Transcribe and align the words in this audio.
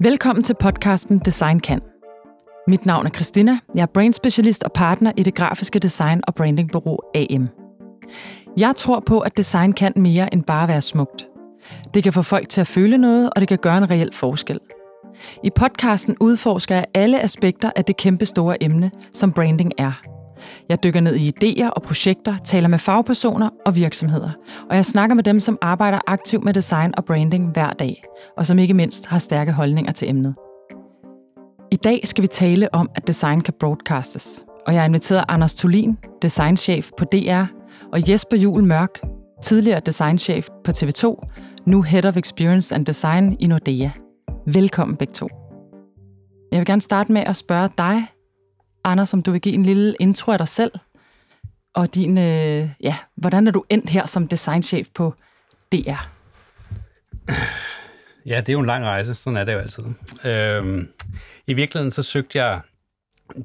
Velkommen 0.00 0.42
til 0.42 0.56
podcasten 0.60 1.18
Design 1.18 1.60
Kan. 1.60 1.80
Mit 2.68 2.86
navn 2.86 3.06
er 3.06 3.10
Christina. 3.10 3.58
Jeg 3.74 3.82
er 3.82 3.86
brand 3.86 4.12
specialist 4.12 4.64
og 4.64 4.72
partner 4.72 5.12
i 5.16 5.22
det 5.22 5.34
grafiske 5.34 5.78
design- 5.78 6.22
og 6.26 6.34
brandingbureau 6.34 6.98
AM. 7.14 7.48
Jeg 8.56 8.76
tror 8.76 9.00
på, 9.00 9.20
at 9.20 9.36
design 9.36 9.72
kan 9.72 9.92
mere 9.96 10.34
end 10.34 10.44
bare 10.44 10.68
være 10.68 10.80
smukt. 10.80 11.28
Det 11.94 12.02
kan 12.02 12.12
få 12.12 12.22
folk 12.22 12.48
til 12.48 12.60
at 12.60 12.66
føle 12.66 12.98
noget, 12.98 13.30
og 13.30 13.40
det 13.40 13.48
kan 13.48 13.58
gøre 13.58 13.78
en 13.78 13.90
reel 13.90 14.14
forskel. 14.14 14.60
I 15.44 15.50
podcasten 15.50 16.16
udforsker 16.20 16.74
jeg 16.74 16.84
alle 16.94 17.22
aspekter 17.22 17.70
af 17.76 17.84
det 17.84 17.96
kæmpe 17.96 18.26
store 18.26 18.62
emne, 18.62 18.90
som 19.12 19.32
branding 19.32 19.72
er– 19.78 19.92
jeg 20.68 20.82
dykker 20.82 21.00
ned 21.00 21.14
i 21.14 21.32
idéer 21.32 21.68
og 21.68 21.82
projekter, 21.82 22.36
taler 22.44 22.68
med 22.68 22.78
fagpersoner 22.78 23.50
og 23.66 23.74
virksomheder, 23.74 24.30
og 24.70 24.76
jeg 24.76 24.84
snakker 24.84 25.14
med 25.14 25.24
dem, 25.24 25.40
som 25.40 25.58
arbejder 25.62 25.98
aktivt 26.06 26.44
med 26.44 26.54
design 26.54 26.94
og 26.96 27.04
branding 27.04 27.52
hver 27.52 27.72
dag, 27.72 28.04
og 28.36 28.46
som 28.46 28.58
ikke 28.58 28.74
mindst 28.74 29.06
har 29.06 29.18
stærke 29.18 29.52
holdninger 29.52 29.92
til 29.92 30.08
emnet. 30.08 30.34
I 31.72 31.76
dag 31.76 32.00
skal 32.04 32.22
vi 32.22 32.28
tale 32.28 32.74
om, 32.74 32.90
at 32.94 33.06
design 33.06 33.40
kan 33.40 33.54
broadcastes, 33.60 34.44
og 34.66 34.72
jeg 34.72 34.82
har 34.82 34.86
inviteret 34.86 35.24
Anders 35.28 35.54
Tulin, 35.54 35.98
designchef 36.22 36.90
på 36.98 37.04
DR, 37.04 37.44
og 37.92 38.10
Jesper 38.10 38.36
Jul 38.36 38.64
Mørk, 38.64 39.00
tidligere 39.42 39.80
designchef 39.80 40.48
på 40.64 40.70
TV2, 40.70 41.16
nu 41.66 41.82
Head 41.82 42.04
of 42.04 42.16
Experience 42.16 42.74
and 42.74 42.86
Design 42.86 43.36
i 43.40 43.46
Nordea. 43.46 43.90
Velkommen 44.46 44.96
begge 44.96 45.12
to. 45.12 45.28
Jeg 46.52 46.58
vil 46.58 46.66
gerne 46.66 46.82
starte 46.82 47.12
med 47.12 47.22
at 47.26 47.36
spørge 47.36 47.68
dig, 47.78 48.06
Anders, 48.84 49.14
om 49.14 49.22
du 49.22 49.30
vil 49.30 49.40
give 49.40 49.54
en 49.54 49.62
lille 49.62 49.96
intro 50.00 50.32
af 50.32 50.38
dig 50.38 50.48
selv, 50.48 50.72
og 51.74 51.94
din, 51.94 52.18
øh, 52.18 52.70
ja, 52.80 52.96
hvordan 53.14 53.46
er 53.46 53.50
du 53.50 53.64
endt 53.68 53.90
her 53.90 54.06
som 54.06 54.28
designchef 54.28 54.88
på 54.94 55.14
DR? 55.72 56.08
Ja, 58.26 58.40
det 58.40 58.48
er 58.48 58.52
jo 58.52 58.60
en 58.60 58.66
lang 58.66 58.84
rejse, 58.84 59.14
sådan 59.14 59.36
er 59.36 59.44
det 59.44 59.52
jo 59.52 59.58
altid. 59.58 59.84
Øhm, 60.24 60.88
I 61.46 61.54
virkeligheden 61.54 61.90
så 61.90 62.02
søgte 62.02 62.38
jeg 62.38 62.60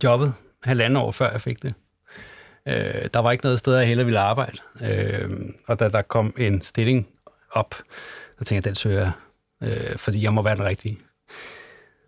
jobbet 0.03 0.33
halvandet 0.63 1.03
år 1.03 1.11
før 1.11 1.31
jeg 1.31 1.41
fik 1.41 1.63
det. 1.63 1.73
Øh, 2.67 3.07
der 3.13 3.19
var 3.19 3.31
ikke 3.31 3.43
noget 3.43 3.59
sted, 3.59 3.77
jeg 3.77 3.87
heller 3.87 4.03
ville 4.03 4.19
arbejde. 4.19 4.57
Øh, 4.83 5.29
og 5.67 5.79
da 5.79 5.89
der 5.89 6.01
kom 6.01 6.33
en 6.37 6.61
stilling 6.61 7.07
op, 7.51 7.75
så 8.37 8.45
tænkte 8.45 8.55
jeg, 8.55 8.63
den 8.63 8.75
søger 8.75 9.11
jeg, 9.61 9.91
øh, 9.91 9.97
fordi 9.97 10.23
jeg 10.23 10.33
må 10.33 10.41
være 10.41 10.55
den 10.55 10.65
rigtige. 10.65 10.99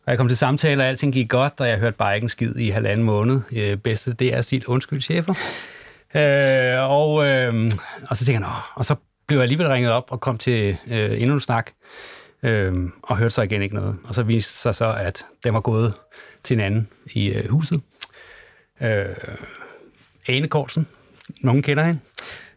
Og 0.06 0.12
jeg 0.12 0.18
kom 0.18 0.28
til 0.28 0.38
samtale, 0.38 0.84
og 0.84 0.88
alting 0.88 1.14
gik 1.14 1.30
godt, 1.30 1.54
og 1.58 1.68
jeg 1.68 1.78
hørte 1.78 1.98
bare 1.98 2.16
ikke 2.16 2.26
en 2.26 2.30
skid 2.30 2.56
i 2.56 2.70
halvanden 2.70 3.06
måned. 3.06 3.42
Øh, 3.56 3.78
bedste, 3.78 4.14
det 4.14 4.34
er 4.34 4.42
sit 4.42 4.64
undskyld, 4.64 5.02
chefer. 5.02 5.34
Øh, 6.16 6.92
og, 6.92 7.26
øh, 7.26 7.72
og 8.10 8.18
så 8.18 8.26
tænker 8.26 8.42
jeg, 8.42 8.50
Nå. 8.50 8.56
og 8.76 8.86
så 8.86 8.96
blev 9.28 9.38
jeg 9.38 9.44
alligevel 9.44 9.68
ringet 9.68 9.92
op 9.92 10.08
og 10.12 10.22
kom 10.22 10.38
til 10.38 10.78
øh, 10.88 11.22
endnu 11.22 11.34
en 11.34 11.40
snak, 11.40 11.72
øh, 12.44 12.74
og 13.04 13.18
hørte 13.18 13.30
så 13.30 13.42
igen 13.42 13.62
ikke 13.62 13.76
noget. 13.76 13.96
Og 14.04 14.16
så 14.16 14.24
viste 14.24 14.54
sig 14.54 14.76
så, 14.76 14.94
at 14.94 15.26
den 15.44 15.54
var 15.54 15.60
gået 15.60 15.94
til 16.44 16.54
en 16.54 16.60
anden 16.60 16.90
i 17.14 17.28
øh, 17.28 17.50
huset. 17.50 17.82
Øh, 18.82 19.06
Ane 20.28 20.48
Korsen, 20.48 20.88
nogen 21.42 21.62
kender 21.62 21.84
hende. 21.84 22.00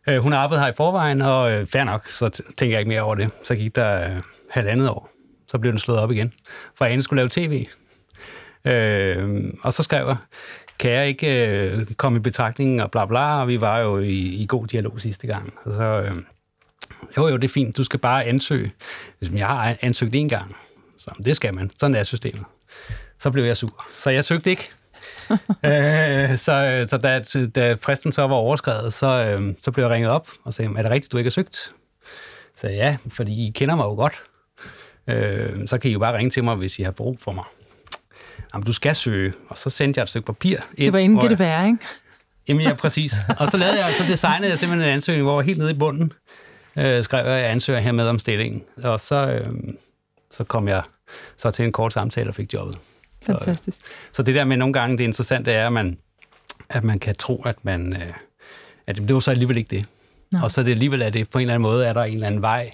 Øh, 0.09 0.19
hun 0.19 0.33
arbejdede 0.33 0.65
her 0.65 0.73
i 0.73 0.77
forvejen, 0.77 1.23
og 1.23 1.53
øh, 1.53 1.67
fair 1.67 1.85
nok, 1.85 2.11
så 2.11 2.29
tænker 2.29 2.75
jeg 2.75 2.81
ikke 2.81 2.89
mere 2.89 3.03
over 3.03 3.15
det. 3.15 3.31
Så 3.45 3.55
gik 3.55 3.77
der 3.77 4.15
øh, 4.15 4.23
halvandet 4.51 4.89
år 4.89 5.18
så 5.49 5.59
blev 5.59 5.73
den 5.73 5.79
slået 5.79 6.01
op 6.01 6.11
igen, 6.11 6.33
for 6.75 6.85
Ane 6.85 7.03
skulle 7.03 7.19
lave 7.19 7.29
tv. 7.29 7.67
Øh, 8.65 9.53
og 9.63 9.73
så 9.73 9.83
skrev 9.83 10.07
jeg, 10.07 10.17
kan 10.79 10.91
jeg 10.91 11.09
ikke 11.09 11.47
øh, 11.47 11.87
komme 11.95 12.17
i 12.17 12.21
betragtning 12.21 12.83
og 12.83 12.91
bla 12.91 13.07
bla, 13.07 13.41
og 13.41 13.49
vi 13.49 13.61
var 13.61 13.79
jo 13.79 13.99
i, 13.99 14.19
i 14.19 14.47
god 14.49 14.67
dialog 14.67 15.01
sidste 15.01 15.27
gang. 15.27 15.55
Og 15.65 15.73
så, 15.73 15.83
øh, 15.83 16.15
jo 17.17 17.29
jo, 17.29 17.37
det 17.37 17.45
er 17.45 17.53
fint, 17.53 17.77
du 17.77 17.85
skal 17.85 18.01
bare 18.01 18.25
ansøge. 18.25 18.73
Jeg 19.33 19.47
har 19.47 19.77
ansøgt 19.81 20.15
en 20.15 20.29
gang, 20.29 20.57
så 20.97 21.11
det 21.25 21.37
skal 21.37 21.55
man, 21.55 21.71
sådan 21.77 21.97
er 21.97 22.03
systemet. 22.03 22.45
Så 23.19 23.31
blev 23.31 23.45
jeg 23.45 23.57
sur, 23.57 23.87
så 23.95 24.11
jeg 24.11 24.25
søgte 24.25 24.51
ikke. 24.51 24.69
øh, 25.65 26.37
så 26.37 26.87
så 26.89 26.99
da, 27.03 27.23
da 27.47 27.77
fristen 27.81 28.13
så 28.13 28.27
var 28.27 28.37
overskrevet, 28.37 28.95
så, 28.95 29.07
øh, 29.07 29.55
så 29.59 29.71
blev 29.71 29.85
jeg 29.85 29.93
ringet 29.93 30.11
op 30.11 30.29
og 30.45 30.55
sagde, 30.55 30.71
er 30.77 30.83
det 30.83 30.91
rigtigt, 30.91 31.13
du 31.13 31.17
ikke 31.17 31.29
har 31.29 31.33
søgt? 31.33 31.73
Så 32.57 32.69
ja, 32.69 32.97
fordi 33.09 33.47
I 33.47 33.51
kender 33.51 33.77
mig 33.77 33.85
jo 33.85 33.95
godt. 33.95 34.23
Øh, 35.09 35.69
så 35.69 35.79
kan 35.79 35.91
I 35.91 35.93
jo 35.93 35.99
bare 35.99 36.17
ringe 36.17 36.31
til 36.31 36.45
mig, 36.45 36.55
hvis 36.55 36.79
I 36.79 36.83
har 36.83 36.91
brug 36.91 37.19
for 37.21 37.33
mig. 37.33 37.45
Jamen, 38.55 38.67
du 38.67 38.73
skal 38.73 38.95
søge. 38.95 39.33
Og 39.49 39.59
så 39.59 39.71
sendte 39.71 39.99
jeg 39.99 40.03
et 40.03 40.09
stykke 40.09 40.27
papir 40.27 40.57
ind. 40.57 40.85
Det 40.85 40.93
var 40.93 40.99
inden 40.99 41.31
det 41.31 41.39
være, 41.39 41.67
ikke? 41.67 41.79
Jamen 42.49 42.63
ja, 42.63 42.75
præcis. 42.75 43.15
Og 43.39 43.51
så 43.51 43.57
lavede 43.57 43.85
jeg, 43.85 43.95
så 43.99 44.05
designede 44.09 44.51
jeg 44.51 44.59
simpelthen 44.59 44.89
en 44.89 44.95
ansøgning, 44.95 45.25
hvor 45.25 45.41
jeg 45.41 45.47
helt 45.47 45.59
nede 45.59 45.71
i 45.71 45.75
bunden. 45.75 46.13
Øh, 46.77 47.05
skrev 47.05 47.27
jeg, 47.27 47.35
at 47.35 47.43
jeg 47.43 47.51
ansøger 47.51 47.81
her 47.81 47.93
med 47.93 48.09
om 48.09 48.19
stillingen. 48.19 48.63
Og 48.85 49.01
så, 49.01 49.27
øh, 49.27 49.53
så 50.31 50.45
kom 50.45 50.69
jeg 50.69 50.83
så 51.37 51.51
til 51.51 51.65
en 51.65 51.73
kort 51.73 51.93
samtale 51.93 52.31
og 52.31 52.35
fik 52.35 52.55
jobbet. 52.55 52.79
Fantastisk. 53.27 53.79
Så, 53.79 53.85
øh, 53.87 54.13
så 54.13 54.23
det 54.23 54.35
der 54.35 54.45
med 54.45 54.57
nogle 54.57 54.73
gange, 54.73 54.99
det 54.99 55.05
interessante 55.05 55.53
er, 55.53 55.67
at 55.67 55.73
man, 55.73 55.99
at 56.69 56.85
man 56.85 56.99
kan 56.99 57.15
tro, 57.15 57.43
at 57.47 57.57
man... 57.63 58.03
Øh, 58.03 58.13
at 58.87 58.97
det 58.97 59.15
var 59.15 59.21
så 59.21 59.31
alligevel 59.31 59.57
ikke 59.57 59.77
det. 59.77 59.85
Nå. 60.31 60.39
Og 60.43 60.51
så 60.51 60.63
det 60.63 60.71
alligevel 60.71 61.03
er 61.03 61.11
det 61.11 61.31
på 61.31 61.39
en 61.39 61.43
eller 61.43 61.55
anden 61.55 61.63
måde, 61.63 61.87
er 61.87 61.93
der 61.93 62.05
en 62.05 62.15
eller 62.15 62.27
anden 62.27 62.43
vej, 62.43 62.71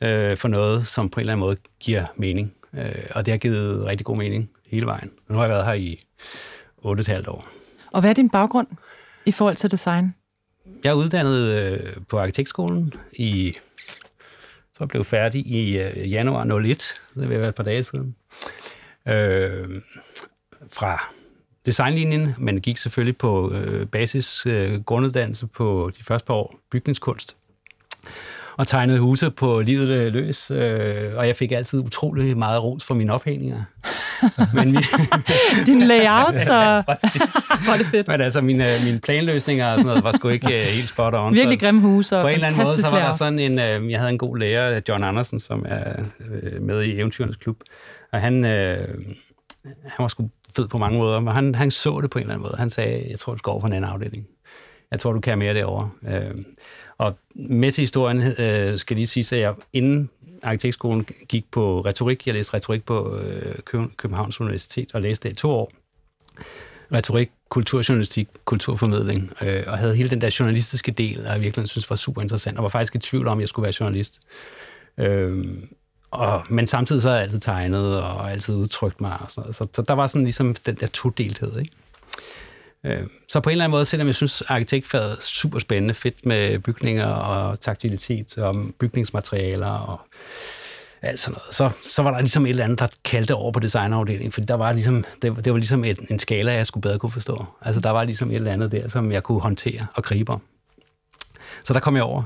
øh, 0.00 0.36
for 0.36 0.48
noget, 0.48 0.86
som 0.86 1.10
på 1.10 1.20
en 1.20 1.22
eller 1.22 1.32
anden 1.32 1.46
måde 1.46 1.56
giver 1.80 2.06
mening. 2.16 2.54
Øh, 2.74 2.92
og 3.10 3.26
det 3.26 3.32
har 3.32 3.38
givet 3.38 3.84
rigtig 3.86 4.06
god 4.06 4.16
mening 4.16 4.50
hele 4.66 4.86
vejen. 4.86 5.10
Nu 5.28 5.34
har 5.34 5.42
jeg 5.42 5.50
været 5.50 5.66
her 5.66 5.72
i 5.72 6.00
8,5 7.22 7.30
år. 7.30 7.48
Og 7.92 8.00
hvad 8.00 8.10
er 8.10 8.14
din 8.14 8.30
baggrund 8.30 8.66
i 9.26 9.32
forhold 9.32 9.56
til 9.56 9.70
design? 9.70 10.14
Jeg 10.84 10.90
er 10.90 10.94
uddannet 10.94 11.48
øh, 11.48 11.96
på 12.08 12.18
arkitektskolen 12.18 12.94
i 13.12 13.54
så 14.80 14.86
blev 14.86 15.04
færdig 15.04 15.46
i 15.46 15.78
øh, 15.78 16.10
januar 16.10 16.44
01, 16.44 16.94
det 17.14 17.28
vil 17.28 17.40
være 17.40 17.48
et 17.48 17.54
par 17.54 17.62
dage 17.62 17.82
siden, 17.82 18.16
øh, 19.08 19.82
fra 20.72 21.12
designlinjen, 21.66 22.34
men 22.38 22.60
gik 22.60 22.76
selvfølgelig 22.76 23.16
på 23.16 23.52
øh, 23.52 23.86
basis 23.86 24.46
øh, 24.46 24.82
grunduddannelse 24.82 25.46
på 25.46 25.90
de 25.98 26.04
første 26.04 26.26
par 26.26 26.34
år 26.34 26.58
bygningskunst 26.70 27.36
og 28.60 28.66
tegnede 28.66 28.98
huse 28.98 29.30
på 29.30 29.60
livet 29.60 30.12
løs, 30.12 30.50
øh, 30.50 31.16
og 31.16 31.26
jeg 31.26 31.36
fik 31.36 31.52
altid 31.52 31.78
utrolig 31.78 32.36
meget 32.36 32.62
ros 32.62 32.84
for 32.84 32.94
mine 32.94 33.12
ophængninger. 33.12 33.62
Men 34.54 34.72
min... 34.72 34.82
Din 35.66 35.82
layout, 35.82 36.40
så 36.40 36.54
var 37.68 37.76
det 37.78 37.86
fedt. 37.86 38.08
Men 38.08 38.20
altså, 38.20 38.40
mine, 38.40 38.66
mine 38.84 38.98
planløsninger 38.98 39.66
og 39.66 39.72
sådan 39.72 39.86
noget 39.86 40.04
var 40.04 40.12
sgu 40.12 40.28
ikke 40.28 40.46
uh, 40.46 40.52
helt 40.52 40.88
spot 40.88 41.14
on. 41.14 41.36
Virkelig 41.36 41.60
grimme 41.60 41.80
huse 41.80 42.16
og 42.16 42.22
På 42.22 42.28
en 42.28 42.34
eller 42.34 42.46
anden 42.46 42.64
måde, 42.66 42.82
så 42.82 42.90
var 42.90 42.98
der 42.98 43.12
sådan 43.12 43.38
en, 43.38 43.52
uh, 43.52 43.90
jeg 43.90 43.98
havde 43.98 44.10
en 44.10 44.18
god 44.18 44.38
lærer, 44.38 44.80
John 44.88 45.04
Andersen, 45.04 45.40
som 45.40 45.64
er 45.68 46.02
uh, 46.20 46.62
med 46.62 46.82
i 46.82 46.98
Eventyrens 46.98 47.36
Klub, 47.36 47.56
og 48.12 48.20
han, 48.20 48.44
uh, 48.44 48.50
han 49.84 49.98
var 49.98 50.08
sgu 50.08 50.28
fed 50.56 50.68
på 50.68 50.78
mange 50.78 50.98
måder, 50.98 51.20
men 51.20 51.34
han, 51.34 51.54
han 51.54 51.70
så 51.70 52.00
det 52.00 52.10
på 52.10 52.18
en 52.18 52.22
eller 52.22 52.34
anden 52.34 52.42
måde. 52.42 52.54
Han 52.58 52.70
sagde, 52.70 53.06
jeg 53.10 53.18
tror, 53.18 53.32
du 53.32 53.38
skal 53.38 53.50
over 53.50 53.60
på 53.60 53.66
en 53.66 53.72
anden 53.72 53.90
afdeling. 53.90 54.26
Jeg 54.90 55.00
tror, 55.00 55.12
du 55.12 55.20
kan 55.20 55.38
mere 55.38 55.54
derovre. 55.54 55.90
Uh, 56.02 56.10
og 57.00 57.18
med 57.34 57.72
til 57.72 57.82
historien 57.82 58.22
øh, 58.38 58.78
skal 58.78 58.96
lige 58.96 59.06
sige, 59.06 59.36
at 59.36 59.42
jeg 59.42 59.54
inden 59.72 60.10
arkitektskolen 60.42 61.04
gik 61.28 61.44
på 61.50 61.80
retorik. 61.80 62.26
Jeg 62.26 62.34
læste 62.34 62.54
retorik 62.54 62.84
på 62.84 63.16
øh, 63.16 63.88
Københavns 63.96 64.40
Universitet 64.40 64.94
og 64.94 65.02
læste 65.02 65.28
det 65.28 65.34
i 65.34 65.36
to 65.36 65.50
år. 65.50 65.72
Retorik, 66.92 67.30
kulturjournalistik, 67.48 68.28
kulturformidling, 68.44 69.32
øh, 69.42 69.62
og 69.66 69.78
havde 69.78 69.96
hele 69.96 70.10
den 70.10 70.20
der 70.20 70.36
journalistiske 70.38 70.92
del, 70.92 71.26
og 71.26 71.32
jeg 71.32 71.40
virkelig 71.40 71.68
synes 71.68 71.90
var 71.90 71.96
super 71.96 72.22
interessant, 72.22 72.56
og 72.56 72.62
var 72.62 72.68
faktisk 72.68 72.94
i 72.94 72.98
tvivl 72.98 73.28
om, 73.28 73.38
at 73.38 73.40
jeg 73.40 73.48
skulle 73.48 73.64
være 73.64 73.74
journalist. 73.80 74.20
Øh, 74.98 75.46
og, 76.10 76.42
men 76.48 76.66
samtidig 76.66 77.02
så 77.02 77.08
har 77.08 77.16
jeg 77.16 77.24
altid 77.24 77.40
tegnet 77.40 78.02
og 78.02 78.30
altid 78.30 78.54
udtrykt 78.54 79.00
mig. 79.00 79.18
Og 79.20 79.30
sådan 79.30 79.42
noget. 79.42 79.56
Så, 79.56 79.66
så 79.74 79.82
der 79.82 79.94
var 79.94 80.06
sådan 80.06 80.24
ligesom 80.24 80.54
den 80.54 80.74
der 80.74 80.86
todelthed. 80.86 81.58
Ikke? 81.58 81.72
Øh, 82.84 83.06
så 83.28 83.40
på 83.40 83.50
en 83.50 83.52
eller 83.52 83.64
anden 83.64 83.76
måde, 83.76 83.84
selvom 83.84 84.06
jeg 84.06 84.14
synes, 84.14 84.42
arkitektfaget 84.42 85.10
er 85.12 85.20
super 85.20 85.58
spændende, 85.58 85.94
fedt 85.94 86.26
med 86.26 86.58
bygninger 86.58 87.06
og 87.06 87.60
taktilitet 87.60 88.38
og 88.38 88.56
bygningsmaterialer 88.78 89.66
og 89.66 90.00
alt 91.02 91.20
sådan 91.20 91.34
noget, 91.34 91.54
så, 91.54 91.88
så 91.88 92.02
var 92.02 92.10
der 92.10 92.20
ligesom 92.20 92.46
et 92.46 92.50
eller 92.50 92.64
andet, 92.64 92.78
der 92.78 92.88
kaldte 93.04 93.34
over 93.34 93.52
på 93.52 93.60
designafdelingen, 93.60 94.32
fordi 94.32 94.46
der 94.46 94.54
var 94.54 94.72
ligesom, 94.72 95.04
det, 95.22 95.44
det 95.44 95.52
var 95.52 95.58
ligesom 95.58 95.84
et, 95.84 95.98
en 96.10 96.18
skala, 96.18 96.52
jeg 96.52 96.66
skulle 96.66 96.82
bedre 96.82 96.98
kunne 96.98 97.12
forstå. 97.12 97.44
Altså 97.62 97.80
der 97.80 97.90
var 97.90 98.04
ligesom 98.04 98.30
et 98.30 98.34
eller 98.34 98.52
andet 98.52 98.72
der, 98.72 98.88
som 98.88 99.12
jeg 99.12 99.22
kunne 99.22 99.40
håndtere 99.40 99.86
og 99.94 100.04
gribe 100.04 100.32
om. 100.32 100.40
Så 101.64 101.72
der 101.72 101.80
kom 101.80 101.96
jeg 101.96 102.04
over. 102.04 102.22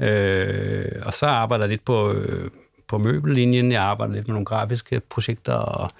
Øh, 0.00 1.02
og 1.02 1.14
så 1.14 1.26
arbejder 1.26 1.64
jeg 1.64 1.70
lidt 1.70 1.84
på, 1.84 2.12
øh, 2.12 2.50
på 2.90 2.98
møbellinjen, 2.98 3.72
jeg 3.72 3.82
arbejder 3.82 4.14
lidt 4.14 4.28
med 4.28 4.34
nogle 4.34 4.46
grafiske 4.46 5.00
projekter, 5.00 5.54
og 5.54 5.90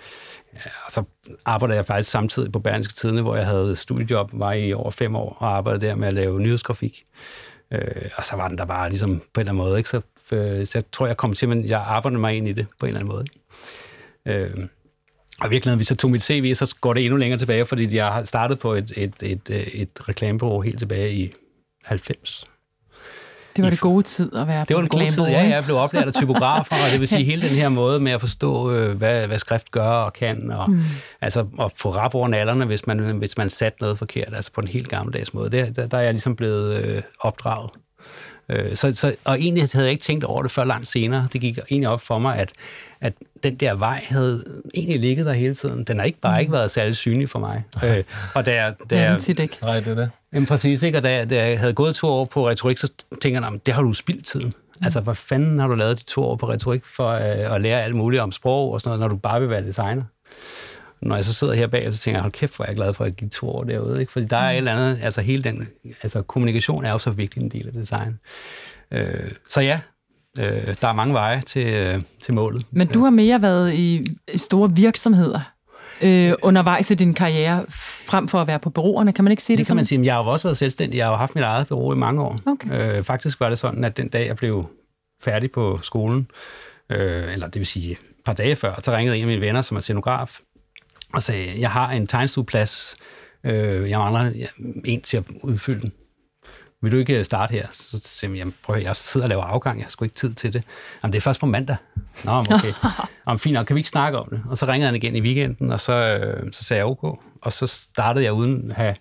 Ja, 0.54 0.70
og 0.86 0.92
så 0.92 1.04
arbejder 1.44 1.74
jeg 1.74 1.86
faktisk 1.86 2.10
samtidig 2.10 2.52
på 2.52 2.58
Berlingske 2.58 2.94
Tidene, 2.94 3.22
hvor 3.22 3.36
jeg 3.36 3.46
havde 3.46 3.76
studiejob, 3.76 4.30
var 4.32 4.52
i 4.52 4.72
over 4.72 4.90
fem 4.90 5.16
år, 5.16 5.36
og 5.38 5.56
arbejdede 5.56 5.86
der 5.86 5.94
med 5.94 6.08
at 6.08 6.14
lave 6.14 6.40
nyhedsgrafik. 6.40 7.04
Øh, 7.70 8.10
og 8.16 8.24
så 8.24 8.36
var 8.36 8.48
den 8.48 8.58
der 8.58 8.64
bare 8.64 8.88
ligesom 8.88 9.18
på 9.18 9.40
en 9.40 9.40
eller 9.40 9.52
anden 9.52 9.64
måde. 9.64 9.78
Ikke? 9.78 9.88
Så, 9.88 10.00
øh, 10.32 10.66
så 10.66 10.78
jeg 10.78 10.84
tror, 10.92 11.06
jeg 11.06 11.16
kom 11.16 11.34
til, 11.34 11.52
at 11.52 11.64
jeg 11.64 11.80
arbejdede 11.80 12.20
mig 12.20 12.36
ind 12.36 12.48
i 12.48 12.52
det 12.52 12.66
på 12.78 12.86
en 12.86 12.88
eller 12.88 13.00
anden 13.00 13.12
måde. 13.12 13.24
Ikke? 14.26 14.40
Øh, 14.40 14.68
og 15.40 15.46
i 15.46 15.50
virkeligheden, 15.50 15.78
hvis 15.78 15.90
jeg 15.90 15.98
tog 15.98 16.10
mit 16.10 16.22
CV, 16.22 16.54
så 16.54 16.76
går 16.80 16.94
det 16.94 17.04
endnu 17.04 17.16
længere 17.16 17.38
tilbage, 17.38 17.66
fordi 17.66 17.96
jeg 17.96 18.06
har 18.06 18.24
startet 18.24 18.58
på 18.58 18.74
et, 18.74 18.92
et, 18.96 19.14
et, 19.22 19.50
øh, 19.50 19.56
et, 19.56 19.82
et 19.82 20.08
reklamebureau 20.08 20.60
helt 20.60 20.78
tilbage 20.78 21.14
i 21.14 21.32
90. 21.84 22.44
Det 23.56 23.64
var 23.64 23.70
det 23.70 23.80
gode 23.80 24.02
tid 24.02 24.36
at 24.36 24.46
være 24.46 24.64
Det 24.68 24.76
var 24.76 24.80
den 24.80 24.88
gode 24.88 25.10
tid, 25.10 25.26
ja. 25.26 25.48
Jeg 25.48 25.64
blev 25.64 25.76
oplært 25.76 26.06
af 26.06 26.12
typografer, 26.12 26.76
og 26.84 26.90
det 26.92 27.00
vil 27.00 27.08
sige 27.08 27.24
hele 27.30 27.48
den 27.48 27.56
her 27.56 27.68
måde 27.68 28.00
med 28.00 28.12
at 28.12 28.20
forstå, 28.20 28.72
øh, 28.72 28.96
hvad, 28.96 29.26
hvad 29.26 29.38
skrift 29.38 29.70
gør 29.70 29.86
og 29.86 30.12
kan, 30.12 30.50
og 30.50 30.70
mm. 30.70 30.82
altså 31.20 31.46
at 31.60 31.72
få 31.76 31.90
rap 31.90 32.14
over 32.14 32.28
nallerne, 32.28 32.64
hvis 32.64 32.86
man, 32.86 32.98
hvis 32.98 33.36
man 33.36 33.50
satte 33.50 33.78
noget 33.80 33.98
forkert, 33.98 34.34
altså 34.34 34.52
på 34.52 34.60
en 34.60 34.68
helt 34.68 34.88
gammeldags 34.88 35.34
måde. 35.34 35.50
Det, 35.50 35.76
der, 35.76 35.86
der 35.86 35.98
er 35.98 36.02
jeg 36.02 36.12
ligesom 36.12 36.36
blevet 36.36 36.84
øh, 36.84 37.02
opdraget. 37.20 37.70
Øh, 38.48 38.76
så, 38.76 38.92
så, 38.94 39.14
og 39.24 39.40
egentlig 39.40 39.68
havde 39.72 39.86
jeg 39.86 39.92
ikke 39.92 40.02
tænkt 40.02 40.24
over 40.24 40.42
det 40.42 40.50
før 40.50 40.64
langt 40.64 40.88
senere. 40.88 41.28
Det 41.32 41.40
gik 41.40 41.58
egentlig 41.58 41.88
op 41.88 42.00
for 42.00 42.18
mig, 42.18 42.36
at, 42.36 42.52
at 43.00 43.12
den 43.42 43.54
der 43.54 43.74
vej 43.74 44.04
havde 44.08 44.44
egentlig 44.74 45.00
ligget 45.00 45.26
der 45.26 45.32
hele 45.32 45.54
tiden. 45.54 45.84
Den 45.84 45.98
har 45.98 46.04
ikke 46.04 46.20
bare 46.20 46.34
mm. 46.34 46.40
ikke 46.40 46.52
været 46.52 46.70
særlig 46.70 46.96
synlig 46.96 47.28
for 47.28 47.38
mig. 47.38 47.64
Øh, 47.84 48.04
og 48.34 48.46
da 48.46 48.54
jeg, 48.54 48.74
da 48.90 49.00
jeg, 49.00 49.18
det 49.26 49.40
ikke. 49.40 49.58
Nej, 49.62 49.80
det 49.80 49.88
er 49.88 49.94
det. 49.94 50.10
Jamen 50.34 50.46
præcis, 50.46 50.82
ikke? 50.82 50.98
Og 50.98 51.04
da, 51.04 51.24
da 51.24 51.46
jeg 51.46 51.58
havde 51.60 51.72
gået 51.72 51.94
to 51.94 52.08
år 52.08 52.24
på 52.24 52.48
retorik, 52.48 52.78
så 52.78 52.92
tænker 53.22 53.40
jeg, 53.40 53.66
det 53.66 53.74
har 53.74 53.82
du 53.82 53.92
spildt 53.92 54.26
tiden. 54.26 54.46
Mm. 54.46 54.84
Altså, 54.84 55.00
hvad 55.00 55.14
fanden 55.14 55.58
har 55.58 55.68
du 55.68 55.74
lavet 55.74 55.98
de 55.98 56.04
to 56.04 56.24
år 56.24 56.36
på 56.36 56.48
retorik 56.48 56.84
for 56.84 57.08
øh, 57.08 57.54
at 57.54 57.60
lære 57.60 57.82
alt 57.82 57.94
muligt 57.94 58.22
om 58.22 58.32
sprog 58.32 58.72
og 58.72 58.80
sådan 58.80 58.88
noget, 58.88 59.00
når 59.00 59.08
du 59.08 59.16
bare 59.16 59.40
vil 59.40 59.50
være 59.50 59.64
designer? 59.64 60.02
Når 61.02 61.14
jeg 61.14 61.24
så 61.24 61.34
sidder 61.34 61.54
her 61.54 61.66
bag, 61.66 61.94
så 61.94 62.00
tænker 62.00 62.18
jeg, 62.18 62.22
hold 62.22 62.32
kæft, 62.32 62.56
hvor 62.56 62.64
er 62.64 62.68
jeg 62.68 62.76
glad 62.76 62.94
for, 62.94 63.04
at 63.04 63.08
jeg 63.08 63.16
gik 63.16 63.30
to 63.30 63.48
år 63.48 63.64
derude. 63.64 64.00
Ikke? 64.00 64.12
Fordi 64.12 64.26
der 64.26 64.36
er 64.36 64.50
mm. 64.50 64.52
et 64.52 64.56
eller 64.56 64.72
andet, 64.72 64.98
altså 65.02 65.20
hele 65.20 65.44
den, 65.44 65.68
altså 66.02 66.22
kommunikation 66.22 66.84
er 66.84 66.90
jo 66.90 66.98
så 66.98 67.10
vigtig 67.10 67.42
en 67.42 67.48
del 67.48 67.66
af 67.66 67.72
design. 67.72 68.18
Øh, 68.90 69.30
så 69.48 69.60
ja, 69.60 69.80
øh, 70.38 70.74
der 70.80 70.88
er 70.88 70.92
mange 70.92 71.14
veje 71.14 71.40
til, 71.40 71.66
øh, 71.66 72.02
til 72.22 72.34
målet. 72.34 72.66
Men 72.70 72.88
du 72.88 73.02
har 73.02 73.10
mere 73.10 73.42
været 73.42 73.72
i, 73.72 74.04
i 74.34 74.38
store 74.38 74.70
virksomheder 74.74 75.40
øh, 76.02 76.32
undervejs 76.42 76.90
i 76.90 76.94
din 76.94 77.14
karriere, 77.14 77.64
frem 78.06 78.28
for 78.28 78.40
at 78.40 78.46
være 78.46 78.58
på 78.58 78.70
bureauerne. 78.70 79.12
Kan 79.12 79.24
man 79.24 79.30
ikke 79.30 79.42
sige 79.42 79.56
det, 79.56 79.58
det 79.58 79.66
kan 79.66 79.76
man 79.76 79.84
sige. 79.84 80.04
Jeg 80.04 80.14
har 80.14 80.22
jo 80.22 80.30
også 80.30 80.48
været 80.48 80.56
selvstændig. 80.56 80.96
Jeg 80.96 81.06
har 81.06 81.12
jo 81.12 81.16
haft 81.16 81.34
mit 81.34 81.44
eget 81.44 81.66
bureau 81.66 81.92
i 81.92 81.96
mange 81.96 82.22
år. 82.22 82.40
Okay. 82.46 82.98
Øh, 82.98 83.04
faktisk 83.04 83.40
var 83.40 83.48
det 83.48 83.58
sådan, 83.58 83.84
at 83.84 83.96
den 83.96 84.08
dag, 84.08 84.26
jeg 84.26 84.36
blev 84.36 84.64
færdig 85.22 85.52
på 85.52 85.78
skolen, 85.82 86.30
øh, 86.90 87.32
eller 87.32 87.46
det 87.46 87.58
vil 87.58 87.66
sige 87.66 87.92
et 87.92 87.98
par 88.24 88.32
dage 88.32 88.56
før, 88.56 88.80
så 88.82 88.92
ringede 88.92 89.16
en 89.16 89.22
af 89.22 89.28
mine 89.28 89.40
venner, 89.40 89.62
som 89.62 89.76
er 89.76 89.80
scenograf, 89.80 90.40
og 91.12 91.22
sagde, 91.22 91.60
jeg 91.60 91.70
har 91.70 91.90
en 91.90 92.06
tegnestueplads, 92.06 92.96
øh, 93.44 93.90
jeg 93.90 93.98
mangler 93.98 94.32
en 94.84 95.00
til 95.00 95.16
at 95.16 95.24
udfylde 95.42 95.80
den 95.80 95.92
vil 96.82 96.92
du 96.92 96.96
ikke 96.96 97.24
starte 97.24 97.52
her? 97.52 97.66
Så 97.72 98.00
siger 98.02 98.30
jeg, 98.30 98.38
jamen, 98.38 98.54
prøv 98.62 98.76
at, 98.76 98.82
jeg 98.82 98.96
sidder 98.96 99.24
og 99.24 99.28
laver 99.28 99.42
afgang, 99.42 99.78
jeg 99.78 99.84
har 99.84 99.90
sgu 99.90 100.04
ikke 100.04 100.16
tid 100.16 100.34
til 100.34 100.52
det. 100.52 100.62
Jamen, 101.02 101.12
det 101.12 101.18
er 101.18 101.22
først 101.22 101.40
på 101.40 101.46
mandag. 101.46 101.76
Nå, 102.24 102.32
okay. 102.32 102.72
Jamen, 103.26 103.38
fint 103.38 103.54
nok, 103.54 103.66
kan 103.66 103.76
vi 103.76 103.80
ikke 103.80 103.88
snakke 103.88 104.18
om 104.18 104.28
det? 104.30 104.42
Og 104.48 104.58
så 104.58 104.66
ringede 104.66 104.86
han 104.86 104.94
igen 104.94 105.16
i 105.16 105.20
weekenden, 105.20 105.72
og 105.72 105.80
så, 105.80 105.92
øh, 105.92 106.52
så 106.52 106.64
sagde 106.64 106.78
jeg 106.78 106.86
ok. 106.86 107.18
Og 107.42 107.52
så 107.52 107.66
startede 107.66 108.24
jeg 108.24 108.32
uden 108.32 108.70
at 108.70 108.76
have 108.76 108.94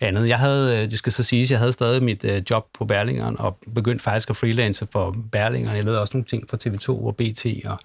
andet. 0.00 0.28
Jeg 0.28 0.38
havde, 0.38 0.76
øh, 0.76 0.90
det 0.90 0.98
skal 0.98 1.12
så 1.12 1.22
siges, 1.22 1.50
jeg 1.50 1.58
havde 1.58 1.72
stadig 1.72 2.02
mit 2.02 2.24
øh, 2.24 2.42
job 2.50 2.66
på 2.78 2.84
Berlingeren, 2.84 3.40
og 3.40 3.58
begyndte 3.74 4.02
faktisk 4.02 4.30
at 4.30 4.36
freelance 4.36 4.86
for 4.92 5.16
Berlingeren. 5.32 5.76
Jeg 5.76 5.84
lavede 5.84 6.00
også 6.00 6.16
nogle 6.16 6.24
ting 6.24 6.50
for 6.50 6.56
TV2 6.56 6.88
og 6.88 7.16
BT, 7.16 7.46
og 7.64 7.78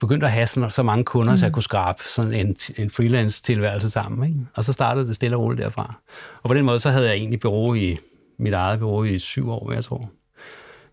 begyndte 0.00 0.26
at 0.26 0.32
have 0.32 0.46
sådan, 0.46 0.70
så 0.70 0.82
mange 0.82 1.04
kunder, 1.04 1.32
mm. 1.32 1.38
så 1.38 1.44
jeg 1.44 1.50
mm. 1.50 1.54
kunne 1.54 1.62
skrabe 1.62 2.02
sådan 2.06 2.32
en, 2.32 2.56
en 2.76 2.90
freelance-tilværelse 2.90 3.90
sammen. 3.90 4.28
Ikke? 4.28 4.40
Og 4.54 4.64
så 4.64 4.72
startede 4.72 5.08
det 5.08 5.16
stille 5.16 5.36
og 5.36 5.42
roligt 5.42 5.62
derfra. 5.62 5.94
Og 6.42 6.48
på 6.48 6.54
den 6.54 6.64
måde, 6.64 6.80
så 6.80 6.90
havde 6.90 7.06
jeg 7.06 7.16
egentlig 7.16 7.40
bureau 7.40 7.74
i 7.74 7.98
mit 8.38 8.52
eget 8.52 8.80
bureau 8.80 9.04
i 9.04 9.18
syv 9.18 9.50
år, 9.50 9.72
jeg 9.72 9.84
tror. 9.84 10.10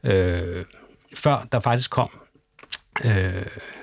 Øh, 0.04 0.66
før 1.16 1.48
der 1.52 1.60
faktisk 1.60 1.90
kom, 1.90 2.10
øh, 3.06 3.12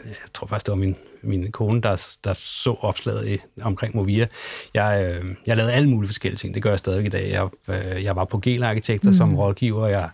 jeg 0.04 0.14
tror 0.34 0.46
faktisk, 0.46 0.66
det 0.66 0.72
var 0.72 0.78
min, 0.78 0.96
min 1.22 1.52
kone, 1.52 1.80
der, 1.80 2.16
der 2.24 2.34
så 2.34 2.76
opslaget 2.80 3.28
i, 3.28 3.38
omkring 3.62 3.96
Movia. 3.96 4.26
Jeg, 4.74 5.04
øh, 5.04 5.28
jeg 5.46 5.56
lavede 5.56 5.72
alle 5.72 5.88
mulige 5.90 6.08
forskellige 6.08 6.38
ting, 6.38 6.54
det 6.54 6.62
gør 6.62 6.70
jeg 6.70 6.78
stadig 6.78 7.06
i 7.06 7.08
dag. 7.08 7.30
Jeg, 7.30 7.48
øh, 7.68 8.04
jeg 8.04 8.16
var 8.16 8.24
på 8.24 8.38
Gel 8.38 8.62
Arkitekter 8.62 9.10
mm. 9.10 9.14
som 9.14 9.36
rådgiver, 9.36 9.86
jeg 9.86 10.08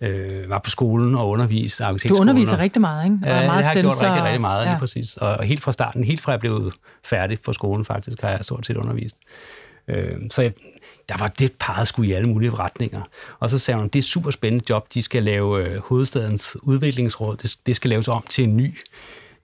øh, 0.00 0.50
var 0.50 0.58
på 0.58 0.70
skolen 0.70 1.14
og 1.14 1.28
underviste 1.28 1.84
arkitektskolen. 1.84 2.28
Du 2.28 2.32
underviser 2.32 2.58
rigtig 2.58 2.80
meget, 2.80 3.04
ikke? 3.04 3.18
Og 3.22 3.28
ja, 3.28 3.46
meget 3.46 3.58
jeg 3.58 3.66
har 3.66 3.80
gjort 3.80 4.02
rigtig, 4.02 4.22
rigtig 4.22 4.40
meget, 4.40 4.64
ja. 4.64 4.70
lige 4.70 4.78
præcis. 4.78 5.16
Og 5.16 5.44
helt 5.44 5.62
fra 5.62 5.72
starten, 5.72 6.04
helt 6.04 6.20
fra 6.20 6.32
jeg 6.32 6.40
blev 6.40 6.72
færdig 7.04 7.40
på 7.40 7.52
skolen 7.52 7.84
faktisk, 7.84 8.20
har 8.20 8.30
jeg 8.30 8.40
stort 8.42 8.66
set 8.66 8.76
undervist. 8.76 9.16
Øh, 9.88 10.16
så 10.30 10.42
jeg, 10.42 10.52
der 11.08 11.16
var 11.18 11.28
det 11.28 11.52
parret 11.52 11.88
skulle 11.88 12.10
i 12.10 12.12
alle 12.12 12.28
mulige 12.28 12.50
retninger. 12.50 13.02
Og 13.38 13.50
så 13.50 13.58
sagde 13.58 13.78
hun, 13.78 13.88
det 13.88 13.96
er 13.96 14.00
et 14.00 14.04
super 14.04 14.30
spændende 14.30 14.64
job, 14.70 14.94
de 14.94 15.02
skal 15.02 15.22
lave 15.22 15.64
øh, 15.64 15.78
hovedstadens 15.78 16.56
udviklingsråd, 16.62 17.36
det, 17.36 17.56
det 17.66 17.76
skal 17.76 17.90
laves 17.90 18.08
om 18.08 18.24
til 18.28 18.44
en 18.44 18.56
ny 18.56 18.78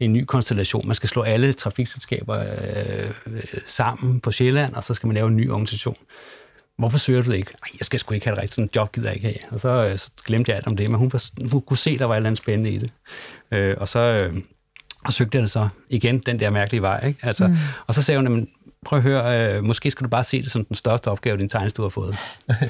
en 0.01 0.13
ny 0.13 0.25
konstellation. 0.25 0.87
Man 0.87 0.95
skal 0.95 1.09
slå 1.09 1.23
alle 1.23 1.53
trafikselskaber 1.53 2.39
øh, 2.39 3.11
øh 3.27 3.43
sammen 3.67 4.21
på 4.21 4.33
Sjælland, 4.33 4.75
og 4.75 4.85
så 4.85 4.95
skal 4.95 5.07
man 5.07 5.15
lave 5.15 5.29
en 5.29 5.37
ny 5.37 5.51
organisation. 5.51 5.97
Hvorfor 6.79 6.99
søger 6.99 7.23
du 7.23 7.31
det 7.31 7.37
ikke? 7.37 7.51
Ej, 7.63 7.69
jeg 7.79 7.87
skal 7.87 8.01
sgu 8.01 8.15
ikke 8.15 8.27
have 8.27 8.35
det 8.35 8.43
rigtigt. 8.43 8.55
Sådan 8.55 8.65
en 8.65 8.71
job 8.77 8.93
gider 8.93 9.09
jeg 9.09 9.17
ikke 9.17 9.27
have. 9.27 9.53
Og 9.53 9.61
så, 9.61 9.69
øh, 9.69 9.99
så 9.99 10.11
glemte 10.27 10.51
jeg 10.51 10.57
alt 10.57 10.67
om 10.67 10.77
det, 10.77 10.91
men 10.91 10.99
hun, 10.99 11.13
var, 11.13 11.49
hun 11.51 11.61
kunne 11.61 11.79
se, 11.79 11.91
at 11.91 11.99
der 11.99 12.05
var 12.05 12.15
et 12.15 12.17
eller 12.17 12.31
andet 12.31 12.39
spændende 12.39 12.71
i 12.71 12.79
det. 12.79 12.93
Øh, 13.53 13.77
og 13.81 13.89
så 13.89 13.99
øh, 13.99 14.41
og 15.05 15.13
søgte 15.13 15.37
jeg 15.37 15.43
det 15.43 15.51
så 15.51 15.69
igen, 15.91 16.19
den 16.19 16.41
der 16.41 16.51
mærkelige 16.51 16.83
vej. 16.83 17.07
Ikke? 17.07 17.19
Altså, 17.23 17.47
mm. 17.47 17.57
Og 17.87 17.95
så 17.95 18.03
sagde 18.03 18.21
hun, 18.21 18.49
prøv 18.85 18.97
at 18.97 19.03
høre, 19.03 19.57
øh, 19.57 19.65
måske 19.65 19.91
skal 19.91 20.05
du 20.05 20.09
bare 20.09 20.25
se 20.25 20.43
det 20.43 20.51
som 20.51 20.65
den 20.65 20.77
største 20.77 21.09
opgave, 21.09 21.37
din 21.37 21.49
tegnestue 21.49 21.85
har 21.85 21.89
fået. 21.89 22.17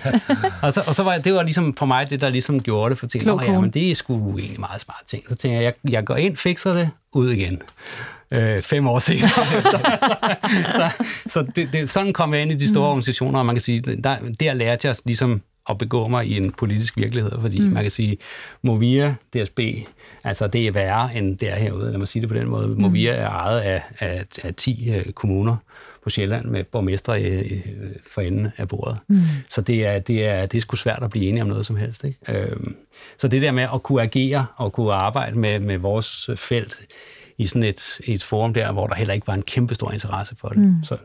og 0.63 0.73
så, 0.73 0.83
og 0.87 0.95
så 0.95 1.03
var 1.03 1.19
det 1.19 1.35
var 1.35 1.43
ligesom 1.43 1.75
for 1.77 1.87
mig 1.87 2.11
det, 2.11 2.21
der 2.21 2.29
ligesom 2.29 2.63
gjorde 2.63 2.91
det, 2.91 2.99
for 2.99 3.07
tænkte, 3.07 3.45
ja, 3.45 3.61
men 3.61 3.71
det 3.71 3.91
er 3.91 3.95
sgu 3.95 4.39
egentlig 4.39 4.61
meget 4.61 4.81
smart 4.81 5.03
ting. 5.07 5.25
Så 5.29 5.35
tænkte 5.35 5.57
jeg, 5.57 5.63
jeg, 5.85 5.93
jeg 5.93 6.05
går 6.05 6.17
ind, 6.17 6.37
fikser 6.37 6.73
det, 6.73 6.91
ud 7.13 7.31
igen. 7.31 7.63
Øh, 8.31 8.63
fem 8.63 8.89
år 8.89 8.99
senere. 8.99 9.29
så 10.79 10.91
så 11.27 11.47
det, 11.57 11.69
det, 11.73 11.91
sådan 11.91 12.13
kom 12.13 12.35
jeg 12.35 12.43
ind 12.43 12.53
i 12.53 12.55
de 12.55 12.69
store 12.69 12.85
mm. 12.85 12.91
organisationer, 12.91 13.39
og 13.39 13.47
man 13.47 13.55
kan 13.55 13.63
sige, 13.63 13.81
der, 13.81 14.17
der 14.41 14.55
lærte 14.55 14.89
jeg 14.89 14.97
ligesom 15.05 15.43
at 15.71 15.79
begå 15.79 16.09
mig 16.09 16.27
i 16.27 16.37
en 16.37 16.53
politisk 16.53 16.97
virkelighed, 16.97 17.33
fordi 17.41 17.61
mm. 17.61 17.67
man 17.73 17.83
kan 17.83 17.91
sige, 17.91 18.19
Movia, 18.63 19.15
DSB, 19.35 19.61
altså 20.25 20.47
det 20.47 20.67
er 20.67 20.73
værre 20.73 21.17
end 21.17 21.39
det 21.39 21.51
er 21.51 21.57
herude, 21.57 21.91
lad 21.91 21.99
mig 21.99 22.09
sige 22.09 22.21
det 22.21 22.29
på 22.29 22.35
den 22.35 22.49
måde. 22.49 22.69
Mm. 22.69 22.81
Movia 22.81 23.13
er 23.13 23.29
ejet 23.29 23.61
af, 23.61 23.83
af, 23.99 24.25
af 24.43 24.55
10 24.55 24.93
uh, 24.97 25.13
kommuner, 25.13 25.57
på 26.03 26.11
Sjælland 26.11 26.47
med 26.47 26.65
borgmestre 26.65 27.23
i, 27.23 27.63
for 28.07 28.21
enden 28.21 28.49
af 28.57 28.69
bordet. 28.69 28.99
Mm. 29.09 29.21
Så 29.49 29.61
det 29.61 29.87
er, 29.87 29.99
det, 29.99 30.27
er, 30.27 30.47
det 30.47 30.59
er 30.59 30.61
sgu 30.61 30.77
svært 30.77 31.03
at 31.03 31.11
blive 31.11 31.27
enige 31.27 31.43
om 31.43 31.49
noget 31.49 31.67
som 31.67 31.77
helst. 31.77 32.05
Ikke? 32.05 32.19
Øhm, 32.29 32.77
så 33.19 33.29
det 33.29 33.43
der 33.43 33.51
med 33.51 33.67
at 33.75 33.83
kunne 33.83 34.03
agere 34.03 34.47
og 34.57 34.73
kunne 34.73 34.93
arbejde 34.93 35.39
med, 35.39 35.61
med 35.61 35.79
vores 35.79 36.31
felt 36.37 36.81
i 37.39 37.47
sådan 37.47 37.63
et, 37.63 38.01
et 38.05 38.23
forum 38.23 38.55
der, 38.55 38.73
hvor 38.73 38.87
der 38.87 38.95
heller 38.95 39.15
ikke 39.15 39.27
var 39.27 39.35
en 39.35 39.43
kæmpe 39.43 39.75
stor 39.75 39.93
interesse 39.93 40.37
for 40.37 40.49
det. 40.49 40.59
Mm. 40.59 40.75
Så 40.83 40.97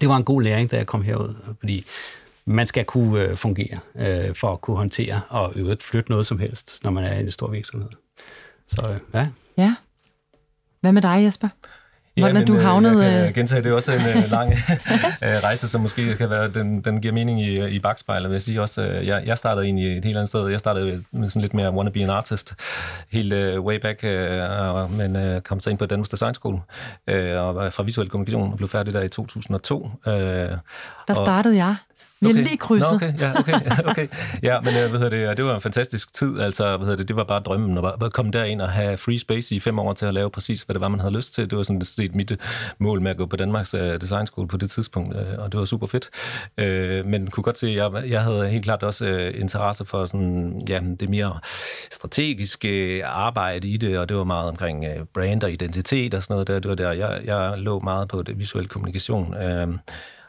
det 0.00 0.08
var 0.08 0.16
en 0.16 0.24
god 0.24 0.42
læring, 0.42 0.70
da 0.70 0.76
jeg 0.76 0.86
kom 0.86 1.02
herud, 1.02 1.34
fordi 1.60 1.84
man 2.46 2.66
skal 2.66 2.84
kunne 2.84 3.22
øh, 3.22 3.36
fungere 3.36 3.78
øh, 3.96 4.34
for 4.34 4.52
at 4.52 4.60
kunne 4.60 4.76
håndtere 4.76 5.20
og 5.28 5.52
øvrigt 5.56 5.82
flytte 5.82 6.10
noget 6.10 6.26
som 6.26 6.38
helst, 6.38 6.84
når 6.84 6.90
man 6.90 7.04
er 7.04 7.14
i 7.14 7.20
en 7.20 7.30
stor 7.30 7.50
virksomhed. 7.50 7.88
Så 8.66 8.90
øh, 8.90 8.98
ja. 9.14 9.28
Ja. 9.56 9.74
Hvad 10.80 10.92
med 10.92 11.02
dig, 11.02 11.24
Jesper? 11.24 11.48
Hvordan 12.18 12.36
ja, 12.36 12.42
er 12.42 12.46
du 12.46 12.58
havnet... 12.58 13.02
Jeg 13.02 13.12
kan 13.12 13.28
øh, 13.28 13.34
gentage, 13.34 13.62
det 13.62 13.70
er 13.70 13.74
også 13.74 13.92
en 13.92 14.24
uh, 14.24 14.30
lang 14.30 14.54
rejse, 15.46 15.68
som 15.68 15.80
måske 15.80 16.16
kan 16.16 16.30
være, 16.30 16.48
den, 16.48 16.80
den 16.80 17.00
giver 17.00 17.14
mening 17.14 17.42
i, 17.42 17.68
i 17.68 17.78
bagspejlet, 17.78 18.30
vil 18.30 18.34
jeg 18.34 18.42
sige 18.42 18.62
også. 18.62 18.82
Jeg, 18.82 19.22
jeg 19.26 19.38
startede 19.38 19.64
egentlig 19.64 19.98
et 19.98 20.04
helt 20.04 20.16
andet 20.16 20.28
sted. 20.28 20.48
Jeg 20.48 20.60
startede 20.60 21.04
med 21.10 21.28
sådan 21.28 21.42
lidt 21.42 21.54
mere 21.54 21.72
wanna 21.72 21.90
be 21.90 22.02
an 22.02 22.10
artist, 22.10 22.54
helt 23.10 23.32
uh, 23.32 23.64
way 23.64 23.76
back, 23.76 24.04
uh, 24.04 24.98
men 24.98 25.36
uh, 25.36 25.40
kom 25.40 25.60
så 25.60 25.70
ind 25.70 25.78
på 25.78 25.86
Danmarks 25.86 26.08
Design 26.08 26.34
School, 26.34 26.54
uh, 26.54 27.14
og 27.46 27.54
var 27.54 27.70
fra 27.70 27.82
visuel 27.82 28.08
kommunikation 28.08 28.52
og 28.52 28.56
blev 28.56 28.68
færdig 28.68 28.94
der 28.94 29.02
i 29.02 29.08
2002. 29.08 29.82
Uh, 29.82 30.12
der 30.12 30.58
startede 31.14 31.52
og, 31.52 31.56
jeg. 31.56 31.76
Vi 32.22 32.30
okay. 32.30 32.42
lige 32.42 32.56
krydset. 32.56 32.90
Nå, 32.90 32.96
okay, 32.96 33.12
ja, 33.20 33.38
okay, 33.38 33.60
okay. 33.90 34.08
Ja, 34.42 34.60
men 34.60 34.72
hvad 34.72 35.00
hedder 35.00 35.08
det, 35.08 35.36
det 35.36 35.44
var 35.44 35.54
en 35.54 35.60
fantastisk 35.60 36.14
tid. 36.14 36.40
Altså, 36.40 36.76
hvad 36.76 36.86
hedder 36.86 36.96
det, 36.96 37.08
det 37.08 37.16
var 37.16 37.24
bare 37.24 37.40
drømmen 37.40 37.78
at 37.78 37.84
bare 38.00 38.10
komme 38.10 38.30
derind 38.30 38.60
og 38.60 38.70
have 38.70 38.96
free 38.96 39.18
space 39.18 39.54
i 39.54 39.60
fem 39.60 39.78
år 39.78 39.92
til 39.92 40.06
at 40.06 40.14
lave 40.14 40.30
præcis, 40.30 40.62
hvad 40.62 40.74
det 40.74 40.80
var, 40.80 40.88
man 40.88 41.00
havde 41.00 41.14
lyst 41.14 41.34
til. 41.34 41.50
Det 41.50 41.58
var 41.58 41.64
sådan 41.64 41.82
set 41.82 42.14
mit 42.14 42.32
mål 42.78 43.02
med 43.02 43.10
at 43.10 43.16
gå 43.16 43.26
på 43.26 43.36
Danmarks 43.36 43.74
uh, 43.74 43.80
Design 43.80 44.26
School 44.26 44.48
på 44.48 44.56
det 44.56 44.70
tidspunkt, 44.70 45.14
uh, 45.14 45.20
og 45.38 45.52
det 45.52 45.60
var 45.60 45.64
super 45.64 45.86
fedt. 45.86 46.10
Uh, 46.62 47.10
men 47.10 47.30
kunne 47.30 47.44
godt 47.44 47.58
se, 47.58 47.66
at 47.66 47.74
jeg, 47.76 48.10
jeg 48.10 48.22
havde 48.22 48.48
helt 48.48 48.64
klart 48.64 48.82
også 48.82 49.04
uh, 49.06 49.40
interesse 49.40 49.84
for 49.84 50.06
sådan, 50.06 50.62
ja, 50.68 50.80
det 51.00 51.08
mere 51.08 51.38
strategiske 51.90 53.04
arbejde 53.04 53.68
i 53.68 53.76
det, 53.76 53.98
og 53.98 54.08
det 54.08 54.16
var 54.16 54.24
meget 54.24 54.48
omkring 54.48 54.86
uh, 54.86 55.06
brand 55.14 55.42
og 55.42 55.52
identitet 55.52 56.14
og 56.14 56.22
sådan 56.22 56.34
noget. 56.34 56.48
Der. 56.48 56.58
Det 56.58 56.68
var 56.68 56.74
der, 56.74 56.92
jeg, 56.92 57.20
jeg 57.24 57.54
lå 57.58 57.80
meget 57.80 58.08
på 58.08 58.22
det 58.22 58.38
visuelle 58.38 58.68
kommunikation. 58.68 59.34
Uh, 59.34 59.74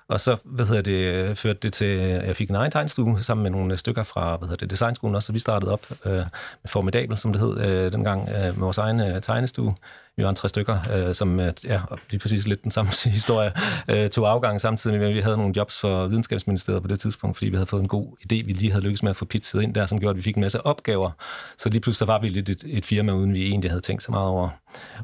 og 0.08 0.20
så 0.20 0.38
hvad 0.44 0.66
hedder 0.66 0.82
det, 0.82 1.38
førte 1.38 1.60
det 1.60 1.74
til, 1.74 1.86
at 1.86 2.28
jeg 2.28 2.36
fik 2.36 2.50
en 2.50 2.56
egen 2.56 2.72
tegnstue 2.72 3.24
sammen 3.24 3.44
med 3.44 3.52
nogle 3.52 3.74
øh, 3.74 3.78
stykker 3.78 4.04
fra 4.04 4.36
hvad 4.36 4.48
hedder 4.48 4.66
det, 4.66 4.72
designskolen 4.72 5.16
også, 5.16 5.28
så 5.28 5.34
vi 5.34 5.40
startede 5.40 5.72
op 5.72 5.88
øh, 6.06 6.14
med 6.14 6.68
Formidabel, 6.68 7.18
som 7.18 7.34
det 7.34 7.42
hed 7.42 7.58
øh, 7.58 7.92
dengang, 7.92 8.30
øh, 8.30 8.36
med 8.36 8.54
vores 8.54 8.78
egen 8.78 9.00
øh, 9.00 9.22
tegnestue 9.22 9.76
vi 10.18 10.24
var 10.24 10.30
en 10.30 10.36
tre 10.36 10.50
stykker, 10.50 10.80
øh, 10.92 11.16
som 11.16 11.40
øh, 11.40 11.54
ja, 11.64 11.82
lige 12.10 12.20
præcis 12.20 12.48
lidt 12.48 12.64
den 12.64 12.72
samme 12.72 12.92
historie, 13.06 13.52
øh, 13.88 14.10
tog 14.10 14.32
afgang 14.32 14.62
samtidig 14.62 15.00
med, 15.00 15.08
at 15.08 15.16
vi 15.16 15.20
havde 15.20 15.38
nogle 15.38 15.54
jobs 15.56 15.80
for 15.80 16.08
videnskabsministeriet 16.08 16.82
på 16.82 16.88
det 16.88 17.00
tidspunkt, 17.00 17.38
fordi 17.38 17.50
vi 17.50 17.56
havde 17.56 17.68
fået 17.68 17.82
en 17.82 17.88
god 17.88 18.08
idé, 18.08 18.46
vi 18.46 18.54
lige 18.54 18.72
havde 18.72 18.84
lykkes 18.84 19.04
med 19.04 19.10
at 19.10 19.16
få 19.16 19.26
pitset 19.26 19.62
ind 19.62 19.74
der, 19.74 19.86
som 19.86 20.00
gjorde, 20.00 20.10
at 20.10 20.18
vi 20.18 20.22
fik 20.22 20.36
en 20.36 20.42
masse 20.42 20.66
opgaver. 20.66 21.12
Så 21.58 21.70
lige 21.70 21.82
pludselig 21.82 22.00
så 22.00 22.06
var 22.06 22.20
vi 22.20 22.28
lidt 22.28 22.50
et, 22.50 22.64
et 22.68 22.86
firma, 22.86 23.12
uden 23.12 23.34
vi 23.34 23.48
egentlig 23.48 23.72
havde 23.72 23.82
tænkt 23.82 24.04
så 24.04 24.12
meget 24.12 24.28
over, 24.28 24.50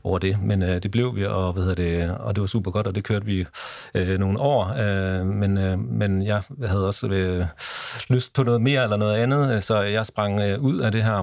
over 0.04 0.20
det. 0.20 0.42
Men 0.42 0.64
øh, 0.64 0.84
det 0.84 0.92
blev 0.92 1.16
vi, 1.16 1.26
og, 1.26 1.54
hvad 1.54 1.76
det, 1.76 2.12
og 2.20 2.36
det 2.36 2.42
var 2.42 2.48
super 2.48 2.72
godt, 2.72 2.88
og 2.88 2.96
det 2.96 3.04
kørte 3.04 3.26
vi 3.26 3.46
øh, 3.96 4.18
nogle 4.18 4.40
år. 4.40 4.74
Øh, 4.78 5.26
men, 5.26 5.58
øh, 5.58 5.80
men 5.80 6.26
jeg 6.26 6.44
havde 6.66 6.88
også 6.88 7.08
øh, 7.08 7.46
lyst 8.08 8.34
på 8.36 8.44
noget 8.44 8.62
mere 8.62 8.84
eller 8.84 8.98
noget 8.98 9.16
andet, 9.16 9.64
så 9.64 9.82
jeg 9.82 10.06
sprang 10.06 10.40
øh, 10.40 10.62
ud 10.62 10.80
af 10.80 10.92
det 10.92 11.04
her 11.04 11.18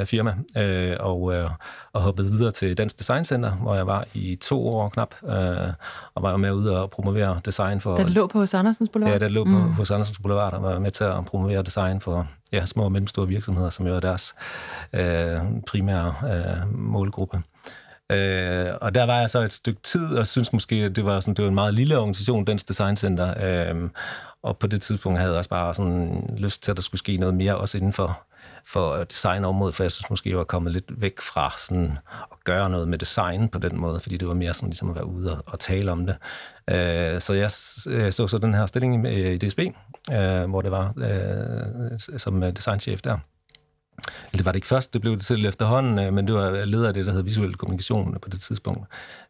øh, 0.00 0.06
firma 0.06 0.34
øh, 0.56 0.96
og, 1.00 1.34
øh, 1.34 1.50
og 1.92 2.02
hoppede 2.02 2.30
videre 2.30 2.50
til 2.50 2.78
Dansk 2.78 2.98
Design 2.98 3.24
Center, 3.24 3.50
hvor 3.50 3.74
jeg 3.74 3.86
var 3.86 4.04
i 4.14 4.36
to 4.36 4.68
år 4.68 4.88
knap, 4.88 5.14
øh, 5.24 5.72
og 6.14 6.22
var 6.22 6.36
med 6.36 6.52
ude 6.52 6.82
og 6.82 6.90
promovere 6.90 7.40
design 7.44 7.80
for... 7.80 7.96
Den 7.96 8.08
lå 8.08 8.26
på 8.26 8.38
hos 8.38 8.54
Andersens 8.54 8.88
Boulevard? 8.88 9.12
Ja, 9.12 9.26
den 9.26 9.32
lå 9.32 9.44
på 9.44 9.50
mm. 9.50 9.72
hos 9.72 9.90
Andersens 9.90 10.18
Boulevard, 10.18 10.54
og 10.54 10.62
var 10.62 10.78
med 10.78 10.90
til 10.90 11.04
at 11.04 11.24
promovere 11.24 11.62
design 11.62 12.00
for 12.00 12.26
ja, 12.52 12.66
små 12.66 12.84
og 12.84 12.92
mellemstore 12.92 13.28
virksomheder, 13.28 13.70
som 13.70 13.86
jo 13.86 13.96
er 13.96 14.00
deres 14.00 14.34
øh, 14.92 15.40
primære 15.66 16.14
øh, 16.32 16.74
målgruppe. 16.74 17.42
Øh, 18.10 18.74
og 18.80 18.94
der 18.94 19.04
var 19.04 19.20
jeg 19.20 19.30
så 19.30 19.40
et 19.40 19.52
stykke 19.52 19.80
tid, 19.82 20.16
og 20.16 20.26
synes 20.26 20.52
måske, 20.52 20.74
at 20.74 20.96
det 20.96 21.04
var, 21.04 21.20
sådan, 21.20 21.34
det 21.34 21.42
var 21.42 21.48
en 21.48 21.54
meget 21.54 21.74
lille 21.74 21.98
organisation, 21.98 22.44
Dansk 22.44 22.68
Design 22.68 22.96
Center. 22.96 23.34
Øh, 23.72 23.90
og 24.42 24.58
på 24.58 24.66
det 24.66 24.82
tidspunkt 24.82 25.18
havde 25.18 25.32
jeg 25.32 25.38
også 25.38 25.50
bare 25.50 25.74
sådan 25.74 26.34
lyst 26.38 26.62
til, 26.62 26.70
at 26.70 26.76
der 26.76 26.82
skulle 26.82 26.98
ske 26.98 27.16
noget 27.16 27.34
mere, 27.34 27.56
også 27.56 27.78
inden 27.78 27.92
for, 27.92 28.20
for 28.66 29.04
designområdet, 29.04 29.74
for 29.74 29.84
jeg 29.84 29.92
synes 29.92 30.10
måske, 30.10 30.30
jeg 30.30 30.38
var 30.38 30.44
kommet 30.44 30.72
lidt 30.72 31.00
væk 31.02 31.20
fra 31.20 31.52
sådan 31.58 31.98
at 32.32 32.44
gøre 32.44 32.70
noget 32.70 32.88
med 32.88 32.98
design 32.98 33.48
på 33.48 33.58
den 33.58 33.76
måde, 33.80 34.00
fordi 34.00 34.16
det 34.16 34.28
var 34.28 34.34
mere 34.34 34.54
sådan 34.54 34.68
ligesom 34.68 34.90
at 34.90 34.94
være 34.94 35.06
ude 35.06 35.36
og, 35.36 35.42
og 35.46 35.58
tale 35.58 35.92
om 35.92 36.06
det. 36.06 36.16
Øh, 36.70 37.20
så 37.20 37.34
jeg 37.34 37.50
øh, 37.88 38.12
så 38.12 38.26
så 38.28 38.38
den 38.42 38.54
her 38.54 38.66
stilling 38.66 39.08
i 39.08 39.38
DSB, 39.38 39.60
øh, 40.12 40.50
hvor 40.50 40.60
det 40.60 40.70
var 40.70 40.94
øh, 40.96 42.18
som 42.18 42.42
øh, 42.42 42.56
designchef 42.56 43.00
der. 43.02 43.18
Eller 44.32 44.36
det 44.36 44.44
var 44.44 44.52
det 44.52 44.56
ikke 44.56 44.66
først, 44.66 44.92
det 44.92 45.00
blev 45.00 45.16
det 45.16 45.24
til 45.24 45.46
efterhånden, 45.46 45.98
øh, 45.98 46.12
men 46.12 46.26
det 46.26 46.34
var 46.34 46.64
leder 46.64 46.88
af 46.88 46.94
det, 46.94 47.06
der 47.06 47.12
hedder 47.12 47.24
visuel 47.24 47.54
kommunikation 47.54 48.16
på 48.22 48.28
det 48.28 48.40
tidspunkt, 48.40 48.86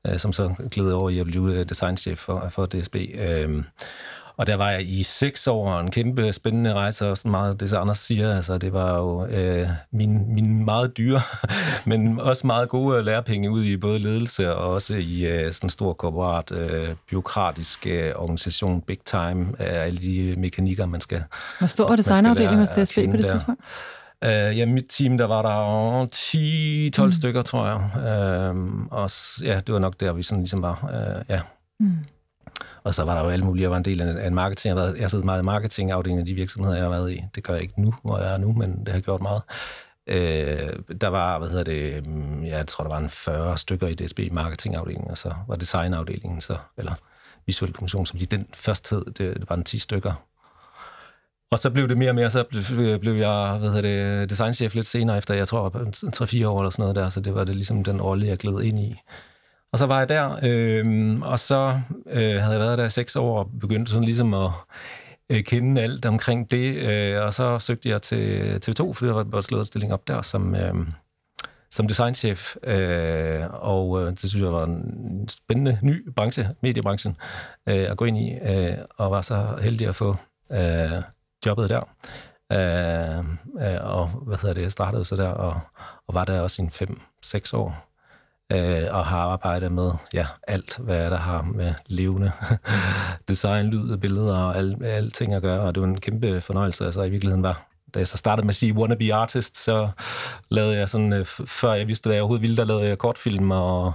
øh, 0.06 0.18
som 0.18 0.32
så 0.32 0.54
gled 0.70 0.92
over 0.92 1.10
i 1.10 1.18
at 1.18 1.26
blive 1.26 1.64
designchef 1.64 2.18
for, 2.18 2.48
for 2.48 2.66
DSB. 2.66 2.96
Øh, 3.14 3.62
og 4.40 4.46
der 4.46 4.56
var 4.56 4.70
jeg 4.70 4.88
i 4.88 5.02
seks 5.02 5.46
år, 5.46 5.80
en 5.80 5.90
kæmpe 5.90 6.32
spændende 6.32 6.74
rejse, 6.74 7.08
og 7.08 7.16
sådan 7.16 7.30
meget 7.30 7.60
det, 7.60 7.70
så 7.70 7.76
Anders 7.76 7.98
siger, 7.98 8.36
altså 8.36 8.58
det 8.58 8.72
var 8.72 8.96
jo 8.96 9.26
øh, 9.26 9.68
min, 9.90 10.34
min 10.34 10.64
meget 10.64 10.96
dyre, 10.96 11.20
men 11.90 12.20
også 12.20 12.46
meget 12.46 12.68
gode 12.68 13.02
lærepenge 13.02 13.50
ud 13.50 13.64
i 13.64 13.76
både 13.76 13.98
ledelse 13.98 14.54
og 14.54 14.72
også 14.72 14.94
i 14.94 15.26
øh, 15.26 15.52
sådan 15.52 15.66
en 15.66 15.70
stor 15.70 15.92
korporat, 15.92 16.52
øh, 16.52 16.88
byråkratisk 17.10 17.86
øh, 17.86 18.12
organisation, 18.16 18.80
big 18.80 18.98
time, 19.04 19.46
af 19.58 19.84
alle 19.86 20.00
de 20.00 20.34
mekanikker, 20.38 20.86
man 20.86 21.00
skal 21.00 21.24
Hvor 21.58 21.66
stor 21.66 21.88
var 21.88 21.96
designafdelingen 21.96 22.58
hos 22.58 22.68
DSB 22.70 22.96
på 23.10 23.16
det 23.16 23.24
tidspunkt? 23.24 23.60
Uh, 24.24 24.58
ja, 24.58 24.66
mit 24.66 24.84
team, 24.88 25.18
der 25.18 25.24
var 25.24 25.42
der 25.42 26.06
10-12 27.00 27.04
mm. 27.04 27.12
stykker, 27.12 27.42
tror 27.42 27.66
jeg. 27.66 27.76
Uh, 28.54 28.86
og 28.90 29.10
ja, 29.42 29.60
det 29.66 29.72
var 29.72 29.78
nok 29.78 30.00
der, 30.00 30.12
vi 30.12 30.22
sådan 30.22 30.42
ligesom 30.42 30.62
var. 30.62 30.80
Uh, 30.82 31.22
ja. 31.28 31.40
Mm. 31.80 31.98
Og 32.84 32.94
så 32.94 33.04
var 33.04 33.14
der 33.14 33.22
jo 33.22 33.28
alle 33.28 33.44
mulige, 33.44 33.62
jeg 33.62 33.70
var 33.70 33.76
en 33.76 33.84
del 33.84 34.00
af 34.00 34.26
en 34.26 34.34
marketing. 34.34 34.70
Jeg 34.70 34.80
har, 34.80 34.86
været, 34.86 34.96
jeg 34.96 35.04
har 35.04 35.08
siddet 35.08 35.24
meget 35.24 35.42
i 35.42 35.44
marketingafdelingen 35.44 36.20
af 36.20 36.26
de 36.26 36.34
virksomheder, 36.34 36.76
jeg 36.76 36.84
har 36.84 36.90
været 36.90 37.12
i. 37.12 37.24
Det 37.34 37.44
gør 37.44 37.52
jeg 37.52 37.62
ikke 37.62 37.82
nu, 37.82 37.94
hvor 38.02 38.18
jeg 38.18 38.32
er 38.32 38.38
nu, 38.38 38.52
men 38.52 38.86
det 38.86 38.94
har 38.94 39.00
gjort 39.00 39.20
meget. 39.20 39.42
Øh, 40.06 40.96
der 41.00 41.08
var, 41.08 41.38
hvad 41.38 41.48
hedder 41.48 41.64
det, 41.64 42.06
mm, 42.06 42.44
ja, 42.44 42.56
jeg 42.56 42.66
tror, 42.66 42.84
der 42.84 42.90
var 42.90 42.98
en 42.98 43.08
40 43.08 43.58
stykker 43.58 43.86
i 43.86 43.94
DSB 43.94 44.20
marketingafdelingen, 44.32 45.10
og 45.10 45.18
så 45.18 45.34
var 45.48 45.56
designafdelingen, 45.56 46.40
så, 46.40 46.56
eller 46.76 46.94
visuel 47.46 47.72
kommunikation, 47.72 48.06
som 48.06 48.18
de 48.18 48.26
den 48.26 48.46
første 48.54 48.96
hed, 48.96 49.04
det, 49.04 49.18
det 49.18 49.50
var 49.50 49.56
en 49.56 49.64
10 49.64 49.78
stykker. 49.78 50.12
Og 51.52 51.58
så 51.58 51.70
blev 51.70 51.88
det 51.88 51.98
mere 51.98 52.10
og 52.10 52.14
mere, 52.14 52.30
så 52.30 52.44
øh, 52.78 53.00
blev, 53.00 53.14
jeg 53.14 53.56
hvad 53.58 53.70
hedder 53.70 54.18
det, 54.20 54.30
designchef 54.30 54.74
lidt 54.74 54.86
senere 54.86 55.18
efter, 55.18 55.34
jeg 55.34 55.48
tror, 55.48 55.68
3-4 55.68 56.46
år 56.46 56.60
eller 56.60 56.70
sådan 56.70 56.82
noget 56.82 56.96
der, 56.96 57.08
så 57.08 57.20
det 57.20 57.34
var 57.34 57.44
det 57.44 57.54
ligesom 57.54 57.84
den 57.84 58.02
rolle, 58.02 58.26
jeg 58.26 58.38
gled 58.38 58.62
ind 58.62 58.78
i. 58.78 58.96
Og 59.72 59.78
så 59.78 59.86
var 59.86 59.98
jeg 59.98 60.08
der, 60.08 60.38
øh, 60.42 61.20
og 61.20 61.38
så 61.38 61.80
øh, 62.06 62.20
havde 62.20 62.52
jeg 62.52 62.60
været 62.60 62.78
der 62.78 62.86
i 62.86 62.90
6 62.90 63.16
år 63.16 63.38
og 63.38 63.50
begyndte 63.60 63.92
sådan 63.92 64.04
ligesom 64.04 64.34
at 64.34 64.50
øh, 65.30 65.44
kende 65.44 65.80
alt 65.82 66.06
omkring 66.06 66.50
det. 66.50 66.76
Øh, 66.76 67.22
og 67.22 67.34
så 67.34 67.58
søgte 67.58 67.88
jeg 67.88 68.02
til 68.02 68.54
TV2, 68.68 68.92
fordi 68.92 69.08
der 69.08 69.24
var 69.24 69.38
et 69.38 69.44
slået 69.44 69.66
stilling 69.66 69.92
op 69.92 70.08
der 70.08 70.22
som, 70.22 70.54
øh, 70.54 70.74
som 71.70 71.88
designchef. 71.88 72.56
Øh, 72.64 73.40
og 73.50 74.02
øh, 74.02 74.10
det 74.10 74.18
synes 74.30 74.42
jeg 74.42 74.52
var 74.52 74.64
en 74.64 75.28
spændende 75.28 75.78
ny 75.82 76.10
branche, 76.16 76.48
mediebranchen, 76.62 77.16
øh, 77.66 77.90
at 77.90 77.96
gå 77.96 78.04
ind 78.04 78.18
i. 78.18 78.34
Øh, 78.34 78.78
og 78.96 79.10
var 79.10 79.22
så 79.22 79.58
heldig 79.62 79.88
at 79.88 79.96
få 79.96 80.16
øh, 80.52 81.02
jobbet 81.46 81.70
der. 81.70 81.82
Øh, 82.52 83.24
øh, 83.66 83.78
og 83.80 84.08
hvad 84.08 84.38
hedder 84.38 84.54
det, 84.54 84.62
jeg 84.62 84.72
startede 84.72 85.04
så 85.04 85.16
der, 85.16 85.28
og, 85.28 85.60
og 86.06 86.14
var 86.14 86.24
der 86.24 86.40
også 86.40 86.62
i 86.62 86.64
en 86.64 86.98
5-6 87.24 87.56
år 87.56 87.90
øh, 88.52 88.86
og 88.90 89.06
har 89.06 89.18
arbejdet 89.18 89.72
med 89.72 89.92
ja, 90.14 90.26
alt, 90.48 90.78
hvad 90.78 91.10
der 91.10 91.16
har 91.16 91.42
med 91.42 91.74
levende 91.86 92.32
design, 93.28 93.66
lyd 93.66 93.90
og 93.90 94.00
billeder 94.00 94.36
og 94.36 94.56
al, 94.56 94.84
alting 94.84 95.34
at 95.34 95.42
gøre, 95.42 95.60
og 95.60 95.74
det 95.74 95.80
var 95.80 95.88
en 95.88 96.00
kæmpe 96.00 96.40
fornøjelse. 96.40 96.84
Altså 96.84 97.02
i 97.02 97.10
virkeligheden 97.10 97.42
var, 97.42 97.69
da 97.94 97.98
jeg 97.98 98.08
så 98.08 98.16
startede 98.16 98.46
med 98.46 98.52
at 98.52 98.56
sige 98.56 98.74
wannabe 98.74 99.14
artist, 99.14 99.64
så 99.64 99.88
lavede 100.48 100.76
jeg 100.76 100.88
sådan, 100.88 101.12
øh, 101.12 101.26
før 101.26 101.72
jeg 101.72 101.88
vidste, 101.88 102.10
at 102.10 102.14
jeg 102.14 102.22
overhovedet 102.22 102.42
ville, 102.42 102.56
der 102.56 102.64
lavede 102.64 102.86
jeg 102.86 102.98
kortfilm 102.98 103.50
og 103.50 103.92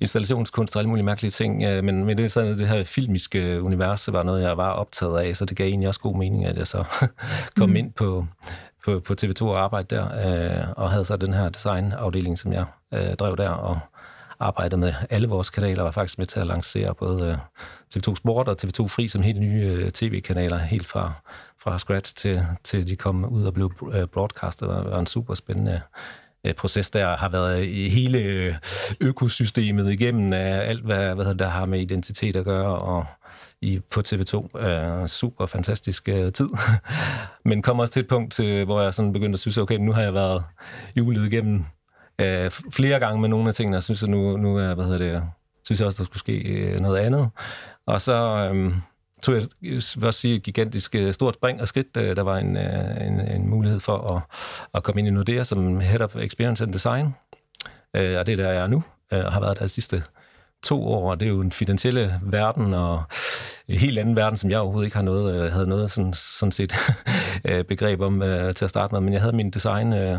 installationskunst 0.00 0.76
og 0.76 0.80
alle 0.80 0.88
mulige 0.88 1.04
mærkelige 1.04 1.30
ting. 1.30 1.64
Øh, 1.64 1.84
men, 1.84 2.04
men 2.04 2.18
det, 2.18 2.32
sådan, 2.32 2.58
det 2.58 2.68
her 2.68 2.84
filmiske 2.84 3.62
univers 3.62 4.12
var 4.12 4.22
noget, 4.22 4.42
jeg 4.42 4.56
var 4.56 4.70
optaget 4.70 5.20
af, 5.20 5.36
så 5.36 5.44
det 5.44 5.56
gav 5.56 5.66
egentlig 5.66 5.88
også 5.88 6.00
god 6.00 6.16
mening, 6.16 6.44
at 6.44 6.58
jeg 6.58 6.66
så 6.66 6.84
kom 7.58 7.68
mm. 7.68 7.76
ind 7.76 7.92
på, 7.92 8.26
på, 8.84 9.00
på 9.00 9.14
TV2 9.22 9.44
og 9.44 9.60
arbejde 9.60 9.96
der, 9.96 10.04
øh, 10.04 10.66
og 10.76 10.90
havde 10.90 11.04
så 11.04 11.16
den 11.16 11.32
her 11.32 11.48
designafdeling, 11.48 12.38
som 12.38 12.52
jeg 12.52 12.64
øh, 12.94 13.14
drev 13.14 13.36
der, 13.36 13.50
og 13.50 13.78
arbejdet 14.40 14.78
med 14.78 14.94
alle 15.10 15.28
vores 15.28 15.50
kanaler, 15.50 15.82
var 15.82 15.90
faktisk 15.90 16.18
med 16.18 16.26
til 16.26 16.40
at 16.40 16.46
lancere 16.46 16.94
både 16.94 17.24
øh, 17.24 17.36
TV2 17.96 18.14
Sport 18.14 18.48
og 18.48 18.56
TV2 18.62 18.86
Fri 18.88 19.08
som 19.08 19.22
helt 19.22 19.40
nye 19.40 19.62
øh, 19.62 19.90
tv-kanaler, 19.90 20.58
helt 20.58 20.86
fra, 20.86 21.12
fra 21.58 21.78
scratch 21.78 22.14
til, 22.16 22.46
til 22.64 22.88
de 22.88 22.96
kom 22.96 23.24
ud 23.24 23.44
og 23.44 23.54
blev 23.54 23.72
øh, 23.92 24.06
broadcastet. 24.06 24.68
Det 24.68 24.90
var 24.90 24.98
en 24.98 25.06
super 25.06 25.34
spændende 25.34 25.80
proces, 26.56 26.90
der 26.90 27.16
har 27.16 27.28
været 27.28 27.64
i 27.64 27.88
hele 27.88 28.58
økosystemet 29.00 29.92
igennem 29.92 30.32
af 30.32 30.68
alt, 30.68 30.84
hvad, 30.84 31.14
hvad 31.14 31.34
der 31.34 31.48
har 31.48 31.66
med 31.66 31.80
identitet 31.80 32.36
at 32.36 32.44
gøre, 32.44 32.78
og 32.78 33.04
i, 33.62 33.80
på 33.90 34.02
TV2. 34.08 34.36
Uh, 34.36 35.06
super 35.06 35.46
fantastisk 35.46 36.08
uh, 36.12 36.32
tid. 36.32 36.48
Men 37.48 37.62
kom 37.62 37.78
også 37.78 37.92
til 37.92 38.00
et 38.00 38.08
punkt, 38.08 38.40
uh, 38.40 38.62
hvor 38.62 38.80
jeg 38.80 38.94
sådan 38.94 39.12
begyndte 39.12 39.36
at 39.36 39.40
synes, 39.40 39.58
okay, 39.58 39.76
nu 39.76 39.92
har 39.92 40.02
jeg 40.02 40.14
været 40.14 40.44
julet 40.96 41.32
igennem 41.32 41.64
øh, 42.20 42.50
flere 42.70 42.98
gange 42.98 43.20
med 43.20 43.28
nogle 43.28 43.48
af 43.48 43.54
tingene, 43.54 43.76
og 43.76 43.82
synes, 43.82 44.02
at 44.02 44.08
nu, 44.08 44.36
nu 44.36 44.56
er, 44.56 44.74
hvad 44.74 44.84
hedder 44.84 44.98
det, 44.98 45.22
synes 45.64 45.80
jeg 45.80 45.86
også, 45.86 45.98
der 45.98 46.04
skulle 46.04 46.18
ske 46.18 46.38
øh, 46.38 46.80
noget 46.80 46.98
andet. 46.98 47.30
Og 47.86 48.00
så 48.00 48.14
øh, 48.54 48.72
tog 49.22 49.34
jeg, 49.34 49.42
jeg 49.62 49.82
vil 49.96 50.06
også 50.06 50.20
sige, 50.20 50.36
et 50.36 50.42
gigantisk 50.42 50.94
øh, 50.94 51.14
stort 51.14 51.34
spring 51.34 51.60
og 51.60 51.68
skridt. 51.68 51.96
Øh, 51.96 52.16
der 52.16 52.22
var 52.22 52.36
en, 52.36 52.56
øh, 52.56 53.06
en, 53.06 53.20
en 53.20 53.48
mulighed 53.48 53.80
for 53.80 54.16
at, 54.16 54.22
at 54.74 54.82
komme 54.82 55.00
ind 55.00 55.08
i 55.08 55.10
Nordea 55.10 55.42
som 55.42 55.80
Head 55.80 56.00
of 56.00 56.16
Experience 56.16 56.64
and 56.64 56.72
Design. 56.72 57.14
Øh, 57.96 58.18
og 58.18 58.26
det 58.26 58.32
er 58.32 58.36
der, 58.36 58.52
jeg 58.52 58.62
er 58.62 58.66
nu, 58.66 58.82
øh, 59.12 59.24
og 59.24 59.32
har 59.32 59.40
været 59.40 59.58
der 59.58 59.64
de 59.64 59.68
sidste 59.68 60.02
to 60.62 60.86
år, 60.86 61.10
og 61.10 61.20
det 61.20 61.26
er 61.26 61.30
jo 61.30 61.40
en 61.40 61.52
finansielle 61.52 62.20
verden, 62.22 62.74
og 62.74 63.02
en 63.68 63.78
helt 63.78 63.98
anden 63.98 64.16
verden, 64.16 64.36
som 64.36 64.50
jeg 64.50 64.60
overhovedet 64.60 64.86
ikke 64.86 64.96
har 64.96 65.04
noget, 65.04 65.34
øh, 65.34 65.52
havde 65.52 65.66
noget 65.66 65.90
sådan, 65.90 66.12
sådan 66.12 66.52
set 66.52 66.74
begreb 67.68 68.00
om 68.00 68.22
øh, 68.22 68.54
til 68.54 68.64
at 68.64 68.70
starte 68.70 68.94
med, 68.94 69.00
men 69.00 69.12
jeg 69.12 69.20
havde 69.20 69.36
min 69.36 69.50
design 69.50 69.92
øh, 69.92 70.18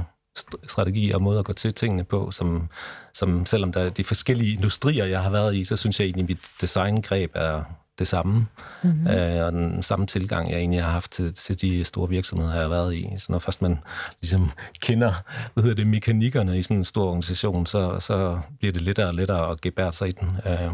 strategi 0.67 1.11
og 1.11 1.21
måde 1.21 1.39
at 1.39 1.45
gå 1.45 1.53
til 1.53 1.73
tingene 1.73 2.03
på, 2.03 2.31
som, 2.31 2.69
som 3.13 3.45
selvom 3.45 3.71
der 3.71 3.81
er 3.81 3.89
de 3.89 4.03
forskellige 4.03 4.53
industrier, 4.53 5.05
jeg 5.05 5.23
har 5.23 5.29
været 5.29 5.55
i, 5.55 5.63
så 5.63 5.75
synes 5.75 5.99
jeg 5.99 6.05
egentlig, 6.05 6.23
at 6.23 6.29
mit 6.29 6.51
designgreb 6.61 7.31
er 7.35 7.63
det 7.99 8.07
samme, 8.07 8.47
mm-hmm. 8.83 9.07
øh, 9.07 9.45
og 9.45 9.51
den 9.51 9.83
samme 9.83 10.05
tilgang, 10.05 10.51
jeg 10.51 10.59
egentlig 10.59 10.83
har 10.83 10.91
haft 10.91 11.11
til, 11.11 11.33
til 11.33 11.61
de 11.61 11.83
store 11.83 12.09
virksomheder, 12.09 12.53
jeg 12.53 12.61
har 12.61 12.69
været 12.69 12.95
i. 12.95 13.09
Så 13.17 13.31
når 13.31 13.39
først 13.39 13.61
man 13.61 13.79
ligesom 14.21 14.51
kender 14.81 15.13
hvad 15.53 15.63
hedder 15.63 15.75
det, 15.75 15.87
mekanikkerne 15.87 16.59
i 16.59 16.63
sådan 16.63 16.77
en 16.77 16.83
stor 16.83 17.07
organisation, 17.07 17.65
så, 17.65 17.99
så 17.99 18.39
bliver 18.59 18.71
det 18.71 18.81
lettere 18.81 19.07
og 19.07 19.13
lettere 19.13 19.51
at 19.51 19.61
gebære 19.61 19.91
sig 19.91 20.07
i 20.07 20.11
den. 20.11 20.29
Øh, 20.45 20.71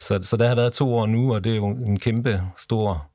så, 0.00 0.18
så 0.22 0.36
der 0.36 0.48
har 0.48 0.54
været 0.54 0.72
to 0.72 0.94
år 0.94 1.06
nu, 1.06 1.34
og 1.34 1.44
det 1.44 1.52
er 1.52 1.56
jo 1.56 1.66
en 1.66 1.98
kæmpe 1.98 2.42
stor 2.56 3.06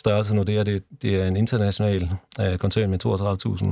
størrelse 0.00 0.34
nu, 0.34 0.42
det 0.42 0.56
er, 0.56 0.62
det, 0.62 0.84
det 1.02 1.22
er 1.22 1.26
en 1.26 1.36
international 1.36 2.10
øh, 2.40 2.58
koncern 2.58 2.90
med 2.90 3.06
32.000 3.06 3.66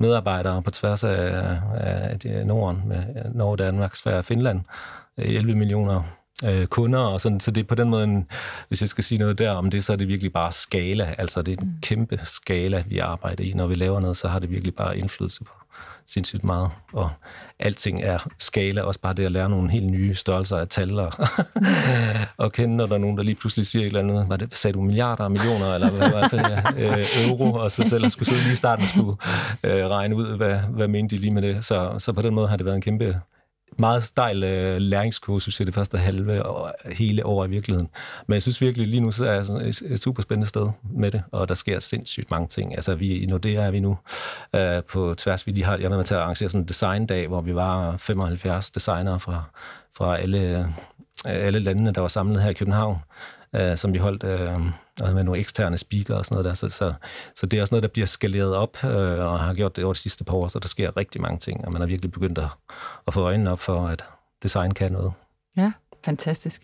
medarbejdere 0.00 0.62
på 0.62 0.70
tværs 0.70 1.04
af, 1.04 1.56
af, 1.74 2.18
af 2.24 2.46
Norden, 2.46 2.82
med 2.86 3.04
Norge, 3.34 3.56
Danmark, 3.56 3.96
Sverige 3.96 4.18
og 4.18 4.24
Finland. 4.24 4.60
Øh, 5.18 5.34
11 5.34 5.54
millioner 5.54 6.02
øh, 6.44 6.66
kunder, 6.66 6.98
og 6.98 7.20
sådan, 7.20 7.40
så 7.40 7.50
det 7.50 7.60
er 7.60 7.64
på 7.64 7.74
den 7.74 7.90
måde, 7.90 8.04
en, 8.04 8.26
hvis 8.68 8.80
jeg 8.80 8.88
skal 8.88 9.04
sige 9.04 9.18
noget 9.18 9.38
der 9.38 9.50
om 9.50 9.70
det, 9.70 9.84
så 9.84 9.92
er 9.92 9.96
det 9.96 10.08
virkelig 10.08 10.32
bare 10.32 10.52
skala, 10.52 11.14
altså 11.18 11.42
det 11.42 11.58
er 11.58 11.62
en 11.62 11.68
mm. 11.68 11.80
kæmpe 11.82 12.20
skala, 12.24 12.84
vi 12.86 12.98
arbejder 12.98 13.44
i. 13.44 13.52
Når 13.52 13.66
vi 13.66 13.74
laver 13.74 14.00
noget, 14.00 14.16
så 14.16 14.28
har 14.28 14.38
det 14.38 14.50
virkelig 14.50 14.74
bare 14.74 14.98
indflydelse 14.98 15.44
på 15.44 15.50
sindssygt 16.08 16.44
meget, 16.44 16.70
og 16.92 17.10
alting 17.58 18.02
er 18.02 18.18
skala, 18.38 18.82
også 18.82 19.00
bare 19.00 19.14
det 19.14 19.24
at 19.24 19.32
lære 19.32 19.50
nogle 19.50 19.70
helt 19.70 19.86
nye 19.86 20.14
størrelser 20.14 20.56
af 20.56 20.68
tal, 20.68 21.00
og, 21.00 21.12
og 22.44 22.52
kende, 22.52 22.76
når 22.76 22.86
der 22.86 22.94
er 22.94 22.98
nogen, 22.98 23.16
der 23.16 23.22
lige 23.22 23.34
pludselig 23.34 23.66
siger 23.66 23.82
et 23.82 23.86
eller 23.86 24.00
andet, 24.00 24.26
hvad 24.26 24.38
det, 24.38 24.54
sagde 24.54 24.74
du 24.74 24.80
milliarder, 24.80 25.28
millioner, 25.28 25.74
eller 25.74 25.90
hvad, 25.90 26.10
hvad, 26.10 26.28
hvad 26.30 26.98
øh, 26.98 27.04
euro, 27.26 27.52
og 27.52 27.70
så 27.70 27.84
selv 27.88 28.10
skulle 28.10 28.28
sidde 28.28 28.42
lige 28.42 28.52
i 28.52 28.56
starten 28.56 28.82
og 28.82 28.88
skulle 28.88 29.16
øh, 29.62 29.90
regne 29.90 30.16
ud, 30.16 30.36
hvad, 30.36 30.58
hvad 30.58 30.88
mente 30.88 31.16
de 31.16 31.20
lige 31.20 31.34
med 31.34 31.42
det. 31.42 31.64
Så, 31.64 31.94
så 31.98 32.12
på 32.12 32.22
den 32.22 32.34
måde 32.34 32.48
har 32.48 32.56
det 32.56 32.66
været 32.66 32.76
en 32.76 32.82
kæmpe 32.82 33.20
meget 33.78 34.02
stejl 34.02 34.44
øh, 34.44 34.76
læringskursus 34.80 35.60
i 35.60 35.64
det 35.64 35.74
første 35.74 35.98
halve 35.98 36.46
og 36.46 36.72
hele 36.92 37.26
år 37.26 37.44
i 37.44 37.48
virkeligheden. 37.48 37.88
Men 38.26 38.34
jeg 38.34 38.42
synes 38.42 38.60
virkelig, 38.60 38.86
lige 38.86 39.00
nu 39.00 39.10
så 39.10 39.26
er 39.26 39.32
jeg 39.32 39.68
et, 39.68 39.82
et 39.82 40.00
super 40.00 40.22
spændende 40.22 40.48
sted 40.48 40.70
med 40.94 41.10
det, 41.10 41.22
og 41.32 41.48
der 41.48 41.54
sker 41.54 41.78
sindssygt 41.78 42.30
mange 42.30 42.48
ting. 42.48 42.74
Altså 42.74 42.94
vi, 42.94 43.16
i 43.16 43.26
Nordea 43.26 43.66
er 43.66 43.70
vi 43.70 43.80
nu 43.80 43.98
øh, 44.56 44.82
på 44.82 45.14
tværs. 45.14 45.46
Vi 45.46 45.52
de 45.52 45.64
har, 45.64 45.78
jeg 45.78 45.90
var 45.90 45.96
med 45.96 46.04
til 46.04 46.14
at 46.14 46.20
arrangere 46.20 46.48
sådan 46.48 46.62
en 46.62 46.68
designdag, 46.68 47.28
hvor 47.28 47.40
vi 47.40 47.54
var 47.54 47.96
75 47.96 48.70
designere 48.70 49.20
fra, 49.20 49.42
fra 49.96 50.18
alle, 50.18 50.68
øh, 51.26 51.44
alle 51.44 51.58
landene, 51.58 51.92
der 51.92 52.00
var 52.00 52.08
samlet 52.08 52.42
her 52.42 52.50
i 52.50 52.54
København 52.54 52.98
øh, 53.54 53.76
som 53.76 53.92
vi 53.92 53.98
holdt 53.98 54.24
øh, 54.24 55.14
med 55.14 55.24
nogle 55.24 55.40
eksterne 55.40 55.78
speaker 55.78 56.14
og 56.14 56.24
sådan 56.24 56.34
noget 56.34 56.44
der. 56.44 56.54
Så, 56.54 56.68
så, 56.68 56.94
så 57.34 57.46
det 57.46 57.56
er 57.56 57.60
også 57.60 57.74
noget, 57.74 57.82
der 57.82 57.88
bliver 57.88 58.06
skaleret 58.06 58.54
op, 58.54 58.84
øh, 58.84 59.18
og 59.18 59.40
har 59.40 59.54
gjort 59.54 59.76
det 59.76 59.84
over 59.84 59.94
de 59.94 59.98
sidste 59.98 60.24
par 60.24 60.34
år, 60.34 60.48
så 60.48 60.58
der 60.58 60.68
sker 60.68 60.96
rigtig 60.96 61.22
mange 61.22 61.38
ting, 61.38 61.64
og 61.64 61.72
man 61.72 61.80
har 61.80 61.86
virkelig 61.86 62.12
begyndt 62.12 62.38
at, 62.38 62.48
at 63.06 63.14
få 63.14 63.20
øjnene 63.20 63.52
op 63.52 63.60
for, 63.60 63.86
at 63.86 64.04
design 64.42 64.74
kan 64.74 64.92
noget. 64.92 65.12
Ja, 65.56 65.72
fantastisk 66.04 66.62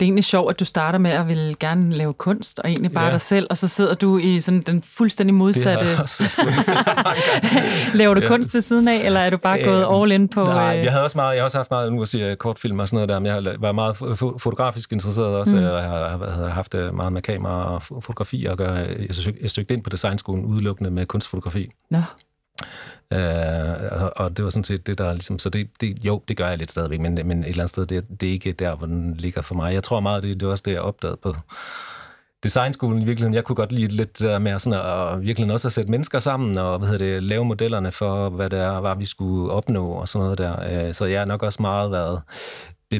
det 0.00 0.06
er 0.06 0.06
egentlig 0.06 0.24
sjovt, 0.24 0.50
at 0.50 0.60
du 0.60 0.64
starter 0.64 0.98
med 0.98 1.10
at 1.10 1.28
vil 1.28 1.56
gerne 1.60 1.94
lave 1.94 2.14
kunst, 2.14 2.58
og 2.58 2.68
egentlig 2.68 2.92
bare 2.92 3.04
ja. 3.04 3.12
dig 3.12 3.20
selv, 3.20 3.46
og 3.50 3.56
så 3.56 3.68
sidder 3.68 3.94
du 3.94 4.18
i 4.18 4.40
sådan 4.40 4.60
den 4.60 4.82
fuldstændig 4.82 5.34
modsatte... 5.34 5.86
Laver 7.98 8.14
du 8.14 8.20
ja. 8.20 8.28
kunst 8.28 8.54
ved 8.54 8.60
siden 8.60 8.88
af, 8.88 9.00
eller 9.04 9.20
er 9.20 9.30
du 9.30 9.36
bare 9.36 9.62
gået 9.62 9.80
øh, 9.80 10.02
all 10.02 10.12
in 10.12 10.28
på... 10.28 10.44
Nej, 10.44 10.76
øh... 10.78 10.84
jeg, 10.84 10.92
havde 10.92 11.04
også 11.04 11.18
meget, 11.18 11.34
jeg 11.34 11.40
har 11.40 11.44
også 11.44 11.58
haft 11.58 11.70
meget, 11.70 11.92
nu 11.92 11.98
kan 11.98 12.06
sige, 12.06 12.36
kortfilm 12.36 12.78
og 12.78 12.88
sådan 12.88 12.96
noget 12.96 13.08
der, 13.08 13.18
men 13.18 13.44
jeg 13.44 13.60
var 13.60 13.72
meget 13.72 13.96
fotografisk 14.40 14.92
interesseret 14.92 15.36
også, 15.36 15.56
mm. 15.56 15.62
og 15.64 15.82
jeg 15.82 15.90
har 15.90 16.48
haft 16.48 16.74
øh, 16.74 16.94
meget 16.94 17.12
med 17.12 17.22
kamera 17.22 17.74
og 17.74 17.82
fotografi 17.82 18.46
at 18.46 18.58
gøre. 18.58 18.86
Jeg 19.40 19.50
søgte 19.50 19.74
ind 19.74 19.82
på 19.82 19.90
designskolen 19.90 20.44
udelukkende 20.44 20.90
med 20.90 21.06
kunstfotografi. 21.06 21.70
Nå. 21.90 22.00
Øh, 23.12 24.02
og, 24.02 24.12
og 24.16 24.36
det 24.36 24.44
var 24.44 24.50
sådan 24.50 24.64
set 24.64 24.86
det, 24.86 24.98
der 24.98 25.12
ligesom... 25.12 25.38
Så 25.38 25.48
det, 25.48 25.68
det, 25.80 26.04
jo, 26.04 26.22
det 26.28 26.36
gør 26.36 26.48
jeg 26.48 26.58
lidt 26.58 26.70
stadigvæk, 26.70 27.00
men, 27.00 27.14
men 27.14 27.38
et 27.38 27.48
eller 27.48 27.62
andet 27.62 27.68
sted, 27.68 27.86
det, 27.86 28.20
det 28.20 28.28
er 28.28 28.32
ikke 28.32 28.52
der, 28.52 28.76
hvor 28.76 28.86
den 28.86 29.14
ligger 29.14 29.42
for 29.42 29.54
mig. 29.54 29.74
Jeg 29.74 29.82
tror 29.82 30.00
meget, 30.00 30.22
det, 30.22 30.40
det 30.40 30.46
er 30.46 30.50
også 30.50 30.62
det, 30.66 30.72
jeg 30.72 30.80
opdagede 30.80 31.16
på 31.16 31.36
designskolen 32.42 33.02
i 33.02 33.04
virkeligheden. 33.04 33.34
Jeg 33.34 33.44
kunne 33.44 33.56
godt 33.56 33.72
lide 33.72 33.96
lidt 33.96 34.24
øh, 34.24 34.42
mere 34.42 34.58
sådan 34.58 34.80
at 34.80 35.22
virkelig 35.22 35.52
også 35.52 35.68
at 35.68 35.72
sætte 35.72 35.90
mennesker 35.90 36.18
sammen 36.18 36.58
og 36.58 36.78
hvad 36.78 36.88
hedder 36.88 37.06
det, 37.06 37.22
lave 37.22 37.44
modellerne 37.44 37.92
for, 37.92 38.28
hvad 38.28 38.50
det 38.50 38.58
er, 38.58 38.80
hvad 38.80 38.96
vi 38.96 39.04
skulle 39.04 39.52
opnå 39.52 39.86
og 39.86 40.08
sådan 40.08 40.24
noget 40.24 40.38
der. 40.38 40.86
Uh, 40.86 40.92
så 40.92 41.04
jeg 41.04 41.20
har 41.20 41.26
nok 41.26 41.42
også 41.42 41.62
meget 41.62 41.90
været 41.90 42.22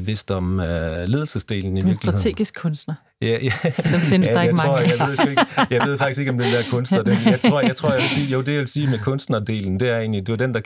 bevidst 0.01 0.31
om 0.31 0.59
uh, 0.59 0.65
ledelsesdelen 0.65 1.77
i 1.77 1.81
virkeligheden. 1.81 2.03
Du 2.03 2.09
er 2.09 2.13
en 2.13 2.19
strategisk 2.19 2.55
kunstner. 2.55 2.95
Ja, 3.23 3.39
ja. 3.43 3.53
Den 3.65 4.01
findes 4.01 4.29
ja, 4.29 4.35
der 4.35 4.43
ikke 4.43 4.57
tror, 4.57 4.67
mange 4.67 4.89
jeg, 4.89 5.09
ved, 5.09 5.31
ikke, 5.31 5.47
jeg 5.71 5.87
ved 5.87 5.99
faktisk 5.99 6.19
ikke, 6.19 6.31
om 6.31 6.39
den 6.39 6.53
der 6.53 6.63
kunstner. 6.71 7.03
Den, 7.03 7.17
jeg 7.27 7.41
tror, 7.41 7.61
jeg, 7.61 7.77
tror 7.77 7.93
jeg 7.93 8.03
vil 8.03 8.09
sige, 8.09 8.27
jo, 8.27 8.41
det 8.41 8.53
jeg 8.53 8.61
vil 8.61 8.69
sige 8.69 8.91
med 8.91 8.99
kunstnerdelen, 8.99 9.81
det 9.81 9.91
er 9.91 9.99
egentlig, 9.99 10.27
det 10.27 10.33
var 10.33 10.37
den, 10.37 10.55
der 10.55 10.61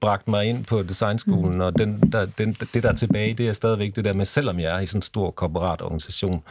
bragte 0.00 0.30
mig 0.30 0.44
ind 0.44 0.64
på 0.64 0.82
designskolen, 0.82 1.54
mm. 1.54 1.60
og 1.60 1.78
den, 1.78 2.00
der, 2.12 2.26
den, 2.38 2.56
det, 2.74 2.82
der 2.82 2.88
er 2.88 2.96
tilbage, 2.96 3.34
det 3.34 3.48
er 3.48 3.52
stadigvæk 3.52 3.96
det 3.96 4.04
der 4.04 4.12
med, 4.12 4.24
selvom 4.24 4.60
jeg 4.60 4.76
er 4.76 4.80
i 4.80 4.86
sådan 4.86 4.98
en 4.98 5.02
stor 5.02 5.30
korporat 5.30 5.82
organisation, 5.82 6.42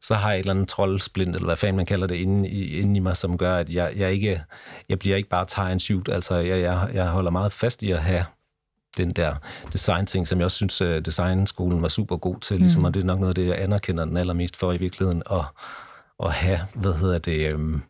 så 0.00 0.14
har 0.14 0.30
jeg 0.30 0.38
et 0.38 0.42
eller 0.42 0.54
andet 0.54 0.68
troldsplint, 0.68 1.34
eller 1.34 1.46
hvad 1.46 1.56
fanden 1.56 1.76
man 1.76 1.86
kalder 1.86 2.06
det, 2.06 2.14
inde 2.14 2.48
i, 2.48 2.80
inde 2.80 2.96
i 2.96 3.00
mig, 3.00 3.16
som 3.16 3.38
gør, 3.38 3.56
at 3.56 3.70
jeg, 3.70 3.92
jeg, 3.96 4.12
ikke, 4.12 4.42
jeg 4.88 4.98
bliver 4.98 5.16
ikke 5.16 5.28
bare 5.28 5.46
tie 5.46 5.64
and 5.64 5.80
shoot. 5.80 6.08
Altså, 6.08 6.34
jeg, 6.36 6.60
jeg, 6.60 6.88
jeg 6.94 7.06
holder 7.06 7.30
meget 7.30 7.52
fast 7.52 7.82
i 7.82 7.90
at 7.90 7.98
have 7.98 8.24
den 8.98 9.12
der 9.12 9.34
design-ting, 9.72 10.28
som 10.28 10.38
jeg 10.38 10.44
også 10.44 10.56
synes, 10.56 10.80
at 10.80 11.06
designskolen 11.06 11.82
var 11.82 11.88
super 11.88 12.16
god 12.16 12.40
til, 12.40 12.58
ligesom, 12.58 12.82
mm. 12.82 12.86
og 12.86 12.94
det 12.94 13.02
er 13.02 13.06
nok 13.06 13.20
noget 13.20 13.30
af 13.30 13.34
det, 13.34 13.46
jeg 13.46 13.62
anerkender 13.62 14.04
den 14.04 14.16
allermest 14.16 14.56
for 14.56 14.72
i 14.72 14.76
virkeligheden, 14.76 15.22
at, 15.30 15.44
at 16.24 16.32
have, 16.32 16.60
hvad 16.74 16.94
hedder 16.94 17.18
det, 17.18 17.52
øhm, 17.52 17.82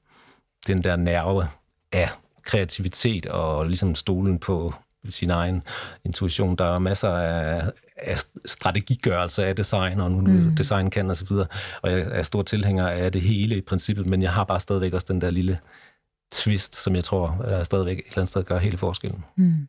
den 0.66 0.84
der 0.84 0.96
nerve 0.96 1.48
af 1.92 2.10
kreativitet 2.42 3.26
og 3.26 3.66
ligesom 3.66 3.94
stolen 3.94 4.38
på 4.38 4.74
sin 5.08 5.30
egen 5.30 5.62
intuition. 6.04 6.56
Der 6.56 6.64
er 6.64 6.78
masser 6.78 7.08
af, 7.08 7.70
af 7.96 8.18
strategigørelse 8.46 9.46
af 9.46 9.56
design, 9.56 10.00
og 10.00 10.10
nu 10.10 10.20
mm. 10.20 10.56
design 10.56 10.90
kan 10.90 11.10
og 11.10 11.16
så 11.16 11.24
videre, 11.28 11.46
og 11.82 11.90
jeg 11.90 12.00
er 12.00 12.22
stor 12.22 12.42
tilhænger 12.42 12.88
af 12.88 13.12
det 13.12 13.22
hele 13.22 13.56
i 13.56 13.60
princippet, 13.60 14.06
men 14.06 14.22
jeg 14.22 14.32
har 14.32 14.44
bare 14.44 14.60
stadigvæk 14.60 14.92
også 14.92 15.06
den 15.08 15.20
der 15.20 15.30
lille 15.30 15.58
twist, 16.32 16.76
som 16.76 16.94
jeg 16.94 17.04
tror 17.04 17.42
er 17.44 17.64
stadigvæk 17.64 17.98
et 17.98 18.04
eller 18.06 18.18
andet 18.18 18.28
sted 18.28 18.44
gør 18.44 18.58
hele 18.58 18.78
forskellen. 18.78 19.24
Mm. 19.36 19.68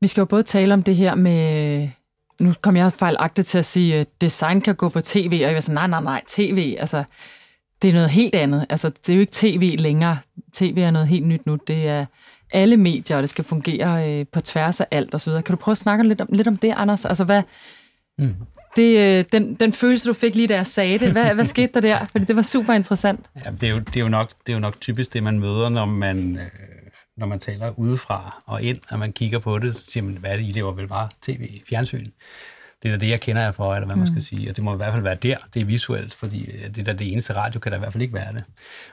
Vi 0.00 0.06
skal 0.06 0.20
jo 0.20 0.24
både 0.24 0.42
tale 0.42 0.74
om 0.74 0.82
det 0.82 0.96
her 0.96 1.14
med, 1.14 1.88
nu 2.40 2.54
kom 2.60 2.76
jeg 2.76 2.92
fejlagtigt 2.92 3.48
til 3.48 3.58
at 3.58 3.64
sige, 3.64 3.94
at 3.94 4.08
design 4.20 4.60
kan 4.60 4.74
gå 4.74 4.88
på 4.88 5.00
tv, 5.00 5.30
og 5.32 5.40
jeg 5.40 5.54
var 5.54 5.60
sådan, 5.60 5.74
nej, 5.74 5.86
nej, 5.86 6.02
nej, 6.02 6.22
tv, 6.28 6.76
altså, 6.78 7.04
det 7.82 7.88
er 7.88 7.92
noget 7.92 8.10
helt 8.10 8.34
andet. 8.34 8.66
Altså, 8.70 8.88
det 8.88 9.08
er 9.08 9.14
jo 9.14 9.20
ikke 9.20 9.32
tv 9.32 9.76
længere. 9.78 10.18
TV 10.52 10.78
er 10.78 10.90
noget 10.90 11.08
helt 11.08 11.26
nyt 11.26 11.46
nu. 11.46 11.58
Det 11.66 11.88
er 11.88 12.06
alle 12.52 12.76
medier, 12.76 13.16
og 13.16 13.22
det 13.22 13.30
skal 13.30 13.44
fungere 13.44 14.10
øh, 14.10 14.26
på 14.32 14.40
tværs 14.40 14.80
af 14.80 14.86
alt 14.90 15.26
videre. 15.26 15.42
Kan 15.42 15.52
du 15.52 15.56
prøve 15.56 15.72
at 15.72 15.78
snakke 15.78 16.08
lidt 16.08 16.20
om, 16.20 16.28
lidt 16.30 16.48
om 16.48 16.56
det, 16.56 16.72
Anders? 16.76 17.04
Altså, 17.04 17.24
hvad, 17.24 17.42
mm. 18.18 18.34
det, 18.76 18.98
øh, 18.98 19.24
den, 19.32 19.54
den 19.54 19.72
følelse, 19.72 20.08
du 20.08 20.14
fik 20.14 20.34
lige, 20.34 20.48
da 20.48 20.54
jeg 20.54 20.66
sagde 20.66 20.98
det, 20.98 21.12
hvad, 21.12 21.34
hvad 21.34 21.44
skete 21.44 21.72
der 21.74 21.80
der? 21.80 22.04
Fordi 22.04 22.24
det 22.24 22.36
var 22.36 22.42
super 22.42 22.72
interessant. 22.72 23.20
Ja, 23.44 23.50
det, 23.50 23.62
er 23.62 23.70
jo, 23.70 23.78
det, 23.78 23.96
er 23.96 24.00
jo 24.00 24.08
nok, 24.08 24.30
det 24.46 24.52
er 24.52 24.56
jo 24.56 24.60
nok 24.60 24.80
typisk 24.80 25.12
det, 25.12 25.22
man 25.22 25.40
møder, 25.40 25.68
når 25.68 25.84
man... 25.84 26.36
Øh, 26.36 26.42
når 27.16 27.26
man 27.26 27.38
taler 27.38 27.78
udefra 27.78 28.42
og 28.46 28.62
ind, 28.62 28.78
og 28.90 28.98
man 28.98 29.12
kigger 29.12 29.38
på 29.38 29.58
det, 29.58 29.76
så 29.76 29.90
siger 29.90 30.04
man, 30.04 30.16
hvad 30.16 30.30
er 30.30 30.36
det, 30.36 30.42
I 30.42 30.52
lever 30.52 30.72
vel 30.72 30.88
bare 30.88 31.08
tv, 31.22 31.60
fjernsyn. 31.68 32.10
Det 32.82 32.88
er 32.88 32.92
da 32.92 33.00
det, 33.00 33.10
jeg 33.10 33.20
kender 33.20 33.42
jer 33.42 33.52
for, 33.52 33.74
eller 33.74 33.86
hvad 33.86 33.96
man 33.96 34.06
skal 34.06 34.14
mm. 34.14 34.20
sige. 34.20 34.50
Og 34.50 34.56
det 34.56 34.64
må 34.64 34.74
i 34.74 34.76
hvert 34.76 34.92
fald 34.92 35.02
være 35.02 35.14
der, 35.14 35.36
det 35.54 35.62
er 35.62 35.66
visuelt, 35.66 36.14
fordi 36.14 36.50
øh, 36.50 36.66
det 36.66 36.78
er 36.78 36.84
da 36.84 36.92
det 36.92 37.12
eneste 37.12 37.34
radio, 37.34 37.60
kan 37.60 37.72
der 37.72 37.78
i 37.78 37.80
hvert 37.80 37.92
fald 37.92 38.02
ikke 38.02 38.14
være 38.14 38.32
det. 38.32 38.44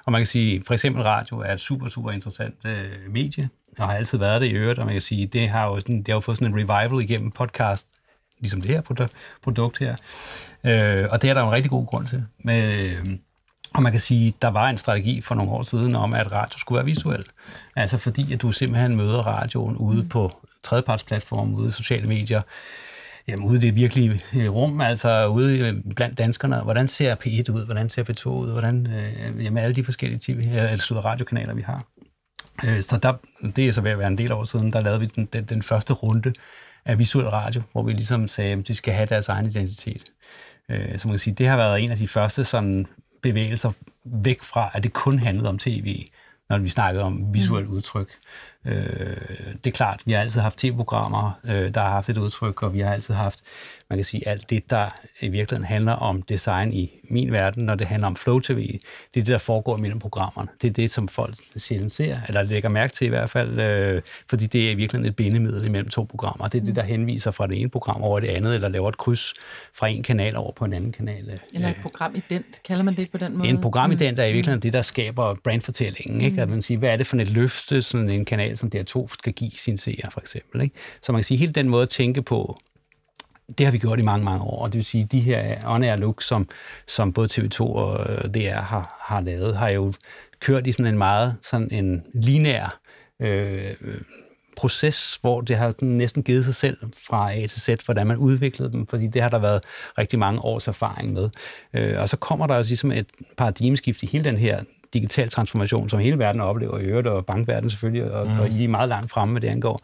Og 0.05 0.11
man 0.11 0.19
kan 0.19 0.27
sige, 0.27 0.63
for 0.67 0.73
eksempel 0.73 1.03
radio 1.03 1.39
er 1.39 1.53
et 1.53 1.61
super, 1.61 1.87
super 1.87 2.11
interessant 2.11 2.55
øh, 2.65 3.11
medie, 3.11 3.49
og 3.77 3.87
har 3.87 3.95
altid 3.95 4.17
været 4.17 4.41
det 4.41 4.47
i 4.47 4.51
øvrigt, 4.51 4.79
og 4.79 4.85
man 4.85 4.93
kan 4.93 5.01
sige, 5.01 5.27
det 5.27 5.49
har 5.49 5.67
jo, 5.67 5.79
sådan, 5.79 5.97
det 5.97 6.07
har 6.07 6.13
jo 6.15 6.19
fået 6.19 6.37
sådan 6.37 6.53
en 6.53 6.59
revival 6.59 7.03
igennem 7.03 7.31
podcast, 7.31 7.87
ligesom 8.39 8.61
det 8.61 8.71
her 8.71 8.81
produkt 9.43 9.79
her. 9.79 9.95
Øh, 10.63 11.07
og 11.11 11.21
det 11.21 11.29
er 11.29 11.33
der 11.33 11.41
jo 11.41 11.47
en 11.47 11.53
rigtig 11.53 11.69
god 11.71 11.85
grund 11.85 12.07
til. 12.07 12.25
Med, 12.43 12.79
øh, 12.79 13.05
og 13.73 13.83
man 13.83 13.91
kan 13.91 14.01
sige, 14.01 14.33
der 14.41 14.47
var 14.47 14.69
en 14.69 14.77
strategi 14.77 15.21
for 15.21 15.35
nogle 15.35 15.51
år 15.51 15.61
siden 15.61 15.95
om, 15.95 16.13
at 16.13 16.31
radio 16.31 16.59
skulle 16.59 16.77
være 16.77 16.85
visuel. 16.85 17.23
Altså 17.75 17.97
fordi, 17.97 18.33
at 18.33 18.41
du 18.41 18.51
simpelthen 18.51 18.95
møder 18.95 19.19
radioen 19.19 19.77
ude 19.77 20.03
på 20.03 20.31
tredjepartsplatformen, 20.63 21.55
ude 21.55 21.67
i 21.67 21.71
sociale 21.71 22.07
medier, 22.07 22.41
jamen 23.27 23.45
ude 23.45 23.57
i 23.57 23.59
det 23.59 23.75
virkelige 23.75 24.21
øh, 24.35 24.49
rum, 24.53 24.81
altså 24.81 25.27
ude 25.27 25.59
øh, 25.59 25.95
blandt 25.95 26.17
danskerne. 26.17 26.61
Hvordan 26.61 26.87
ser 26.87 27.15
P1 27.15 27.51
ud? 27.51 27.65
Hvordan 27.65 27.89
ser 27.89 28.03
P2 28.03 28.29
ud? 28.29 28.51
Hvordan, 28.51 28.87
øh, 28.87 29.45
jamen 29.45 29.63
alle 29.63 29.75
de 29.75 29.83
forskellige 29.83 30.19
TV, 30.19 30.55
altså 30.55 30.93
øh, 30.93 31.05
radiokanaler, 31.05 31.53
vi 31.53 31.61
har. 31.61 31.85
Øh, 32.65 32.81
så 32.81 32.97
der, 32.97 33.13
det 33.55 33.67
er 33.67 33.71
så 33.71 33.81
ved 33.81 33.91
at 33.91 33.99
være 33.99 34.07
en 34.07 34.17
del 34.17 34.31
år 34.31 34.43
siden, 34.43 34.73
der 34.73 34.81
lavede 34.81 34.99
vi 34.99 35.05
den, 35.05 35.25
den, 35.25 35.43
den 35.43 35.61
første 35.61 35.93
runde 35.93 36.33
af 36.85 36.99
visuel 36.99 37.27
radio, 37.27 37.61
hvor 37.71 37.83
vi 37.83 37.91
ligesom 37.91 38.27
sagde, 38.27 38.51
at 38.51 38.67
de 38.67 38.75
skal 38.75 38.93
have 38.93 39.05
deres 39.05 39.29
egen 39.29 39.45
identitet. 39.45 40.03
Øh, 40.69 40.99
så 40.99 41.07
man 41.07 41.13
kan 41.13 41.19
sige, 41.19 41.33
det 41.33 41.47
har 41.47 41.57
været 41.57 41.83
en 41.83 41.91
af 41.91 41.97
de 41.97 42.07
første 42.07 42.45
sådan 42.45 42.87
bevægelser 43.23 43.71
væk 44.03 44.43
fra, 44.43 44.71
at 44.73 44.83
det 44.83 44.93
kun 44.93 45.19
handlede 45.19 45.49
om 45.49 45.59
tv, 45.59 46.05
når 46.49 46.57
vi 46.57 46.69
snakkede 46.69 47.03
om 47.03 47.33
visuelt 47.33 47.67
udtryk. 47.67 48.09
Øh, 48.65 48.73
det 49.63 49.67
er 49.67 49.71
klart, 49.71 50.01
vi 50.05 50.11
har 50.11 50.19
altid 50.19 50.41
haft 50.41 50.57
tv-programmer, 50.57 51.39
øh, 51.45 51.73
der 51.73 51.81
har 51.81 51.89
haft 51.89 52.09
et 52.09 52.17
udtryk, 52.17 52.63
og 52.63 52.73
vi 52.73 52.79
har 52.79 52.93
altid 52.93 53.13
haft, 53.13 53.39
man 53.89 53.97
kan 53.97 54.05
sige, 54.05 54.27
alt 54.27 54.49
det, 54.49 54.69
der 54.69 54.89
i 55.21 55.27
virkeligheden 55.27 55.65
handler 55.65 55.91
om 55.91 56.21
design 56.21 56.73
i 56.73 56.91
min 57.09 57.31
verden, 57.31 57.65
når 57.65 57.75
det 57.75 57.87
handler 57.87 58.07
om 58.07 58.15
Flow 58.15 58.39
TV, 58.39 58.79
det 59.13 59.19
er 59.19 59.23
det, 59.23 59.27
der 59.27 59.37
foregår 59.37 59.77
mellem 59.77 59.99
programmerne. 59.99 60.49
Det 60.61 60.69
er 60.69 60.73
det, 60.73 60.91
som 60.91 61.07
folk 61.07 61.35
sjældent 61.57 61.91
ser, 61.91 62.17
eller 62.27 62.43
lægger 62.43 62.69
mærke 62.69 62.93
til 62.93 63.05
i 63.05 63.09
hvert 63.09 63.29
fald, 63.29 63.59
øh, 63.59 64.01
fordi 64.29 64.47
det 64.47 64.67
er 64.67 64.71
i 64.71 64.75
virkeligheden 64.75 65.09
et 65.09 65.15
bindemiddel 65.15 65.65
imellem 65.65 65.89
to 65.89 66.03
programmer. 66.03 66.47
Det 66.47 66.61
er 66.61 66.65
det, 66.65 66.75
der 66.75 66.83
henviser 66.83 67.31
fra 67.31 67.47
det 67.47 67.61
ene 67.61 67.69
program 67.69 68.01
over 68.01 68.19
det 68.19 68.27
andet, 68.27 68.55
eller 68.55 68.69
laver 68.69 68.89
et 68.89 68.97
kryds 68.97 69.33
fra 69.73 69.87
en 69.87 70.03
kanal 70.03 70.35
over 70.35 70.51
på 70.51 70.65
en 70.65 70.73
anden 70.73 70.91
kanal. 70.91 71.29
Øh. 71.29 71.37
Eller 71.53 71.69
et 71.69 71.75
programident, 71.81 72.63
kalder 72.65 72.83
man 72.83 72.93
det 72.93 73.11
på 73.11 73.17
den 73.17 73.37
måde? 73.37 73.49
En 73.49 73.61
programident 73.61 74.19
er 74.19 74.25
i 74.25 74.33
virkeligheden 74.33 74.57
mm. 74.57 74.61
det, 74.61 74.73
der 74.73 74.81
skaber 74.81 75.35
brandfortællingen. 75.43 76.21
Ikke? 76.21 76.35
Mm. 76.35 76.41
At 76.41 76.49
man 76.49 76.61
siger, 76.61 76.77
hvad 76.77 76.89
er 76.89 76.95
det 76.95 77.07
for 77.07 77.17
et 77.17 77.29
løfte, 77.29 77.81
sådan 77.81 78.09
en 78.09 78.25
kanal 78.25 78.52
som 78.55 78.71
DR2 78.75 79.07
skal 79.07 79.33
give 79.33 79.51
sine 79.51 79.77
seere, 79.77 80.11
for 80.11 80.19
eksempel. 80.19 80.61
Ikke? 80.61 80.75
Så 81.01 81.11
man 81.11 81.19
kan 81.19 81.23
sige, 81.23 81.37
hele 81.37 81.53
den 81.53 81.69
måde 81.69 81.83
at 81.83 81.89
tænke 81.89 82.21
på, 82.21 82.57
det 83.57 83.65
har 83.65 83.71
vi 83.71 83.77
gjort 83.77 83.99
i 83.99 84.01
mange, 84.01 84.25
mange 84.25 84.43
år. 84.43 84.63
Og 84.63 84.67
Det 84.67 84.75
vil 84.75 84.85
sige, 84.85 85.07
de 85.11 85.19
her 85.19 85.57
on-air 85.65 85.95
look, 85.95 86.21
som, 86.21 86.49
som 86.87 87.13
både 87.13 87.27
TV2 87.31 87.61
og 87.61 88.13
øh, 88.13 88.33
DR 88.33 88.61
har, 88.61 89.03
har 89.05 89.21
lavet, 89.21 89.55
har 89.55 89.69
jo 89.69 89.93
kørt 90.39 90.67
i 90.67 90.71
sådan 90.71 90.85
en 90.85 90.97
meget 90.97 91.37
sådan 91.41 91.71
en 91.71 92.03
linær 92.13 92.79
øh, 93.19 93.71
proces, 94.57 95.17
hvor 95.21 95.41
det 95.41 95.55
har 95.55 95.73
næsten 95.81 96.23
givet 96.23 96.45
sig 96.45 96.55
selv 96.55 96.77
fra 97.07 97.33
A 97.33 97.47
til 97.47 97.61
Z, 97.61 97.69
hvordan 97.85 98.07
man 98.07 98.17
udviklede 98.17 98.73
dem, 98.73 98.87
fordi 98.87 99.07
det 99.07 99.21
har 99.21 99.29
der 99.29 99.39
været 99.39 99.63
rigtig 99.97 100.19
mange 100.19 100.41
års 100.41 100.67
erfaring 100.67 101.13
med. 101.13 101.29
Øh, 101.73 101.99
og 101.99 102.09
så 102.09 102.17
kommer 102.17 102.47
der 102.47 102.55
også 102.55 102.69
ligesom 102.69 102.91
et 102.91 103.07
paradigmeskift 103.37 104.03
i 104.03 104.05
hele 104.05 104.23
den 104.23 104.37
her 104.37 104.63
digital 104.93 105.29
transformation, 105.29 105.89
som 105.89 105.99
hele 105.99 106.19
verden 106.19 106.41
oplever, 106.41 106.79
i 106.79 106.83
øvrigt, 106.83 107.07
og 107.07 107.25
bankverdenen 107.25 107.69
selvfølgelig, 107.69 108.11
og, 108.13 108.27
mm. 108.27 108.39
og 108.39 108.49
I 108.49 108.63
er 108.63 108.67
meget 108.67 108.89
langt 108.89 109.11
fremme 109.11 109.33
med 109.33 109.41
det 109.41 109.47
angår, 109.47 109.79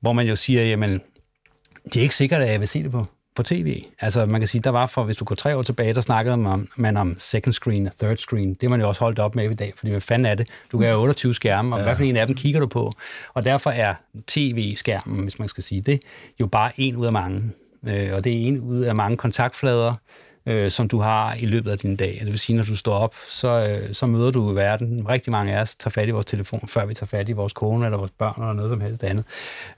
hvor 0.00 0.12
man 0.12 0.26
jo 0.26 0.36
siger, 0.36 0.64
jamen, 0.64 1.00
det 1.84 1.96
er 1.96 2.02
ikke 2.02 2.14
sikkert, 2.14 2.42
at 2.42 2.50
jeg 2.50 2.60
vil 2.60 2.68
se 2.68 2.82
det 2.82 2.90
på 2.90 3.06
på 3.36 3.42
tv. 3.42 3.82
Altså 4.00 4.26
man 4.26 4.40
kan 4.40 4.48
sige, 4.48 4.62
der 4.62 4.70
var 4.70 4.86
for, 4.86 5.04
hvis 5.04 5.16
du 5.16 5.24
går 5.24 5.34
tre 5.34 5.56
år 5.56 5.62
tilbage, 5.62 5.94
der 5.94 6.00
snakkede 6.00 6.36
man 6.36 6.52
om, 6.52 6.68
man 6.76 6.96
om 6.96 7.14
second 7.18 7.52
screen 7.52 7.86
og 7.86 7.92
third 7.98 8.16
screen. 8.16 8.54
Det 8.54 8.62
er 8.62 8.68
man 8.68 8.80
jo 8.80 8.88
også 8.88 9.00
holdt 9.00 9.18
op 9.18 9.34
med 9.34 9.50
i 9.50 9.54
dag, 9.54 9.72
fordi 9.76 9.90
hvad 9.90 10.00
fanden 10.00 10.26
er 10.26 10.34
det? 10.34 10.48
Du 10.72 10.78
kan 10.78 10.86
have 10.86 11.00
28 11.00 11.34
skærme, 11.34 11.74
og 11.74 11.78
ja. 11.78 11.84
hvad 11.84 11.96
for 11.96 12.04
en 12.04 12.16
af 12.16 12.26
dem 12.26 12.36
kigger 12.36 12.60
du 12.60 12.66
på? 12.66 12.92
Og 13.34 13.44
derfor 13.44 13.70
er 13.70 13.94
tv-skærmen, 14.26 15.22
hvis 15.22 15.38
man 15.38 15.48
skal 15.48 15.62
sige 15.62 15.80
det, 15.80 16.02
jo 16.40 16.46
bare 16.46 16.72
en 16.76 16.96
ud 16.96 17.06
af 17.06 17.12
mange. 17.12 17.42
Øh, 17.86 18.10
og 18.12 18.24
det 18.24 18.32
er 18.32 18.46
en 18.46 18.60
ud 18.60 18.80
af 18.80 18.94
mange 18.94 19.16
kontaktflader, 19.16 19.94
øh, 20.46 20.70
som 20.70 20.88
du 20.88 21.00
har 21.00 21.34
i 21.34 21.46
løbet 21.46 21.70
af 21.70 21.78
din 21.78 21.96
dag. 21.96 22.16
Det 22.20 22.30
vil 22.30 22.38
sige, 22.38 22.56
når 22.56 22.64
du 22.64 22.76
står 22.76 22.94
op, 22.94 23.14
så, 23.30 23.48
øh, 23.48 23.94
så 23.94 24.06
møder 24.06 24.30
du 24.30 24.52
verden. 24.52 25.08
Rigtig 25.08 25.32
mange 25.32 25.56
af 25.56 25.60
os 25.60 25.76
tager 25.76 25.90
fat 25.90 26.08
i 26.08 26.10
vores 26.10 26.26
telefon, 26.26 26.68
før 26.68 26.86
vi 26.86 26.94
tager 26.94 27.06
fat 27.06 27.28
i 27.28 27.32
vores 27.32 27.52
kone 27.52 27.84
eller 27.84 27.98
vores 27.98 28.10
børn 28.18 28.42
eller 28.42 28.52
noget 28.52 28.70
som 28.70 28.80
helst 28.80 29.04
andet. 29.04 29.24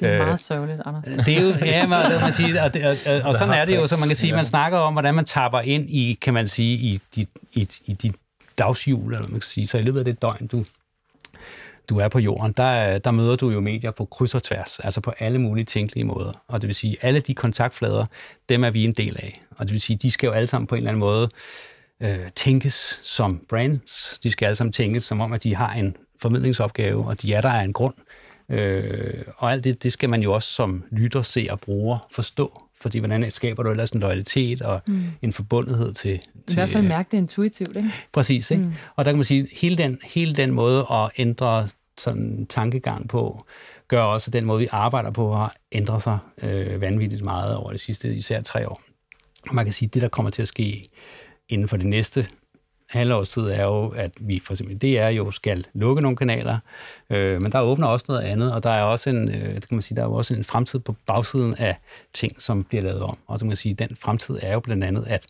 Det 0.00 0.08
er 0.08 0.20
øh, 0.20 0.26
meget 0.26 0.40
sørgeligt, 0.40 0.80
Anders. 0.84 1.04
Det 1.04 1.38
er 1.38 1.42
jo, 1.42 1.48
ja, 1.64 1.86
man, 1.86 2.12
det 2.12 2.20
man 2.20 2.32
sige, 2.32 2.62
og, 2.62 2.74
det, 2.74 2.84
og, 2.84 2.96
og, 3.06 3.20
og 3.22 3.34
sådan 3.34 3.54
er 3.54 3.64
det 3.64 3.76
jo, 3.76 3.86
så 3.86 3.96
man 4.00 4.08
kan 4.08 4.16
sige, 4.16 4.32
man 4.32 4.44
snakker 4.44 4.78
om, 4.78 4.92
hvordan 4.92 5.14
man 5.14 5.24
tapper 5.24 5.60
ind 5.60 5.90
i, 5.90 6.18
kan 6.22 6.34
man 6.34 6.48
sige, 6.48 6.76
i 6.76 7.00
dit, 7.14 7.28
i, 7.52 7.68
i 7.84 7.92
dit 7.92 8.14
dagshjul, 8.58 9.14
eller 9.14 9.28
man 9.28 9.40
kan 9.40 9.42
sige. 9.42 9.66
Så 9.66 9.78
i 9.78 9.82
løbet 9.82 9.98
af 9.98 10.04
det 10.04 10.22
døgn, 10.22 10.46
du 10.46 10.64
du 11.88 11.98
er 11.98 12.08
på 12.08 12.18
jorden, 12.18 12.52
der, 12.52 12.98
der 12.98 13.10
møder 13.10 13.36
du 13.36 13.50
jo 13.50 13.60
medier 13.60 13.90
på 13.90 14.04
kryds 14.04 14.34
og 14.34 14.42
tværs, 14.42 14.78
altså 14.78 15.00
på 15.00 15.12
alle 15.18 15.38
mulige 15.38 15.64
tænkelige 15.64 16.04
måder. 16.04 16.32
Og 16.48 16.62
det 16.62 16.68
vil 16.68 16.74
sige, 16.74 16.96
alle 17.02 17.20
de 17.20 17.34
kontaktflader, 17.34 18.06
dem 18.48 18.64
er 18.64 18.70
vi 18.70 18.84
en 18.84 18.92
del 18.92 19.16
af. 19.18 19.42
Og 19.50 19.66
det 19.66 19.72
vil 19.72 19.80
sige, 19.80 19.96
de 19.96 20.10
skal 20.10 20.26
jo 20.26 20.32
alle 20.32 20.46
sammen 20.46 20.66
på 20.66 20.74
en 20.74 20.78
eller 20.78 20.90
anden 20.90 21.00
måde 21.00 21.28
øh, 22.00 22.30
tænkes 22.36 23.00
som 23.04 23.40
brands. 23.48 24.18
De 24.22 24.30
skal 24.30 24.46
alle 24.46 24.56
sammen 24.56 24.72
tænkes 24.72 25.04
som 25.04 25.20
om, 25.20 25.32
at 25.32 25.42
de 25.42 25.54
har 25.54 25.72
en 25.72 25.96
formidlingsopgave, 26.22 27.06
og 27.06 27.22
de 27.22 27.34
er 27.34 27.40
der 27.40 27.48
af 27.48 27.64
en 27.64 27.72
grund. 27.72 27.94
Øh, 28.48 29.24
og 29.36 29.52
alt 29.52 29.64
det, 29.64 29.82
det 29.82 29.92
skal 29.92 30.10
man 30.10 30.22
jo 30.22 30.32
også 30.32 30.54
som 30.54 30.84
lytter, 30.90 31.22
se 31.22 31.46
og 31.50 31.60
bruger 31.60 32.06
forstå. 32.10 32.62
Fordi 32.80 32.98
hvordan 32.98 33.30
skaber 33.30 33.62
du 33.62 33.70
ellers 33.70 33.90
en 33.90 34.00
loyalitet 34.00 34.62
og 34.62 34.80
mm. 34.86 35.02
en 35.22 35.32
forbundethed 35.32 35.92
til, 35.92 36.18
til... 36.18 36.52
I 36.52 36.54
hvert 36.54 36.70
fald 36.70 36.84
mærke 36.84 37.08
det 37.10 37.18
intuitivt, 37.18 37.76
ikke? 37.76 37.90
Præcis, 38.12 38.50
ikke? 38.50 38.64
Mm. 38.64 38.72
Og 38.96 39.04
der 39.04 39.10
kan 39.10 39.16
man 39.16 39.24
sige, 39.24 39.48
hele 39.52 39.76
den, 39.76 39.98
hele 40.04 40.32
den 40.32 40.50
måde 40.50 40.86
at 40.90 41.10
ændre 41.18 41.68
sådan 41.98 42.46
tankegang 42.46 43.08
på, 43.08 43.44
gør 43.88 44.02
også, 44.02 44.28
at 44.28 44.32
den 44.32 44.44
måde, 44.44 44.60
vi 44.60 44.68
arbejder 44.70 45.10
på, 45.10 45.32
har 45.32 45.56
ændret 45.72 46.02
sig 46.02 46.18
øh, 46.42 46.80
vanvittigt 46.80 47.24
meget 47.24 47.56
over 47.56 47.72
de 47.72 47.78
sidste 47.78 48.14
især 48.14 48.40
tre 48.40 48.68
år. 48.68 48.82
Man 49.52 49.64
kan 49.64 49.72
sige, 49.72 49.86
at 49.86 49.94
det, 49.94 50.02
der 50.02 50.08
kommer 50.08 50.30
til 50.30 50.42
at 50.42 50.48
ske 50.48 50.84
inden 51.48 51.68
for 51.68 51.76
det 51.76 51.86
næste 51.86 52.28
halvårstid, 52.88 53.42
er 53.42 53.64
jo, 53.64 53.88
at 53.88 54.10
vi 54.20 54.40
for 54.44 54.52
eksempel 54.52 54.78
DR 54.78 55.08
jo 55.08 55.30
skal 55.30 55.66
lukke 55.74 56.02
nogle 56.02 56.16
kanaler, 56.16 56.58
øh, 57.10 57.42
men 57.42 57.52
der 57.52 57.60
åbner 57.60 57.86
også 57.86 58.06
noget 58.08 58.22
andet, 58.22 58.52
og 58.52 58.62
der 58.62 58.70
er 58.70 58.82
også 58.82 59.10
en, 59.10 59.28
øh, 59.28 59.54
det 59.54 59.68
kan 59.68 59.74
man 59.74 59.82
sige, 59.82 59.96
der 59.96 60.02
er 60.02 60.06
også 60.06 60.34
en 60.34 60.44
fremtid 60.44 60.78
på 60.78 60.94
bagsiden 61.06 61.54
af 61.54 61.76
ting, 62.14 62.42
som 62.42 62.64
bliver 62.64 62.82
lavet 62.82 63.02
om. 63.02 63.18
Og 63.26 63.38
så 63.38 63.42
kan 63.42 63.48
man 63.48 63.56
sige, 63.56 63.72
at 63.72 63.88
den 63.88 63.96
fremtid 63.96 64.38
er 64.42 64.52
jo 64.52 64.60
blandt 64.60 64.84
andet, 64.84 65.04
at 65.06 65.26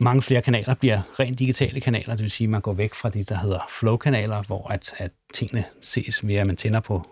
mange 0.00 0.22
flere 0.22 0.42
kanaler 0.42 0.74
bliver 0.74 1.20
rent 1.20 1.38
digitale 1.38 1.80
kanaler, 1.80 2.16
det 2.16 2.22
vil 2.22 2.30
sige, 2.30 2.46
at 2.46 2.50
man 2.50 2.60
går 2.60 2.72
væk 2.72 2.94
fra 2.94 3.10
det, 3.10 3.28
der 3.28 3.38
hedder 3.38 3.60
flow-kanaler, 3.68 4.42
hvor 4.42 4.68
at, 4.68 4.94
at 4.98 5.10
tingene 5.34 5.64
ses 5.80 6.26
ved, 6.26 6.34
at 6.34 6.46
man 6.46 6.56
tænder 6.56 6.80
på 6.80 7.02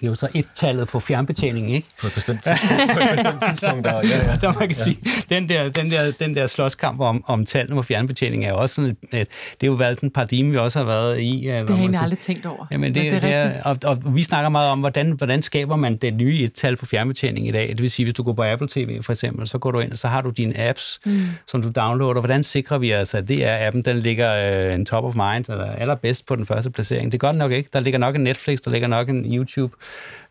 det 0.00 0.06
er 0.06 0.10
jo 0.10 0.14
så 0.14 0.28
et-tallet 0.34 0.88
på 0.88 1.00
fjernbetjeningen, 1.00 1.74
ikke? 1.74 1.88
På 2.00 2.06
et 2.06 2.14
bestemt 2.14 2.42
tidspunkt. 2.42 2.92
på 2.92 2.98
et 3.00 3.10
bestemt 3.12 3.42
tidspunkt 3.48 3.84
der, 3.84 3.94
ja, 3.94 4.30
ja. 4.30 4.36
der 4.40 4.52
man 4.52 4.68
kan 4.68 4.68
ja. 4.68 4.84
sige, 4.84 4.98
den 5.28 5.48
der, 5.48 5.68
den 5.68 5.90
der, 5.90 6.10
den 6.10 6.34
der 6.34 6.46
slåskamp 6.46 7.00
om, 7.00 7.24
om 7.26 7.46
tallene 7.46 7.76
på 7.76 7.82
fjernbetjeningen 7.82 8.50
er 8.50 8.52
også 8.52 8.74
sådan 8.74 8.90
et, 8.90 9.20
et, 9.20 9.28
det 9.60 9.66
er 9.66 9.66
jo 9.66 9.72
været 9.72 10.00
en 10.00 10.10
paradigme, 10.10 10.50
vi 10.50 10.56
også 10.56 10.78
har 10.78 10.86
været 10.86 11.20
i. 11.20 11.42
Det 11.44 11.76
har 11.76 11.88
jeg 11.88 12.02
aldrig 12.02 12.18
tænkt 12.18 12.46
over. 12.46 12.66
Jamen, 12.70 12.94
det, 12.94 13.12
det, 13.12 13.22
det 13.22 13.32
er, 13.32 13.62
og, 13.62 13.78
og, 13.84 14.14
vi 14.14 14.22
snakker 14.22 14.48
meget 14.48 14.70
om, 14.70 14.80
hvordan, 14.80 15.10
hvordan 15.10 15.42
skaber 15.42 15.76
man 15.76 15.96
det 15.96 16.14
nye 16.14 16.38
et-tal 16.42 16.76
på 16.76 16.86
fjernbetjening 16.86 17.48
i 17.48 17.50
dag. 17.50 17.68
Det 17.68 17.82
vil 17.82 17.90
sige, 17.90 18.06
hvis 18.06 18.14
du 18.14 18.22
går 18.22 18.32
på 18.32 18.42
Apple 18.44 18.68
TV 18.68 19.02
for 19.02 19.12
eksempel, 19.12 19.48
så 19.48 19.58
går 19.58 19.70
du 19.70 19.78
ind, 19.78 19.92
og 19.92 19.98
så 19.98 20.08
har 20.08 20.22
du 20.22 20.30
dine 20.30 20.68
apps, 20.68 21.00
mm. 21.06 21.20
som 21.46 21.62
du 21.62 21.70
downloader. 21.76 22.20
Hvordan 22.20 22.42
sikrer 22.42 22.78
vi 22.78 22.90
altså, 22.90 23.18
at 23.18 23.28
det 23.28 23.44
er 23.44 23.66
appen, 23.66 23.82
den 23.82 23.98
ligger 23.98 24.68
uh, 24.68 24.74
en 24.74 24.86
top 24.86 25.04
of 25.04 25.14
mind, 25.14 25.48
eller 25.48 25.64
allerbedst 25.64 26.26
på 26.26 26.36
den 26.36 26.46
første 26.46 26.70
placering? 26.70 27.12
Det 27.12 27.20
gør 27.20 27.28
den 27.28 27.38
nok 27.38 27.52
ikke. 27.52 27.70
Der 27.72 27.80
ligger 27.80 27.98
nok 27.98 28.14
en 28.14 28.20
Netflix, 28.20 28.58
der 28.58 28.70
ligger 28.70 28.88
nok 28.88 29.08
en 29.08 29.34
YouTube, 29.34 29.74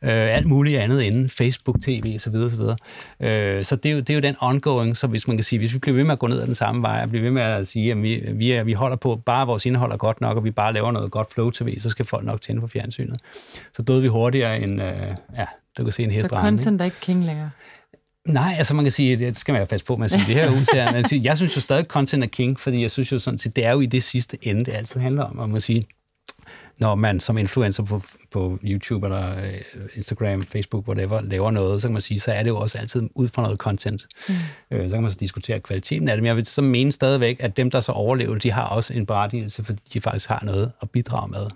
øh, 0.01 0.35
alt 0.35 0.45
muligt 0.45 0.79
andet 0.79 1.01
inden, 1.01 1.29
Facebook, 1.29 1.81
TV 1.81 2.15
osv. 2.15 2.35
osv. 2.35 2.61
Øh, 3.25 3.65
så 3.65 3.75
det 3.75 3.89
er, 3.89 3.93
jo, 3.93 3.99
det 3.99 4.09
er 4.09 4.13
jo 4.13 4.19
den 4.19 4.35
ongoing, 4.39 4.97
så 4.97 5.07
hvis 5.07 5.27
man 5.27 5.37
kan 5.37 5.43
sige, 5.43 5.59
hvis 5.59 5.73
vi 5.73 5.79
bliver 5.79 5.95
ved 5.95 6.03
med 6.03 6.11
at 6.11 6.19
gå 6.19 6.27
ned 6.27 6.41
ad 6.41 6.45
den 6.45 6.55
samme 6.55 6.81
vej, 6.81 7.03
og 7.03 7.09
bliver 7.09 7.23
ved 7.23 7.31
med 7.31 7.41
at 7.41 7.67
sige, 7.67 7.91
at 7.91 8.01
vi, 8.01 8.23
vi, 8.33 8.51
er, 8.51 8.63
vi 8.63 8.73
holder 8.73 8.97
på, 8.97 9.15
bare 9.15 9.47
vores 9.47 9.65
indhold 9.65 9.91
er 9.91 9.97
godt 9.97 10.21
nok, 10.21 10.37
og 10.37 10.43
vi 10.43 10.51
bare 10.51 10.73
laver 10.73 10.91
noget 10.91 11.11
godt 11.11 11.33
flow 11.33 11.49
tv, 11.49 11.79
så 11.79 11.89
skal 11.89 12.05
folk 12.05 12.25
nok 12.25 12.41
tænde 12.41 12.61
på 12.61 12.67
fjernsynet. 12.67 13.19
Så 13.75 13.81
døde 13.81 14.01
vi 14.01 14.07
hurtigere 14.07 14.61
end, 14.61 14.81
øh, 14.81 15.15
ja, 15.37 15.45
du 15.77 15.83
kan 15.83 15.93
se 15.93 16.03
en 16.03 16.11
hest 16.11 16.23
Så 16.23 16.29
content 16.29 16.81
er 16.81 16.85
ikke 16.85 16.97
king 17.01 17.25
længere? 17.25 17.49
Nej, 18.27 18.55
altså 18.57 18.73
man 18.73 18.85
kan 18.85 18.91
sige, 18.91 19.15
det 19.15 19.37
skal 19.37 19.51
man 19.51 19.61
jo 19.61 19.65
passe 19.65 19.85
på 19.85 19.95
med 19.95 20.05
at 20.05 20.11
sige 20.11 20.23
det 20.27 20.35
her 20.35 20.49
ud 20.49 20.73
her. 20.73 20.91
Men 21.11 21.23
jeg 21.23 21.37
synes 21.37 21.55
jo 21.55 21.61
stadig, 21.61 21.85
content 21.85 22.23
er 22.23 22.27
king, 22.27 22.59
fordi 22.59 22.81
jeg 22.81 22.91
synes 22.91 23.11
jo 23.11 23.19
sådan 23.19 23.37
set, 23.37 23.55
det 23.55 23.65
er 23.65 23.71
jo 23.71 23.79
i 23.79 23.85
det 23.85 24.03
sidste 24.03 24.37
ende, 24.41 24.65
det 24.65 24.73
altid 24.73 24.99
handler 24.99 25.23
om, 25.23 25.39
og 25.39 25.49
man 25.49 25.61
sige, 25.61 25.87
når 26.79 26.95
man 26.95 27.19
som 27.19 27.37
influencer 27.37 27.83
på, 27.83 28.01
på 28.31 28.59
YouTube 28.63 29.07
eller 29.07 29.37
øh, 29.37 29.61
Instagram, 29.95 30.43
Facebook, 30.43 30.87
whatever, 30.87 31.21
laver 31.21 31.51
noget, 31.51 31.81
så 31.81 31.87
kan 31.87 31.93
man 31.93 32.01
sige, 32.01 32.19
så 32.19 32.31
er 32.31 32.43
det 32.43 32.49
jo 32.49 32.57
også 32.57 32.77
altid 32.77 33.09
ud 33.15 33.27
fra 33.27 33.41
noget 33.41 33.57
content. 33.57 34.07
Mm. 34.29 34.35
Øh, 34.71 34.89
så 34.89 34.95
kan 34.95 35.01
man 35.01 35.11
så 35.11 35.17
diskutere 35.19 35.59
kvaliteten 35.59 36.09
af 36.09 36.15
det, 36.15 36.23
men 36.23 36.27
jeg 36.27 36.35
vil 36.35 36.45
så 36.45 36.61
mene 36.61 36.91
stadigvæk, 36.91 37.37
at 37.39 37.57
dem, 37.57 37.71
der 37.71 37.81
så 37.81 37.91
overlever, 37.91 38.37
de 38.37 38.51
har 38.51 38.67
også 38.67 38.93
en 38.93 39.05
berettigelse, 39.05 39.63
fordi 39.63 39.81
de 39.93 40.01
faktisk 40.01 40.29
har 40.29 40.41
noget 40.45 40.71
at 40.81 40.89
bidrage 40.89 41.31
med. 41.31 41.47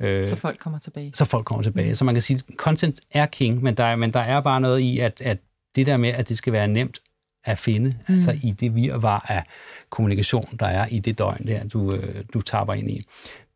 Øh, 0.00 0.28
så 0.28 0.36
folk 0.36 0.58
kommer 0.58 0.78
tilbage. 0.78 1.12
Så 1.14 1.24
folk 1.24 1.44
kommer 1.44 1.62
tilbage. 1.62 1.88
Mm. 1.88 1.94
Så 1.94 2.04
man 2.04 2.14
kan 2.14 2.22
sige, 2.22 2.40
content 2.56 3.00
er 3.10 3.26
king, 3.26 3.62
men 3.62 3.74
der, 3.74 3.84
er, 3.84 3.96
men 3.96 4.12
der 4.12 4.20
er 4.20 4.40
bare 4.40 4.60
noget 4.60 4.80
i, 4.80 4.98
at, 4.98 5.20
at 5.20 5.38
det 5.76 5.86
der 5.86 5.96
med, 5.96 6.08
at 6.08 6.28
det 6.28 6.38
skal 6.38 6.52
være 6.52 6.68
nemt 6.68 7.00
at 7.44 7.58
finde, 7.58 7.94
mm. 8.08 8.14
altså 8.14 8.36
i 8.42 8.50
det 8.50 8.74
virvar 8.74 9.26
af 9.28 9.42
kommunikation, 9.90 10.56
der 10.60 10.66
er 10.66 10.86
i 10.86 10.98
det 10.98 11.18
døgn 11.18 11.46
der, 11.46 11.64
du, 11.64 11.98
du 12.34 12.40
tapper 12.40 12.74
ind 12.74 12.90
i 12.90 13.06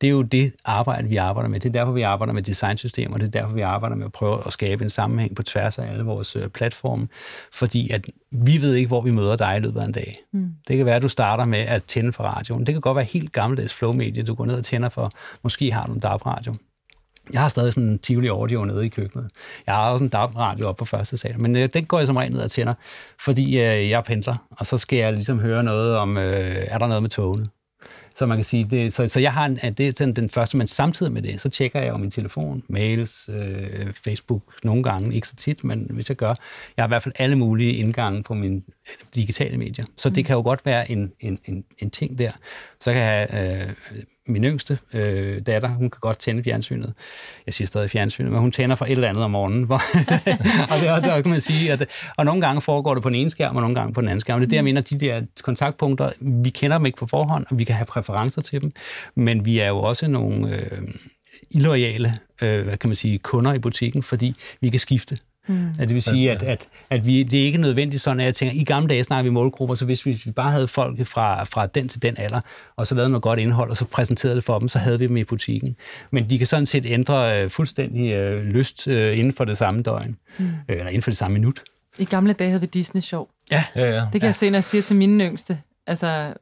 det 0.03 0.09
er 0.09 0.11
jo 0.11 0.23
det 0.23 0.53
arbejde, 0.65 1.09
vi 1.09 1.17
arbejder 1.17 1.49
med. 1.49 1.61
Det 1.61 1.69
er 1.69 1.73
derfor, 1.73 1.93
vi 1.93 2.03
arbejder 2.03 2.33
med 2.33 2.43
designsystemer, 2.43 3.19
det 3.19 3.27
er 3.27 3.31
derfor, 3.31 3.55
vi 3.55 3.61
arbejder 3.61 3.97
med 3.97 4.05
at 4.05 4.13
prøve 4.13 4.47
at 4.47 4.53
skabe 4.53 4.85
en 4.85 4.91
sammenhæng 4.91 5.37
på 5.37 5.43
tværs 5.43 5.79
af 5.79 5.93
alle 5.93 6.05
vores 6.05 6.37
øh, 6.37 6.49
platforme, 6.49 7.09
fordi 7.53 7.91
at 7.91 8.07
vi 8.31 8.61
ved 8.61 8.75
ikke, 8.75 8.89
hvor 8.89 9.01
vi 9.01 9.11
møder 9.11 9.37
dig 9.37 9.57
i 9.57 9.61
løbet 9.61 9.81
af 9.81 9.85
en 9.85 9.93
dag. 9.93 10.19
Mm. 10.33 10.49
Det 10.69 10.77
kan 10.77 10.87
være, 10.87 10.97
at 10.97 11.03
du 11.03 11.09
starter 11.09 11.45
med 11.45 11.59
at 11.59 11.85
tænde 11.85 12.13
for 12.13 12.25
radioen. 12.25 12.67
Det 12.67 12.75
kan 12.75 12.81
godt 12.81 12.97
være 12.97 13.05
helt 13.05 13.33
gammeldags 13.33 13.75
flow-medie, 13.75 14.23
du 14.23 14.35
går 14.35 14.47
ned 14.47 14.55
og 14.55 14.65
tænder 14.65 14.89
for. 14.89 15.11
Måske 15.43 15.73
har 15.73 15.87
du 15.87 15.93
en 15.93 16.01
DAB-radio. 16.01 16.55
Jeg 17.33 17.41
har 17.41 17.49
stadig 17.49 17.73
sådan 17.73 17.89
en 17.89 17.99
Tivoli 17.99 18.29
Audio 18.29 18.65
nede 18.65 18.87
i 18.87 18.89
køkkenet. 18.89 19.31
Jeg 19.67 19.75
har 19.75 19.93
også 19.93 20.05
en 20.05 20.11
DAB-radio 20.11 20.69
op 20.69 20.77
på 20.77 20.85
første 20.85 21.17
sal, 21.17 21.41
men 21.41 21.57
øh, 21.57 21.69
den 21.75 21.85
går 21.85 21.99
jeg 21.99 22.07
som 22.07 22.17
regel 22.17 22.33
ned 22.33 22.41
og 22.41 22.51
tænder, 22.51 22.75
fordi 23.21 23.45
øh, 23.45 23.91
jeg 23.91 24.05
pendler, 24.05 24.37
og 24.51 24.67
så 24.67 24.79
skal 24.79 24.99
jeg 24.99 25.13
ligesom 25.13 25.39
høre 25.39 25.63
noget 25.63 25.97
om, 25.97 26.17
øh, 26.19 26.57
er 26.69 26.79
der 26.79 26.87
noget 26.87 27.03
med 27.03 27.11
togene? 27.11 27.49
Så 28.15 28.27
man 28.27 28.37
kan 28.37 28.45
sige, 28.45 28.65
det, 28.65 28.93
så, 28.93 29.09
så 29.09 29.21
jeg 29.21 29.33
har 29.33 29.47
en, 29.47 29.57
det 29.57 29.81
er 29.81 29.93
sådan 29.97 30.15
den 30.15 30.31
første, 30.31 30.57
men 30.57 30.67
samtidig 30.67 31.13
med 31.13 31.23
det, 31.23 31.41
så 31.41 31.49
tjekker 31.49 31.81
jeg 31.81 31.89
jo 31.89 31.97
min 31.97 32.11
telefon, 32.11 32.63
mails, 32.69 33.29
øh, 33.33 33.93
Facebook 34.05 34.43
nogle 34.65 34.83
gange, 34.83 35.15
ikke 35.15 35.29
så 35.29 35.37
tit, 35.37 35.65
men 35.65 35.87
hvis 35.91 36.09
jeg 36.09 36.17
gør, 36.17 36.35
jeg 36.77 36.83
har 36.83 36.87
i 36.87 36.89
hvert 36.89 37.03
fald 37.03 37.15
alle 37.19 37.37
mulige 37.37 37.73
indgange 37.73 38.23
på 38.23 38.35
mine 38.35 38.63
digitale 39.15 39.59
medier. 39.59 39.85
Så 39.97 40.09
det 40.09 40.19
mm. 40.19 40.25
kan 40.25 40.37
jo 40.37 40.43
godt 40.43 40.67
være 40.67 40.91
en, 40.91 41.13
en, 41.21 41.39
en, 41.45 41.65
en 41.79 41.91
ting 41.91 42.19
der. 42.19 42.33
Så 42.81 42.93
kan 42.93 43.03
jeg 43.03 43.27
have 43.31 43.69
øh, 43.69 43.73
min 44.27 44.45
yngste 44.45 44.79
øh, 44.95 45.41
datter, 45.47 45.69
hun 45.69 45.91
kan 45.91 45.99
godt 46.01 46.19
tænde 46.19 46.45
fjernsynet. 46.45 46.95
Jeg 47.47 47.55
siger 47.55 47.67
stadig 47.67 47.91
fjernsynet, 47.91 48.33
men 48.33 48.41
hun 48.41 48.53
tænder 48.53 48.77
for 48.77 48.85
et 48.85 48.91
eller 48.91 49.09
andet 49.09 49.25
om 49.25 49.31
morgenen. 49.31 49.63
Hvor, 49.63 49.83
og 50.75 50.81
det, 50.81 50.91
og 50.91 51.03
det 51.03 51.23
kan 51.25 51.31
man 51.31 51.41
sige, 51.41 51.73
at, 51.73 51.89
og 52.17 52.25
nogle 52.25 52.41
gange 52.41 52.61
foregår 52.61 52.95
det 52.95 53.03
på 53.03 53.09
den 53.09 53.17
ene 53.17 53.31
skærm, 53.31 53.57
og 53.57 53.63
nogle 53.63 53.75
gange 53.75 53.95
på 53.95 54.01
den 54.01 54.09
anden 54.09 54.21
skærm. 54.21 54.41
Det 54.41 54.47
er 54.47 54.49
det, 54.49 54.57
jeg 54.57 54.63
mm. 54.63 54.65
mener, 54.65 54.81
de 54.81 54.99
der 54.99 55.23
kontaktpunkter, 55.43 56.13
vi 56.21 56.51
kender 56.51 56.79
dem 56.79 56.87
ikke 56.87 56.99
på 56.99 57.07
forhånd, 57.07 57.47
og 57.51 57.59
vi 57.59 57.65
kan 57.65 57.75
have 57.75 57.87
præferencer 57.87 58.43
til 58.43 58.61
dem, 58.61 58.73
men 59.15 59.45
vi 59.45 59.59
er 59.59 59.69
jo 59.69 59.79
også 59.79 60.07
nogle 60.09 60.57
øh, 60.57 60.83
illoyale 61.51 62.15
øh, 62.43 62.65
hvad 62.65 62.77
kan 62.77 62.89
man 62.91 62.97
sige, 62.97 63.19
kunder 63.19 63.55
i 63.55 63.59
butikken, 63.59 64.03
fordi 64.03 64.35
vi 64.61 64.71
kan 64.71 64.81
skifte. 64.81 65.19
Mm. 65.49 65.69
At 65.79 65.89
det 65.89 65.95
vil 65.95 66.03
sige, 66.03 66.31
at, 66.31 66.43
at, 66.43 66.69
at 66.91 67.07
vi, 67.07 67.23
det 67.23 67.41
er 67.41 67.45
ikke 67.45 67.59
nødvendigt 67.59 68.03
sådan, 68.03 68.21
at 68.21 68.27
jeg 68.27 68.35
tænker, 68.35 68.61
i 68.61 68.65
gamle 68.65 68.89
dage 68.89 69.05
snakker 69.05 69.31
vi 69.31 69.35
målgrupper, 69.35 69.75
så 69.75 69.85
hvis 69.85 70.07
vi, 70.07 70.11
hvis 70.11 70.27
vi 70.27 70.31
bare 70.31 70.51
havde 70.51 70.69
folk 70.69 71.07
fra, 71.07 71.45
fra 71.45 71.67
den 71.67 71.89
til 71.89 72.03
den 72.03 72.15
alder, 72.19 72.41
og 72.77 72.87
så 72.87 72.95
lavede 72.95 73.11
noget 73.11 73.23
godt 73.23 73.39
indhold, 73.39 73.71
og 73.71 73.77
så 73.77 73.85
præsenterede 73.85 74.37
det 74.37 74.45
for 74.45 74.59
dem, 74.59 74.69
så 74.69 74.79
havde 74.79 74.99
vi 74.99 75.07
dem 75.07 75.17
i 75.17 75.25
butikken. 75.25 75.77
Men 76.11 76.31
de 76.31 76.39
kan 76.39 76.47
sådan 76.47 76.67
set 76.67 76.87
ændre 76.87 77.43
øh, 77.43 77.51
fuldstændig 77.51 78.13
øh, 78.13 78.43
lyst 78.43 78.89
øh, 78.89 79.19
inden 79.19 79.33
for 79.33 79.45
det 79.45 79.57
samme 79.57 79.83
døgn, 79.83 80.17
mm. 80.39 80.45
øh, 80.45 80.53
eller 80.69 80.89
inden 80.89 81.03
for 81.03 81.11
det 81.11 81.19
samme 81.19 81.33
minut. 81.33 81.63
I 81.99 82.05
gamle 82.05 82.33
dage 82.33 82.51
havde 82.51 82.61
vi 82.61 82.67
Disney 82.67 83.01
Show. 83.01 83.27
Ja. 83.51 83.65
ja, 83.77 83.85
ja. 83.85 84.01
Det 84.01 84.13
kan 84.13 84.21
ja. 84.21 84.27
jeg 84.27 84.35
se, 84.35 84.51
når 84.51 84.57
jeg 84.57 84.65
siger 84.65 84.83
til 84.83 84.97
mine 84.97 85.25
yngste, 85.25 85.59
altså 85.87 86.35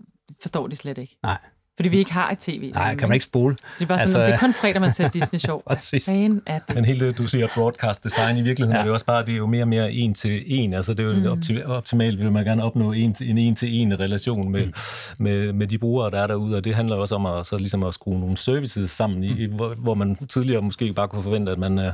forstår 0.43 0.67
de 0.67 0.77
slet 0.77 0.99
ikke. 0.99 1.17
Nej. 1.23 1.39
Fordi 1.81 1.89
vi 1.89 1.99
ikke 1.99 2.13
har 2.13 2.31
et 2.31 2.39
tv. 2.39 2.71
Nej, 2.75 2.95
kan 2.95 3.09
man 3.09 3.15
ikke 3.15 3.25
spole. 3.25 3.57
Det 3.79 3.85
er 3.85 3.87
bare 3.87 3.99
sådan, 3.99 4.01
altså, 4.01 4.19
det 4.19 4.35
er 4.35 4.39
kun 4.39 4.53
fredag, 4.55 4.81
man 4.81 4.91
ser 4.91 5.09
Disney 5.09 5.39
Show. 5.39 5.61
Fan 6.07 6.43
det. 6.47 6.75
Men 6.75 6.85
hele 6.85 7.07
det, 7.07 7.19
du 7.19 7.27
siger 7.27 7.49
broadcast 7.55 8.05
design, 8.05 8.37
i 8.37 8.43
virkeligheden 8.43 8.75
ja. 8.75 8.81
er 8.81 8.85
det 8.85 8.93
også 8.93 9.07
bare, 9.07 9.25
det 9.25 9.33
er 9.33 9.37
jo 9.37 9.47
mere 9.47 9.63
og 9.63 9.69
mere 9.69 9.93
en 9.93 10.15
til 10.15 10.43
en. 10.47 10.75
Altså 10.75 10.95
det 10.95 11.01
er 11.01 11.09
jo 11.09 11.35
mm. 11.35 11.41
optim- 11.41 11.67
optimalt, 11.67 12.21
vil 12.21 12.33
man 12.33 12.45
gerne 12.45 12.65
opnå 12.65 12.93
en, 12.93 13.15
til, 13.15 13.31
en 13.31 13.39
en 13.39 13.55
til 13.55 13.75
en 13.75 14.01
relation 14.01 14.53
med, 14.53 14.67
mm. 14.67 14.73
med, 15.19 15.53
med 15.53 15.67
de 15.67 15.79
brugere, 15.79 16.11
der 16.11 16.23
er 16.23 16.27
derude, 16.27 16.57
og 16.57 16.65
det 16.65 16.75
handler 16.75 16.97
også 16.97 17.15
om 17.15 17.27
at, 17.27 17.47
så 17.47 17.59
ligesom 17.59 17.85
at 17.85 17.95
skrue 17.95 18.21
nogle 18.21 18.37
services 18.37 18.91
sammen, 18.91 19.25
i, 19.25 19.47
mm. 19.47 19.55
hvor, 19.55 19.75
hvor, 19.75 19.95
man 19.95 20.17
tidligere 20.29 20.63
måske 20.63 20.93
bare 20.93 21.09
kunne 21.09 21.23
forvente, 21.23 21.53
at 21.53 21.59
man 21.59 21.79
uh, 21.79 21.85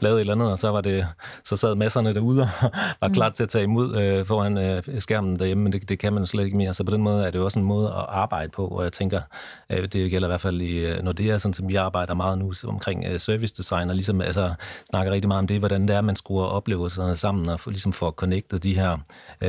lavede 0.00 0.18
et 0.18 0.20
eller 0.20 0.34
andet, 0.34 0.50
og 0.50 0.58
så 0.58 0.70
var 0.70 0.80
det, 0.80 1.06
så 1.44 1.56
sad 1.56 1.74
masserne 1.74 2.14
derude 2.14 2.42
og 2.42 2.70
var 3.00 3.08
klar 3.08 3.30
til 3.30 3.42
at 3.42 3.48
tage 3.48 3.64
imod 3.64 4.18
uh, 4.20 4.26
foran 4.26 4.78
uh, 4.78 4.98
skærmen 4.98 5.38
derhjemme, 5.38 5.62
men 5.62 5.72
det, 5.72 5.88
det 5.88 5.98
kan 5.98 6.12
man 6.12 6.26
slet 6.26 6.44
ikke 6.44 6.56
mere. 6.56 6.74
Så 6.74 6.84
på 6.84 6.90
den 6.90 7.02
måde 7.02 7.26
er 7.26 7.30
det 7.30 7.38
jo 7.38 7.44
også 7.44 7.58
en 7.58 7.64
måde 7.64 7.86
at 7.86 8.04
arbejde 8.08 8.48
på, 8.48 8.66
og 8.66 8.84
jeg 8.84 8.92
tænker, 8.92 9.20
det 9.70 10.10
gælder 10.10 10.28
i 10.28 10.30
hvert 10.30 10.40
fald 10.40 10.60
i, 10.60 11.02
når 11.02 11.12
det 11.12 11.30
er 11.30 11.38
sådan, 11.38 11.54
som 11.54 11.68
vi 11.68 11.74
arbejder 11.74 12.14
meget 12.14 12.38
nu 12.38 12.52
omkring 12.64 13.04
uh, 13.10 13.16
service 13.16 13.54
design, 13.54 13.88
og 13.88 13.94
ligesom 13.94 14.20
altså, 14.20 14.54
snakker 14.90 15.12
rigtig 15.12 15.28
meget 15.28 15.38
om 15.38 15.46
det, 15.46 15.58
hvordan 15.58 15.88
det 15.88 15.96
er, 15.96 16.00
man 16.00 16.16
skruer 16.16 16.44
oplevelserne 16.44 17.16
sammen, 17.16 17.48
og 17.48 17.60
ligesom 17.66 17.92
får 17.92 18.10
connectet 18.10 18.62
de 18.62 18.74
her 18.74 18.98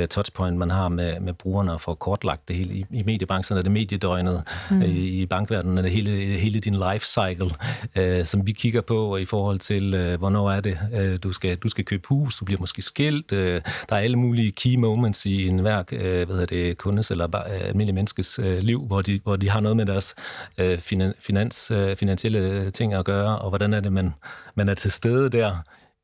touchpoint, 0.09 0.57
man 0.57 0.69
har 0.69 0.89
med, 0.89 1.19
med 1.19 1.33
brugerne, 1.33 1.73
og 1.73 1.81
får 1.81 1.93
kortlagt 1.93 2.47
det 2.47 2.55
hele. 2.55 2.73
I, 2.73 2.85
i 2.93 3.03
mediebranchen 3.03 3.57
er 3.57 3.61
det 3.61 3.71
mediedøgnet, 3.71 4.43
mm. 4.71 4.81
i, 4.81 4.87
i 4.87 5.25
bankverdenen 5.25 5.77
er 5.77 5.81
det 5.81 5.91
hele, 5.91 6.11
hele 6.11 6.59
din 6.59 6.73
life 6.73 7.05
cycle, 7.05 7.51
uh, 7.99 8.25
som 8.25 8.47
vi 8.47 8.51
kigger 8.51 8.81
på 8.81 9.17
i 9.17 9.25
forhold 9.25 9.59
til, 9.59 9.93
uh, 9.93 10.19
hvornår 10.19 10.51
er 10.51 10.61
det, 10.61 10.77
uh, 10.93 11.15
du, 11.23 11.33
skal, 11.33 11.55
du 11.55 11.69
skal 11.69 11.85
købe 11.85 12.07
hus, 12.07 12.37
du 12.37 12.45
bliver 12.45 12.59
måske 12.59 12.81
skilt, 12.81 13.31
uh, 13.31 13.37
der 13.39 13.61
er 13.89 13.97
alle 13.97 14.17
mulige 14.17 14.51
key 14.51 14.75
moments 14.75 15.25
i 15.25 15.47
en 15.47 15.59
hver 15.59 15.79
uh, 15.79 15.97
hvad 15.97 16.27
hedder 16.27 16.45
det, 16.45 16.77
kundes 16.77 17.11
eller 17.11 17.27
bare, 17.27 17.47
almindelige 17.47 17.95
menneskes 17.95 18.39
uh, 18.39 18.57
liv, 18.57 18.85
hvor 18.87 19.01
de, 19.01 19.19
hvor 19.23 19.35
de 19.35 19.49
har 19.49 19.59
noget 19.59 19.76
med 19.77 19.85
deres 19.85 20.15
uh, 20.61 20.77
finans, 21.19 21.71
uh, 21.71 21.95
finansielle 21.95 22.71
ting 22.71 22.93
at 22.93 23.05
gøre, 23.05 23.39
og 23.39 23.49
hvordan 23.49 23.73
er 23.73 23.79
det, 23.79 23.93
man, 23.93 24.13
man 24.55 24.69
er 24.69 24.73
til 24.73 24.91
stede 24.91 25.29
der 25.29 25.55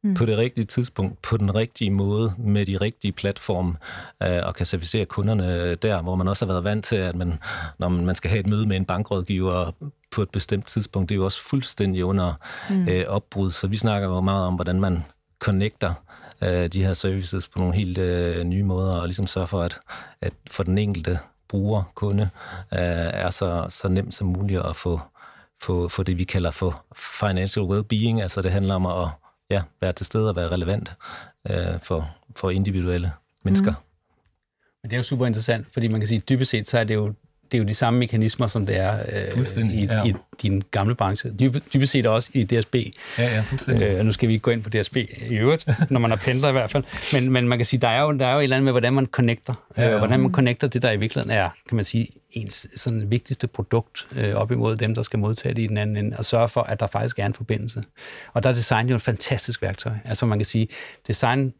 mm. 0.04 0.14
på 0.14 0.26
det 0.26 0.38
rigtige 0.38 0.66
tidspunkt, 0.66 1.22
på 1.22 1.38
den 1.38 1.56
rigtige 1.56 1.92
måde, 1.92 2.34
med 2.38 2.66
de 2.66 2.78
rigtige 2.78 3.12
platforme, 3.12 3.76
øh, 4.24 4.40
og 4.44 4.56
kan 4.56 4.66
servicere 4.66 5.06
kunderne 5.06 5.76
der, 5.76 6.02
hvor 6.02 6.16
man 6.16 6.28
også 6.28 6.46
har 6.46 6.54
været 6.54 6.64
vant 6.64 6.86
til, 6.86 6.96
at 6.96 7.16
man, 7.16 7.34
når 7.80 7.90
man 7.90 8.16
skal 8.16 8.30
have 8.30 8.40
et 8.40 8.48
møde 8.48 8.66
med 8.66 8.78
en 8.78 8.86
bankrådgiver 8.86 9.72
på 10.12 10.22
et 10.22 10.30
bestemt 10.30 10.68
tidspunkt, 10.68 11.10
det 11.10 11.16
er 11.16 11.20
jo 11.20 11.26
også 11.26 11.44
fuldstændig 11.44 12.06
under 12.06 12.34
mm. 12.70 12.88
øh, 12.88 13.06
opbrud. 13.08 13.52
Så 13.52 13.68
vi 13.68 13.76
snakker 13.76 14.08
jo 14.08 14.22
meget 14.22 14.48
om, 14.48 14.56
hvordan 14.56 14.80
man 14.80 15.04
connecter 15.40 15.94
øh, 16.42 16.68
de 16.68 16.84
her 16.84 16.94
services 16.94 17.48
på 17.50 17.60
nogle 17.60 17.76
helt 17.76 17.98
øh, 17.98 18.44
nye 18.44 18.64
måder, 18.64 18.94
og 18.94 19.08
ligesom 19.08 19.28
sørge 19.28 19.48
for, 19.48 19.62
at, 19.62 19.80
at 20.22 20.34
for 20.52 20.64
den 20.64 20.78
enkelte 20.78 21.20
bruger, 21.54 21.84
kunde, 21.96 22.30
øh, 22.74 22.80
er 23.24 23.30
så, 23.30 23.66
så 23.70 23.88
nemt 23.88 24.14
som 24.14 24.28
muligt 24.28 24.60
at 24.60 24.76
få 24.76 25.02
få, 25.64 25.88
få 25.88 26.04
det, 26.04 26.18
vi 26.18 26.24
kalder 26.24 26.52
for 26.52 26.86
financial 26.96 27.66
well-being. 27.66 28.22
Altså 28.22 28.42
det 28.42 28.52
handler 28.52 28.76
om 28.76 28.86
at 28.86 29.10
ja, 29.50 29.62
være 29.82 29.94
til 29.94 30.06
stede 30.06 30.30
og 30.30 30.36
være 30.36 30.48
relevant 30.48 30.94
øh, 31.50 31.80
for, 31.82 32.10
for 32.36 32.50
individuelle 32.50 33.12
mennesker. 33.44 33.72
Mm. 33.72 33.78
Men 34.84 34.90
det 34.90 34.96
er 34.96 35.00
jo 35.00 35.04
super 35.04 35.26
interessant, 35.26 35.68
fordi 35.74 35.88
man 35.88 36.00
kan 36.00 36.08
sige, 36.08 36.18
at 36.18 36.30
dybest 36.30 36.52
set, 36.52 36.68
så 36.68 36.80
er 36.80 36.84
det 36.84 36.96
jo 36.96 37.14
det 37.52 37.58
er 37.58 37.62
jo 37.62 37.68
de 37.68 37.74
samme 37.74 38.00
mekanismer, 38.00 38.48
som 38.48 38.66
det 38.66 38.78
er 38.78 39.00
øh, 39.36 39.74
i, 39.74 39.86
ja. 39.86 40.04
i 40.04 40.14
din 40.42 40.64
gamle 40.72 40.96
branche. 40.96 41.32
Dybest 41.74 41.92
set 41.92 42.06
også 42.06 42.30
i 42.34 42.44
DSB. 42.44 42.76
Ja, 42.76 43.36
ja, 43.36 43.42
fuldstændig. 43.42 43.88
Øh, 43.88 44.06
nu 44.06 44.12
skal 44.12 44.30
vi 44.30 44.34
ikke 44.34 44.44
gå 44.44 44.52
ind 44.52 44.64
på 44.64 44.70
DSB 44.70 44.98
i 45.30 45.36
øvrigt, 45.36 45.68
når 45.90 46.00
man 46.00 46.12
er 46.12 46.16
pendler 46.16 46.50
i 46.50 46.52
hvert 46.52 46.72
fald. 46.72 46.84
Men, 47.14 47.32
men 47.32 47.48
man 47.48 47.58
kan 47.58 47.66
sige, 47.66 47.80
der 47.82 47.88
er 47.88 48.02
jo, 48.02 48.12
der 48.12 48.28
er 48.28 48.34
jo 48.34 48.40
et 48.40 48.44
eller 48.44 48.56
andet 48.56 48.64
med, 48.64 48.74
hvordan 48.74 48.94
man 48.94 49.06
connecter. 49.06 49.54
Ja, 49.78 49.84
ja. 49.84 49.92
Øh, 49.92 49.98
hvordan 49.98 50.20
man 50.20 50.32
connecter 50.32 50.68
det, 50.68 50.82
der 50.82 50.92
i 50.92 50.98
virkeligheden 50.98 51.38
er, 51.38 51.50
kan 51.70 51.76
man 51.76 51.86
sige, 51.86 52.08
ens 52.32 52.68
sådan 52.76 53.12
vigtigste 53.12 53.48
produkt 53.48 54.08
øh, 54.16 54.36
op 54.36 54.52
imod 54.52 54.76
dem, 54.76 54.96
der 54.96 55.02
skal 55.02 55.20
modtage 55.20 55.56
det 55.56 55.62
i 55.62 55.68
den 55.68 55.78
anden 55.78 55.98
ende, 55.98 56.18
og 56.18 56.26
sørge 56.26 56.50
for, 56.50 56.62
at 56.62 56.80
der 56.80 56.88
faktisk 56.88 57.20
er 57.20 57.26
en 57.26 57.34
forbindelse. 57.34 57.84
Og 58.34 58.44
der 58.44 58.50
er 58.50 58.54
design 58.54 58.90
jo 58.90 58.96
et 58.96 59.02
fantastisk 59.02 59.62
værktøj. 59.62 59.94
Altså 60.06 60.26
man 60.26 60.40
kan 60.40 60.46
sige, 60.46 60.68
design 61.08 61.54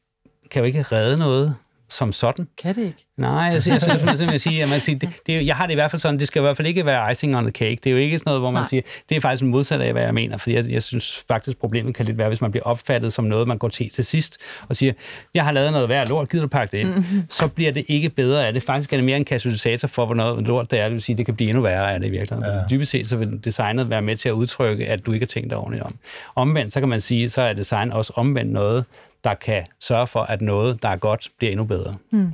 kan 0.52 0.60
jo 0.60 0.66
ikke 0.66 0.82
redde 0.82 1.18
noget, 1.18 1.56
som 1.94 2.12
sådan. 2.12 2.48
Kan 2.58 2.76
det 2.76 2.82
ikke? 2.82 3.06
Nej, 3.18 3.32
jeg, 3.32 3.54
jeg, 3.54 3.68
jeg, 3.68 3.82
jeg, 4.06 4.20
jeg, 4.20 4.32
jeg, 4.32 4.42
sige, 4.42 4.64
at 4.64 4.70
man 4.70 4.82
siger, 4.82 5.00
det, 5.00 5.10
det, 5.28 5.46
jeg 5.46 5.56
har 5.56 5.66
det 5.66 5.74
i 5.74 5.76
hvert 5.76 5.92
fald 5.92 6.00
sådan, 6.00 6.20
det 6.20 6.28
skal 6.28 6.40
i 6.40 6.42
hvert 6.44 6.58
fald 6.58 6.68
ikke 6.68 6.86
være 6.86 7.12
icing 7.12 7.38
on 7.38 7.44
the 7.44 7.52
cake. 7.52 7.78
Det 7.84 7.88
er 7.88 7.92
jo 7.92 7.98
ikke 7.98 8.20
sådan 8.20 8.30
noget, 8.30 8.42
hvor 8.42 8.52
man 8.52 8.62
Nej. 8.62 8.70
siger, 8.70 8.82
det 9.10 9.18
er 9.18 9.22
faktisk 9.22 9.44
modsat 9.44 9.82
af, 9.82 9.92
hvad 9.92 10.04
jeg 10.04 10.14
mener, 10.14 10.38
fordi 10.38 10.56
jeg, 10.56 10.72
jeg 10.72 10.84
synes 10.84 11.24
faktisk, 11.28 11.58
problemet 11.58 11.96
kan 11.96 12.06
lidt 12.06 12.18
være, 12.18 12.28
hvis 12.28 12.42
man 12.42 12.52
bliver 12.52 12.64
opfattet 12.64 13.14
som 13.14 13.26
noget, 13.26 13.48
man 13.48 13.58
går 13.58 13.68
til 13.68 13.90
til 13.90 14.06
sidst, 14.06 14.38
og 14.70 14.76
siger, 14.76 14.94
jeg 15.34 15.44
har 15.44 15.52
lavet 15.52 15.72
noget 15.72 15.90
værd 15.90 16.10
lort, 16.10 16.30
gider 16.30 16.44
du 16.44 16.48
pakke 16.48 16.72
det 16.72 16.78
ind? 16.78 16.90
Mm-hmm. 16.90 17.24
Så 17.30 17.48
bliver 17.48 17.72
det 17.72 17.86
ikke 17.88 18.10
bedre 18.10 18.48
af 18.48 18.54
det. 18.54 18.64
Faktisk 18.64 18.94
er 18.94 18.98
det 18.98 19.06
mere 19.06 19.18
en 19.18 19.26
katalysator 19.26 19.88
for, 19.88 20.06
hvor 20.06 20.16
noget 20.16 20.48
lort 20.48 20.72
det 20.72 20.80
er. 20.80 20.84
Det 20.84 20.94
vil 20.94 21.02
sige, 21.02 21.18
det 21.18 21.26
kan 21.26 21.36
blive 21.36 21.50
endnu 21.50 21.64
værre 21.64 21.94
af 21.94 22.00
det 22.00 22.08
i 22.08 22.12
virkeligheden. 22.12 22.54
Ja. 22.54 22.62
Dybest 22.70 22.92
set, 22.92 23.08
så 23.08 23.18
vil 23.18 23.40
designet 23.46 23.90
være 23.90 24.02
med 24.02 24.18
til 24.18 24.30
at 24.30 24.34
udtrykke, 24.34 24.88
at 24.88 25.06
du 25.06 25.12
ikke 25.12 25.24
har 25.24 25.28
tænkt 25.28 25.50
dig 25.50 25.58
ordentligt 25.58 25.84
om. 25.84 25.96
Omvendt, 26.36 26.74
så 26.74 26.80
kan 26.80 26.90
man 26.90 27.02
sige, 27.02 27.30
så 27.30 27.42
er 27.42 27.54
design 27.54 27.92
også 27.92 28.14
omvendt 28.16 28.52
noget, 28.52 28.86
der 29.24 29.34
kan 29.34 29.66
sørge 29.80 30.08
for, 30.08 30.20
at 30.20 30.42
noget, 30.42 30.84
der 30.84 30.90
er 30.90 30.98
godt, 30.98 31.32
bliver 31.38 31.52
endnu 31.52 31.66
bedre. 31.66 31.96
Mm. 32.12 32.32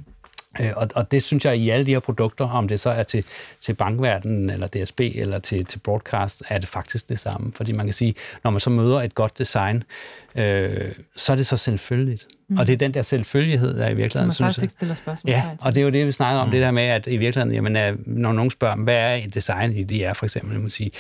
Øh, 0.60 0.72
og, 0.76 0.88
og 0.96 1.12
det 1.12 1.24
synes 1.24 1.46
jeg 1.46 1.58
i 1.58 1.70
alle 1.70 1.86
de 1.86 1.92
her 1.92 2.00
produkter, 2.00 2.50
om 2.50 2.68
det 2.68 2.80
så 2.80 2.90
er 2.90 3.04
til, 3.04 3.24
til 3.62 3.74
bankverdenen, 3.74 4.50
eller 4.50 4.68
DSB, 4.68 5.00
eller 5.00 5.40
til, 5.40 5.66
til 5.66 5.80
broadcast, 5.80 6.44
er 6.50 6.58
det 6.58 6.70
faktisk 6.70 7.10
det 7.10 7.20
samme. 7.20 7.52
Fordi 7.56 7.74
man 7.74 7.86
kan 7.86 7.94
sige, 7.94 8.16
når 8.44 8.52
man 8.52 8.60
så 8.60 8.70
møder 8.70 9.02
et 9.02 9.16
godt 9.16 9.38
design, 9.38 9.84
øh, 10.36 10.92
så 11.16 11.32
er 11.32 11.36
det 11.36 11.46
så 11.46 11.58
selvfølgeligt. 11.58 12.28
Mm. 12.50 12.58
Og 12.58 12.68
det 12.68 12.74
er 12.74 12.78
den 12.78 12.94
der 12.94 13.02
selvfølgelighed, 13.02 13.78
der 13.78 13.90
i 13.90 13.94
virkeligheden, 13.94 14.28
man 14.40 14.46
faktisk 14.46 14.62
ikke 14.62 14.72
stiller 14.72 14.96
spørgsmål 14.96 15.32
Ja, 15.32 15.44
og 15.62 15.76
det 15.76 15.82
er 15.82 15.86
jo 15.86 15.90
det, 15.90 16.08
vi 16.08 16.12
snakker 16.12 16.42
om, 16.42 16.48
mm. 16.48 16.52
det 16.52 16.62
der 16.62 16.72
med, 16.72 16.84
at 16.84 17.08
i 17.08 17.18
virkeligheden, 17.18 17.54
jamen, 17.56 17.98
når 18.06 18.32
nogen 18.32 18.52
spørger, 18.52 18.76
hvad 18.76 18.96
er 18.96 19.16
et 19.16 19.34
design 19.34 19.76
i 19.76 19.84
DR 19.84 20.14
for 20.14 20.26
eksempel, 20.26 20.52
jeg 20.52 20.62
må 20.62 20.70
sige, 20.70 20.92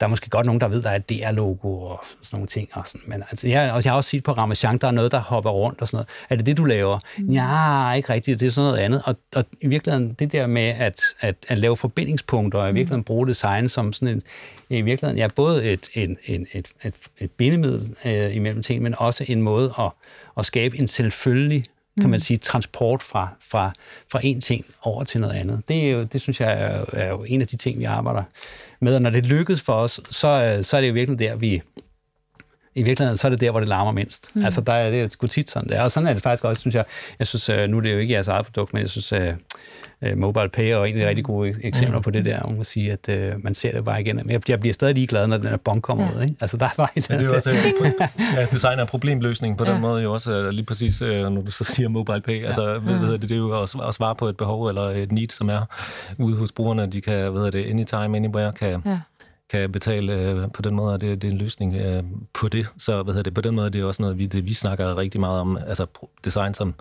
der 0.00 0.06
er 0.06 0.10
måske 0.10 0.30
godt 0.30 0.46
nogen, 0.46 0.60
der 0.60 0.68
ved, 0.68 0.82
der 0.82 0.90
er 0.90 0.96
et 0.96 1.10
DR-logo 1.10 1.68
og 1.68 2.04
sådan 2.22 2.36
nogle 2.36 2.46
ting. 2.46 2.68
Og 2.72 2.82
sådan, 2.86 3.00
men 3.06 3.22
altså, 3.30 3.48
jeg, 3.48 3.72
og 3.72 3.84
jeg 3.84 3.92
har 3.92 3.96
også 3.96 4.10
set 4.10 4.22
på 4.22 4.32
Ramachan, 4.32 4.78
der 4.78 4.86
er 4.86 4.92
noget, 4.92 5.12
der 5.12 5.18
hopper 5.18 5.50
rundt 5.50 5.80
og 5.80 5.88
sådan 5.88 5.96
noget. 5.96 6.08
Er 6.30 6.36
det 6.36 6.46
det, 6.46 6.56
du 6.56 6.64
laver? 6.64 6.98
Mm. 7.18 7.32
Ja, 7.32 7.92
ikke 7.92 8.12
rigtigt, 8.12 8.40
det 8.40 8.46
er 8.46 8.50
sådan 8.50 8.66
noget 8.70 8.84
andet. 8.84 8.97
Og, 9.04 9.16
og 9.36 9.44
i 9.60 9.66
virkeligheden, 9.66 10.12
det 10.12 10.32
der 10.32 10.46
med 10.46 10.62
at, 10.62 11.00
at, 11.20 11.36
at 11.48 11.58
lave 11.58 11.76
forbindingspunkter, 11.76 12.60
og 12.60 12.70
i 12.70 12.72
virkeligheden 12.72 13.04
bruge 13.04 13.26
design 13.26 13.68
som 13.68 13.92
sådan 13.92 14.14
en, 14.14 14.22
i 14.68 14.80
virkeligheden, 14.80 15.18
ja, 15.18 15.28
både 15.28 15.72
et, 15.72 15.88
en, 15.94 16.16
en, 16.26 16.46
et, 16.52 16.68
et, 16.84 16.94
et 17.18 17.30
bindemiddel 17.30 17.96
øh, 18.04 18.36
imellem 18.36 18.62
ting, 18.62 18.82
men 18.82 18.94
også 18.98 19.24
en 19.28 19.42
måde 19.42 19.74
at, 19.78 19.90
at 20.38 20.46
skabe 20.46 20.78
en 20.78 20.86
selvfølgelig 20.86 21.64
kan 22.00 22.10
man 22.10 22.16
mm. 22.16 22.20
sige, 22.20 22.36
transport 22.36 23.02
fra, 23.02 23.28
fra, 23.40 23.72
fra 24.12 24.20
en 24.22 24.40
ting 24.40 24.64
over 24.82 25.04
til 25.04 25.20
noget 25.20 25.34
andet. 25.34 25.62
Det, 25.68 25.86
er 25.86 25.90
jo, 25.90 26.02
det 26.02 26.20
synes 26.20 26.40
jeg 26.40 26.52
er, 26.52 26.84
er 26.92 27.08
jo 27.08 27.24
en 27.24 27.40
af 27.40 27.46
de 27.46 27.56
ting, 27.56 27.78
vi 27.78 27.84
arbejder 27.84 28.22
med. 28.80 28.94
Og 28.94 29.02
når 29.02 29.10
det 29.10 29.26
lykkes 29.26 29.62
for 29.62 29.72
os, 29.72 30.00
så, 30.10 30.58
så 30.62 30.76
er 30.76 30.80
det 30.80 30.88
jo 30.88 30.92
virkelig 30.92 31.18
der, 31.18 31.36
vi, 31.36 31.62
i 32.78 32.82
virkeligheden, 32.82 33.16
så 33.16 33.26
er 33.26 33.30
det 33.30 33.40
der, 33.40 33.50
hvor 33.50 33.60
det 33.60 33.68
larmer 33.68 33.92
mindst. 33.92 34.30
Mm. 34.34 34.44
Altså, 34.44 34.60
der 34.60 34.72
er 34.72 34.90
det 34.90 35.12
sgu 35.12 35.26
tit 35.26 35.50
sådan 35.50 35.68
der. 35.68 35.82
Og 35.82 35.90
sådan 35.90 36.06
er 36.06 36.12
det 36.12 36.22
faktisk 36.22 36.44
også, 36.44 36.60
synes 36.60 36.74
jeg. 36.74 36.84
Jeg 37.18 37.26
synes, 37.26 37.48
øh, 37.48 37.68
nu 37.68 37.76
er 37.76 37.80
det 37.80 37.92
jo 37.92 37.98
ikke 37.98 38.14
jeres 38.14 38.28
eget 38.28 38.46
produkt, 38.46 38.72
men 38.72 38.82
jeg 38.82 38.90
synes, 38.90 39.12
uh, 39.12 39.18
Mobile 40.16 40.48
Pay 40.48 40.64
er 40.64 40.84
en 40.84 41.00
af 41.00 41.08
rigtig 41.08 41.24
gode 41.24 41.54
eksempler 41.62 41.98
mm. 41.98 42.02
på 42.02 42.10
det 42.10 42.24
der. 42.24 42.46
Man 42.46 42.56
må 42.56 42.64
sige, 42.64 42.92
at 42.92 43.34
uh, 43.34 43.44
man 43.44 43.54
ser 43.54 43.72
det 43.72 43.84
bare 43.84 44.00
igen. 44.00 44.16
Men 44.16 44.30
jeg, 44.30 44.48
jeg 44.48 44.60
bliver 44.60 44.74
stadig 44.74 44.94
ligeglad, 44.94 45.26
når 45.26 45.36
den 45.36 45.46
er 45.46 45.56
bon 45.56 45.80
kommer 45.80 46.04
ja. 46.04 46.18
ud. 46.18 46.22
Ikke? 46.22 46.34
Altså, 46.40 46.56
der 46.56 46.66
er 46.66 46.70
bare 46.76 46.88
et, 46.96 47.10
ja, 47.10 47.18
det 47.18 47.26
er 47.26 47.34
også, 47.34 47.50
ja, 48.36 48.46
design 48.52 48.78
er 48.78 48.84
problemløsning 48.84 49.58
på 49.58 49.64
den 49.64 49.72
ja. 49.72 49.78
måde 49.78 50.02
jo 50.02 50.12
også, 50.12 50.50
lige 50.50 50.64
præcis, 50.64 51.00
når 51.00 51.28
du 51.28 51.50
så 51.50 51.64
siger 51.64 51.88
Mobile 51.88 52.20
Pay. 52.20 52.46
Altså, 52.46 52.68
ja. 52.68 52.72
ved, 52.72 52.98
ved 52.98 53.12
det, 53.12 53.22
det 53.22 53.32
er 53.32 53.36
jo 53.36 53.62
at, 53.62 53.74
at 53.88 53.94
svare 53.94 54.14
på 54.14 54.28
et 54.28 54.36
behov 54.36 54.66
eller 54.68 54.82
et 54.82 55.12
need, 55.12 55.28
som 55.28 55.50
er 55.50 55.60
ude 56.18 56.36
hos 56.36 56.52
brugerne. 56.52 56.86
De 56.86 57.00
kan, 57.00 57.34
ved 57.34 57.50
det, 57.50 57.66
anytime, 57.66 58.16
anywhere, 58.16 58.52
kan, 58.52 58.82
ja 58.86 58.98
kan 59.50 59.72
betale 59.72 60.12
øh, 60.12 60.50
på 60.54 60.62
den 60.62 60.74
måde, 60.74 60.92
og 60.92 61.00
det, 61.00 61.22
det 61.22 61.28
er 61.28 61.32
en 61.32 61.38
løsning 61.38 61.74
øh, 61.74 62.02
på 62.34 62.48
det. 62.48 62.66
Så 62.78 63.02
hvad 63.02 63.14
hedder 63.14 63.22
det, 63.22 63.34
på 63.34 63.40
den 63.40 63.54
måde 63.54 63.70
det 63.70 63.80
er 63.80 63.84
også 63.84 64.02
noget, 64.02 64.18
vi, 64.18 64.26
det, 64.26 64.44
vi 64.44 64.54
snakker 64.54 64.96
rigtig 64.96 65.20
meget 65.20 65.40
om, 65.40 65.56
altså 65.56 65.86
design 66.24 66.54
som 66.54 66.74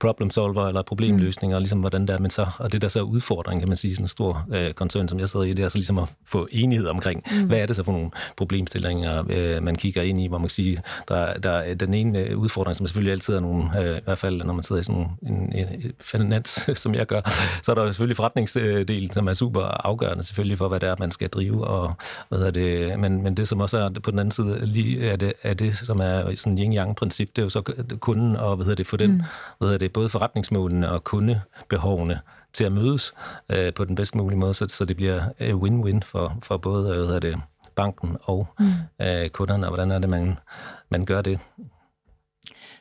problem 0.00 0.30
solver 0.30 0.68
eller 0.68 0.82
problemløsning, 0.82 1.50
mm. 1.50 1.54
og 1.54 1.60
ligesom 1.60 1.78
hvordan 1.78 2.02
det 2.02 2.10
er, 2.10 2.18
men 2.18 2.30
så, 2.30 2.46
og 2.58 2.72
det 2.72 2.82
der 2.82 2.88
så 2.88 2.98
er 2.98 3.02
udfordring, 3.02 3.60
kan 3.60 3.68
man 3.68 3.76
sige, 3.76 3.94
sådan 3.94 4.04
en 4.04 4.08
stor 4.08 4.46
øh, 4.52 4.72
koncern, 4.72 5.08
som 5.08 5.20
jeg 5.20 5.28
sidder 5.28 5.46
i, 5.46 5.52
det 5.52 5.64
er 5.64 5.68
så 5.68 5.78
ligesom 5.78 5.98
at 5.98 6.08
få 6.26 6.48
enighed 6.52 6.86
omkring, 6.86 7.24
mm. 7.32 7.46
hvad 7.46 7.58
er 7.58 7.66
det 7.66 7.76
så 7.76 7.82
for 7.82 7.92
nogle 7.92 8.10
problemstillinger, 8.36 9.24
øh, 9.28 9.62
man 9.62 9.76
kigger 9.76 10.02
ind 10.02 10.20
i, 10.20 10.26
hvor 10.26 10.38
man 10.38 10.44
kan 10.44 10.50
sige, 10.50 10.78
der, 11.08 11.34
der 11.34 11.50
er 11.50 11.74
den 11.74 11.94
ene 11.94 12.18
øh, 12.18 12.38
udfordring, 12.38 12.76
som 12.76 12.86
selvfølgelig 12.86 13.12
altid 13.12 13.34
er 13.34 13.40
nogle, 13.40 13.80
øh, 13.80 13.98
i 13.98 14.00
hvert 14.04 14.18
fald 14.18 14.42
når 14.42 14.54
man 14.54 14.62
sidder 14.62 14.80
i 14.80 14.84
sådan 14.84 15.00
en, 15.22 15.52
en, 15.52 15.68
en 15.68 15.92
finans, 16.00 16.48
som 16.82 16.94
jeg 16.94 17.06
gør, 17.06 17.20
så 17.62 17.70
er 17.72 17.74
der 17.74 17.92
selvfølgelig 17.92 18.16
forretningsdelen, 18.16 19.12
som 19.12 19.28
er 19.28 19.34
super 19.34 19.62
afgørende 19.62 20.24
selvfølgelig 20.24 20.58
for, 20.58 20.68
hvad 20.68 20.80
det 20.80 20.88
er, 20.88 20.94
man 20.98 21.10
skal 21.10 21.28
drive, 21.28 21.66
og 21.66 21.94
hvad 22.28 22.38
er 22.38 22.50
det, 22.50 22.98
men, 22.98 23.22
men 23.22 23.36
det, 23.36 23.48
som 23.48 23.60
også 23.60 23.78
er 23.78 23.90
på 24.02 24.10
den 24.10 24.18
anden 24.18 24.30
side 24.30 24.66
lige 24.66 25.08
er 25.08 25.16
det, 25.16 25.32
er 25.42 25.54
det 25.54 25.76
som 25.76 26.00
er 26.00 26.34
sådan 26.34 26.58
yin-yang-princip, 26.58 27.28
det 27.28 27.38
er 27.38 27.42
jo 27.42 27.48
så 27.48 27.62
kunden 28.00 28.36
og 28.36 28.56
hvad 28.56 28.64
hedder 28.66 28.76
det, 28.76 28.86
for 28.86 28.96
den, 28.96 29.10
mm. 29.10 29.22
hvad 29.58 29.68
hedder 29.68 29.78
det, 29.78 29.92
både 29.92 30.08
forretningsmålene 30.08 30.90
og 30.90 31.04
kundebehovene 31.04 32.20
til 32.52 32.64
at 32.64 32.72
mødes 32.72 33.14
øh, 33.48 33.74
på 33.74 33.84
den 33.84 33.94
bedst 33.94 34.14
mulige 34.14 34.38
måde, 34.38 34.54
så, 34.54 34.66
så 34.68 34.84
det 34.84 34.96
bliver 34.96 35.22
øh, 35.40 35.54
win-win 35.54 36.00
for, 36.04 36.38
for 36.42 36.56
både 36.56 36.86
hvad 36.86 37.06
hedder 37.06 37.20
det, 37.20 37.40
banken 37.74 38.16
og 38.22 38.48
mm. 38.58 38.66
øh, 39.06 39.28
kunderne, 39.28 39.66
og 39.66 39.70
hvordan 39.70 39.90
er 39.90 39.98
det, 39.98 40.10
man, 40.10 40.38
man 40.88 41.04
gør 41.04 41.22
det. 41.22 41.38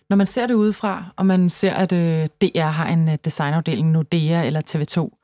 Når 0.09 0.15
man 0.15 0.27
ser 0.27 0.47
det 0.47 0.53
udefra, 0.53 1.05
og 1.15 1.25
man 1.25 1.49
ser, 1.49 1.73
at 1.73 1.91
øh, 1.91 2.27
DR 2.41 2.61
har 2.61 2.87
en 2.87 3.09
øh, 3.09 3.17
designafdeling, 3.25 3.91
Nordea 3.91 4.45
eller 4.45 4.61
TV2, 4.69 5.17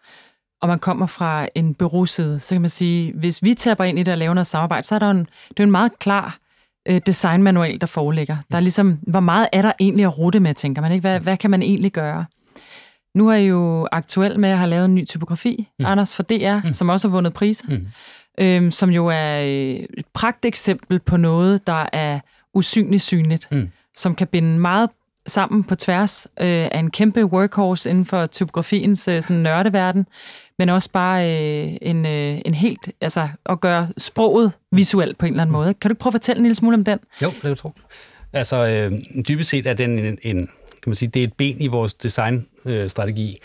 og 0.61 0.67
man 0.67 0.79
kommer 0.79 1.05
fra 1.05 1.47
en 1.55 1.73
bureauside, 1.73 2.39
så 2.39 2.55
kan 2.55 2.61
man 2.61 2.69
sige, 2.69 3.13
hvis 3.13 3.43
vi 3.43 3.53
taber 3.53 3.83
ind 3.83 3.99
i 3.99 4.03
det 4.03 4.11
og 4.11 4.17
laver 4.17 4.33
noget 4.33 4.47
samarbejde, 4.47 4.87
så 4.87 4.95
er 4.95 4.99
der 4.99 5.11
en, 5.11 5.27
det 5.49 5.59
er 5.59 5.63
en 5.63 5.71
meget 5.71 5.99
klar 5.99 6.37
øh, 6.87 7.01
designmanual, 7.05 7.81
der 7.81 7.87
foreligger. 7.87 8.37
Der 8.51 8.57
er 8.57 8.61
ligesom, 8.61 8.99
hvor 9.01 9.19
meget 9.19 9.47
er 9.53 9.61
der 9.61 9.71
egentlig 9.79 10.05
at 10.05 10.17
rute 10.17 10.39
med, 10.39 10.53
tænker 10.53 10.81
man 10.81 10.91
ikke? 10.91 11.01
Hvad, 11.01 11.19
hvad 11.19 11.37
kan 11.37 11.51
man 11.51 11.61
egentlig 11.61 11.91
gøre? 11.91 12.25
Nu 13.15 13.29
er 13.29 13.35
I 13.35 13.45
jo 13.45 13.87
aktuel 13.91 14.39
med 14.39 14.49
at 14.49 14.57
have 14.57 14.69
lavet 14.69 14.85
en 14.85 14.95
ny 14.95 15.05
typografi, 15.05 15.67
mm. 15.79 15.85
Anders, 15.85 16.15
for 16.15 16.23
DR, 16.23 16.67
mm. 16.67 16.73
som 16.73 16.89
også 16.89 17.07
har 17.07 17.11
vundet 17.11 17.33
priser, 17.33 17.65
mm. 17.69 17.87
øhm, 18.39 18.71
som 18.71 18.89
jo 18.89 19.07
er 19.07 19.41
øh, 19.41 19.85
et 19.97 20.05
pragteksempel 20.13 20.99
på 20.99 21.17
noget, 21.17 21.67
der 21.67 21.85
er 21.93 22.19
usynligt 22.53 23.03
synligt, 23.03 23.47
mm. 23.51 23.69
som 23.95 24.15
kan 24.15 24.27
binde 24.27 24.59
meget 24.59 24.89
sammen 25.27 25.63
på 25.63 25.75
tværs 25.75 26.27
øh, 26.39 26.47
af 26.47 26.79
en 26.79 26.91
kæmpe 26.91 27.25
workhorse 27.25 27.89
inden 27.89 28.05
for 28.05 28.25
typografiens 28.25 29.07
øh, 29.07 29.23
sådan 29.23 29.43
nørdeverden, 29.43 30.07
men 30.59 30.69
også 30.69 30.89
bare 30.91 31.23
øh, 31.23 31.77
en, 31.81 32.05
øh, 32.05 32.41
en 32.45 32.53
helt, 32.53 32.89
altså 33.01 33.27
at 33.45 33.61
gøre 33.61 33.87
sproget 33.97 34.51
visuelt 34.71 35.17
på 35.17 35.25
en 35.25 35.33
eller 35.33 35.41
anden 35.41 35.51
måde. 35.51 35.73
Kan 35.73 35.89
du 35.89 35.93
ikke 35.93 35.99
prøve 35.99 36.11
at 36.11 36.13
fortælle 36.13 36.39
en 36.39 36.43
lille 36.43 36.55
smule 36.55 36.75
om 36.75 36.83
den? 36.83 36.99
Jo, 37.21 37.29
det 37.29 37.41
kan 37.41 37.49
jeg 37.49 37.57
tro. 37.57 37.71
Altså, 38.33 38.67
øh, 38.67 38.91
dybest 39.27 39.49
set 39.49 39.67
er 39.67 39.73
den 39.73 39.99
en, 39.99 40.17
en, 40.21 40.37
kan 40.71 40.87
man 40.87 40.95
sige, 40.95 41.09
det 41.09 41.19
er 41.19 41.23
et 41.23 41.33
ben 41.33 41.61
i 41.61 41.67
vores 41.67 41.93
designstrategi. 41.93 43.29
Øh, 43.29 43.37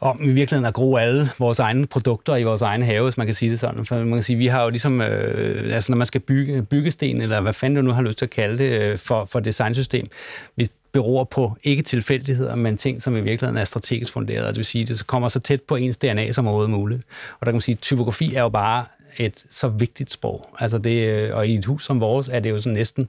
om 0.00 0.22
i 0.22 0.32
virkeligheden 0.32 0.66
at 0.66 0.74
gro 0.74 0.96
alle 0.96 1.30
vores 1.38 1.58
egne 1.58 1.86
produkter 1.86 2.36
i 2.36 2.42
vores 2.42 2.62
egen 2.62 2.82
have, 2.82 3.02
hvis 3.02 3.16
man 3.16 3.26
kan 3.26 3.34
sige 3.34 3.50
det 3.50 3.60
sådan. 3.60 3.86
For 3.86 3.96
man 3.96 4.12
kan 4.12 4.22
sige, 4.22 4.36
vi 4.36 4.46
har 4.46 4.62
jo 4.62 4.70
ligesom, 4.70 5.00
øh, 5.00 5.74
altså 5.74 5.92
når 5.92 5.96
man 5.96 6.06
skal 6.06 6.20
bygge 6.20 6.62
byggesten, 6.62 7.20
eller 7.20 7.40
hvad 7.40 7.52
fanden 7.52 7.76
du 7.76 7.82
nu 7.82 7.90
har 7.90 8.02
lyst 8.02 8.18
til 8.18 8.26
at 8.26 8.30
kalde 8.30 8.58
det, 8.58 8.80
øh, 8.80 8.98
for, 8.98 9.24
for 9.24 9.40
designsystem, 9.40 10.08
vi 10.56 10.68
beror 10.92 11.24
på 11.24 11.56
ikke 11.62 11.82
tilfældigheder, 11.82 12.54
men 12.54 12.76
ting, 12.76 13.02
som 13.02 13.16
i 13.16 13.20
virkeligheden 13.20 13.56
er 13.56 13.64
strategisk 13.64 14.12
funderet. 14.12 14.46
Det 14.46 14.56
vil 14.56 14.64
sige, 14.64 14.86
det 14.86 15.06
kommer 15.06 15.28
så 15.28 15.40
tæt 15.40 15.62
på 15.62 15.76
ens 15.76 15.96
DNA 15.96 16.32
som 16.32 16.46
overhovedet 16.46 16.70
muligt. 16.70 17.02
Og 17.40 17.46
der 17.46 17.46
kan 17.46 17.54
man 17.54 17.60
sige, 17.60 17.74
at 17.74 17.80
typografi 17.80 18.34
er 18.34 18.42
jo 18.42 18.48
bare 18.48 18.84
et 19.18 19.44
så 19.50 19.68
vigtigt 19.68 20.12
sprog. 20.12 20.48
Altså 20.58 20.78
det, 20.78 21.08
øh, 21.08 21.36
og 21.36 21.46
i 21.46 21.54
et 21.54 21.64
hus 21.64 21.84
som 21.84 22.00
vores 22.00 22.28
er 22.28 22.40
det 22.40 22.50
jo 22.50 22.60
sådan 22.60 22.76
næsten 22.76 23.08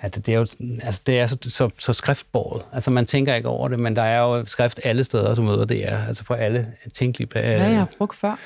at 0.00 0.16
det 0.16 0.28
er 0.28 0.38
jo 0.38 0.46
altså 0.82 1.00
det 1.06 1.18
er 1.18 1.26
så, 1.26 1.36
så, 1.48 1.70
så 1.78 1.92
skriftbordet. 1.92 2.62
Altså 2.72 2.90
man 2.90 3.06
tænker 3.06 3.34
ikke 3.34 3.48
over 3.48 3.68
det, 3.68 3.80
men 3.80 3.96
der 3.96 4.02
er 4.02 4.18
jo 4.18 4.44
skrift 4.46 4.80
alle 4.84 5.04
steder, 5.04 5.34
som 5.34 5.44
møder 5.44 5.64
det 5.64 5.88
er, 5.88 6.06
altså 6.06 6.24
på 6.24 6.34
alle 6.34 6.66
tænkelige... 6.94 7.28
Hvad 7.32 7.58
har 7.58 7.68
jeg 7.68 7.86
brugt 7.98 8.16
før? 8.16 8.38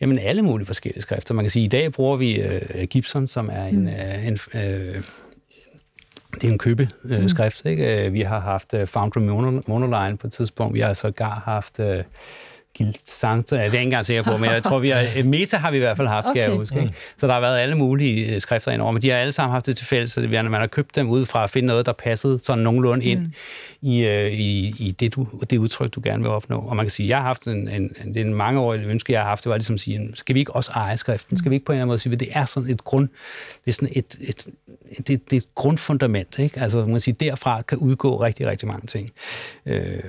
Jamen 0.00 0.18
alle 0.18 0.42
mulige 0.42 0.66
forskellige 0.66 1.02
skrifter. 1.02 1.34
Man 1.34 1.44
kan 1.44 1.50
sige, 1.50 1.62
at 1.62 1.66
i 1.66 1.68
dag 1.68 1.92
bruger 1.92 2.16
vi 2.16 2.42
uh, 2.44 2.82
Gibson, 2.82 3.28
som 3.28 3.50
er 3.52 3.64
en, 3.64 3.80
mm. 3.80 3.86
uh, 3.86 4.26
en 4.26 4.38
uh, 4.54 5.02
det 6.34 6.48
er 6.48 6.52
en 6.52 6.58
købeskrift, 6.58 7.64
mm. 7.64 7.70
ikke? 7.70 8.10
Vi 8.12 8.20
har 8.20 8.40
haft 8.40 8.74
Foundry 8.84 9.18
Monoline 9.66 10.16
på 10.16 10.26
et 10.26 10.32
tidspunkt. 10.32 10.74
Vi 10.74 10.80
har 10.80 10.94
sågar 10.94 11.42
haft 11.44 11.80
Gilsante, 12.74 13.56
det 13.56 13.60
er 13.60 13.64
ikke 13.64 13.78
engang 13.78 14.06
sikker 14.06 14.22
på, 14.22 14.36
men 14.36 14.50
jeg 14.50 14.62
tror, 14.62 14.78
vi 14.78 14.90
har, 14.90 15.22
Meta 15.24 15.56
har 15.56 15.70
vi 15.70 15.76
i 15.76 15.80
hvert 15.80 15.96
fald 15.96 16.08
haft, 16.08 16.26
okay. 16.26 16.40
kan 16.40 16.50
jeg 16.50 16.58
huske. 16.58 16.80
Ikke? 16.80 16.94
Så 17.16 17.26
der 17.26 17.32
har 17.32 17.40
været 17.40 17.58
alle 17.58 17.74
mulige 17.74 18.34
øh, 18.34 18.40
skrifter 18.40 18.72
indover, 18.72 18.92
men 18.92 19.02
de 19.02 19.10
har 19.10 19.16
alle 19.16 19.32
sammen 19.32 19.52
haft 19.52 19.66
det 19.66 19.76
til 19.76 19.86
fælles, 19.86 20.12
så 20.12 20.20
man 20.20 20.54
har 20.54 20.66
købt 20.66 20.96
dem 20.96 21.08
ud 21.08 21.26
fra 21.26 21.44
at 21.44 21.50
finde 21.50 21.66
noget, 21.66 21.86
der 21.86 21.92
passede 21.92 22.38
sådan 22.42 22.64
nogenlunde 22.64 23.04
ind 23.04 23.20
mm. 23.20 23.32
i, 23.82 24.06
øh, 24.06 24.32
i, 24.32 24.74
i 24.78 24.90
det, 24.90 25.14
du, 25.14 25.26
det 25.50 25.58
udtryk, 25.58 25.94
du 25.94 26.00
gerne 26.04 26.22
vil 26.22 26.30
opnå. 26.30 26.60
Og 26.60 26.76
man 26.76 26.84
kan 26.84 26.90
sige, 26.90 27.08
jeg 27.08 27.16
har 27.16 27.24
haft 27.24 27.46
en, 27.46 27.68
en, 27.68 27.82
en, 28.04 28.14
det 28.14 28.16
er 28.16 28.24
en 28.24 28.34
mangeårig 28.34 28.80
ønske, 28.86 29.12
jeg 29.12 29.20
har 29.20 29.28
haft, 29.28 29.44
det 29.44 29.50
var 29.50 29.56
ligesom 29.56 29.74
at 29.74 29.80
sige, 29.80 30.10
skal 30.14 30.34
vi 30.34 30.40
ikke 30.40 30.54
også 30.54 30.72
eje 30.74 30.96
skriften? 30.96 31.36
Skal 31.36 31.50
vi 31.50 31.56
ikke 31.56 31.66
på 31.66 31.72
en 31.72 31.76
eller 31.76 31.82
anden 31.82 31.90
måde 31.90 31.98
sige, 31.98 32.12
at 32.12 32.20
det 32.20 32.28
er 32.32 32.44
sådan 32.44 32.70
et 32.70 32.84
grund, 32.84 33.08
det 33.64 33.70
er 33.70 33.72
sådan 33.72 33.88
et, 33.92 34.16
et, 34.20 34.46
et, 34.90 35.08
det, 35.08 35.30
det 35.30 35.32
er 35.32 35.40
et 35.40 35.54
grundfundament, 35.54 36.38
ikke? 36.38 36.60
Altså, 36.60 36.78
man 36.78 36.90
kan 36.90 37.00
sige, 37.00 37.16
derfra 37.20 37.62
kan 37.62 37.78
udgå 37.78 38.22
rigtig, 38.22 38.46
rigtig 38.46 38.68
mange 38.68 38.86
ting. 38.86 39.10
Øh, 39.66 40.00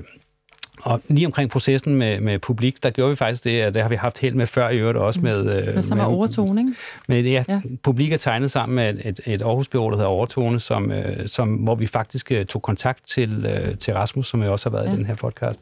og 0.84 1.02
lige 1.08 1.26
omkring 1.26 1.50
processen 1.50 1.96
med, 1.96 2.22
med 2.22 2.40
publik, 2.40 2.84
der 2.84 2.90
gjorde 2.90 3.10
vi 3.10 3.16
faktisk 3.16 3.44
det, 3.44 3.62
at 3.62 3.74
det 3.74 3.82
har 3.82 3.90
vi 3.90 3.96
haft 3.96 4.20
held 4.20 4.36
med 4.36 4.48
før 4.48 4.70
i 4.70 4.78
øvrigt 4.78 4.98
også 4.98 5.22
med... 5.22 5.44
Mm. 5.44 5.76
med 5.76 5.84
som 5.84 6.00
er 6.00 6.04
overtone, 6.04 6.62
ikke? 6.62 6.74
Med, 7.08 7.24
ja, 7.24 7.44
ja, 7.48 7.62
publik 7.84 8.12
er 8.12 8.18
tegnet 8.18 8.52
sammen 8.52 8.76
med 8.76 9.06
et, 9.06 9.20
et 9.26 9.42
Aarhus-bureau, 9.42 9.90
der 9.90 9.96
hedder 9.96 10.10
Overtone, 10.10 10.60
som, 10.60 10.92
øh, 10.92 11.28
som, 11.28 11.50
hvor 11.50 11.76
vi 11.76 11.88
faktisk 11.88 12.32
øh, 12.32 12.46
tog 12.46 12.62
kontakt 12.62 13.08
til, 13.08 13.46
øh, 13.46 13.78
til 13.78 13.94
Rasmus, 13.94 14.28
som 14.28 14.44
jo 14.44 14.52
også 14.52 14.70
har 14.70 14.78
været 14.78 14.88
ja. 14.88 14.94
i 14.94 14.98
den 14.98 15.06
her 15.06 15.16
podcast, 15.16 15.62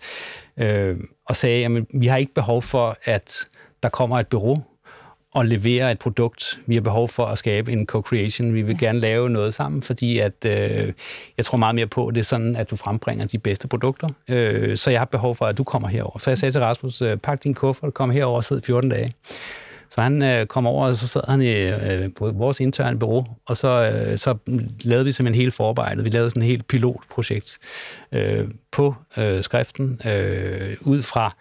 øh, 0.57 0.97
og 1.25 1.35
sagde, 1.35 1.65
at 1.65 1.71
vi 1.93 2.07
har 2.07 2.17
ikke 2.17 2.33
behov 2.33 2.61
for, 2.61 2.97
at 3.03 3.47
der 3.83 3.89
kommer 3.89 4.19
et 4.19 4.27
bureau, 4.27 4.63
at 5.35 5.45
levere 5.45 5.91
et 5.91 5.99
produkt. 5.99 6.59
Vi 6.65 6.73
har 6.73 6.81
behov 6.81 7.09
for 7.09 7.25
at 7.25 7.37
skabe 7.37 7.71
en 7.71 7.87
co-creation. 7.91 8.53
Vi 8.53 8.61
vil 8.61 8.77
gerne 8.77 8.99
lave 8.99 9.29
noget 9.29 9.53
sammen, 9.53 9.83
fordi 9.83 10.19
at, 10.19 10.45
øh, 10.45 10.93
jeg 11.37 11.45
tror 11.45 11.57
meget 11.57 11.75
mere 11.75 11.87
på, 11.87 12.07
at 12.07 12.15
det 12.15 12.21
er 12.21 12.25
sådan, 12.25 12.55
at 12.55 12.69
du 12.69 12.75
frembringer 12.75 13.25
de 13.25 13.37
bedste 13.37 13.67
produkter. 13.67 14.09
Øh, 14.27 14.77
så 14.77 14.91
jeg 14.91 14.99
har 14.99 15.05
behov 15.05 15.35
for, 15.35 15.45
at 15.45 15.57
du 15.57 15.63
kommer 15.63 15.87
herover. 15.87 16.17
Så 16.17 16.29
jeg 16.29 16.37
sagde 16.37 16.51
til 16.51 16.61
Rasmus, 16.61 17.01
øh, 17.01 17.17
pak 17.17 17.43
din 17.43 17.53
kuffert, 17.53 17.93
kom 17.93 18.09
herover 18.09 18.37
og 18.37 18.43
sid 18.43 18.61
14 18.61 18.89
dage. 18.89 19.13
Så 19.89 20.01
han 20.01 20.21
øh, 20.21 20.45
kom 20.45 20.67
over, 20.67 20.87
og 20.87 20.97
så 20.97 21.07
sad 21.07 21.21
han 21.27 21.41
i 21.41 21.53
øh, 21.53 22.13
på 22.15 22.31
vores 22.31 22.59
interne 22.59 22.99
bureau, 22.99 23.25
og 23.47 23.57
så, 23.57 23.91
øh, 23.91 24.17
så 24.17 24.37
lavede 24.81 25.05
vi 25.05 25.11
simpelthen 25.11 25.41
hele 25.41 25.51
forarbejdet. 25.51 26.05
Vi 26.05 26.09
lavede 26.09 26.29
sådan 26.29 26.41
et 26.41 26.47
helt 26.47 26.67
pilotprojekt 26.67 27.57
øh, 28.11 28.47
på 28.71 28.95
øh, 29.17 29.43
skriften, 29.43 30.01
øh, 30.05 30.77
ud 30.81 31.01
fra 31.01 31.35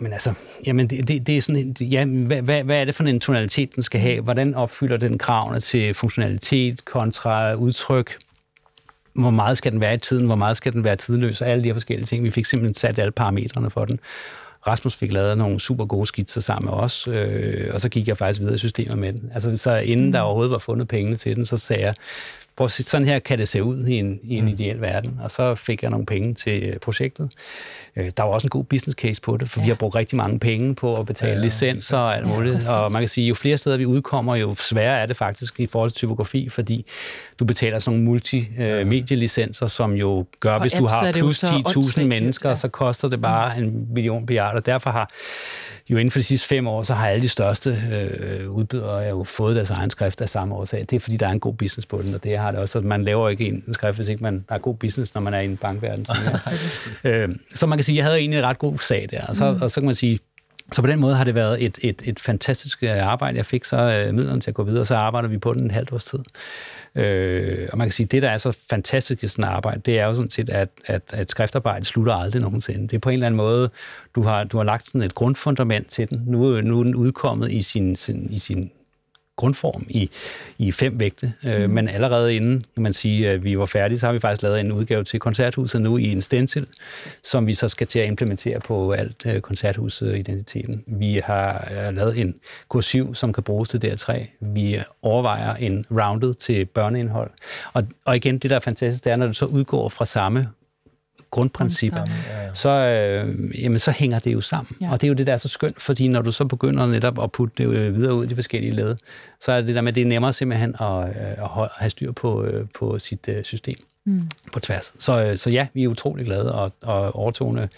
men 0.00 0.12
altså, 0.12 0.34
jamen 0.66 0.86
det, 0.86 1.08
det, 1.08 1.26
det 1.26 1.36
er 1.36 1.42
sådan, 1.42 1.76
ja, 1.80 2.04
hvad, 2.04 2.42
hvad, 2.42 2.64
hvad 2.64 2.80
er 2.80 2.84
det 2.84 2.94
for 2.94 3.04
en 3.04 3.20
tonalitet, 3.20 3.74
den 3.74 3.82
skal 3.82 4.00
have? 4.00 4.20
Hvordan 4.20 4.54
opfylder 4.54 4.96
den 4.96 5.18
kravene 5.18 5.60
til 5.60 5.94
funktionalitet 5.94 6.84
kontra 6.84 7.54
udtryk? 7.54 8.18
Hvor 9.12 9.30
meget 9.30 9.58
skal 9.58 9.72
den 9.72 9.80
være 9.80 9.94
i 9.94 9.98
tiden? 9.98 10.26
Hvor 10.26 10.34
meget 10.34 10.56
skal 10.56 10.72
den 10.72 10.84
være 10.84 10.96
tidløs? 10.96 11.40
Og 11.40 11.48
alle 11.48 11.62
de 11.62 11.68
her 11.68 11.74
forskellige 11.74 12.06
ting. 12.06 12.24
Vi 12.24 12.30
fik 12.30 12.44
simpelthen 12.44 12.74
sat 12.74 12.98
alle 12.98 13.12
parametrene 13.12 13.70
for 13.70 13.84
den. 13.84 14.00
Rasmus 14.66 14.96
fik 14.96 15.12
lavet 15.12 15.38
nogle 15.38 15.60
super 15.60 15.84
gode 15.84 16.06
skitser 16.06 16.40
sammen 16.40 16.70
med 16.70 16.78
os, 16.78 17.08
øh, 17.08 17.70
og 17.74 17.80
så 17.80 17.88
gik 17.88 18.08
jeg 18.08 18.18
faktisk 18.18 18.40
videre 18.40 18.54
i 18.54 18.58
systemet 18.58 18.98
med 18.98 19.12
den. 19.12 19.30
Altså, 19.34 19.56
så 19.56 19.76
inden 19.76 20.12
der 20.12 20.20
mm. 20.22 20.26
overhovedet 20.26 20.50
var 20.50 20.58
fundet 20.58 20.88
pengene 20.88 21.16
til 21.16 21.36
den, 21.36 21.46
så 21.46 21.56
sagde 21.56 21.82
jeg, 21.82 21.94
prøv 22.56 22.64
at 22.64 22.70
se, 22.70 22.82
sådan 22.82 23.06
her 23.06 23.18
kan 23.18 23.38
det 23.38 23.48
se 23.48 23.62
ud 23.62 23.86
i 23.86 23.94
en, 23.94 24.20
i 24.22 24.34
en 24.36 24.44
mm. 24.44 24.50
ideel 24.50 24.80
verden. 24.80 25.20
Og 25.22 25.30
så 25.30 25.54
fik 25.54 25.82
jeg 25.82 25.90
nogle 25.90 26.06
penge 26.06 26.34
til 26.34 26.62
øh, 26.62 26.76
projektet. 26.78 27.30
Øh, 27.96 28.10
der 28.16 28.22
var 28.22 28.30
også 28.30 28.46
en 28.46 28.50
god 28.50 28.64
business 28.64 29.00
case 29.00 29.20
på 29.20 29.36
det, 29.36 29.50
for 29.50 29.60
ja. 29.60 29.64
vi 29.64 29.68
har 29.68 29.76
brugt 29.76 29.94
rigtig 29.94 30.16
mange 30.16 30.38
penge 30.38 30.74
på 30.74 30.96
at 30.96 31.06
betale 31.06 31.32
ja, 31.32 31.40
licenser 31.40 31.98
og 31.98 32.16
alt 32.16 32.26
muligt. 32.26 32.64
Ja, 32.64 32.72
og 32.72 32.92
man 32.92 33.02
kan 33.02 33.08
sige, 33.08 33.26
jo 33.26 33.34
flere 33.34 33.58
steder 33.58 33.76
vi 33.76 33.86
udkommer, 33.86 34.36
jo 34.36 34.54
sværere 34.54 35.00
er 35.00 35.06
det 35.06 35.16
faktisk 35.16 35.60
i 35.60 35.66
forhold 35.66 35.90
til 35.90 35.96
typografi, 35.96 36.48
fordi 36.48 36.86
du 37.38 37.44
betaler 37.44 37.78
sådan 37.78 37.98
nogle 37.98 38.10
multimedielicenser, 38.10 39.66
som 39.66 39.92
jo 39.92 40.26
gør, 40.40 40.52
og 40.52 40.60
hvis 40.60 40.72
du 40.72 40.86
har 40.86 41.12
plus 41.12 41.44
10.000 41.44 42.02
mennesker, 42.02 42.48
ja. 42.48 42.56
så 42.56 42.68
koster 42.68 43.08
det 43.08 43.20
bare 43.20 43.58
en 43.58 43.86
million 43.94 44.24
milliarder. 44.26 44.60
Derfor 44.60 44.90
har 44.90 45.10
jo 45.90 45.96
inden 45.96 46.10
for 46.10 46.18
de 46.18 46.22
sidste 46.22 46.48
fem 46.48 46.66
år, 46.66 46.82
så 46.82 46.94
har 46.94 47.08
alle 47.08 47.22
de 47.22 47.28
største 47.28 47.82
øh, 47.92 48.50
udbydere 48.50 48.98
jo 48.98 49.24
fået 49.24 49.56
deres 49.56 49.70
egen 49.70 49.90
skrift 49.90 50.20
af 50.20 50.28
samme 50.28 50.54
årsag. 50.54 50.80
Det 50.80 50.92
er, 50.92 51.00
fordi 51.00 51.16
der 51.16 51.26
er 51.28 51.32
en 51.32 51.40
god 51.40 51.54
business 51.54 51.86
på 51.86 52.02
den, 52.02 52.14
og 52.14 52.24
det 52.24 52.38
har 52.38 52.50
det 52.50 52.60
også. 52.60 52.80
Man 52.80 53.04
laver 53.04 53.28
ikke 53.28 53.46
en 53.46 53.64
skrift, 53.72 53.98
hvis 53.98 54.08
ikke 54.08 54.22
man 54.22 54.44
har 54.48 54.58
god 54.58 54.74
business, 54.74 55.14
når 55.14 55.20
man 55.20 55.34
er 55.34 55.40
i 55.40 55.44
en 55.44 55.56
bankverden. 55.56 56.06
øh, 57.04 57.28
så 57.54 57.66
man 57.66 57.78
kan 57.78 57.84
sige, 57.84 57.94
at 57.94 57.96
jeg 57.96 58.04
havde 58.04 58.18
egentlig 58.18 58.38
en 58.38 58.44
ret 58.44 58.58
god 58.58 58.78
sag 58.78 59.08
der. 59.10 59.26
Og 59.26 59.36
så, 59.36 59.52
mm. 59.52 59.62
og 59.62 59.70
så 59.70 59.80
kan 59.80 59.86
man 59.86 59.94
sige, 59.94 60.18
så 60.72 60.82
på 60.82 60.88
den 60.88 61.00
måde 61.00 61.14
har 61.14 61.24
det 61.24 61.34
været 61.34 61.64
et, 61.64 61.78
et, 61.82 62.02
et 62.04 62.20
fantastisk 62.20 62.82
øh, 62.82 63.06
arbejde. 63.06 63.36
Jeg 63.36 63.46
fik 63.46 63.64
så 63.64 63.76
øh, 63.76 64.14
midlerne 64.14 64.40
til 64.40 64.50
at 64.50 64.54
gå 64.54 64.62
videre, 64.62 64.80
og 64.80 64.86
så 64.86 64.96
arbejder 64.96 65.28
vi 65.28 65.38
på 65.38 65.52
den 65.52 65.62
en 65.62 65.70
halvt 65.70 65.92
års 65.92 66.04
tid. 66.04 66.18
Øh, 66.96 67.68
og 67.72 67.78
man 67.78 67.86
kan 67.86 67.92
sige, 67.92 68.04
at 68.04 68.12
det, 68.12 68.22
der 68.22 68.30
er 68.30 68.38
så 68.38 68.58
fantastisk 68.70 69.24
i 69.24 69.28
sådan 69.28 69.44
et 69.44 69.48
arbejde, 69.48 69.80
det 69.80 69.98
er 69.98 70.06
jo 70.06 70.14
sådan 70.14 70.30
set, 70.30 70.50
at, 70.50 70.68
at, 70.86 71.02
at 71.12 71.30
skriftarbejde 71.30 71.84
slutter 71.84 72.14
aldrig 72.14 72.42
nogensinde. 72.42 72.82
Det 72.88 72.94
er 72.94 72.98
på 72.98 73.08
en 73.08 73.12
eller 73.12 73.26
anden 73.26 73.36
måde, 73.36 73.70
du 74.14 74.22
har, 74.22 74.44
du 74.44 74.56
har 74.56 74.64
lagt 74.64 74.86
sådan 74.86 75.02
et 75.02 75.14
grundfundament 75.14 75.88
til 75.88 76.10
den. 76.10 76.22
Nu, 76.26 76.60
nu 76.60 76.78
er 76.80 76.84
den 76.84 76.94
udkommet 76.94 77.52
i 77.52 77.62
sin, 77.62 77.96
sin, 77.96 78.28
i 78.30 78.38
sin 78.38 78.70
grundform 79.36 79.86
i, 79.88 80.10
i 80.58 80.72
fem 80.72 81.00
vægte. 81.00 81.32
Øh, 81.44 81.64
mm. 81.64 81.70
men 81.70 81.88
allerede 81.88 82.36
inden 82.36 82.64
kan 82.74 82.82
man 82.82 82.92
sige, 82.92 83.28
at 83.28 83.44
vi 83.44 83.58
var 83.58 83.66
færdige, 83.66 83.98
så 83.98 84.06
har 84.06 84.12
vi 84.12 84.18
faktisk 84.18 84.42
lavet 84.42 84.60
en 84.60 84.72
udgave 84.72 85.04
til 85.04 85.20
koncerthuset 85.20 85.82
nu 85.82 85.96
i 85.96 86.12
en 86.12 86.22
stencil, 86.22 86.66
som 87.22 87.46
vi 87.46 87.54
så 87.54 87.68
skal 87.68 87.86
til 87.86 87.98
at 87.98 88.06
implementere 88.06 88.60
på 88.60 88.92
alt 88.92 89.26
uh, 89.26 89.40
koncerthusidentiteten. 89.40 90.84
Vi 90.86 91.20
har 91.24 91.68
uh, 91.70 91.96
lavet 91.96 92.18
en 92.18 92.34
kursiv, 92.68 93.14
som 93.14 93.32
kan 93.32 93.42
bruges 93.42 93.68
til 93.68 93.78
DR3. 93.84 94.26
Vi 94.40 94.78
overvejer 95.02 95.54
en 95.54 95.86
rounded 95.90 96.34
til 96.34 96.64
børneindhold. 96.64 97.30
Og, 97.72 97.82
og 98.04 98.16
igen, 98.16 98.38
det 98.38 98.50
der 98.50 98.56
er 98.56 98.60
fantastisk, 98.60 99.04
det 99.04 99.12
er, 99.12 99.16
når 99.16 99.26
det 99.26 99.36
så 99.36 99.46
udgår 99.46 99.88
fra 99.88 100.06
samme 100.06 100.48
grundprincip, 101.36 101.92
ja, 101.92 102.02
ja. 102.42 102.54
så, 102.54 102.68
øh, 102.68 103.62
jamen, 103.62 103.78
så 103.78 103.90
hænger 103.90 104.18
det 104.18 104.32
jo 104.32 104.40
sammen. 104.40 104.76
Ja. 104.80 104.90
Og 104.92 105.00
det 105.00 105.06
er 105.06 105.08
jo 105.08 105.14
det, 105.14 105.26
der 105.26 105.32
er 105.32 105.36
så 105.36 105.48
skønt, 105.48 105.82
fordi 105.82 106.08
når 106.08 106.22
du 106.22 106.32
så 106.32 106.44
begynder 106.44 106.86
netop 106.86 107.22
at 107.22 107.32
putte 107.32 107.54
det 107.58 107.68
øh, 107.68 107.94
videre 107.96 108.14
ud 108.14 108.24
i 108.24 108.28
de 108.28 108.34
forskellige 108.34 108.72
led, 108.72 108.96
så 109.40 109.52
er 109.52 109.60
det 109.60 109.74
der 109.74 109.80
med, 109.80 109.92
det 109.92 110.00
er 110.00 110.06
nemmere 110.06 110.32
simpelthen 110.32 110.74
at, 110.80 111.08
øh, 111.08 111.60
at 111.62 111.68
have 111.76 111.90
styr 111.90 112.12
på, 112.12 112.44
øh, 112.44 112.66
på 112.74 112.98
sit 112.98 113.28
system. 113.42 113.76
mm. 114.04 114.28
på 114.52 114.60
tværs. 114.60 114.94
Så, 114.98 115.32
så 115.36 115.50
ja, 115.50 115.66
vi 115.74 115.84
er 115.84 115.88
utrolig 115.88 116.26
glade, 116.26 116.54
og, 116.54 116.72
og 116.82 117.16
overtogene 117.16 117.68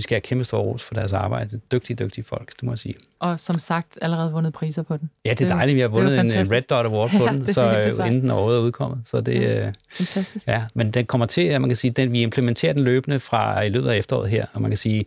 vi 0.00 0.02
skal 0.02 0.14
have 0.14 0.20
kæmpe 0.20 0.44
stor 0.44 0.58
ros 0.58 0.82
for 0.82 0.94
deres 0.94 1.12
arbejde. 1.12 1.60
Dygtige, 1.72 1.96
dygtige 1.96 2.24
folk, 2.24 2.52
det 2.52 2.62
må 2.62 2.72
jeg 2.72 2.78
sige. 2.78 2.94
Og 3.18 3.40
som 3.40 3.58
sagt, 3.58 3.98
allerede 4.02 4.32
vundet 4.32 4.52
priser 4.52 4.82
på 4.82 4.96
den. 4.96 5.10
Ja, 5.24 5.30
det 5.30 5.50
er 5.50 5.54
dejligt. 5.54 5.76
Vi 5.76 5.80
har 5.80 5.88
vundet 5.88 6.20
en 6.20 6.52
Red 6.52 6.62
Dot 6.62 6.86
Award 6.86 7.10
på 7.18 7.24
ja, 7.24 7.32
den, 7.32 7.52
så 7.52 7.92
øh, 8.00 8.06
inden 8.06 8.20
den 8.22 8.30
overhovedet 8.30 8.60
er 8.60 8.64
udkommet. 8.64 9.00
Så 9.04 9.20
det, 9.20 9.34
ja, 9.34 9.66
øh, 9.66 9.72
fantastisk. 9.92 10.46
Ja, 10.46 10.64
men 10.74 10.90
den 10.90 11.06
kommer 11.06 11.26
til, 11.26 11.40
at 11.40 11.60
man 11.60 11.70
kan 11.70 11.76
sige, 11.76 11.90
den, 11.90 12.12
vi 12.12 12.22
implementerer 12.22 12.72
den 12.72 12.82
løbende 12.82 13.20
fra 13.20 13.62
i 13.62 13.68
løbet 13.68 13.88
af 13.88 13.96
efteråret 13.96 14.30
her, 14.30 14.46
og 14.52 14.62
man 14.62 14.70
kan 14.70 14.78
sige, 14.78 15.04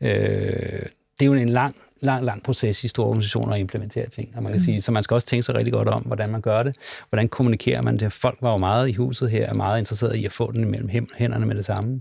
øh, 0.00 0.10
det 1.18 1.22
er 1.22 1.26
jo 1.26 1.34
en 1.34 1.48
lang 1.48 1.76
lang, 2.00 2.24
lang 2.24 2.42
proces 2.42 2.84
i 2.84 2.88
store 2.88 3.06
organisationer 3.06 3.54
at 3.54 3.60
implementere 3.60 4.08
ting. 4.08 4.28
Og 4.36 4.42
man 4.42 4.52
kan 4.52 4.60
mm. 4.60 4.64
sige, 4.64 4.80
så 4.82 4.92
man 4.92 5.02
skal 5.02 5.14
også 5.14 5.26
tænke 5.26 5.42
sig 5.42 5.54
rigtig 5.54 5.72
godt 5.72 5.88
om, 5.88 6.02
hvordan 6.02 6.30
man 6.30 6.40
gør 6.40 6.62
det. 6.62 6.76
Hvordan 7.08 7.28
kommunikerer 7.28 7.82
man 7.82 7.96
det? 7.96 8.12
Folk 8.12 8.38
var 8.40 8.52
jo 8.52 8.58
meget 8.58 8.88
i 8.88 8.92
huset 8.92 9.30
her, 9.30 9.50
og 9.50 9.56
meget 9.56 9.78
interesseret 9.78 10.16
i 10.16 10.24
at 10.24 10.32
få 10.32 10.52
den 10.52 10.60
imellem 10.60 10.88
hænderne 11.16 11.46
med 11.46 11.54
det 11.54 11.64
samme 11.64 12.00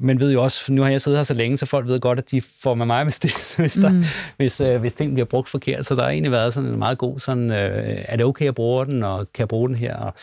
men 0.00 0.20
ved 0.20 0.32
jo 0.32 0.42
også, 0.42 0.72
nu 0.72 0.82
har 0.82 0.90
jeg 0.90 1.00
siddet 1.00 1.18
her 1.18 1.24
så 1.24 1.34
længe, 1.34 1.56
så 1.56 1.66
folk 1.66 1.86
ved 1.86 2.00
godt, 2.00 2.18
at 2.18 2.30
de 2.30 2.40
får 2.40 2.74
med 2.74 2.86
mig, 2.86 3.04
hvis, 3.08 3.18
det, 3.18 3.54
hvis, 3.56 3.72
der, 3.72 3.92
mm. 3.92 4.04
hvis, 4.36 4.60
øh, 4.60 4.80
hvis 4.80 4.94
ting 4.94 5.12
bliver 5.14 5.26
brugt 5.26 5.48
forkert. 5.48 5.86
Så 5.86 5.94
der 5.94 6.02
har 6.02 6.10
egentlig 6.10 6.32
været 6.32 6.54
sådan 6.54 6.70
en 6.70 6.78
meget 6.78 6.98
god, 6.98 7.18
sådan, 7.18 7.50
øh, 7.50 8.04
er 8.08 8.16
det 8.16 8.24
okay 8.26 8.48
at 8.48 8.54
bruge 8.54 8.86
den, 8.86 9.02
og 9.02 9.32
kan 9.32 9.40
jeg 9.42 9.48
bruge 9.48 9.68
den 9.68 9.76
her? 9.76 9.96
Og, 9.96 10.14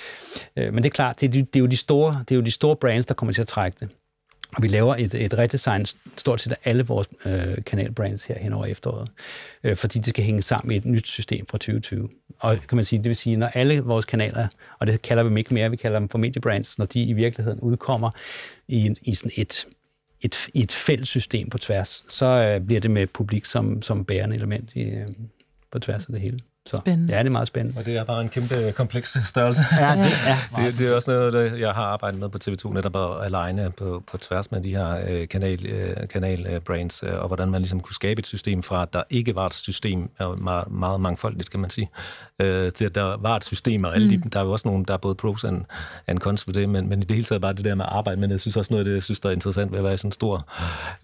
øh, 0.58 0.74
men 0.74 0.84
det 0.84 0.90
er 0.90 0.94
klart, 0.94 1.22
det, 1.22 1.34
det, 1.34 1.56
er 1.56 1.60
jo 1.60 1.66
de 1.66 1.78
store, 1.78 2.24
det 2.30 2.36
er 2.36 2.36
jo 2.36 2.42
de 2.46 2.52
store 2.52 2.76
brands, 2.76 3.06
der 3.06 3.14
kommer 3.14 3.34
til 3.34 3.42
at 3.42 3.48
trække 3.48 3.78
det. 3.80 3.90
Og 4.56 4.64
vi 4.64 4.68
laver 4.68 4.96
et, 4.96 5.14
et 5.14 5.38
redesign 5.38 5.86
stort 6.18 6.42
set 6.42 6.52
af 6.52 6.58
alle 6.64 6.86
vores 6.86 7.08
øh, 7.26 7.64
kanalbrands 7.66 8.26
her 8.26 8.40
hen 8.40 8.54
over 8.54 8.66
efteråret, 8.66 9.12
øh, 9.64 9.76
fordi 9.76 10.00
det 10.00 10.08
skal 10.08 10.24
hænge 10.24 10.42
sammen 10.42 10.72
i 10.72 10.78
et 10.78 10.86
nyt 10.86 11.08
system 11.08 11.46
fra 11.48 11.58
2020. 11.58 12.10
Og 12.40 12.58
kan 12.70 12.76
man 12.76 12.86
sige, 12.86 13.00
det 13.00 13.08
vil 13.10 13.16
sige, 13.16 13.36
når 13.38 13.48
alle 13.48 13.80
vores 13.80 14.06
kanaler, 14.06 14.48
og 14.80 14.88
det 14.88 15.02
kalder 15.02 15.24
vi 15.24 15.30
dem 15.30 15.38
ikke 15.38 15.54
mere, 15.54 15.70
vi 15.70 15.76
kalder 15.76 16.00
dem 16.00 16.10
for 16.10 16.18
mediebrands, 16.18 16.78
når 16.78 16.86
de 16.86 17.04
i 17.04 17.14
virkeligheden 17.14 17.60
udkommer 17.60 18.12
i, 18.68 18.86
en, 18.86 18.96
i 19.02 19.16
sådan 19.16 19.32
et, 19.38 19.68
et, 20.22 20.48
et 20.54 20.72
fælles 20.72 21.10
system 21.10 21.50
på 21.50 21.58
tværs, 21.58 22.04
så 22.10 22.26
øh, 22.26 22.62
bliver 22.62 22.82
det 22.82 22.92
med 22.92 23.08
publik 23.08 23.46
som, 23.46 23.82
som 23.82 24.06
bærende 24.06 24.36
element 24.36 24.74
i, 24.74 24.82
øh, 24.82 25.08
på 25.72 25.80
tværs 25.80 26.06
af 26.06 26.12
det 26.12 26.22
hele. 26.22 26.40
Så, 26.70 26.78
spændende. 26.78 27.14
Ja, 27.14 27.20
det 27.20 27.28
er 27.28 27.32
meget 27.32 27.48
spændende. 27.48 27.80
Og 27.80 27.86
det 27.86 27.98
er 27.98 28.04
bare 28.04 28.22
en 28.22 28.30
kæmpe 28.30 28.74
kompleks 28.76 29.18
størrelse. 29.24 29.62
Ja, 29.80 29.96
det 29.96 30.12
er. 30.28 30.36
det, 30.66 30.80
det 30.80 30.92
er 30.92 30.96
også 30.96 31.12
noget, 31.12 31.34
der 31.34 31.56
jeg 31.56 31.72
har 31.72 31.84
arbejdet 31.84 32.20
med 32.20 32.30
på 32.30 32.38
TV2, 32.44 32.74
netop 32.74 32.96
at 32.96 33.34
aligne 33.34 33.72
på, 33.72 34.04
på 34.12 34.18
tværs 34.18 34.52
med 34.52 34.62
de 34.62 34.70
her 34.70 35.04
øh, 35.08 35.28
kanal, 35.28 35.66
øh, 35.66 36.08
kanalbrands, 36.08 37.04
øh, 37.04 37.20
og 37.22 37.28
hvordan 37.28 37.50
man 37.50 37.62
ligesom 37.62 37.80
kunne 37.80 37.94
skabe 37.94 38.20
et 38.20 38.28
system 38.28 38.64
fra, 38.64 38.82
at 38.82 38.94
der 38.94 39.04
ikke 39.10 39.36
var 39.36 39.46
et 39.46 39.54
system, 39.54 40.10
meget, 40.38 40.72
meget 40.72 41.02
mangfoldigt, 41.02 41.50
kan 41.50 41.60
man 41.60 41.70
sige, 41.70 41.90
øh, 42.40 42.72
til 42.72 42.86
at 42.86 42.96
der 42.96 43.18
var 43.18 43.36
et 43.36 43.44
system, 43.44 43.84
og 43.84 43.96
alle 43.96 44.16
mm. 44.16 44.22
de, 44.22 44.30
der 44.30 44.40
er 44.40 44.44
jo 44.44 44.52
også 44.52 44.68
nogle, 44.68 44.86
der 44.86 44.94
er 44.94 44.98
både 44.98 45.16
pros 45.16 45.44
og 45.44 45.54
en 46.10 46.18
cons 46.18 46.44
for 46.44 46.52
det, 46.52 46.70
men, 46.70 46.90
men 46.90 47.00
i 47.00 47.06
det 47.06 47.16
hele 47.16 47.26
taget 47.26 47.42
bare 47.42 47.54
det 47.54 47.66
der 47.66 47.76
med 47.76 47.86
at 47.86 47.92
arbejde, 47.92 48.22
men 48.22 48.32
jeg 48.32 48.40
synes 48.40 48.58
også 48.58 48.74
noget 48.74 48.80
af 48.80 48.86
det, 48.86 48.94
jeg 48.94 49.04
synes, 49.04 49.20
der 49.20 49.30
er 49.30 49.34
interessant 49.34 49.72
ved 49.72 49.78
at 49.78 49.84
være 49.84 49.94
i 49.94 49.98
sådan 49.98 50.08
en 50.08 50.12
stor 50.12 50.48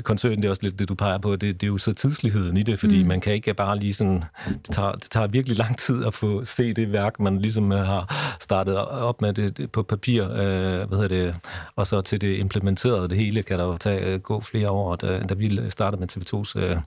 koncern, 0.03 0.36
det 0.36 0.45
er 0.45 0.49
også 0.49 0.64
lidt 0.64 0.80
det, 0.80 0.89
du 0.89 0.95
peger 0.95 1.18
på, 1.18 1.36
det, 1.36 1.62
det 1.62 1.64
er 1.64 1.72
jo 1.72 1.78
så 1.78 1.93
tidsligheden 1.93 2.57
i 2.57 2.64
det, 2.64 2.80
fordi 2.80 3.01
mm. 3.01 3.07
man 3.07 3.22
kan 3.22 3.34
ikke 3.34 3.53
bare 3.53 3.80
lige 3.80 3.93
sådan, 3.93 4.24
det 4.47 4.72
tager, 4.72 4.91
det 4.91 5.12
tager 5.12 5.28
virkelig 5.28 5.51
lang 5.54 5.78
tid 5.78 6.06
at 6.06 6.14
få 6.14 6.45
se 6.45 6.74
det 6.74 6.91
værk, 6.91 7.20
man 7.20 7.39
ligesom 7.39 7.72
øh, 7.72 7.80
har 7.80 8.36
startet 8.39 8.78
op 8.78 9.22
med 9.22 9.34
det, 9.34 9.58
det 9.58 9.72
på 9.72 9.84
papir, 9.84 10.24
øh, 10.24 10.88
hvad 10.88 10.97
hedder 10.97 11.08
det, 11.08 11.36
og 11.76 11.88
så 11.88 12.02
til 12.02 12.22
det 12.22 12.38
implementerede 12.38 13.10
det 13.10 13.18
hele, 13.18 13.43
kan 13.43 13.60
der 13.60 13.66
jo 13.66 13.78
tage, 13.78 14.06
øh, 14.06 14.20
gå 14.20 14.41
flere 14.41 14.70
år, 14.70 14.95
da, 14.95 15.20
da 15.20 15.34
vi 15.34 15.60
startede 15.70 15.99
med 15.99 16.08
TV2's 16.12 16.60
øh, 16.60 16.78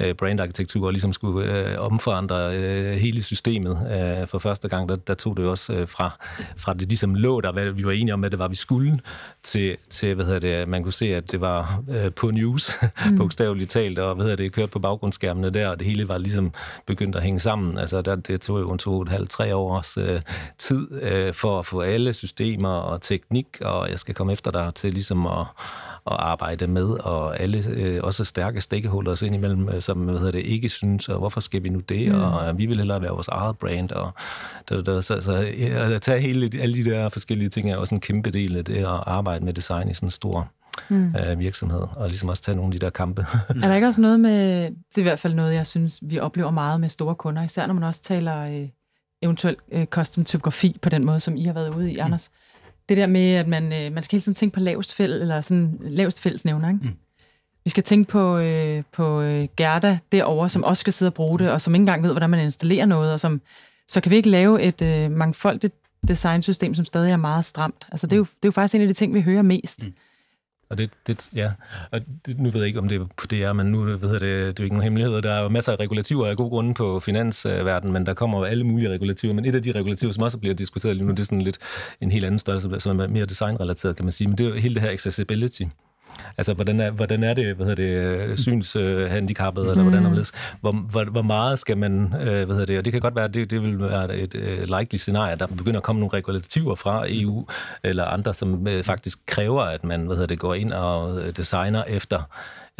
øh, 0.00 0.14
brandarkitektur 0.14 0.86
og 0.86 0.92
ligesom 0.92 1.12
skulle 1.12 1.58
øh, 1.58 1.78
omforandre 1.78 2.56
øh, 2.56 2.92
hele 2.92 3.22
systemet 3.22 3.78
øh, 4.20 4.28
for 4.28 4.38
første 4.38 4.68
gang, 4.68 4.88
der, 4.88 4.94
der 4.94 5.14
tog 5.14 5.36
det 5.36 5.42
jo 5.42 5.50
også 5.50 5.72
øh, 5.72 5.88
fra, 5.88 6.10
fra 6.56 6.74
det 6.74 6.88
ligesom 6.88 7.14
lå 7.14 7.40
der, 7.40 7.52
hvad 7.52 7.70
vi 7.70 7.84
var 7.84 7.92
enige 7.92 8.14
om, 8.14 8.24
at 8.24 8.30
det 8.30 8.38
var, 8.38 8.48
vi 8.48 8.54
skulle, 8.54 9.00
til, 9.42 9.76
til 9.90 10.14
hvad 10.14 10.24
hedder 10.24 10.40
det, 10.40 10.68
man 10.68 10.82
kunne 10.82 10.92
se, 10.92 11.14
at 11.14 11.32
det 11.32 11.40
var 11.40 11.82
øh, 11.88 12.12
på 12.12 12.30
news, 12.30 12.70
mm. 13.06 13.16
bogstaveligt 13.16 13.70
talt, 13.70 13.98
og 13.98 14.14
hvad 14.14 14.24
hedder 14.24 14.36
det, 14.36 14.52
kørte 14.52 14.72
på 14.72 14.78
baggrundsskærmene 14.78 15.50
der, 15.50 15.68
og 15.68 15.78
det 15.78 15.86
hele 15.86 16.08
var 16.08 16.18
ligesom 16.18 16.52
begyndt 16.86 17.16
at 17.16 17.22
hænge 17.22 17.40
sammen. 17.40 17.78
Altså, 17.78 18.02
der, 18.06 18.16
det 18.16 18.40
tog 18.40 18.60
jo 18.60 18.70
en 18.70 18.78
to 18.78 19.02
et 19.02 19.08
halvt, 19.08 19.30
tre 19.30 19.56
års 19.56 19.96
øh, 19.96 20.20
tid 20.58 21.02
øh, 21.02 21.34
for 21.34 21.58
at 21.58 21.66
få 21.66 21.80
alle 21.80 22.14
systemer 22.14 22.68
og 22.68 23.02
teknik, 23.02 23.46
og 23.60 23.90
jeg 23.90 23.98
skal 23.98 24.14
komme 24.14 24.32
efter 24.32 24.50
dig 24.50 24.72
til 24.74 24.92
ligesom 24.92 25.26
at, 25.26 25.46
at 26.06 26.16
arbejde 26.18 26.66
med, 26.66 26.88
og 26.88 27.40
alle 27.40 27.64
øh, 27.68 28.00
også 28.02 28.24
stærke 28.24 28.60
stakeholders 28.60 29.22
indimellem, 29.22 29.68
øh, 29.68 29.80
som 29.80 29.98
hvad 29.98 30.18
hedder 30.18 30.32
det, 30.32 30.44
ikke 30.44 30.68
synes, 30.68 31.08
og 31.08 31.18
hvorfor 31.18 31.40
skal 31.40 31.62
vi 31.62 31.68
nu 31.68 31.78
det, 31.78 32.12
mm. 32.12 32.20
og 32.20 32.48
øh, 32.48 32.58
vi 32.58 32.66
vil 32.66 32.76
hellere 32.76 33.02
være 33.02 33.10
vores 33.10 33.28
eget 33.28 33.58
brand, 33.58 33.92
og 33.92 34.10
der, 34.68 34.82
der, 34.82 35.00
så, 35.00 35.20
så 35.20 35.52
at 35.72 36.02
tage 36.02 36.20
hele, 36.20 36.50
alle 36.60 36.84
de 36.84 36.90
der 36.90 37.08
forskellige 37.08 37.48
ting 37.48 37.70
er 37.70 37.76
også 37.76 37.94
en 37.94 38.00
kæmpe 38.00 38.30
del 38.30 38.56
af 38.56 38.64
det 38.64 38.76
at 38.76 38.86
arbejde 38.86 39.44
med 39.44 39.52
design 39.52 39.90
i 39.90 39.94
sådan 39.94 40.06
en 40.06 40.10
stor 40.10 40.48
mm. 40.88 41.14
øh, 41.16 41.38
virksomhed, 41.38 41.80
og 41.96 42.08
ligesom 42.08 42.28
også 42.28 42.42
tage 42.42 42.56
nogle 42.56 42.68
af 42.68 42.72
de 42.72 42.78
der 42.78 42.90
kampe. 42.90 43.26
er 43.62 43.68
der 43.68 43.74
ikke 43.74 43.86
også 43.86 44.00
noget 44.00 44.20
med, 44.20 44.62
det 44.62 44.96
er 44.96 44.98
i 44.98 45.02
hvert 45.02 45.18
fald 45.20 45.34
noget, 45.34 45.54
jeg 45.54 45.66
synes, 45.66 45.98
vi 46.02 46.18
oplever 46.18 46.50
meget 46.50 46.80
med 46.80 46.88
store 46.88 47.14
kunder, 47.14 47.42
især 47.42 47.66
når 47.66 47.74
man 47.74 47.82
også 47.82 48.02
taler 48.02 48.40
øh, 48.42 48.68
eventuelt 49.22 49.58
øh, 49.72 49.86
custom 49.86 50.24
typografi 50.24 50.78
på 50.82 50.88
den 50.88 51.06
måde, 51.06 51.20
som 51.20 51.36
I 51.36 51.44
har 51.44 51.52
været 51.52 51.76
ude 51.76 51.92
i, 51.92 51.94
mm. 51.94 52.00
Anders. 52.00 52.30
Det 52.88 52.96
der 52.96 53.06
med, 53.06 53.34
at 53.34 53.48
man, 53.48 53.72
øh, 53.72 53.92
man 53.92 54.02
skal 54.02 54.16
hele 54.16 54.22
tiden 54.22 54.34
tænke 54.34 54.54
på 54.54 54.60
lavest 54.60 54.94
fæld, 54.94 55.12
eller 55.12 55.40
sådan 55.40 55.78
lavest 55.80 56.20
fællesnævner, 56.20 56.68
ikke? 56.68 56.80
Mm. 56.82 56.92
Vi 57.64 57.70
skal 57.70 57.84
tænke 57.84 58.10
på, 58.10 58.38
øh, 58.38 58.82
på 58.92 59.20
øh, 59.20 59.48
Gerda 59.56 59.98
derovre, 60.12 60.48
som 60.48 60.64
også 60.64 60.80
skal 60.80 60.92
sidde 60.92 61.08
og 61.08 61.14
bruge 61.14 61.38
det, 61.38 61.50
og 61.50 61.60
som 61.60 61.74
ikke 61.74 61.82
engang 61.82 62.02
ved, 62.02 62.10
hvordan 62.10 62.30
man 62.30 62.40
installerer 62.40 62.86
noget, 62.86 63.12
og 63.12 63.20
som, 63.20 63.40
så 63.88 64.00
kan 64.00 64.10
vi 64.10 64.16
ikke 64.16 64.30
lave 64.30 64.62
et 64.62 64.82
øh, 64.82 65.10
mangfoldigt 65.10 65.74
designsystem, 66.08 66.74
som 66.74 66.84
stadig 66.84 67.12
er 67.12 67.16
meget 67.16 67.44
stramt. 67.44 67.86
Altså, 67.92 68.06
det 68.06 68.12
er, 68.12 68.16
jo, 68.16 68.24
det 68.24 68.44
er 68.44 68.48
jo 68.48 68.50
faktisk 68.50 68.74
en 68.74 68.80
af 68.80 68.88
de 68.88 68.94
ting, 68.94 69.14
vi 69.14 69.20
hører 69.20 69.42
mest. 69.42 69.84
Mm. 69.84 69.94
Og 70.68 70.78
det, 70.78 70.90
det 71.06 71.28
ja, 71.34 71.52
og 71.90 72.00
det, 72.26 72.38
nu 72.38 72.50
ved 72.50 72.60
jeg 72.60 72.66
ikke, 72.66 72.78
om 72.78 72.88
det 72.88 73.00
er 73.00 73.06
på 73.16 73.26
DR, 73.26 73.52
men 73.52 73.66
nu 73.66 73.82
ved 73.82 74.10
jeg, 74.10 74.20
det, 74.20 74.20
det 74.20 74.30
er 74.30 74.54
jo 74.58 74.64
ikke 74.64 74.76
nogen 74.76 74.82
hemmelighed. 74.82 75.22
Der 75.22 75.32
er 75.32 75.42
jo 75.42 75.48
masser 75.48 75.72
af 75.72 75.80
regulativer 75.80 76.26
af 76.26 76.36
gode 76.36 76.50
grunde 76.50 76.74
på 76.74 77.00
finansverdenen, 77.00 77.92
men 77.92 78.06
der 78.06 78.14
kommer 78.14 78.38
jo 78.38 78.44
alle 78.44 78.64
mulige 78.64 78.90
regulativer. 78.90 79.34
Men 79.34 79.44
et 79.44 79.54
af 79.54 79.62
de 79.62 79.72
regulativer, 79.72 80.12
som 80.12 80.22
også 80.22 80.38
bliver 80.38 80.54
diskuteret 80.54 80.96
lige 80.96 81.06
nu, 81.06 81.12
det 81.12 81.20
er 81.20 81.24
sådan 81.24 81.42
lidt 81.42 81.58
en 82.00 82.10
helt 82.10 82.24
anden 82.24 82.38
størrelse, 82.38 82.70
som 82.78 83.00
er 83.00 83.06
mere 83.06 83.24
designrelateret, 83.24 83.96
kan 83.96 84.04
man 84.04 84.12
sige. 84.12 84.28
Men 84.28 84.38
det 84.38 84.46
er 84.46 84.50
jo 84.50 84.56
hele 84.56 84.74
det 84.74 84.82
her 84.82 84.90
accessibility. 84.90 85.62
Altså, 86.38 86.54
hvordan 86.54 86.80
er, 86.80 86.90
hvordan 86.90 87.24
er 87.24 87.34
det, 87.34 87.56
hvad 87.56 87.66
hedder 87.66 88.26
det, 88.26 88.38
synshandicappet, 88.38 89.64
mm. 89.64 89.70
eller 89.70 89.82
hvordan 89.82 90.06
er 90.06 90.14
det, 90.14 90.30
hvor, 90.60 90.72
hvor, 90.72 91.04
hvor 91.04 91.22
meget 91.22 91.58
skal 91.58 91.78
man, 91.78 92.14
øh, 92.20 92.44
hvad 92.44 92.46
hedder 92.46 92.66
det, 92.66 92.78
og 92.78 92.84
det 92.84 92.92
kan 92.92 93.00
godt 93.00 93.16
være, 93.16 93.28
det, 93.28 93.50
det 93.50 93.62
vil 93.62 93.80
være 93.80 94.16
et 94.16 94.34
uh, 94.34 94.78
likely 94.78 94.96
scenarie, 94.96 95.36
der 95.36 95.46
begynder 95.46 95.76
at 95.76 95.82
komme 95.82 96.00
nogle 96.00 96.16
regulativer 96.16 96.74
fra 96.74 97.04
EU, 97.08 97.46
eller 97.82 98.04
andre, 98.04 98.34
som 98.34 98.66
uh, 98.66 98.82
faktisk 98.82 99.18
kræver, 99.26 99.62
at 99.62 99.84
man, 99.84 100.06
hvad 100.06 100.16
hedder 100.16 100.26
det, 100.26 100.38
går 100.38 100.54
ind 100.54 100.72
og 100.72 101.22
designer 101.36 101.84
efter 101.84 102.28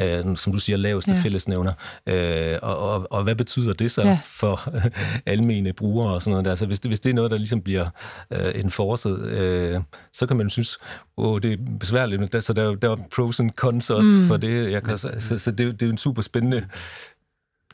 øh, 0.00 0.36
som 0.36 0.52
du 0.52 0.58
siger, 0.58 0.76
laveste 0.76 1.10
ja. 1.10 1.20
fællesnævner. 1.22 1.72
Øh, 2.06 2.58
og, 2.62 2.78
og, 2.78 3.06
og 3.10 3.22
hvad 3.22 3.34
betyder 3.34 3.72
det 3.72 3.90
så 3.90 4.02
ja. 4.02 4.18
for 4.24 4.74
almene 5.26 5.72
brugere 5.72 6.14
og 6.14 6.22
sådan 6.22 6.30
noget 6.30 6.44
der? 6.44 6.54
Så 6.54 6.66
hvis 6.66 6.80
det, 6.80 6.88
hvis 6.88 7.00
det 7.00 7.10
er 7.10 7.14
noget, 7.14 7.30
der 7.30 7.36
ligesom 7.36 7.62
bliver 7.62 7.88
øh, 8.30 8.52
enforcet, 8.54 9.20
øh, 9.20 9.80
så 10.12 10.26
kan 10.26 10.36
man 10.36 10.50
synes, 10.50 10.78
åh, 11.16 11.40
det 11.42 11.52
er 11.52 11.56
besværligt, 11.80 12.20
men 12.20 12.28
der, 12.32 12.40
så 12.40 12.52
der, 12.52 12.74
der 12.74 12.90
er 12.90 12.96
pros 13.14 13.40
and 13.40 13.50
cons 13.50 13.90
også 13.90 14.10
mm. 14.20 14.26
for 14.26 14.36
det. 14.36 14.70
Jeg 14.70 14.82
kan, 14.82 14.98
så, 14.98 15.10
så, 15.18 15.38
så 15.38 15.50
det, 15.50 15.80
det 15.80 15.86
er 15.86 15.90
en 15.90 15.98
super 15.98 16.22
spændende 16.22 16.66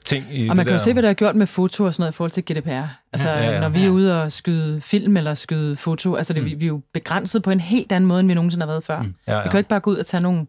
ting 0.04 0.26
i 0.30 0.48
Og 0.48 0.56
man 0.56 0.66
kan 0.66 0.72
jo 0.72 0.78
se, 0.78 0.92
hvad 0.92 1.02
der 1.02 1.08
er 1.08 1.14
gjort 1.14 1.36
med 1.36 1.46
foto 1.46 1.84
og 1.84 1.94
sådan 1.94 2.02
noget 2.02 2.12
i 2.12 2.16
forhold 2.16 2.30
til 2.30 2.44
GDPR. 2.44 2.86
Altså, 3.12 3.28
ja, 3.28 3.44
ja, 3.44 3.50
ja. 3.50 3.60
når 3.60 3.68
vi 3.68 3.84
er 3.84 3.90
ude 3.90 4.22
og 4.22 4.32
skyde 4.32 4.80
film 4.80 5.16
eller 5.16 5.34
skyde 5.34 5.76
foto, 5.76 6.14
altså 6.14 6.32
det, 6.32 6.42
mm. 6.42 6.50
vi, 6.50 6.54
vi 6.54 6.64
er 6.64 6.68
jo 6.68 6.80
begrænset 6.92 7.42
på 7.42 7.50
en 7.50 7.60
helt 7.60 7.92
anden 7.92 8.08
måde, 8.08 8.20
end 8.20 8.28
vi 8.28 8.34
nogensinde 8.34 8.66
har 8.66 8.72
været 8.72 8.84
før. 8.84 9.02
Mm. 9.02 9.14
Ja, 9.26 9.32
ja. 9.32 9.38
Vi 9.38 9.42
kan 9.42 9.52
jo 9.52 9.58
ikke 9.58 9.68
bare 9.68 9.80
gå 9.80 9.90
ud 9.90 9.96
og 9.96 10.06
tage 10.06 10.20
nogle 10.20 10.46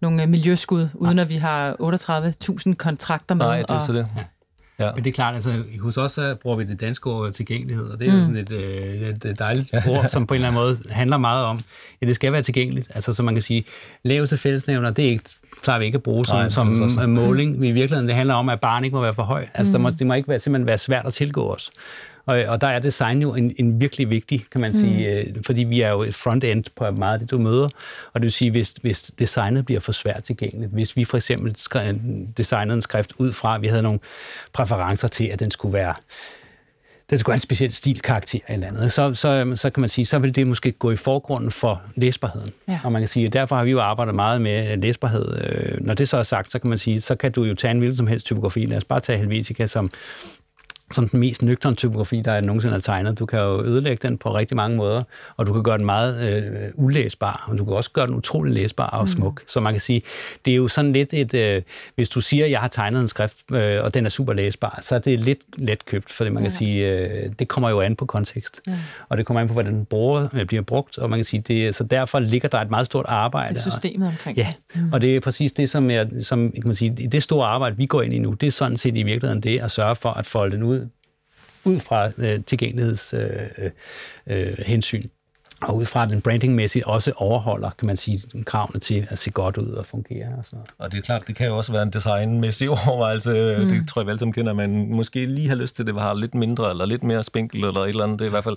nogle 0.00 0.22
øh, 0.22 0.28
miljøskud, 0.28 0.88
uden 0.94 1.18
at 1.18 1.28
vi 1.28 1.36
har 1.36 1.76
38.000 2.68 2.74
kontrakter 2.74 3.34
med. 3.34 3.46
Nej, 3.46 3.58
det 3.58 3.70
er 3.70 3.74
og, 3.74 3.82
så 3.82 3.92
det. 3.92 4.06
Ja. 4.16 4.92
Men 4.94 5.04
det 5.04 5.10
er 5.10 5.14
klart, 5.14 5.34
altså 5.34 5.62
hos 5.80 5.96
os 5.96 6.12
så 6.12 6.34
bruger 6.34 6.56
vi 6.56 6.64
det 6.64 6.80
danske 6.80 7.10
ord 7.10 7.32
tilgængelighed, 7.32 7.84
og 7.84 7.98
det 8.00 8.08
er 8.08 8.12
mm. 8.12 8.18
jo 8.18 8.24
sådan 8.24 8.36
et, 8.36 8.52
øh, 8.52 9.30
et, 9.30 9.38
dejligt 9.38 9.74
ord, 9.88 10.08
som 10.08 10.26
på 10.26 10.34
en 10.34 10.36
eller 10.36 10.48
anden 10.48 10.62
måde 10.62 10.78
handler 10.90 11.16
meget 11.16 11.44
om, 11.44 11.60
at 12.02 12.08
det 12.08 12.14
skal 12.14 12.32
være 12.32 12.42
tilgængeligt. 12.42 12.90
Altså 12.94 13.12
så 13.12 13.22
man 13.22 13.34
kan 13.34 13.42
sige, 13.42 13.64
laveste 14.02 14.38
fællesnævner, 14.38 14.90
det 14.90 15.04
er 15.04 15.08
ikke 15.08 15.24
plejer 15.62 15.78
vi 15.78 15.84
ikke 15.84 15.96
at 15.96 16.02
bruge 16.02 16.24
som, 16.24 16.36
Nej, 16.36 16.48
som 16.48 16.88
så. 16.88 17.06
måling. 17.06 17.56
I 17.56 17.70
virkeligheden, 17.70 18.08
det 18.08 18.16
handler 18.16 18.34
om, 18.34 18.48
at 18.48 18.60
barn 18.60 18.84
ikke 18.84 18.96
må 18.96 19.02
være 19.02 19.14
for 19.14 19.22
høj. 19.22 19.46
Altså, 19.54 19.70
mm. 19.70 19.72
der 19.72 19.90
må, 19.90 19.90
det 19.90 20.06
må 20.06 20.14
ikke 20.14 20.28
være, 20.28 20.38
simpelthen 20.38 20.66
være 20.66 20.78
svært 20.78 21.06
at 21.06 21.12
tilgå 21.12 21.52
os. 21.52 21.70
Og, 22.26 22.44
og 22.48 22.60
der 22.60 22.66
er 22.66 22.78
design 22.78 23.22
jo 23.22 23.34
en, 23.34 23.54
en 23.58 23.80
virkelig 23.80 24.10
vigtig, 24.10 24.44
kan 24.52 24.60
man 24.60 24.74
sige, 24.74 25.24
mm. 25.24 25.36
øh, 25.36 25.42
fordi 25.46 25.64
vi 25.64 25.80
er 25.80 25.90
jo 25.90 26.02
et 26.02 26.14
front-end 26.14 26.64
på 26.76 26.90
meget 26.90 27.12
af 27.12 27.18
det, 27.18 27.30
du 27.30 27.38
møder. 27.38 27.68
Og 28.12 28.14
det 28.14 28.22
vil 28.22 28.32
sige, 28.32 28.50
hvis, 28.50 28.70
hvis 28.82 29.02
designet 29.18 29.66
bliver 29.66 29.80
for 29.80 29.92
svært 29.92 30.22
tilgængeligt, 30.22 30.72
hvis 30.72 30.96
vi 30.96 31.04
for 31.04 31.16
eksempel 31.16 31.56
skrev, 31.56 31.94
designede 32.36 32.74
en 32.74 32.82
skrift 32.82 33.12
ud 33.18 33.32
fra, 33.32 33.54
at 33.54 33.62
vi 33.62 33.66
havde 33.66 33.82
nogle 33.82 33.98
præferencer 34.52 35.08
til, 35.08 35.24
at 35.24 35.40
den 35.40 35.50
skulle 35.50 35.72
være 35.72 35.94
den 37.10 37.18
skulle 37.18 37.32
have 37.32 37.36
en 37.36 37.40
speciel 37.40 37.72
stilkarakter 37.72 38.38
eller 38.48 38.66
andet, 38.66 38.92
så, 38.92 39.14
så, 39.14 39.52
så 39.54 39.70
kan 39.70 39.80
man 39.80 39.88
sige, 39.88 40.04
så 40.04 40.18
vil 40.18 40.34
det 40.34 40.46
måske 40.46 40.72
gå 40.72 40.90
i 40.90 40.96
forgrunden 40.96 41.50
for 41.50 41.82
læsbarheden. 41.94 42.52
Ja. 42.68 42.80
Og 42.84 42.92
man 42.92 43.02
kan 43.02 43.08
sige, 43.08 43.28
derfor 43.28 43.56
har 43.56 43.64
vi 43.64 43.70
jo 43.70 43.80
arbejdet 43.80 44.14
meget 44.14 44.42
med 44.42 44.76
læsbarhed. 44.76 45.44
Øh, 45.44 45.86
når 45.86 45.94
det 45.94 46.08
så 46.08 46.16
er 46.16 46.22
sagt, 46.22 46.52
så 46.52 46.58
kan 46.58 46.68
man 46.68 46.78
sige, 46.78 47.00
så 47.00 47.14
kan 47.14 47.32
du 47.32 47.44
jo 47.44 47.54
tage 47.54 47.70
en 47.70 47.78
hvilken 47.78 47.96
som 47.96 48.06
helst 48.06 48.26
typografi. 48.26 48.64
Lad 48.64 48.76
os 48.76 48.84
bare 48.84 49.00
tage 49.00 49.18
Helvetica 49.18 49.66
som 49.66 49.90
som 50.92 51.08
den 51.08 51.20
mest 51.20 51.42
nøgterne 51.42 51.76
typografi, 51.76 52.20
der 52.24 52.32
er 52.32 52.40
nogensinde 52.40 52.76
er 52.76 52.80
tegnet. 52.80 53.18
Du 53.18 53.26
kan 53.26 53.38
jo 53.38 53.64
ødelægge 53.64 54.08
den 54.08 54.18
på 54.18 54.34
rigtig 54.34 54.56
mange 54.56 54.76
måder, 54.76 55.02
og 55.36 55.46
du 55.46 55.52
kan 55.52 55.62
gøre 55.62 55.78
den 55.78 55.86
meget 55.86 56.30
øh, 56.30 56.70
ulæsbar, 56.74 57.46
og 57.48 57.58
du 57.58 57.64
kan 57.64 57.74
også 57.74 57.90
gøre 57.90 58.06
den 58.06 58.14
utrolig 58.14 58.54
læsbar 58.54 58.86
og 58.86 59.00
mm. 59.00 59.06
smuk. 59.06 59.40
Mm. 59.40 59.48
Så 59.48 59.60
man 59.60 59.72
kan 59.72 59.80
sige, 59.80 60.02
det 60.44 60.50
er 60.50 60.56
jo 60.56 60.68
sådan 60.68 60.92
lidt 60.92 61.14
et, 61.14 61.34
øh, 61.34 61.62
hvis 61.94 62.08
du 62.08 62.20
siger, 62.20 62.44
at 62.44 62.50
jeg 62.50 62.60
har 62.60 62.68
tegnet 62.68 63.00
en 63.00 63.08
skrift, 63.08 63.36
øh, 63.52 63.84
og 63.84 63.94
den 63.94 64.06
er 64.06 64.10
super 64.10 64.32
læsbar, 64.32 64.78
så 64.82 64.94
er 64.94 64.98
det 64.98 65.20
lidt 65.20 65.40
let 65.56 65.84
købt, 65.84 66.12
fordi 66.12 66.30
man 66.30 66.42
kan 66.42 66.52
ja. 66.52 66.56
sige, 66.56 66.98
øh, 66.98 67.32
det 67.38 67.48
kommer 67.48 67.70
jo 67.70 67.80
an 67.80 67.96
på 67.96 68.06
kontekst, 68.06 68.60
ja. 68.66 68.72
og 69.08 69.18
det 69.18 69.26
kommer 69.26 69.40
an 69.40 69.46
på, 69.46 69.52
hvordan 69.52 69.74
den 69.74 69.84
bruger, 69.84 70.28
øh, 70.32 70.46
bliver 70.46 70.62
brugt, 70.62 70.98
og 70.98 71.10
man 71.10 71.18
kan 71.18 71.24
sige, 71.24 71.40
det, 71.40 71.74
så 71.74 71.84
derfor 71.84 72.18
ligger 72.18 72.48
der 72.48 72.58
et 72.58 72.70
meget 72.70 72.86
stort 72.86 73.04
arbejde. 73.08 73.54
Det 73.54 73.62
systemet 73.62 74.08
omkring 74.08 74.36
Ja, 74.36 74.54
mm. 74.74 74.92
og 74.92 75.00
det 75.00 75.16
er 75.16 75.20
præcis 75.20 75.52
det, 75.52 75.70
som, 75.70 75.90
er, 75.90 76.04
som 76.20 76.52
kan 76.52 76.62
man 76.64 76.74
sige, 76.74 77.08
det 77.08 77.22
store 77.22 77.46
arbejde, 77.46 77.76
vi 77.76 77.86
går 77.86 78.02
ind 78.02 78.12
i 78.12 78.18
nu, 78.18 78.32
det 78.32 78.46
er 78.46 78.50
sådan 78.50 78.76
set 78.76 78.96
i 78.96 79.02
virkeligheden 79.02 79.42
det, 79.42 79.60
at 79.60 79.70
sørge 79.70 79.96
for 79.96 80.10
at 80.10 80.26
folde 80.26 80.56
den 80.56 80.62
ud 80.62 80.79
ud 81.64 81.80
fra 81.80 82.12
øh, 82.18 82.44
tilgængelighedshensyn. 82.44 83.64
Øh, 84.28 84.50
øh, 84.50 84.58
hensyn 84.58 85.08
og 85.62 85.76
ud 85.76 85.86
fra 85.86 86.06
den 86.06 86.20
brandingmæssigt 86.20 86.84
også 86.84 87.12
overholder, 87.16 87.70
kan 87.78 87.86
man 87.86 87.96
sige, 87.96 88.44
kravene 88.44 88.80
til 88.80 89.06
at 89.10 89.18
se 89.18 89.30
godt 89.30 89.56
ud 89.56 89.72
og 89.72 89.86
fungere 89.86 90.26
og 90.38 90.44
sådan 90.44 90.56
noget. 90.56 90.70
Og 90.78 90.92
det 90.92 90.98
er 90.98 91.02
klart, 91.02 91.26
det 91.26 91.36
kan 91.36 91.46
jo 91.46 91.56
også 91.56 91.72
være 91.72 91.82
en 91.82 91.90
designmæssig 91.90 92.70
overvejelse. 92.86 93.56
Mm. 93.58 93.68
Det 93.68 93.88
tror 93.88 94.02
jeg 94.02 94.06
vel 94.06 94.18
som 94.18 94.32
kender, 94.32 94.52
man 94.52 94.86
måske 94.90 95.24
lige 95.24 95.48
har 95.48 95.54
lyst 95.54 95.76
til, 95.76 95.82
at 95.82 95.86
det 95.86 95.94
var 95.94 96.14
lidt 96.14 96.34
mindre, 96.34 96.70
eller 96.70 96.86
lidt 96.86 97.02
mere 97.02 97.24
spinkel, 97.24 97.64
eller 97.64 97.80
et 97.80 97.88
eller 97.88 98.04
andet. 98.04 98.18
Det 98.18 98.24
er 98.24 98.28
i 98.28 98.30
hvert 98.30 98.44
fald 98.44 98.56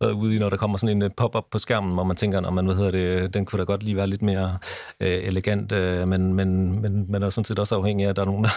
været 0.00 0.12
ude 0.12 0.36
i, 0.36 0.38
når 0.38 0.50
der 0.50 0.56
kommer 0.56 0.78
sådan 0.78 0.96
en 0.96 1.02
øh, 1.02 1.10
pop-up 1.16 1.44
på 1.50 1.58
skærmen, 1.58 1.94
hvor 1.94 2.04
man 2.04 2.16
tænker, 2.16 2.40
når 2.40 2.50
man 2.50 2.64
hvad 2.64 2.76
hedder 2.76 2.90
det, 2.90 3.34
den 3.34 3.44
kunne 3.44 3.58
da 3.58 3.64
godt 3.64 3.82
lige 3.82 3.96
være 3.96 4.06
lidt 4.06 4.22
mere 4.22 4.58
øh, 5.00 5.18
elegant, 5.22 5.72
øh, 5.72 6.08
men, 6.08 6.34
men, 6.34 6.82
men 6.82 7.06
man 7.08 7.22
er 7.22 7.30
sådan 7.30 7.44
set 7.44 7.58
også 7.58 7.74
afhængig 7.74 8.06
af, 8.06 8.10
at 8.10 8.16
der 8.16 8.22
er 8.22 8.26
nogen, 8.26 8.44
der, 8.44 8.50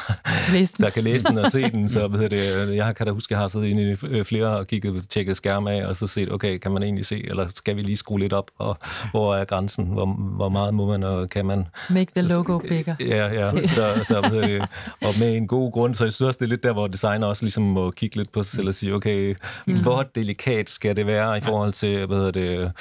der 0.86 0.90
kan 0.90 1.04
læse 1.04 1.28
den 1.28 1.38
og 1.38 1.52
se 1.52 1.72
den. 1.72 1.90
Så 1.90 2.08
hvad 2.08 2.20
hedder 2.20 2.66
det, 2.66 2.76
jeg 2.76 2.96
kan 2.96 3.06
da 3.06 3.12
huske, 3.12 3.28
at 3.28 3.32
jeg 3.32 3.40
har 3.40 3.48
siddet 3.48 3.68
inde 3.68 3.84
i 3.84 3.96
øh, 4.08 4.26
flere 4.26 4.48
og 4.48 4.68
kigget, 4.68 5.10
tjekket 5.10 5.38
skærme 5.38 5.72
af, 5.72 5.86
og 5.86 5.96
så 5.96 6.08
set, 6.08 6.32
okay, 6.32 6.58
kan 6.58 6.72
man 6.72 6.84
egentlig 6.84 7.06
se, 7.06 7.26
eller 7.30 7.48
skal 7.56 7.76
vi 7.76 7.83
lige 7.84 7.98
skrue 7.98 8.20
lidt 8.20 8.34
op, 8.34 8.52
og 8.58 8.78
hvor 9.12 9.36
er 9.36 9.46
grænsen, 9.46 9.86
hvor, 9.86 10.06
hvor 10.16 10.50
meget 10.50 10.74
må 10.74 10.86
man, 10.86 11.04
og 11.04 11.30
kan 11.30 11.46
man... 11.46 11.68
Make 11.90 12.12
the 12.16 12.28
logo 12.28 12.58
bigger. 12.58 12.96
Ja, 13.00 13.28
ja, 13.28 13.62
så, 13.62 14.04
så 14.04 14.18
og 15.08 15.14
med 15.20 15.36
en 15.36 15.48
god 15.48 15.72
grund, 15.72 15.96
så 15.96 16.04
jeg 16.04 16.14
synes 16.14 16.28
også, 16.28 16.38
det 16.38 16.46
er 16.46 16.50
lidt 16.50 16.64
der, 16.64 16.74
hvor 16.74 16.88
designer 16.88 17.28
også 17.28 17.44
ligesom 17.44 17.64
må 17.64 17.92
kigge 17.92 18.16
lidt 18.18 18.32
på 18.32 18.44
sig 18.44 18.56
selv 18.56 18.68
og 18.68 18.74
sige, 18.74 18.94
okay, 18.94 19.36
mm. 19.68 19.82
hvor 19.82 20.04
delikat 20.16 20.70
skal 20.70 20.96
det 20.96 21.08
være 21.08 21.38
i 21.38 21.42
forhold 21.42 21.74
til, 21.74 22.06
hvad 22.06 22.32
det, 22.32 22.72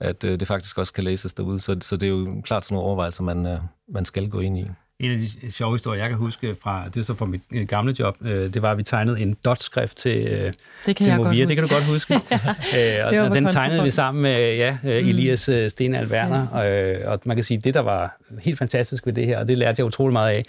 at 0.00 0.24
øh, 0.24 0.40
det 0.40 0.48
faktisk 0.48 0.78
også 0.78 0.92
kan 0.92 1.04
læses 1.04 1.34
derude, 1.34 1.60
så, 1.60 1.76
så 1.80 1.96
det 1.96 2.06
er 2.06 2.10
jo 2.10 2.40
klart 2.44 2.64
sådan 2.64 2.74
nogle 2.74 2.86
overvejelser, 2.86 3.22
man, 3.22 3.46
øh, 3.46 3.58
man 3.88 4.04
skal 4.04 4.30
gå 4.30 4.40
ind 4.40 4.58
i. 4.58 4.66
En 5.00 5.10
af 5.10 5.18
de 5.18 5.52
sjove 5.52 5.74
historier, 5.74 6.02
jeg 6.02 6.08
kan 6.08 6.18
huske 6.18 6.56
fra, 6.62 6.84
det 6.88 7.00
er 7.00 7.04
så 7.04 7.14
fra 7.14 7.26
mit 7.26 7.40
øh, 7.52 7.66
gamle 7.66 7.94
job, 7.98 8.16
øh, 8.20 8.54
det 8.54 8.62
var, 8.62 8.70
at 8.70 8.78
vi 8.78 8.82
tegnede 8.82 9.20
en 9.20 9.36
dot-skrift 9.44 9.96
til, 9.96 10.28
øh, 10.32 10.52
det 10.86 10.96
kan 10.96 11.06
til 11.06 11.16
Movia. 11.16 11.46
Det 11.46 11.56
kan 11.56 11.66
du 11.66 11.74
godt 11.74 11.84
huske. 11.84 12.14
øh, 12.78 13.22
og 13.24 13.34
den 13.34 13.50
tegnede 13.50 13.82
vi 13.82 13.90
sammen 13.90 14.22
med 14.22 14.56
ja, 14.56 14.78
mm. 14.82 14.88
Elias 14.88 15.48
mm. 15.48 15.68
Stenald 15.68 16.10
Werner, 16.10 16.42
yes. 16.42 17.04
og, 17.04 17.12
og 17.12 17.20
man 17.24 17.36
kan 17.36 17.44
sige, 17.44 17.58
det 17.58 17.74
der 17.74 17.80
var 17.80 18.16
helt 18.40 18.58
fantastisk 18.58 19.06
ved 19.06 19.12
det 19.12 19.26
her, 19.26 19.38
og 19.38 19.48
det 19.48 19.58
lærte 19.58 19.80
jeg 19.80 19.86
utrolig 19.86 20.12
meget 20.12 20.32
af, 20.32 20.42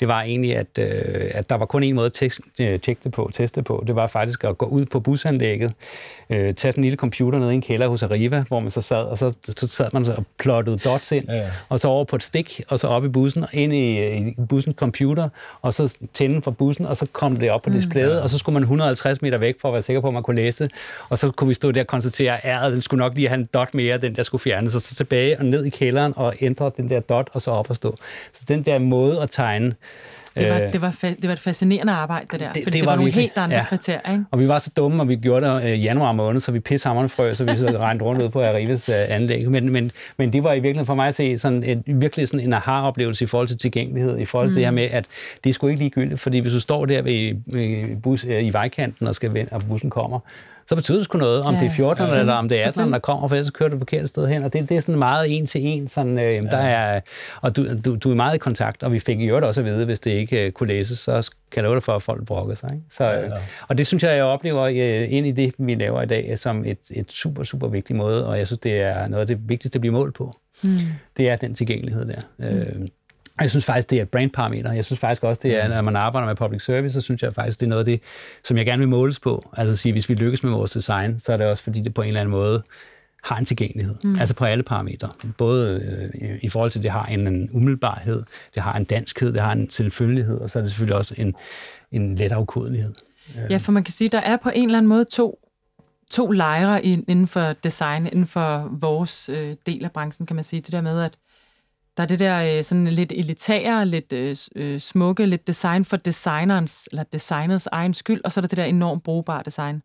det 0.00 0.08
var 0.08 0.22
egentlig, 0.22 0.56
at, 0.56 0.78
at 0.78 1.50
der 1.50 1.56
var 1.56 1.66
kun 1.66 1.82
en 1.82 1.94
måde 1.94 2.06
at 2.06 2.12
tjekke 2.12 3.00
det 3.04 3.12
på, 3.12 3.30
teste 3.32 3.62
på. 3.62 3.84
Det 3.86 3.94
var 3.94 4.06
faktisk 4.06 4.44
at 4.44 4.58
gå 4.58 4.66
ud 4.66 4.84
på 4.84 5.00
busanlægget, 5.00 5.72
tage 6.28 6.56
sådan 6.56 6.72
en 6.76 6.82
lille 6.84 6.96
computer 6.96 7.38
ned 7.38 7.50
i 7.50 7.54
en 7.54 7.62
kælder 7.62 7.88
hos 7.88 8.02
Arriva, 8.02 8.44
hvor 8.48 8.60
man 8.60 8.70
så 8.70 8.80
sad, 8.80 9.02
og 9.02 9.18
så, 9.18 9.32
så 9.56 9.66
sad 9.68 9.88
man 9.92 10.06
og 10.06 10.24
plottede 10.38 10.78
dots 10.78 11.12
ind, 11.12 11.24
ja. 11.28 11.50
og 11.68 11.80
så 11.80 11.88
over 11.88 12.04
på 12.04 12.16
et 12.16 12.22
stik, 12.22 12.60
og 12.68 12.78
så 12.78 12.88
op 12.88 13.04
i 13.04 13.08
bussen, 13.08 13.42
og 13.42 13.48
ind 13.52 13.74
i 13.74 13.91
i 13.98 14.34
bussens 14.48 14.76
computer, 14.76 15.28
og 15.62 15.74
så 15.74 15.96
tænde 16.14 16.42
for 16.42 16.50
bussen, 16.50 16.86
og 16.86 16.96
så 16.96 17.06
kom 17.12 17.36
det 17.36 17.50
op 17.50 17.62
på 17.62 17.70
mm. 17.70 17.76
displayet, 17.76 18.16
mm. 18.16 18.22
og 18.22 18.30
så 18.30 18.38
skulle 18.38 18.54
man 18.54 18.62
150 18.62 19.22
meter 19.22 19.38
væk 19.38 19.60
for 19.60 19.68
at 19.68 19.72
være 19.72 19.82
sikker 19.82 20.00
på, 20.00 20.08
at 20.08 20.14
man 20.14 20.22
kunne 20.22 20.36
læse, 20.36 20.70
og 21.08 21.18
så 21.18 21.30
kunne 21.30 21.48
vi 21.48 21.54
stå 21.54 21.70
der 21.70 21.80
og 21.80 21.86
konstatere, 21.86 22.46
at 22.46 22.72
den 22.72 22.80
skulle 22.80 22.98
nok 22.98 23.14
lige 23.14 23.28
have 23.28 23.40
en 23.40 23.48
dot 23.54 23.74
mere, 23.74 23.98
den 23.98 24.16
der 24.16 24.22
skulle 24.22 24.42
fjernes, 24.42 24.74
og 24.74 24.82
så 24.82 24.94
tilbage 24.94 25.38
og 25.38 25.44
ned 25.44 25.64
i 25.64 25.70
kælderen 25.70 26.12
og 26.16 26.34
ændre 26.40 26.70
den 26.76 26.90
der 26.90 27.00
dot, 27.00 27.30
og 27.32 27.40
så 27.40 27.50
op 27.50 27.70
og 27.70 27.76
stå. 27.76 27.96
Så 28.32 28.44
den 28.48 28.62
der 28.62 28.78
måde 28.78 29.22
at 29.22 29.30
tegne 29.30 29.74
det 30.36 30.50
var, 30.50 30.60
øh, 30.60 30.72
det, 30.72 30.80
var 30.80 30.90
fa- 30.90 31.16
det 31.22 31.26
var 31.26 31.32
et 31.32 31.38
fascinerende 31.38 31.92
arbejde, 31.92 32.26
det 32.32 32.40
der. 32.40 32.52
Det, 32.52 32.62
fordi 32.62 32.64
det, 32.64 32.72
det 32.72 32.86
var, 32.86 32.92
var 32.92 32.96
nogle 32.96 33.12
helt 33.12 33.38
andre 33.38 33.56
ja. 33.56 33.64
kriterier, 33.64 34.12
ikke? 34.12 34.24
Og 34.30 34.38
vi 34.38 34.48
var 34.48 34.58
så 34.58 34.70
dumme, 34.76 35.02
og 35.02 35.08
vi 35.08 35.16
gjorde 35.16 35.46
det 35.46 35.64
i 35.64 35.72
øh, 35.72 35.84
januar 35.84 36.12
måned, 36.12 36.40
så 36.40 36.52
vi 36.52 36.60
pissehammerne 36.60 37.08
frø, 37.08 37.34
så 37.34 37.44
vi 37.44 37.56
så 37.58 37.78
regnede 37.78 38.04
rundt 38.04 38.22
ud 38.22 38.28
på 38.28 38.42
Arrives 38.42 38.88
uh, 38.88 38.94
anlæg. 39.08 39.50
Men, 39.50 39.70
men, 39.70 39.90
men 40.16 40.32
det 40.32 40.44
var 40.44 40.52
i 40.52 40.56
virkeligheden 40.56 40.86
for 40.86 40.94
mig 40.94 41.08
at 41.08 41.14
se 41.14 41.38
sådan 41.38 41.62
et, 41.62 41.82
virkelig 41.86 42.28
sådan 42.28 42.46
en 42.46 42.52
aha-oplevelse 42.52 43.24
i 43.24 43.26
forhold 43.26 43.48
til 43.48 43.58
tilgængelighed, 43.58 44.18
i 44.18 44.24
forhold 44.24 44.48
til 44.48 44.52
mm. 44.52 44.54
det 44.54 44.64
her 44.64 44.70
med, 44.70 44.88
at 44.90 45.04
det 45.44 45.50
er 45.50 45.54
sgu 45.54 45.66
ikke 45.66 45.80
ligegyldigt, 45.80 46.20
fordi 46.20 46.38
hvis 46.38 46.52
du 46.52 46.60
står 46.60 46.86
der 46.86 47.02
ved, 47.02 47.34
ved 47.46 47.96
bus, 47.96 48.24
i 48.24 48.52
vejkanten 48.52 49.06
og, 49.06 49.14
skal 49.14 49.34
vende, 49.34 49.52
og 49.52 49.62
bussen 49.68 49.90
kommer, 49.90 50.18
så 50.72 50.76
betyder 50.76 50.98
det 50.98 51.04
sgu 51.04 51.18
noget, 51.18 51.42
om 51.42 51.54
ja, 51.54 51.60
det 51.60 51.66
er 51.66 51.70
14 51.70 52.08
eller 52.08 52.32
om 52.32 52.48
det 52.48 52.62
er 52.62 52.68
18, 52.68 52.92
der 52.92 52.98
kommer, 52.98 53.28
for 53.28 53.34
ellers 53.34 53.46
så 53.46 53.52
kører 53.52 53.68
du 53.68 53.78
forkert 53.78 54.08
sted 54.08 54.28
hen. 54.28 54.42
Og 54.42 54.52
det, 54.52 54.68
det 54.68 54.76
er 54.76 54.80
sådan 54.80 54.98
meget 54.98 55.36
en 55.36 55.46
til 55.46 55.66
en. 55.66 55.88
Sådan, 55.88 56.18
øh, 56.18 56.34
ja. 56.34 56.38
der 56.38 56.56
er, 56.56 57.00
og 57.40 57.56
du, 57.56 57.66
du, 57.84 57.96
du 57.96 58.10
er 58.10 58.14
meget 58.14 58.34
i 58.34 58.38
kontakt, 58.38 58.82
og 58.82 58.92
vi 58.92 58.98
fik 58.98 59.18
jo 59.18 59.46
også 59.46 59.60
at 59.60 59.64
vide, 59.64 59.84
hvis 59.84 60.00
det 60.00 60.10
ikke 60.10 60.46
øh, 60.46 60.52
kunne 60.52 60.66
læses, 60.66 60.98
så 60.98 61.30
kan 61.50 61.56
jeg 61.56 61.64
love 61.64 61.74
dig 61.74 61.82
for, 61.82 61.92
at 61.92 62.02
folk 62.02 62.24
brokker 62.24 62.54
sig. 62.54 62.70
Ikke? 62.72 62.84
Så, 62.90 63.04
ja, 63.04 63.20
ja. 63.20 63.28
Og 63.68 63.78
det 63.78 63.86
synes 63.86 64.02
jeg, 64.02 64.16
jeg 64.16 64.24
oplever 64.24 64.62
øh, 64.62 65.12
ind 65.12 65.26
i 65.26 65.30
det, 65.30 65.54
vi 65.58 65.74
laver 65.74 66.02
i 66.02 66.06
dag, 66.06 66.38
som 66.38 66.64
et, 66.64 66.78
et 66.90 67.12
super, 67.12 67.44
super 67.44 67.68
vigtig 67.68 67.96
måde, 67.96 68.28
og 68.28 68.38
jeg 68.38 68.46
synes, 68.46 68.60
det 68.60 68.80
er 68.80 69.08
noget 69.08 69.20
af 69.20 69.26
det 69.26 69.48
vigtigste 69.48 69.76
at 69.76 69.80
blive 69.80 69.92
målt 69.92 70.14
på. 70.14 70.32
Mm. 70.62 70.70
Det 71.16 71.28
er 71.28 71.36
den 71.36 71.54
tilgængelighed 71.54 72.04
der. 72.04 72.20
Mm. 72.38 72.44
Øh, 72.44 72.88
jeg 73.42 73.50
synes 73.50 73.64
faktisk, 73.64 73.90
det 73.90 73.98
er 73.98 74.02
et 74.02 74.08
brandparameter. 74.08 74.72
Jeg 74.72 74.84
synes 74.84 75.00
faktisk 75.00 75.24
også, 75.24 75.40
det 75.42 75.62
er, 75.62 75.68
mm. 75.68 75.74
når 75.74 75.82
man 75.82 75.96
arbejder 75.96 76.26
med 76.28 76.36
public 76.36 76.64
service, 76.64 76.92
så 76.92 77.00
synes 77.00 77.22
jeg 77.22 77.34
faktisk, 77.34 77.60
det 77.60 77.66
er 77.66 77.68
noget 77.68 77.80
af 77.80 77.84
det, 77.84 78.00
som 78.44 78.56
jeg 78.56 78.66
gerne 78.66 78.78
vil 78.78 78.88
måles 78.88 79.20
på. 79.20 79.50
Altså 79.56 79.72
at 79.72 79.78
sige, 79.78 79.92
hvis 79.92 80.08
vi 80.08 80.14
lykkes 80.14 80.42
med 80.42 80.52
vores 80.52 80.70
design, 80.70 81.18
så 81.18 81.32
er 81.32 81.36
det 81.36 81.46
også, 81.46 81.62
fordi 81.62 81.80
det 81.80 81.94
på 81.94 82.02
en 82.02 82.08
eller 82.08 82.20
anden 82.20 82.30
måde 82.30 82.62
har 83.22 83.36
en 83.36 83.44
tilgængelighed. 83.44 83.94
Mm. 84.04 84.16
Altså 84.20 84.34
på 84.34 84.44
alle 84.44 84.62
parametre. 84.62 85.08
Både 85.38 85.80
øh, 86.20 86.38
i 86.42 86.48
forhold 86.48 86.70
til, 86.70 86.78
at 86.78 86.82
det 86.82 86.90
har 86.90 87.04
en, 87.04 87.26
en 87.26 87.48
umiddelbarhed, 87.52 88.22
det 88.54 88.62
har 88.62 88.76
en 88.76 88.84
danskhed, 88.84 89.32
det 89.32 89.42
har 89.42 89.52
en 89.52 89.70
selvfølgelighed, 89.70 90.38
og 90.38 90.50
så 90.50 90.58
er 90.58 90.62
det 90.62 90.70
selvfølgelig 90.70 90.96
også 90.96 91.14
en, 91.18 91.34
en 91.92 92.14
let 92.14 92.32
afkodelighed. 92.32 92.92
Ja, 93.50 93.56
for 93.56 93.72
man 93.72 93.84
kan 93.84 93.92
sige, 93.92 94.08
der 94.08 94.20
er 94.20 94.36
på 94.36 94.50
en 94.54 94.64
eller 94.64 94.78
anden 94.78 94.88
måde 94.88 95.04
to, 95.04 95.48
to 96.10 96.30
lejre 96.30 96.84
inden 96.84 97.26
for 97.26 97.52
design, 97.64 98.06
inden 98.06 98.26
for 98.26 98.68
vores 98.80 99.28
øh, 99.28 99.56
del 99.66 99.84
af 99.84 99.92
branchen, 99.92 100.26
kan 100.26 100.36
man 100.36 100.44
sige. 100.44 100.60
Det 100.60 100.72
der 100.72 100.80
med, 100.80 101.02
at 101.02 101.12
der 101.96 102.02
er 102.02 102.06
det 102.06 102.18
der 102.18 102.56
øh, 102.58 102.64
sådan 102.64 102.86
lidt 102.86 103.12
elitære, 103.12 103.86
lidt 103.86 104.12
øh, 104.12 104.36
øh, 104.56 104.80
smukke, 104.80 105.26
lidt 105.26 105.46
design 105.46 105.84
for 105.84 105.96
designerens, 105.96 106.88
eller 106.90 107.02
designers 107.02 107.66
egen 107.66 107.94
skyld, 107.94 108.20
og 108.24 108.32
så 108.32 108.40
er 108.40 108.42
der 108.42 108.48
det 108.48 108.56
der 108.56 108.64
enormt 108.64 109.02
brugbare 109.02 109.42
design. 109.44 109.82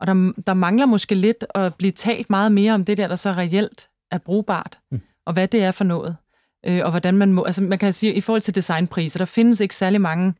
Og 0.00 0.06
der, 0.06 0.32
der 0.46 0.54
mangler 0.54 0.86
måske 0.86 1.14
lidt 1.14 1.44
at 1.54 1.74
blive 1.74 1.92
talt 1.92 2.30
meget 2.30 2.52
mere 2.52 2.72
om 2.72 2.84
det 2.84 2.96
der, 2.96 3.08
der 3.08 3.16
så 3.16 3.32
reelt 3.32 3.88
er 4.10 4.18
brugbart, 4.18 4.78
mm. 4.90 5.00
og 5.24 5.32
hvad 5.32 5.48
det 5.48 5.62
er 5.62 5.70
for 5.70 5.84
noget. 5.84 6.16
Øh, 6.66 6.80
og 6.84 6.90
hvordan 6.90 7.16
man 7.16 7.32
må, 7.32 7.44
altså 7.44 7.62
man 7.62 7.78
kan 7.78 7.92
sige, 7.92 8.14
i 8.14 8.20
forhold 8.20 8.42
til 8.42 8.54
designpriser, 8.54 9.18
der 9.18 9.24
findes 9.24 9.60
ikke 9.60 9.76
særlig 9.76 10.00
mange 10.00 10.34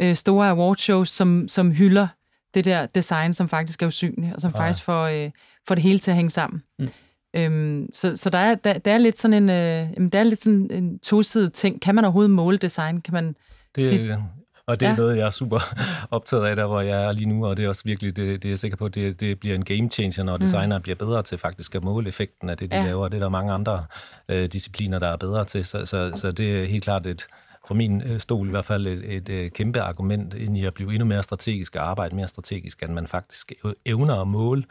øh, 0.00 0.14
store 0.14 0.48
awardshows, 0.48 1.10
som, 1.10 1.48
som 1.48 1.72
hylder 1.72 2.08
det 2.54 2.64
der 2.64 2.86
design, 2.86 3.34
som 3.34 3.48
faktisk 3.48 3.82
er 3.82 3.86
usynligt, 3.86 4.34
og 4.34 4.40
som 4.40 4.52
ja. 4.54 4.60
faktisk 4.60 4.84
får, 4.84 5.04
øh, 5.04 5.30
får 5.68 5.74
det 5.74 5.82
hele 5.82 5.98
til 5.98 6.10
at 6.10 6.16
hænge 6.16 6.30
sammen. 6.30 6.62
Mm. 6.78 6.88
Øhm, 7.34 7.88
så 7.92 8.16
så 8.16 8.30
der, 8.30 8.38
er, 8.38 8.54
der, 8.54 8.72
der 8.78 8.92
er 8.92 8.98
lidt 8.98 9.18
sådan 9.18 9.42
en, 9.42 9.50
øh, 9.50 10.10
der 10.12 10.18
er 10.18 10.24
lidt 10.24 10.42
sådan 10.42 10.70
en 10.70 10.98
tosidig 10.98 11.52
ting. 11.52 11.80
Kan 11.80 11.94
man 11.94 12.04
overhovedet 12.04 12.30
måle 12.30 12.58
design? 12.58 13.00
Kan 13.00 13.14
man 13.14 13.36
det, 13.76 13.84
sige, 13.84 14.18
og 14.66 14.80
det 14.80 14.86
er 14.86 14.90
ja. 14.90 14.96
noget, 14.96 15.16
jeg 15.16 15.26
er 15.26 15.30
super 15.30 15.58
optaget 16.16 16.46
af, 16.46 16.56
der 16.56 16.66
hvor 16.66 16.80
jeg 16.80 17.04
er 17.04 17.12
lige 17.12 17.28
nu, 17.28 17.46
og 17.46 17.56
det 17.56 17.64
er 17.64 17.68
også 17.68 17.82
virkelig, 17.84 18.16
det, 18.16 18.42
det 18.42 18.48
er 18.48 18.50
jeg 18.50 18.58
sikker 18.58 18.76
på, 18.76 18.88
det, 18.88 19.20
det 19.20 19.40
bliver 19.40 19.54
en 19.54 19.64
game 19.64 19.90
changer, 19.90 20.22
når 20.22 20.36
mm. 20.36 20.40
designere 20.40 20.80
bliver 20.80 20.96
bedre 20.96 21.22
til 21.22 21.38
faktisk 21.38 21.74
at 21.74 21.84
måle 21.84 22.08
effekten 22.08 22.48
af 22.48 22.56
det, 22.56 22.70
de 22.70 22.76
ja. 22.76 22.84
laver. 22.84 23.08
Det 23.08 23.16
er 23.16 23.20
der 23.20 23.28
mange 23.28 23.52
andre 23.52 23.84
øh, 24.28 24.46
discipliner, 24.46 24.98
der 24.98 25.08
er 25.08 25.16
bedre 25.16 25.44
til, 25.44 25.64
så, 25.64 25.86
så, 25.86 26.12
så 26.14 26.32
det 26.32 26.62
er 26.62 26.66
helt 26.66 26.84
klart 26.84 27.06
et, 27.06 27.26
for 27.66 27.74
min 27.74 28.02
øh, 28.02 28.20
stol 28.20 28.46
i 28.46 28.50
hvert 28.50 28.64
fald 28.64 28.86
et, 28.86 29.14
et, 29.14 29.28
øh, 29.28 29.50
kæmpe 29.50 29.80
argument 29.80 30.34
ind 30.34 30.58
i 30.58 30.64
at 30.64 30.74
blive 30.74 30.92
endnu 30.92 31.04
mere 31.06 31.22
strategisk 31.22 31.76
og 31.76 31.88
arbejde 31.90 32.16
mere 32.16 32.28
strategisk, 32.28 32.82
at 32.82 32.90
man 32.90 33.06
faktisk 33.06 33.52
evner 33.86 34.20
at 34.20 34.28
måle 34.28 34.64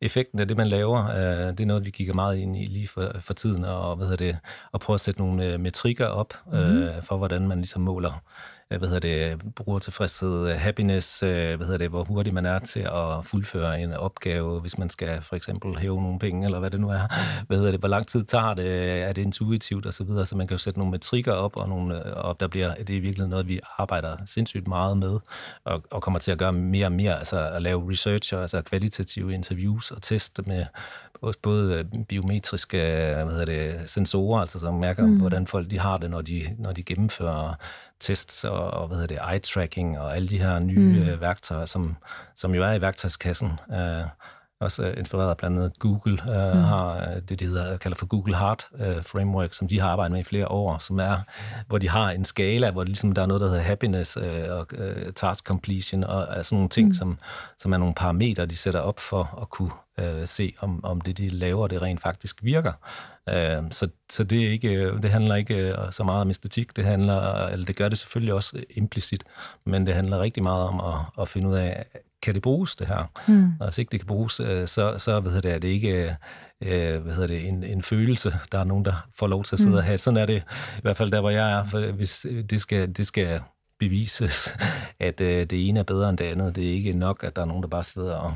effekten 0.00 0.38
af 0.38 0.48
det, 0.48 0.56
man 0.56 0.66
laver. 0.66 1.08
Øh, 1.08 1.48
det 1.48 1.60
er 1.60 1.66
noget, 1.66 1.86
vi 1.86 1.90
kigger 1.90 2.14
meget 2.14 2.38
ind 2.38 2.56
i 2.56 2.66
lige 2.66 2.88
for, 2.88 3.12
for 3.20 3.34
tiden, 3.34 3.64
og, 3.64 3.96
hvad 3.96 4.06
hedder 4.06 4.26
det, 4.26 4.38
og 4.72 4.80
prøve 4.80 4.94
at 4.94 5.00
sætte 5.00 5.20
nogle 5.20 5.58
metrikker 5.58 6.06
op 6.06 6.34
mm. 6.46 6.88
for, 7.02 7.16
hvordan 7.16 7.48
man 7.48 7.58
ligesom 7.58 7.82
måler 7.82 8.22
Øh, 8.70 8.78
hvad 8.78 8.88
hedder 8.88 9.00
det, 9.36 9.54
brugertilfredshed, 9.54 10.54
happiness, 10.54 11.22
øh, 11.22 11.56
hvad 11.56 11.66
hedder 11.66 11.78
det, 11.78 11.88
hvor 11.88 12.04
hurtigt 12.04 12.34
man 12.34 12.46
er 12.46 12.58
til 12.58 12.80
at 12.80 13.24
fuldføre 13.24 13.80
en 13.80 13.92
opgave, 13.92 14.60
hvis 14.60 14.78
man 14.78 14.90
skal 14.90 15.22
for 15.22 15.36
eksempel 15.36 15.78
hæve 15.78 16.02
nogle 16.02 16.18
penge, 16.18 16.44
eller 16.44 16.58
hvad 16.58 16.70
det 16.70 16.80
nu 16.80 16.88
er. 16.88 17.02
Hvad 17.46 17.56
hedder 17.56 17.70
det, 17.70 17.80
hvor 17.80 17.88
lang 17.88 18.06
tid 18.06 18.24
tager 18.24 18.54
det, 18.54 19.02
er 19.02 19.12
det 19.12 19.22
intuitivt 19.22 19.86
og 19.86 19.94
så 19.94 20.04
videre, 20.04 20.26
så 20.26 20.36
man 20.36 20.46
kan 20.46 20.54
jo 20.54 20.58
sætte 20.58 20.78
nogle 20.78 20.90
metrikker 20.90 21.32
op, 21.32 21.56
og, 21.56 21.68
nogle, 21.68 22.14
og 22.14 22.40
der 22.40 22.48
bliver, 22.48 22.74
det 22.74 22.96
er 22.96 23.00
virkelig 23.00 23.28
noget, 23.28 23.48
vi 23.48 23.60
arbejder 23.78 24.16
sindssygt 24.26 24.68
meget 24.68 24.98
med, 24.98 25.18
og, 25.64 25.82
og 25.90 26.02
kommer 26.02 26.20
til 26.20 26.32
at 26.32 26.38
gøre 26.38 26.52
mere 26.52 26.86
og 26.86 26.92
mere, 26.92 27.18
altså 27.18 27.48
at 27.48 27.62
lave 27.62 27.90
research, 27.90 28.34
altså 28.34 28.62
kvalitative 28.62 29.34
interviews 29.34 29.90
og 29.90 30.02
teste 30.02 30.42
med 30.46 30.66
både 31.42 31.84
biometriske 32.08 32.78
hvad 33.24 33.30
hedder 33.30 33.44
det, 33.44 33.90
sensorer, 33.90 34.40
altså 34.40 34.58
som 34.58 34.74
mærker, 34.74 35.06
mm. 35.06 35.18
hvordan 35.18 35.46
folk 35.46 35.70
de 35.70 35.78
har 35.78 35.96
det, 35.96 36.10
når 36.10 36.22
de, 36.22 36.56
når 36.58 36.72
de 36.72 36.82
gennemfører 36.82 37.54
tests 38.00 38.44
og, 38.44 38.70
og 38.70 38.86
hvad 38.86 38.98
hedder 38.98 39.14
det, 39.14 39.34
eye-tracking 39.34 39.98
og 39.98 40.16
alle 40.16 40.28
de 40.28 40.38
her 40.38 40.58
nye 40.58 41.14
mm. 41.14 41.20
værktøjer, 41.20 41.64
som, 41.64 41.96
som 42.34 42.54
jo 42.54 42.62
er 42.62 42.72
i 42.72 42.80
værktøjskassen. 42.80 43.50
Uh, 43.68 44.04
også 44.60 44.88
uh, 44.88 44.98
inspireret 44.98 45.36
blandt 45.36 45.56
andet 45.56 45.78
Google, 45.78 46.18
uh, 46.28 46.56
mm. 46.56 46.62
har 46.64 47.14
det, 47.28 47.40
de 47.40 47.46
hedder, 47.46 47.76
kalder 47.76 47.96
for 47.96 48.06
Google 48.06 48.36
Heart 48.36 48.68
uh, 48.72 49.04
Framework, 49.04 49.52
som 49.52 49.68
de 49.68 49.80
har 49.80 49.88
arbejdet 49.88 50.12
med 50.12 50.20
i 50.20 50.24
flere 50.24 50.48
år, 50.48 50.78
som 50.78 51.00
er, 51.00 51.18
hvor 51.66 51.78
de 51.78 51.88
har 51.88 52.10
en 52.10 52.24
skala, 52.24 52.70
hvor 52.70 52.84
ligesom 52.84 53.12
der 53.12 53.22
er 53.22 53.26
noget, 53.26 53.40
der 53.40 53.48
hedder 53.48 53.62
happiness 53.62 54.16
uh, 54.16 54.22
og 54.50 54.66
uh, 54.78 55.12
task 55.14 55.44
completion, 55.44 56.04
og 56.04 56.28
uh, 56.36 56.42
sådan 56.42 56.56
nogle 56.56 56.68
ting, 56.68 56.88
mm. 56.88 56.94
som, 56.94 57.18
som 57.58 57.72
er 57.72 57.78
nogle 57.78 57.94
parametre, 57.94 58.46
de 58.46 58.56
sætter 58.56 58.80
op 58.80 59.00
for 59.00 59.38
at 59.42 59.50
kunne 59.50 59.72
uh, 60.02 60.24
se, 60.24 60.52
om, 60.60 60.84
om 60.84 61.00
det, 61.00 61.18
de 61.18 61.28
laver, 61.28 61.66
det 61.66 61.82
rent 61.82 62.00
faktisk 62.00 62.38
virker. 62.42 62.72
Uh, 63.26 63.66
så, 63.70 63.88
så 64.10 64.24
det, 64.24 64.46
er 64.46 64.50
ikke, 64.50 64.98
det 65.02 65.10
handler 65.10 65.34
ikke 65.34 65.74
så 65.90 66.04
meget 66.04 66.20
om 66.20 66.30
æstetik, 66.30 66.76
det 66.76 66.84
handler, 66.84 67.46
eller 67.46 67.66
det 67.66 67.76
gør 67.76 67.88
det 67.88 67.98
selvfølgelig 67.98 68.34
også 68.34 68.62
implicit, 68.70 69.24
men 69.64 69.86
det 69.86 69.94
handler 69.94 70.20
rigtig 70.20 70.42
meget 70.42 70.64
om 70.64 70.80
at, 70.80 71.22
at 71.22 71.28
finde 71.28 71.48
ud 71.48 71.54
af, 71.54 71.86
kan 72.22 72.34
det 72.34 72.42
bruges, 72.42 72.76
det 72.76 72.86
her? 72.86 73.10
Mm. 73.28 73.52
Og 73.60 73.66
hvis 73.66 73.78
ikke 73.78 73.90
det 73.92 74.00
kan 74.00 74.06
bruges, 74.06 74.40
øh, 74.40 74.68
så, 74.68 74.98
så 74.98 75.20
hvad 75.20 75.32
hedder 75.32 75.48
det, 75.48 75.54
er 75.54 75.58
det 75.58 75.68
ikke 75.68 76.16
øh, 76.60 77.02
hvad 77.02 77.14
hedder 77.14 77.26
det, 77.26 77.48
en, 77.48 77.64
en 77.64 77.82
følelse, 77.82 78.34
der 78.52 78.58
er 78.58 78.64
nogen, 78.64 78.84
der 78.84 79.06
får 79.14 79.26
lov 79.26 79.44
til 79.44 79.54
at 79.56 79.58
sidde 79.58 79.70
mm. 79.70 79.76
og 79.76 79.84
have. 79.84 79.98
Sådan 79.98 80.16
er 80.16 80.26
det 80.26 80.42
i 80.78 80.80
hvert 80.82 80.96
fald 80.96 81.10
der, 81.10 81.20
hvor 81.20 81.30
jeg 81.30 81.52
er. 81.52 81.64
For 81.64 81.92
hvis 81.92 82.26
det 82.50 82.60
skal, 82.60 82.92
det 82.96 83.06
skal 83.06 83.40
bevises, 83.78 84.56
at 85.00 85.20
øh, 85.20 85.46
det 85.46 85.68
ene 85.68 85.80
er 85.80 85.84
bedre 85.84 86.10
end 86.10 86.18
det 86.18 86.24
andet. 86.24 86.56
Det 86.56 86.68
er 86.68 86.72
ikke 86.72 86.92
nok, 86.92 87.24
at 87.24 87.36
der 87.36 87.42
er 87.42 87.46
nogen, 87.46 87.62
der 87.62 87.68
bare 87.68 87.84
sidder 87.84 88.14
og, 88.14 88.34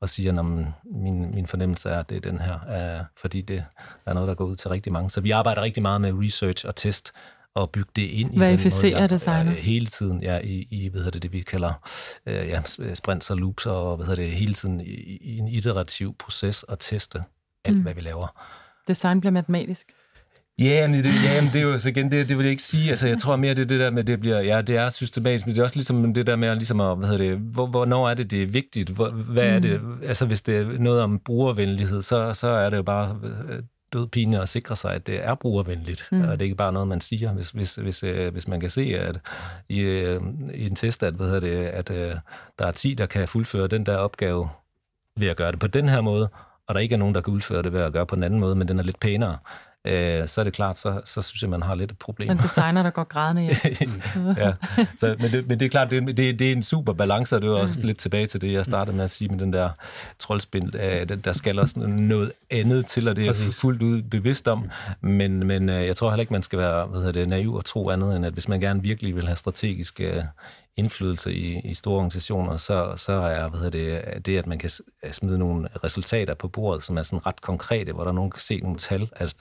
og 0.00 0.08
siger, 0.08 0.38
at 0.38 0.44
min, 0.84 1.30
min 1.34 1.46
fornemmelse 1.46 1.90
er, 1.90 1.98
at 1.98 2.10
det 2.10 2.16
er 2.16 2.30
den 2.30 2.40
her, 2.40 2.98
øh, 2.98 3.04
fordi 3.16 3.40
det 3.40 3.64
er 4.06 4.12
noget, 4.12 4.28
der 4.28 4.34
går 4.34 4.44
ud 4.44 4.56
til 4.56 4.70
rigtig 4.70 4.92
mange. 4.92 5.10
Så 5.10 5.20
vi 5.20 5.30
arbejder 5.30 5.62
rigtig 5.62 5.82
meget 5.82 6.00
med 6.00 6.12
research 6.14 6.66
og 6.66 6.76
test, 6.76 7.12
og 7.54 7.70
bygge 7.70 7.90
det 7.96 8.02
ind 8.02 8.34
i 8.34 8.38
Verificere 8.38 9.00
den 9.00 9.10
designet. 9.10 9.54
Ja, 9.54 9.60
hele 9.60 9.86
tiden, 9.86 10.22
ja, 10.22 10.38
i, 10.38 10.68
i 10.70 10.88
hvad 10.88 11.00
hedder 11.00 11.10
det, 11.10 11.22
det 11.22 11.32
vi 11.32 11.40
kalder 11.40 11.72
øh, 12.26 12.48
ja, 12.48 12.62
sprints 12.94 13.30
og 13.30 13.36
loops, 13.36 13.66
og 13.66 13.96
hvad 13.96 14.06
hedder 14.06 14.22
det, 14.22 14.32
hele 14.32 14.54
tiden 14.54 14.80
i, 14.80 15.18
i 15.20 15.38
en 15.38 15.48
iterativ 15.48 16.14
proces 16.18 16.64
at 16.68 16.78
teste 16.80 17.22
alt, 17.64 17.76
mm. 17.76 17.82
hvad 17.82 17.94
vi 17.94 18.00
laver. 18.00 18.42
Design 18.88 19.20
bliver 19.20 19.32
matematisk. 19.32 19.86
Ja, 20.58 20.88
men 20.88 21.04
det, 21.04 21.24
ja, 21.24 21.42
men 21.42 21.50
det 21.52 21.58
er 21.58 21.62
jo 21.62 21.78
så 21.78 21.88
igen, 21.88 22.10
det, 22.10 22.28
det 22.28 22.38
vil 22.38 22.44
jeg 22.44 22.50
ikke 22.50 22.62
sige. 22.62 22.90
Altså, 22.90 23.08
jeg 23.08 23.18
tror 23.18 23.36
mere, 23.36 23.54
det 23.54 23.62
er 23.62 23.66
det 23.66 23.80
der 23.80 23.90
med, 23.90 24.04
det 24.04 24.20
bliver, 24.20 24.40
ja, 24.40 24.60
det 24.62 24.76
er 24.76 24.88
systematisk, 24.88 25.46
men 25.46 25.54
det 25.54 25.60
er 25.60 25.64
også 25.64 25.76
ligesom 25.76 26.14
det 26.14 26.26
der 26.26 26.36
med, 26.36 26.56
ligesom 26.56 26.80
at, 26.80 26.98
hvad 26.98 27.08
hedder 27.08 27.24
det, 27.24 27.38
hvor, 27.38 27.66
hvornår 27.66 28.08
er 28.08 28.14
det, 28.14 28.30
det 28.30 28.42
er 28.42 28.46
vigtigt? 28.46 28.90
Hvor, 28.90 29.10
hvad 29.10 29.50
mm. 29.50 29.54
er 29.54 29.58
det? 29.58 29.80
Altså, 30.02 30.26
hvis 30.26 30.42
det 30.42 30.56
er 30.56 30.78
noget 30.78 31.00
om 31.00 31.18
brugervenlighed, 31.18 32.02
så, 32.02 32.34
så 32.34 32.46
er 32.46 32.70
det 32.70 32.76
jo 32.76 32.82
bare 32.82 33.16
øh, 33.94 34.00
død 34.00 34.06
pine 34.06 34.42
at 34.42 34.48
sikre 34.48 34.76
sig, 34.76 34.94
at 34.94 35.06
det 35.06 35.24
er 35.24 35.34
brugervenligt, 35.34 36.08
mm. 36.12 36.20
og 36.20 36.26
det 36.26 36.40
er 36.40 36.44
ikke 36.44 36.56
bare 36.56 36.72
noget, 36.72 36.88
man 36.88 37.00
siger. 37.00 37.32
Hvis, 37.32 37.50
hvis, 37.50 37.74
hvis, 37.74 38.04
øh, 38.04 38.32
hvis 38.32 38.48
man 38.48 38.60
kan 38.60 38.70
se, 38.70 38.82
at 38.82 39.16
i, 39.68 39.80
øh, 39.80 40.20
i 40.54 40.66
en 40.66 40.76
test, 40.76 41.02
at, 41.02 41.14
hvad 41.14 41.40
det, 41.40 41.66
at 41.66 41.90
øh, 41.90 42.16
der 42.58 42.66
er 42.66 42.72
10, 42.72 42.94
der 42.94 43.06
kan 43.06 43.28
fuldføre 43.28 43.66
den 43.66 43.86
der 43.86 43.96
opgave 43.96 44.48
ved 45.16 45.28
at 45.28 45.36
gøre 45.36 45.52
det 45.52 45.60
på 45.60 45.66
den 45.66 45.88
her 45.88 46.00
måde, 46.00 46.28
og 46.66 46.74
der 46.74 46.80
ikke 46.80 46.94
er 46.94 46.98
nogen, 46.98 47.14
der 47.14 47.20
kan 47.20 47.34
udføre 47.34 47.62
det 47.62 47.72
ved 47.72 47.80
at 47.80 47.92
gøre 47.92 48.06
på 48.06 48.14
den 48.14 48.24
anden 48.24 48.40
måde, 48.40 48.54
men 48.54 48.68
den 48.68 48.78
er 48.78 48.82
lidt 48.82 49.00
pænere, 49.00 49.38
øh, 49.84 50.28
så 50.28 50.40
er 50.40 50.44
det 50.44 50.52
klart, 50.52 50.78
så, 50.78 51.00
så 51.04 51.22
synes 51.22 51.42
jeg, 51.42 51.50
man 51.50 51.62
har 51.62 51.74
lidt 51.74 51.90
et 51.90 51.98
problem. 51.98 52.30
En 52.30 52.38
designer, 52.38 52.82
der 52.82 52.90
går 52.90 53.04
grædende 53.04 53.42
hjem. 53.42 54.02
ja, 54.36 54.52
så, 54.96 55.16
men, 55.20 55.32
det, 55.32 55.48
men 55.48 55.60
det 55.60 55.66
er 55.66 55.70
klart, 55.70 55.90
det, 55.90 56.06
det, 56.16 56.38
det 56.38 56.48
er 56.48 56.52
en 56.52 56.62
super 56.62 56.92
balance, 56.92 57.36
og 57.36 57.42
det 57.42 57.48
er 57.48 57.54
også 57.54 57.80
mm. 57.80 57.86
lidt 57.86 57.98
tilbage 57.98 58.26
til 58.26 58.40
det, 58.40 58.52
jeg 58.52 58.64
startede 58.64 58.96
med 58.96 59.04
at 59.04 59.10
sige 59.10 59.28
med 59.28 59.38
den 59.38 59.52
der 59.52 59.70
troldspind. 60.18 60.74
Øh, 60.74 61.08
der 61.24 61.32
skal 61.32 61.58
også 61.58 61.80
noget 61.80 62.32
andet 62.50 62.86
til, 62.86 63.08
og 63.08 63.16
det 63.16 63.22
er 63.22 63.26
jeg 63.26 63.54
fuldt 63.54 63.82
ud 63.82 64.02
bevidst 64.02 64.48
om, 64.48 64.70
men, 65.00 65.46
men 65.46 65.68
øh, 65.68 65.86
jeg 65.86 65.96
tror 65.96 66.10
heller 66.10 66.20
ikke, 66.20 66.32
man 66.32 66.42
skal 66.42 66.58
være 66.58 66.86
hvad 66.86 67.00
hedder 67.00 67.12
det, 67.12 67.28
naiv 67.28 67.54
og 67.54 67.64
tro 67.64 67.90
andet, 67.90 68.16
end 68.16 68.26
at 68.26 68.32
hvis 68.32 68.48
man 68.48 68.60
gerne 68.60 68.82
virkelig 68.82 69.16
vil 69.16 69.26
have 69.26 69.36
strategisk 69.36 70.00
øh, 70.00 70.22
indflydelse 70.76 71.32
i, 71.34 71.60
i 71.60 71.74
store 71.74 71.94
organisationer, 71.94 72.56
så, 72.56 72.92
så 72.96 73.12
er 73.12 73.48
hvad 73.48 73.70
det, 73.70 74.02
det, 74.26 74.38
at 74.38 74.46
man 74.46 74.58
kan 74.58 74.70
smide 75.12 75.38
nogle 75.38 75.68
resultater 75.84 76.34
på 76.34 76.48
bordet, 76.48 76.84
som 76.84 76.98
er 76.98 77.02
sådan 77.02 77.26
ret 77.26 77.40
konkrete, 77.40 77.92
hvor 77.92 78.02
der 78.02 78.10
er 78.10 78.14
nogen 78.14 78.30
kan 78.30 78.40
se 78.40 78.60
nogle 78.60 78.78
tal, 78.78 79.10
at 79.16 79.36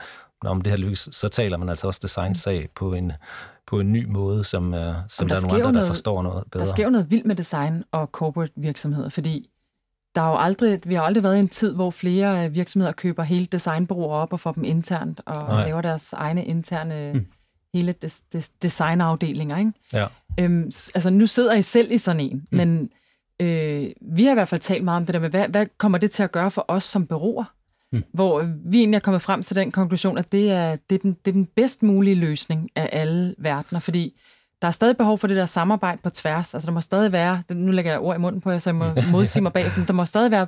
om 0.46 0.62
det 0.62 0.72
her 0.72 0.78
lykkes, 0.78 1.10
så 1.12 1.28
taler 1.28 1.58
man 1.58 1.70
altså 1.70 1.88
også 1.88 2.00
design-sag 2.04 2.70
på 2.76 2.94
en, 2.94 3.12
på 3.68 3.80
en 3.80 3.92
ny 3.92 4.06
måde, 4.06 4.44
som, 4.44 4.74
uh, 4.74 4.80
som 5.08 5.28
der, 5.28 5.36
der 5.36 5.42
er 5.42 5.48
nogle 5.48 5.64
andre, 5.64 5.72
noget, 5.72 5.88
der 5.88 5.94
forstår 5.94 6.22
noget 6.22 6.44
bedre. 6.52 6.66
Der 6.66 6.72
sker 6.72 6.84
jo 6.84 6.90
noget 6.90 7.12
vildt 7.12 7.26
med 7.26 7.36
design 7.36 7.84
og 7.92 8.08
corporate 8.08 8.54
virksomheder, 8.56 9.10
fordi 9.10 9.50
der 10.16 10.22
er 10.22 10.28
jo 10.28 10.38
aldrig, 10.38 10.80
vi 10.86 10.94
har 10.96 11.02
aldrig 11.02 11.24
været 11.24 11.36
i 11.36 11.40
en 11.40 11.50
tid, 11.50 11.76
hvor 11.76 11.92
flere 11.92 12.52
virksomheder 12.52 12.92
køber 12.92 13.24
hele 13.24 13.46
designbureauer 13.46 14.16
op 14.16 14.34
og 14.34 14.40
får 14.40 14.52
dem 14.52 14.64
internt, 14.64 15.22
og 15.26 15.48
Nej. 15.48 15.66
laver 15.66 15.82
deres 15.82 16.14
egne 16.14 16.46
interne 16.46 17.12
mm. 17.14 17.26
Hele 17.74 17.92
des, 17.92 18.22
des, 18.22 18.50
designafdelinger. 18.50 19.58
Ikke? 19.58 19.72
Ja. 19.94 20.08
Øhm, 20.40 20.64
altså 20.96 21.10
nu 21.10 21.28
sidder 21.28 21.54
I 21.54 21.62
selv 21.62 21.92
i 21.92 21.98
sådan 21.98 22.20
en, 22.20 22.48
mm. 22.52 22.58
men 22.58 22.90
øh, 23.40 23.90
vi 24.02 24.24
har 24.24 24.32
i 24.32 24.34
hvert 24.34 24.48
fald 24.48 24.62
talt 24.62 24.84
meget 24.84 24.98
om 24.98 25.06
det 25.06 25.14
der 25.14 25.20
med, 25.20 25.30
hvad, 25.30 25.48
hvad 25.48 25.66
kommer 25.78 25.98
det 25.98 26.12
til 26.12 26.24
at 26.24 26.32
gøre 26.32 26.52
for 26.52 26.66
os 26.68 26.84
som 26.84 27.08
bureauer? 27.08 27.54
Mm. 27.92 28.04
Hvor 28.14 28.50
vi 28.66 28.80
egentlig 28.80 28.96
er 28.98 29.02
kommet 29.02 29.22
frem 29.22 29.42
til 29.42 29.56
den 29.56 29.72
konklusion, 29.72 30.18
at 30.18 30.32
det 30.32 30.52
er, 30.52 30.76
det, 30.90 30.96
er 30.96 31.00
den, 31.00 31.18
det 31.26 31.32
er 31.32 31.36
den 31.36 31.46
bedst 31.46 31.84
mulige 31.84 32.16
løsning 32.16 32.70
af 32.76 32.90
alle 32.92 33.36
verdener, 33.38 33.80
fordi 33.80 34.20
der 34.62 34.68
er 34.68 34.72
stadig 34.72 34.98
behov 34.98 35.18
for 35.18 35.28
det 35.28 35.38
der 35.38 35.46
samarbejde 35.46 36.02
på 36.04 36.10
tværs. 36.10 36.54
Altså 36.54 36.66
der 36.66 36.74
må 36.74 36.82
stadig 36.82 37.12
være, 37.12 37.44
nu 37.50 37.72
lægger 37.72 37.92
jeg 37.92 38.00
ord 38.00 38.16
i 38.16 38.20
munden 38.20 38.42
på 38.42 38.52
jer, 38.52 38.60
så 38.60 38.70
jeg 38.70 38.76
må 38.76 38.86
modsige 39.12 39.44
mig 39.44 39.54
bag, 39.54 39.66
der 39.88 39.94
må 39.94 40.06
stadig 40.06 40.32
være 40.32 40.48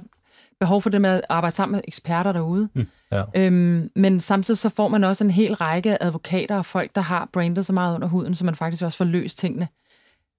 behov 0.59 0.81
for 0.81 0.89
det 0.89 1.01
med 1.01 1.09
at 1.09 1.21
arbejde 1.29 1.55
sammen 1.55 1.75
med 1.75 1.81
eksperter 1.87 2.31
derude. 2.31 2.69
Mm, 2.73 2.87
ja. 3.11 3.23
øhm, 3.35 3.91
men 3.95 4.19
samtidig 4.19 4.57
så 4.57 4.69
får 4.69 4.87
man 4.87 5.03
også 5.03 5.23
en 5.23 5.31
hel 5.31 5.53
række 5.53 6.03
advokater 6.03 6.55
og 6.55 6.65
folk, 6.65 6.95
der 6.95 7.01
har 7.01 7.29
brandet 7.33 7.65
så 7.65 7.73
meget 7.73 7.95
under 7.95 8.07
huden, 8.07 8.35
så 8.35 8.45
man 8.45 8.55
faktisk 8.55 8.83
også 8.83 8.97
får 8.97 9.05
løst 9.05 9.37
tingene 9.37 9.67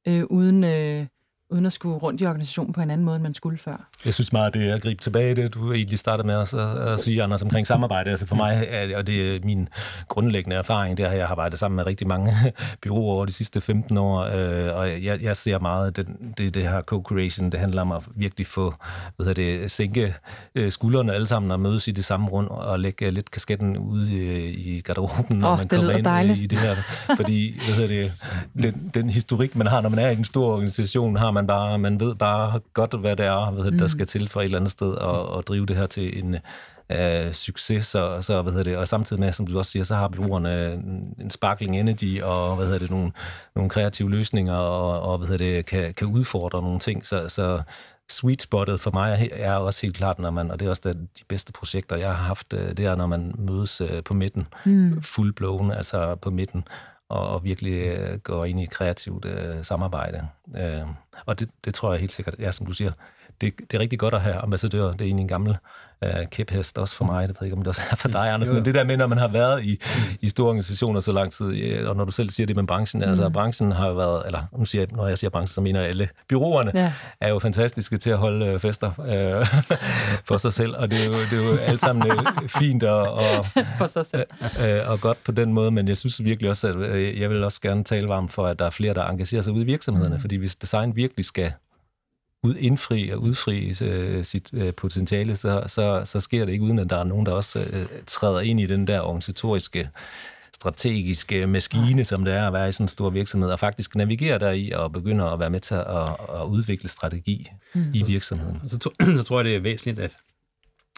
øh, 0.08 0.24
uden, 0.24 0.64
øh, 0.64 1.06
uden 1.50 1.66
at 1.66 1.72
skulle 1.72 1.96
rundt 1.96 2.20
i 2.20 2.26
organisationen 2.26 2.72
på 2.72 2.80
en 2.80 2.90
anden 2.90 3.04
måde, 3.04 3.16
end 3.16 3.22
man 3.22 3.34
skulle 3.34 3.58
før. 3.58 3.88
Jeg 4.04 4.14
synes 4.14 4.32
meget, 4.32 4.54
det 4.54 4.70
er 4.70 4.74
at 4.74 4.82
gribe 4.82 5.02
tilbage 5.02 5.34
det, 5.34 5.54
du 5.54 5.72
egentlig 5.72 5.98
startede 5.98 6.26
med 6.26 6.34
at, 6.34 6.54
at 6.54 7.00
sige, 7.00 7.22
Anders, 7.22 7.42
omkring 7.42 7.66
samarbejde. 7.66 8.10
Altså 8.10 8.26
for 8.26 8.36
mig, 8.36 8.66
er, 8.68 8.96
og 8.96 9.06
det 9.06 9.36
er 9.36 9.40
min 9.44 9.68
grundlæggende 10.08 10.56
erfaring, 10.56 10.96
det 10.96 11.06
har 11.06 11.14
jeg 11.14 11.28
arbejdet 11.28 11.58
sammen 11.58 11.76
med 11.76 11.86
rigtig 11.86 12.06
mange 12.06 12.32
byråer 12.82 13.14
over 13.14 13.26
de 13.26 13.32
sidste 13.32 13.60
15 13.60 13.98
år, 13.98 14.20
øh, 14.20 14.76
og 14.76 15.04
jeg, 15.04 15.22
jeg 15.22 15.36
ser 15.36 15.58
meget, 15.58 15.96
det, 15.96 16.06
det, 16.38 16.54
det 16.54 16.62
her 16.62 16.82
co-creation, 16.82 17.50
det 17.50 17.60
handler 17.60 17.82
om 17.82 17.92
at 17.92 18.02
virkelig 18.14 18.46
få, 18.46 18.74
hvad 19.16 19.34
det, 19.34 19.70
sænke 19.70 20.14
øh, 20.54 20.70
skuldrene 20.70 21.14
alle 21.14 21.26
sammen 21.26 21.50
og 21.50 21.60
mødes 21.60 21.88
i 21.88 21.90
det 21.90 22.04
samme 22.04 22.28
rund 22.28 22.48
og 22.50 22.80
lægge 22.80 23.10
lidt 23.10 23.30
kasketten 23.30 23.76
ud 23.76 24.06
i, 24.06 24.50
i 24.50 24.80
garderoben, 24.80 25.38
når 25.38 25.52
oh, 25.52 25.58
man 25.58 25.68
kommer 25.68 25.90
ind 25.90 26.04
dejligt. 26.04 26.40
i 26.40 26.46
det 26.46 26.58
her. 26.58 26.74
Fordi, 27.16 27.60
hvad 27.76 27.88
det, 27.88 28.12
den, 28.62 28.90
den 28.94 29.10
historik, 29.10 29.56
man 29.56 29.66
har, 29.66 29.80
når 29.80 29.88
man 29.88 29.98
er 29.98 30.08
i 30.08 30.16
en 30.16 30.24
stor 30.24 30.52
organisation, 30.52 31.16
har 31.16 31.35
man 31.36 31.46
bare, 31.46 31.78
man 31.78 32.00
ved 32.00 32.14
bare 32.14 32.60
godt, 32.72 33.00
hvad 33.00 33.16
det 33.16 33.26
er, 33.26 33.50
hvad 33.50 33.64
det, 33.64 33.78
der 33.78 33.84
mm. 33.84 33.88
skal 33.88 34.06
til 34.06 34.28
for 34.28 34.40
et 34.40 34.44
eller 34.44 34.58
andet 34.58 34.72
sted 34.72 34.96
at, 35.00 35.38
at 35.38 35.48
drive 35.48 35.66
det 35.66 35.76
her 35.76 35.86
til 35.86 36.18
en 36.18 36.36
uh, 36.90 37.32
succes, 37.32 37.86
så, 37.86 38.20
så 38.20 38.42
hvad 38.42 38.52
hedder 38.52 38.64
det, 38.64 38.76
og 38.76 38.88
samtidig 38.88 39.20
med, 39.20 39.32
som 39.32 39.46
du 39.46 39.58
også 39.58 39.70
siger, 39.70 39.84
så 39.84 39.94
har 39.94 40.08
brugerne 40.08 40.72
en 41.20 41.30
sparkling 41.30 41.80
energy, 41.80 42.22
og 42.22 42.56
hvad 42.56 42.66
hedder 42.66 42.78
det, 42.78 42.90
nogle, 42.90 43.12
nogle 43.54 43.70
kreative 43.70 44.10
løsninger, 44.10 44.54
og, 44.54 45.10
og 45.10 45.18
hvad 45.18 45.28
hedder 45.28 45.44
det, 45.44 45.66
kan, 45.66 45.94
kan 45.94 46.06
udfordre 46.06 46.62
nogle 46.62 46.78
ting, 46.78 47.06
så, 47.06 47.28
så 47.28 47.62
sweet 48.08 48.42
spottet 48.42 48.80
for 48.80 48.90
mig 48.94 49.28
er 49.32 49.54
også 49.54 49.82
helt 49.82 49.96
klart, 49.96 50.18
når 50.18 50.30
man, 50.30 50.50
og 50.50 50.60
det 50.60 50.66
er 50.66 50.70
også 50.70 50.92
de 51.18 51.24
bedste 51.28 51.52
projekter, 51.52 51.96
jeg 51.96 52.08
har 52.08 52.24
haft, 52.24 52.52
øh, 52.52 52.76
det 52.76 52.86
er, 52.86 52.96
når 52.96 53.06
man 53.06 53.34
mødes 53.38 53.80
øh, 53.80 54.02
på 54.04 54.14
midten, 54.14 54.46
mm. 54.64 55.02
full 55.02 55.34
altså 55.72 56.14
på 56.14 56.30
midten, 56.30 56.64
og, 57.08 57.28
og 57.28 57.44
virkelig 57.44 57.72
øh, 57.72 58.18
går 58.18 58.44
ind 58.44 58.60
i 58.60 58.66
kreativt 58.66 59.24
øh, 59.24 59.64
samarbejde. 59.64 60.28
Øh, 60.56 60.82
og 61.26 61.40
det, 61.40 61.50
det 61.64 61.74
tror 61.74 61.92
jeg 61.92 62.00
helt 62.00 62.12
sikkert, 62.12 62.34
ja, 62.38 62.52
som 62.52 62.66
du 62.66 62.72
siger, 62.72 62.92
det, 63.40 63.54
det 63.58 63.74
er 63.74 63.78
rigtig 63.78 63.98
godt 63.98 64.14
at 64.14 64.20
have 64.20 64.36
ambassadører. 64.36 64.92
Det 64.92 65.00
er 65.00 65.04
egentlig 65.04 65.22
en 65.22 65.28
gammel 65.28 65.56
uh, 66.06 66.10
kæphest 66.30 66.78
også 66.78 66.96
for 66.96 67.04
mig. 67.04 67.28
Det 67.28 67.36
ved 67.40 67.46
ikke, 67.46 67.56
om 67.56 67.62
det 67.62 67.68
også 67.68 67.82
er 67.90 67.96
for 67.96 68.08
dig, 68.08 68.30
Anders. 68.30 68.50
Men 68.50 68.64
det 68.64 68.74
der 68.74 68.84
med, 68.84 68.96
når 68.96 69.06
man 69.06 69.18
har 69.18 69.28
været 69.28 69.64
i, 69.64 69.80
i 70.20 70.28
store 70.28 70.48
organisationer 70.48 71.00
så 71.00 71.12
lang 71.12 71.32
tid, 71.32 71.86
og 71.86 71.96
når 71.96 72.04
du 72.04 72.12
selv 72.12 72.30
siger 72.30 72.46
det 72.46 72.56
med 72.56 72.64
branchen, 72.64 73.02
altså, 73.02 73.22
mm. 73.22 73.26
altså 73.26 73.32
branchen 73.32 73.72
har 73.72 73.92
været, 73.92 74.22
eller 74.26 74.42
nu 74.58 74.64
siger 74.64 74.82
jeg, 74.82 74.88
når 74.96 75.08
jeg 75.08 75.18
siger 75.18 75.30
branchen, 75.30 75.54
så 75.54 75.60
mener 75.60 75.80
jeg 75.80 75.88
alle 75.88 76.08
byråerne, 76.28 76.72
ja. 76.74 76.92
er 77.20 77.28
jo 77.28 77.38
fantastiske 77.38 77.96
til 77.96 78.10
at 78.10 78.18
holde 78.18 78.54
uh, 78.54 78.60
fester 78.60 78.88
uh, 78.98 79.46
for 80.28 80.38
sig 80.38 80.52
selv. 80.52 80.76
Og 80.76 80.90
det 80.90 81.02
er 81.02 81.06
jo, 81.06 81.12
det 81.12 81.32
er 81.32 81.50
jo 81.52 81.56
alt 81.56 81.80
sammen 81.80 82.10
uh, 82.10 82.48
fint 82.48 82.82
og, 82.82 83.02
og, 83.02 83.46
for 83.78 83.86
sig 83.86 84.06
selv. 84.06 84.26
Uh, 84.40 84.90
og 84.90 85.00
godt 85.00 85.18
på 85.24 85.32
den 85.32 85.52
måde, 85.52 85.70
men 85.70 85.88
jeg 85.88 85.96
synes 85.96 86.24
virkelig 86.24 86.50
også, 86.50 86.68
at 86.68 87.20
jeg 87.20 87.30
vil 87.30 87.44
også 87.44 87.60
gerne 87.60 87.84
tale 87.84 88.08
varmt 88.08 88.32
for, 88.32 88.46
at 88.46 88.58
der 88.58 88.64
er 88.64 88.70
flere, 88.70 88.94
der 88.94 89.04
engagerer 89.04 89.42
sig 89.42 89.52
ude 89.52 89.62
i 89.62 89.66
virksomhederne, 89.66 90.14
mm. 90.14 90.20
fordi 90.20 90.36
hvis 90.36 90.54
design 90.56 90.96
virkelig 90.96 91.24
skal 91.24 91.52
ud, 92.46 92.54
indfri 92.54 93.08
og 93.08 93.22
udfri 93.22 93.84
øh, 93.84 94.24
sit 94.24 94.50
øh, 94.52 94.74
potentiale, 94.74 95.36
så, 95.36 95.62
så, 95.66 96.02
så 96.04 96.20
sker 96.20 96.44
det 96.44 96.52
ikke 96.52 96.64
uden, 96.64 96.78
at 96.78 96.90
der 96.90 96.98
er 96.98 97.04
nogen, 97.04 97.26
der 97.26 97.32
også 97.32 97.58
øh, 97.72 97.86
træder 98.06 98.40
ind 98.40 98.60
i 98.60 98.66
den 98.66 98.86
der 98.86 99.00
organisatoriske 99.00 99.90
strategiske 100.54 101.46
maskine, 101.46 102.04
som 102.04 102.24
det 102.24 102.34
er 102.34 102.46
at 102.46 102.52
være 102.52 102.68
i 102.68 102.72
sådan 102.72 102.84
en 102.84 102.88
stor 102.88 103.10
virksomhed, 103.10 103.50
og 103.50 103.58
faktisk 103.58 103.94
navigere 103.94 104.38
der 104.38 104.50
i 104.50 104.70
og 104.70 104.92
begynder 104.92 105.24
at 105.24 105.40
være 105.40 105.50
med 105.50 105.60
til 105.60 105.74
at, 105.74 105.84
at 106.40 106.46
udvikle 106.48 106.88
strategi 106.88 107.50
mm. 107.74 107.90
i 107.94 108.04
virksomheden. 108.06 108.68
Så, 108.68 108.78
så, 108.82 108.90
så 109.18 109.22
tror 109.22 109.38
jeg, 109.38 109.44
det 109.44 109.56
er 109.56 109.60
væsentligt, 109.60 109.98
at 109.98 110.16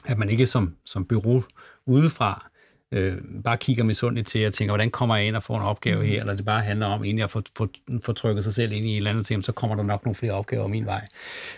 at 0.06 0.18
man 0.18 0.28
ikke 0.28 0.46
som, 0.46 0.74
som 0.84 1.04
bureau 1.04 1.42
udefra 1.86 2.50
øh, 2.92 3.16
bare 3.44 3.56
kigger 3.56 3.84
misundeligt 3.84 4.28
til 4.28 4.46
og 4.46 4.54
tænker, 4.54 4.70
hvordan 4.70 4.90
kommer 4.90 5.16
jeg 5.16 5.26
ind 5.26 5.36
og 5.36 5.42
får 5.42 5.56
en 5.56 5.62
opgave 5.62 6.06
her, 6.06 6.20
eller 6.20 6.36
det 6.36 6.44
bare 6.44 6.62
handler 6.62 6.86
om 6.86 7.04
egentlig 7.04 7.24
at 7.24 7.30
få, 7.30 7.42
få, 7.56 7.68
få 8.02 8.12
trykket 8.12 8.44
sig 8.44 8.54
selv 8.54 8.72
ind 8.72 8.86
i 8.86 8.92
et 8.92 8.96
eller 8.96 9.10
andet 9.10 9.26
ting, 9.26 9.44
så 9.44 9.52
kommer 9.52 9.76
der 9.76 9.82
nok 9.82 10.04
nogle 10.04 10.14
flere 10.14 10.32
opgaver 10.32 10.68
min 10.68 10.86
vej. 10.86 11.06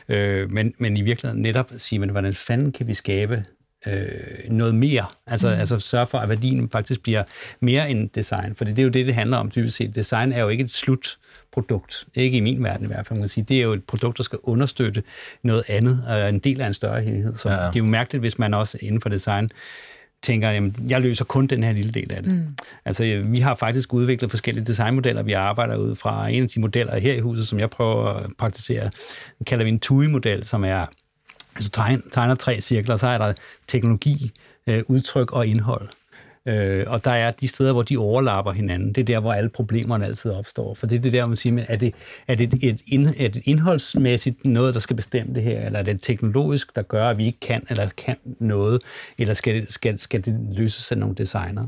Øh, 0.09 0.51
men, 0.51 0.75
men 0.79 0.97
i 0.97 1.03
virkeligheden 1.03 1.43
netop 1.43 1.73
sige, 1.77 1.99
men 1.99 2.09
hvordan 2.11 2.35
fanden 2.35 2.73
kan 2.73 2.87
vi 2.87 2.95
skabe 2.95 3.45
øh, 3.87 4.51
noget 4.51 4.75
mere. 4.75 5.07
Altså, 5.27 5.49
mm. 5.49 5.61
altså 5.61 5.79
sørge 5.79 6.07
for, 6.07 6.19
at 6.19 6.29
værdien 6.29 6.71
faktisk 6.71 7.03
bliver 7.03 7.23
mere 7.61 7.91
end 7.91 8.11
design. 8.11 8.55
For 8.55 8.65
det 8.65 8.79
er 8.79 8.83
jo 8.83 8.89
det, 8.89 9.07
det 9.07 9.15
handler 9.15 9.37
om 9.37 9.51
typisk 9.51 9.77
set. 9.77 9.95
Design 9.95 10.33
er 10.33 10.41
jo 10.41 10.49
ikke 10.49 10.65
et 10.65 10.71
slutprodukt. 10.71 12.07
Ikke 12.15 12.37
i 12.37 12.41
min 12.41 12.65
verden 12.65 12.85
i 12.85 12.87
hvert 12.87 13.07
fald, 13.07 13.19
man 13.19 13.23
kan 13.23 13.29
sige. 13.29 13.45
Det 13.45 13.59
er 13.59 13.63
jo 13.63 13.73
et 13.73 13.85
produkt, 13.85 14.17
der 14.17 14.23
skal 14.23 14.39
understøtte 14.43 15.03
noget 15.43 15.65
andet, 15.69 16.05
og 16.09 16.29
en 16.29 16.39
del 16.39 16.61
af 16.61 16.67
en 16.67 16.75
større 16.75 17.03
helhed. 17.03 17.37
Så 17.37 17.51
ja. 17.51 17.57
det 17.57 17.63
er 17.63 17.71
jo 17.77 17.85
mærkeligt, 17.85 18.23
hvis 18.23 18.39
man 18.39 18.55
også 18.55 18.79
inden 18.81 19.01
for 19.01 19.09
design 19.09 19.51
tænker, 20.23 20.51
jamen, 20.51 20.77
jeg 20.89 21.01
løser 21.01 21.25
kun 21.25 21.47
den 21.47 21.63
her 21.63 21.73
lille 21.73 21.93
del 21.93 22.13
af 22.13 22.23
det. 22.23 22.33
Mm. 22.33 22.57
Altså, 22.85 23.23
vi 23.25 23.41
har 23.41 23.55
faktisk 23.55 23.95
udviklet 23.95 24.31
forskellige 24.31 24.65
designmodeller, 24.65 25.23
vi 25.23 25.33
arbejder 25.33 25.77
ud 25.77 25.97
fra. 25.97 26.29
En 26.29 26.43
af 26.43 26.49
de 26.49 26.61
modeller 26.61 26.99
her 26.99 27.15
i 27.15 27.21
huset, 27.21 27.49
som 27.49 27.59
jeg 27.59 27.71
prøver 27.71 28.07
at 28.07 28.31
praktisere, 28.39 28.91
kalder 29.47 29.65
vi 29.65 29.71
en 29.71 29.81
TUI-model, 29.81 30.45
som 30.45 30.65
er 30.65 30.87
Altså 31.55 31.71
tegner, 31.71 32.03
tegner 32.13 32.35
tre 32.35 32.61
cirkler, 32.61 32.97
så 32.97 33.07
er 33.07 33.19
der 33.19 33.33
teknologi, 33.69 34.33
øh, 34.67 34.83
udtryk 34.89 35.33
og 35.33 35.47
indhold. 35.47 35.89
Øh, 36.47 36.85
og 36.87 37.05
der 37.05 37.11
er 37.11 37.31
de 37.31 37.49
steder, 37.49 37.73
hvor 37.73 37.83
de 37.83 37.97
overlapper 37.97 38.53
hinanden. 38.53 38.93
Det 38.93 39.01
er 39.01 39.05
der, 39.05 39.21
hvor 39.21 39.33
alle 39.33 39.51
problemerne 39.51 40.07
altid 40.07 40.31
opstår. 40.31 40.75
For 40.75 40.87
det 40.87 40.99
er 40.99 41.03
det 41.03 41.13
der, 41.13 41.27
man 41.27 41.37
siger, 41.37 41.65
er 41.69 41.77
det, 41.77 41.95
er 42.29 42.35
det 42.35 42.65
et, 42.65 42.83
ind, 42.87 43.07
er 43.19 43.29
det 43.29 43.43
indholdsmæssigt 43.45 44.45
noget, 44.45 44.75
der 44.75 44.81
skal 44.81 44.97
bestemme 44.97 45.35
det 45.35 45.43
her, 45.43 45.67
eller 45.67 45.79
er 45.79 45.83
det 45.83 46.01
teknologisk, 46.01 46.77
der 46.77 46.83
gør, 46.83 47.09
at 47.09 47.19
vi 47.19 47.27
ikke 47.27 47.41
kan 47.41 47.63
eller 47.71 47.89
kan 47.97 48.17
noget, 48.25 48.83
eller 49.19 49.35
skal 49.35 49.55
det, 49.55 49.73
skal, 49.73 49.99
skal 49.99 50.25
det 50.25 50.37
løses 50.53 50.93
af 50.93 50.99
nogle 50.99 51.15
designer? 51.15 51.63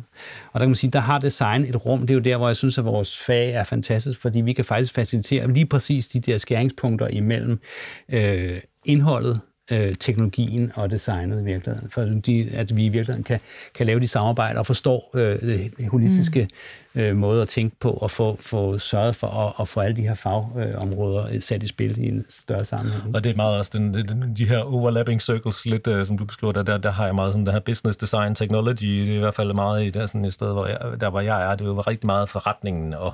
Og 0.52 0.54
der 0.54 0.60
kan 0.60 0.68
man 0.68 0.76
sige, 0.76 0.90
der 0.90 1.00
har 1.00 1.18
design 1.18 1.64
et 1.64 1.86
rum. 1.86 2.00
Det 2.00 2.10
er 2.10 2.14
jo 2.14 2.20
der, 2.20 2.36
hvor 2.36 2.46
jeg 2.46 2.56
synes, 2.56 2.78
at 2.78 2.84
vores 2.84 3.18
fag 3.18 3.50
er 3.50 3.64
fantastisk, 3.64 4.20
fordi 4.20 4.40
vi 4.40 4.52
kan 4.52 4.64
faktisk 4.64 4.94
facilitere 4.94 5.52
lige 5.52 5.66
præcis 5.66 6.08
de 6.08 6.20
der 6.20 6.38
skæringspunkter 6.38 7.08
imellem 7.08 7.60
øh, 8.08 8.60
indholdet, 8.84 9.40
øh, 9.72 9.94
teknologien 9.94 10.72
og 10.74 10.90
designet 10.90 11.40
i 11.40 11.44
virkeligheden. 11.44 11.90
For 11.90 12.02
de, 12.02 12.48
at 12.52 12.76
vi 12.76 12.84
i 12.84 12.88
virkeligheden 12.88 13.24
kan, 13.24 13.40
kan 13.74 13.86
lave 13.86 14.00
de 14.00 14.08
samarbejder 14.08 14.58
og 14.58 14.66
forstå 14.66 15.02
øh, 15.14 15.88
holistiske 15.90 16.48
mm 16.91 16.91
øh, 16.94 17.16
måder 17.16 17.42
at 17.42 17.48
tænke 17.48 17.76
på 17.80 17.90
og 17.90 18.10
få, 18.10 18.36
få 18.40 18.78
sørget 18.78 19.16
for 19.16 19.26
at, 19.26 19.52
at 19.60 19.68
få 19.68 19.80
alle 19.80 19.96
de 19.96 20.02
her 20.02 20.14
fagområder 20.14 21.26
øh, 21.32 21.40
sat 21.40 21.62
i 21.62 21.66
spil 21.66 21.98
i 21.98 22.08
en 22.08 22.24
større 22.28 22.64
sammenhæng. 22.64 23.14
Og 23.14 23.24
det 23.24 23.32
er 23.32 23.36
meget 23.36 23.58
også 23.58 23.70
den, 23.74 23.94
de 24.36 24.48
her 24.48 24.58
overlapping 24.58 25.22
circles, 25.22 25.66
lidt 25.66 25.86
øh, 25.86 26.06
som 26.06 26.18
du 26.18 26.24
beskriver, 26.24 26.52
der, 26.52 26.62
der, 26.62 26.78
der 26.78 26.90
har 26.90 27.04
jeg 27.04 27.14
meget 27.14 27.32
sådan, 27.32 27.46
der 27.46 27.52
her 27.52 27.60
business 27.60 27.96
design 27.96 28.34
technology, 28.34 29.00
det 29.00 29.08
er 29.08 29.16
i 29.16 29.18
hvert 29.18 29.34
fald 29.34 29.52
meget 29.54 29.84
i 29.84 29.90
der, 29.90 30.06
sådan 30.06 30.24
et 30.24 30.34
sted, 30.34 30.52
hvor 30.52 30.66
jeg, 30.66 30.78
der 31.00 31.10
hvor 31.10 31.20
jeg 31.20 31.42
er, 31.42 31.54
det 31.54 31.64
er 31.64 31.68
jo 31.68 31.80
rigtig 31.80 32.06
meget 32.06 32.28
forretningen 32.28 32.94
og 32.94 33.12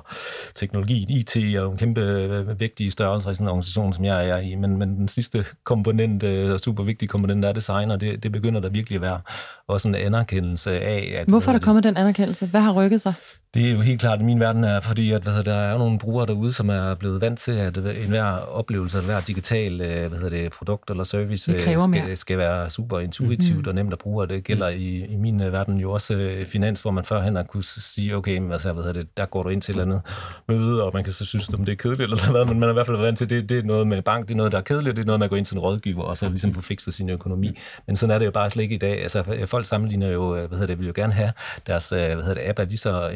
teknologien, 0.55 1.09
IT 1.09 1.37
og 1.59 1.71
en 1.71 1.77
kæmpe 1.77 2.01
øh, 2.01 2.59
vigtige 2.59 2.91
størrelser 2.91 3.31
i 3.31 3.35
sådan 3.35 3.45
en 3.45 3.49
organisation, 3.49 3.93
som 3.93 4.05
jeg 4.05 4.29
er 4.29 4.37
i, 4.37 4.55
men, 4.55 4.77
men 4.77 4.95
den 4.95 5.07
sidste 5.07 5.45
komponent 5.63 6.23
øh, 6.23 6.39
Øh, 6.39 6.59
super 6.59 6.83
vigtig 6.83 7.09
komponent 7.09 7.45
er 7.45 7.51
design, 7.51 7.91
og 7.91 8.01
det, 8.01 8.23
det 8.23 8.31
begynder 8.31 8.59
der 8.59 8.69
virkelig 8.69 8.95
at 8.95 9.01
være 9.01 9.21
også 9.67 9.87
en 9.87 9.95
anerkendelse 9.95 10.79
af. 10.79 11.13
At, 11.15 11.27
Hvorfor 11.27 11.51
er 11.51 11.53
der 11.57 11.59
kommet 11.65 11.83
den 11.83 11.97
anerkendelse? 11.97 12.45
Hvad 12.45 12.61
har 12.61 12.71
rykket 12.71 13.01
sig? 13.01 13.13
Det 13.53 13.68
er 13.69 13.75
jo 13.75 13.81
helt 13.81 13.99
klart, 13.99 14.19
at 14.19 14.25
min 14.25 14.39
verden 14.39 14.63
er, 14.63 14.79
fordi 14.79 15.11
at, 15.11 15.23
hvad 15.23 15.43
der 15.43 15.53
er 15.53 15.77
nogle 15.77 15.99
brugere 15.99 16.25
derude, 16.25 16.53
som 16.53 16.69
er 16.69 16.95
blevet 16.95 17.21
vant 17.21 17.39
til, 17.39 17.51
at 17.51 17.77
enhver 17.77 18.23
oplevelse, 18.31 18.97
at 18.97 19.03
hver 19.03 19.19
digital 19.19 19.81
øh, 19.81 20.07
hvad 20.07 20.19
hedder 20.19 20.37
det, 20.37 20.51
produkt 20.51 20.89
eller 20.89 21.03
service 21.03 21.53
øh, 21.53 21.61
skal, 21.61 22.17
skal 22.17 22.37
være 22.37 22.69
super 22.69 22.99
intuitivt 22.99 23.55
mm-hmm. 23.55 23.67
og 23.67 23.75
nemt 23.75 23.93
at 23.93 23.99
bruge, 23.99 24.23
og 24.23 24.29
det 24.29 24.43
gælder 24.43 24.67
i, 24.67 25.05
i 25.05 25.15
min 25.15 25.39
verden 25.39 25.77
jo 25.77 25.91
også 25.91 26.43
finans, 26.45 26.81
hvor 26.81 26.91
man 26.91 27.03
førhen 27.03 27.35
har 27.35 27.43
kunne 27.43 27.63
sige, 27.63 28.15
okay, 28.15 28.37
men 28.37 28.47
hvad, 28.47 28.59
hvad 28.59 28.83
hedder 28.83 28.93
det, 28.93 29.17
der 29.17 29.25
går 29.25 29.43
du 29.43 29.49
ind 29.49 29.61
til 29.61 29.71
et 29.71 29.81
eller 29.81 29.95
andet 29.95 30.01
møde, 30.47 30.83
og 30.83 30.91
man 30.93 31.03
kan 31.03 31.13
så 31.13 31.25
synes, 31.25 31.49
om 31.49 31.65
det 31.65 31.71
er 31.71 31.75
kedeligt 31.75 32.11
eller 32.11 32.31
hvad, 32.31 32.45
men 32.45 32.59
man 32.59 32.69
er 32.69 32.73
i 32.73 32.73
hvert 32.73 32.85
fald 32.85 32.97
vant 32.97 33.17
til, 33.17 33.29
det, 33.29 33.49
det 33.49 33.57
er 33.59 33.63
noget 33.63 33.87
med 33.87 34.01
bank, 34.01 34.27
det 34.27 34.33
er 34.33 34.37
noget, 34.37 34.51
der 34.51 34.57
er 34.57 34.61
kedeligt, 34.61 34.95
det 34.95 35.01
er 35.01 35.05
noget 35.05 35.19
med 35.19 35.25
at 35.25 35.29
gå 35.29 35.35
ind 35.35 35.45
til 35.45 35.55
en 35.55 35.59
rådgiver, 35.59 36.03
og 36.03 36.17
så 36.17 36.29
ligesom 36.29 36.53
få 36.53 36.61
fikset 36.61 36.93
sin 36.93 37.09
økonomi. 37.09 37.57
Men 37.87 37.95
sådan 37.95 38.15
er 38.15 38.19
det 38.19 38.25
jo 38.25 38.31
bare 38.31 38.49
slet 38.49 38.63
ikke 38.63 38.75
i 38.75 38.77
dag. 38.77 39.01
Altså, 39.01 39.45
folk 39.45 39.65
sammenligner 39.65 40.09
jo, 40.09 40.35
hvad 40.35 40.49
hedder 40.49 40.67
det, 40.67 40.79
vil 40.79 40.87
jo 40.87 40.93
gerne 40.95 41.13
have 41.13 41.31
deres 41.67 41.89
hvad 41.89 42.15
hedder 42.15 42.33
det, 42.33 42.49
app 42.49 42.59
er 42.59 42.63
lige 42.63 42.77
så 42.77 43.09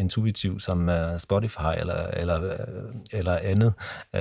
intuitiv 0.44 0.60
som 0.60 0.90
Spotify 1.18 1.74
eller, 1.78 2.08
eller, 2.08 2.58
eller 3.12 3.38
andet, 3.44 3.74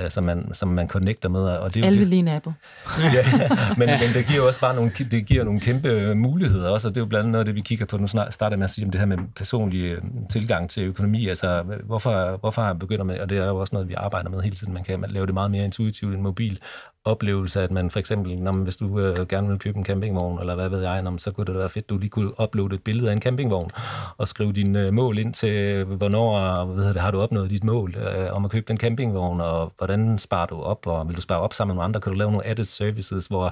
som 0.09 0.23
man, 0.23 0.53
som 0.53 0.69
man 0.69 0.87
connecter 0.87 1.29
med. 1.29 1.41
Og 1.41 1.73
det 1.73 1.81
er 1.81 1.85
Alle 1.85 2.05
lige 2.05 2.31
Apple. 2.31 2.53
ja, 2.99 3.49
men, 3.79 3.87
men 3.87 4.09
det 4.13 4.25
giver 4.27 4.47
også 4.47 4.59
bare 4.59 4.75
nogle, 4.75 4.91
det 5.11 5.25
giver 5.25 5.43
nogle 5.43 5.59
kæmpe 5.59 6.15
muligheder 6.15 6.69
også, 6.69 6.87
og 6.87 6.95
det 6.95 7.01
er 7.01 7.05
jo 7.05 7.09
blandt 7.09 7.23
andet 7.23 7.31
noget 7.31 7.41
af 7.41 7.45
det, 7.45 7.55
vi 7.55 7.61
kigger 7.61 7.85
på. 7.85 7.97
Nu 7.97 8.07
starter 8.07 8.57
med 8.57 8.63
at 8.63 8.69
sige 8.69 8.85
om 8.85 8.91
det 8.91 8.99
her 8.99 9.05
med 9.05 9.17
personlig 9.35 9.97
tilgang 10.29 10.69
til 10.69 10.83
økonomi. 10.83 11.27
Altså, 11.27 11.63
hvorfor, 11.83 12.37
hvorfor 12.37 12.73
begynder 12.73 13.03
man, 13.03 13.19
og 13.19 13.29
det 13.29 13.37
er 13.37 13.45
jo 13.45 13.57
også 13.57 13.75
noget, 13.75 13.89
vi 13.89 13.93
arbejder 13.93 14.29
med 14.29 14.41
hele 14.41 14.55
tiden, 14.55 14.73
man 14.73 14.83
kan 14.83 15.05
lave 15.07 15.25
det 15.25 15.33
meget 15.33 15.51
mere 15.51 15.65
intuitivt 15.65 16.13
end 16.13 16.21
mobil, 16.21 16.59
oplevelse, 17.05 17.61
at 17.61 17.71
man 17.71 17.89
for 17.89 17.99
eksempel, 17.99 18.37
når 18.37 18.51
man, 18.51 18.63
hvis 18.63 18.75
du 18.75 18.99
øh, 18.99 19.27
gerne 19.27 19.47
vil 19.49 19.59
købe 19.59 19.77
en 19.77 19.85
campingvogn, 19.85 20.39
eller 20.39 20.55
hvad 20.55 20.69
ved 20.69 20.81
jeg, 20.81 21.01
når 21.01 21.11
man, 21.11 21.19
så 21.19 21.31
kunne 21.31 21.45
det 21.45 21.55
være 21.55 21.69
fedt, 21.69 21.85
at 21.85 21.89
du 21.89 21.97
lige 21.97 22.09
kunne 22.09 22.41
uploade 22.41 22.75
et 22.75 22.83
billede 22.83 23.09
af 23.09 23.13
en 23.13 23.21
campingvogn, 23.21 23.69
og 24.17 24.27
skrive 24.27 24.51
dine 24.51 24.79
øh, 24.79 24.93
mål 24.93 25.17
ind 25.17 25.33
til, 25.33 25.83
hvornår 25.83 26.65
hvad 26.65 26.93
det, 26.93 27.01
har 27.01 27.11
du 27.11 27.19
opnået 27.21 27.49
dit 27.49 27.63
mål 27.63 27.95
øh, 27.95 28.35
om 28.35 28.45
at 28.45 28.51
købe 28.51 28.65
den 28.67 28.77
campingvogn, 28.77 29.41
og 29.41 29.73
hvordan 29.77 30.17
sparer 30.17 30.45
du 30.45 30.61
op, 30.61 30.87
og 30.87 31.07
vil 31.07 31.15
du 31.15 31.21
spare 31.21 31.39
op 31.39 31.53
sammen 31.53 31.75
med 31.75 31.83
andre, 31.83 32.01
kan 32.01 32.11
du 32.11 32.17
lave 32.17 32.31
nogle 32.31 32.45
added 32.45 32.63
services, 32.63 33.27
hvor 33.27 33.51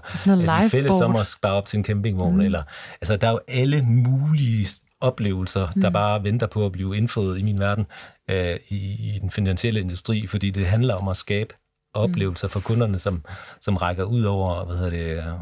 er 0.64 0.70
fælles 0.70 1.02
om 1.02 1.16
at 1.16 1.28
spare 1.28 1.54
op 1.54 1.66
til 1.66 1.78
en 1.78 1.86
campingvogn, 1.86 2.36
mm. 2.36 2.42
eller, 2.42 2.64
altså 3.02 3.16
der 3.16 3.28
er 3.28 3.32
jo 3.32 3.40
alle 3.48 3.82
mulige 3.82 4.68
oplevelser, 5.02 5.68
der 5.82 5.90
mm. 5.90 5.94
bare 5.94 6.24
venter 6.24 6.48
på 6.48 6.66
at 6.66 6.72
blive 6.72 6.98
indfriet 6.98 7.40
i 7.40 7.44
min 7.44 7.60
verden 7.60 7.86
øh, 8.30 8.56
i, 8.70 8.76
i 9.16 9.20
den 9.22 9.30
finansielle 9.30 9.80
industri, 9.80 10.28
fordi 10.28 10.50
det 10.50 10.66
handler 10.66 10.94
om 10.94 11.08
at 11.08 11.18
skabe 11.18 11.54
oplevelser 11.94 12.48
for 12.48 12.60
kunderne, 12.60 13.00
som, 13.00 13.26
som 13.62 13.78
rækker 13.78 14.04
ud 14.04 14.24
over, 14.24 14.66
hvad 14.66 14.76
hedder 14.76 14.90
det, 14.90 15.34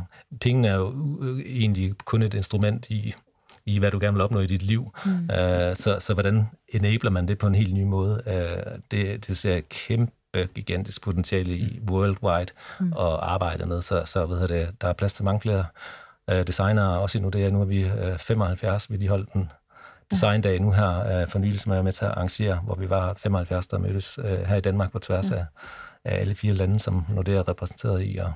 pengene 0.41 0.67
er 0.67 0.75
jo 0.75 0.93
egentlig 1.45 1.93
kun 2.05 2.21
et 2.21 2.33
instrument 2.33 2.89
i, 2.89 3.13
i 3.65 3.79
hvad 3.79 3.91
du 3.91 3.99
gerne 3.99 4.13
vil 4.13 4.23
opnå 4.23 4.39
i 4.39 4.47
dit 4.47 4.61
liv. 4.61 4.91
Mm. 5.05 5.11
Uh, 5.11 5.73
så, 5.73 5.95
så 5.99 6.13
hvordan 6.13 6.47
enabler 6.67 7.11
man 7.11 7.27
det 7.27 7.37
på 7.37 7.47
en 7.47 7.55
helt 7.55 7.73
ny 7.73 7.83
måde? 7.83 8.21
Uh, 8.25 8.79
det, 8.91 9.27
det 9.27 9.37
ser 9.37 9.61
kæmpe 9.69 10.49
gigantisk 10.55 11.01
potentiale 11.01 11.57
i 11.57 11.79
worldwide 11.89 12.51
mm. 12.79 12.91
og 12.91 13.33
arbejde 13.33 13.65
med, 13.65 13.81
så, 13.81 14.05
så 14.05 14.25
hvad 14.25 14.37
hedder 14.37 14.65
det, 14.65 14.81
der 14.81 14.87
er 14.87 14.93
plads 14.93 15.13
til 15.13 15.25
mange 15.25 15.41
flere 15.41 15.65
uh, 16.31 16.41
designere, 16.47 16.99
også 16.99 17.19
nu 17.19 17.29
det 17.29 17.45
er, 17.45 17.49
nu 17.49 17.61
er 17.61 17.65
vi 17.65 17.85
uh, 17.85 18.17
75, 18.17 18.91
vi 18.91 18.97
lige 18.97 19.09
holdt 19.09 19.33
den 19.33 19.51
designdag 20.11 20.61
nu 20.61 20.71
her 20.71 21.21
uh, 21.21 21.29
for 21.29 21.39
nylig, 21.39 21.59
som 21.59 21.71
jeg 21.71 21.79
er 21.79 21.83
med 21.83 21.91
til 21.91 22.05
at 22.05 22.11
arrangere, 22.11 22.55
hvor 22.55 22.75
vi 22.75 22.89
var 22.89 23.13
75, 23.13 23.67
der 23.67 23.77
mødtes 23.77 24.19
uh, 24.19 24.25
her 24.25 24.55
i 24.55 24.61
Danmark 24.61 24.91
på 24.91 24.99
tværs 24.99 25.31
mm. 25.31 25.37
af 25.37 25.45
af 26.09 26.19
alle 26.19 26.35
fire 26.35 26.53
lande, 26.53 26.79
som 26.79 27.05
Nordea 27.09 27.35
er 27.35 27.47
repræsenteret 27.47 28.05
i. 28.05 28.17
Og, 28.17 28.33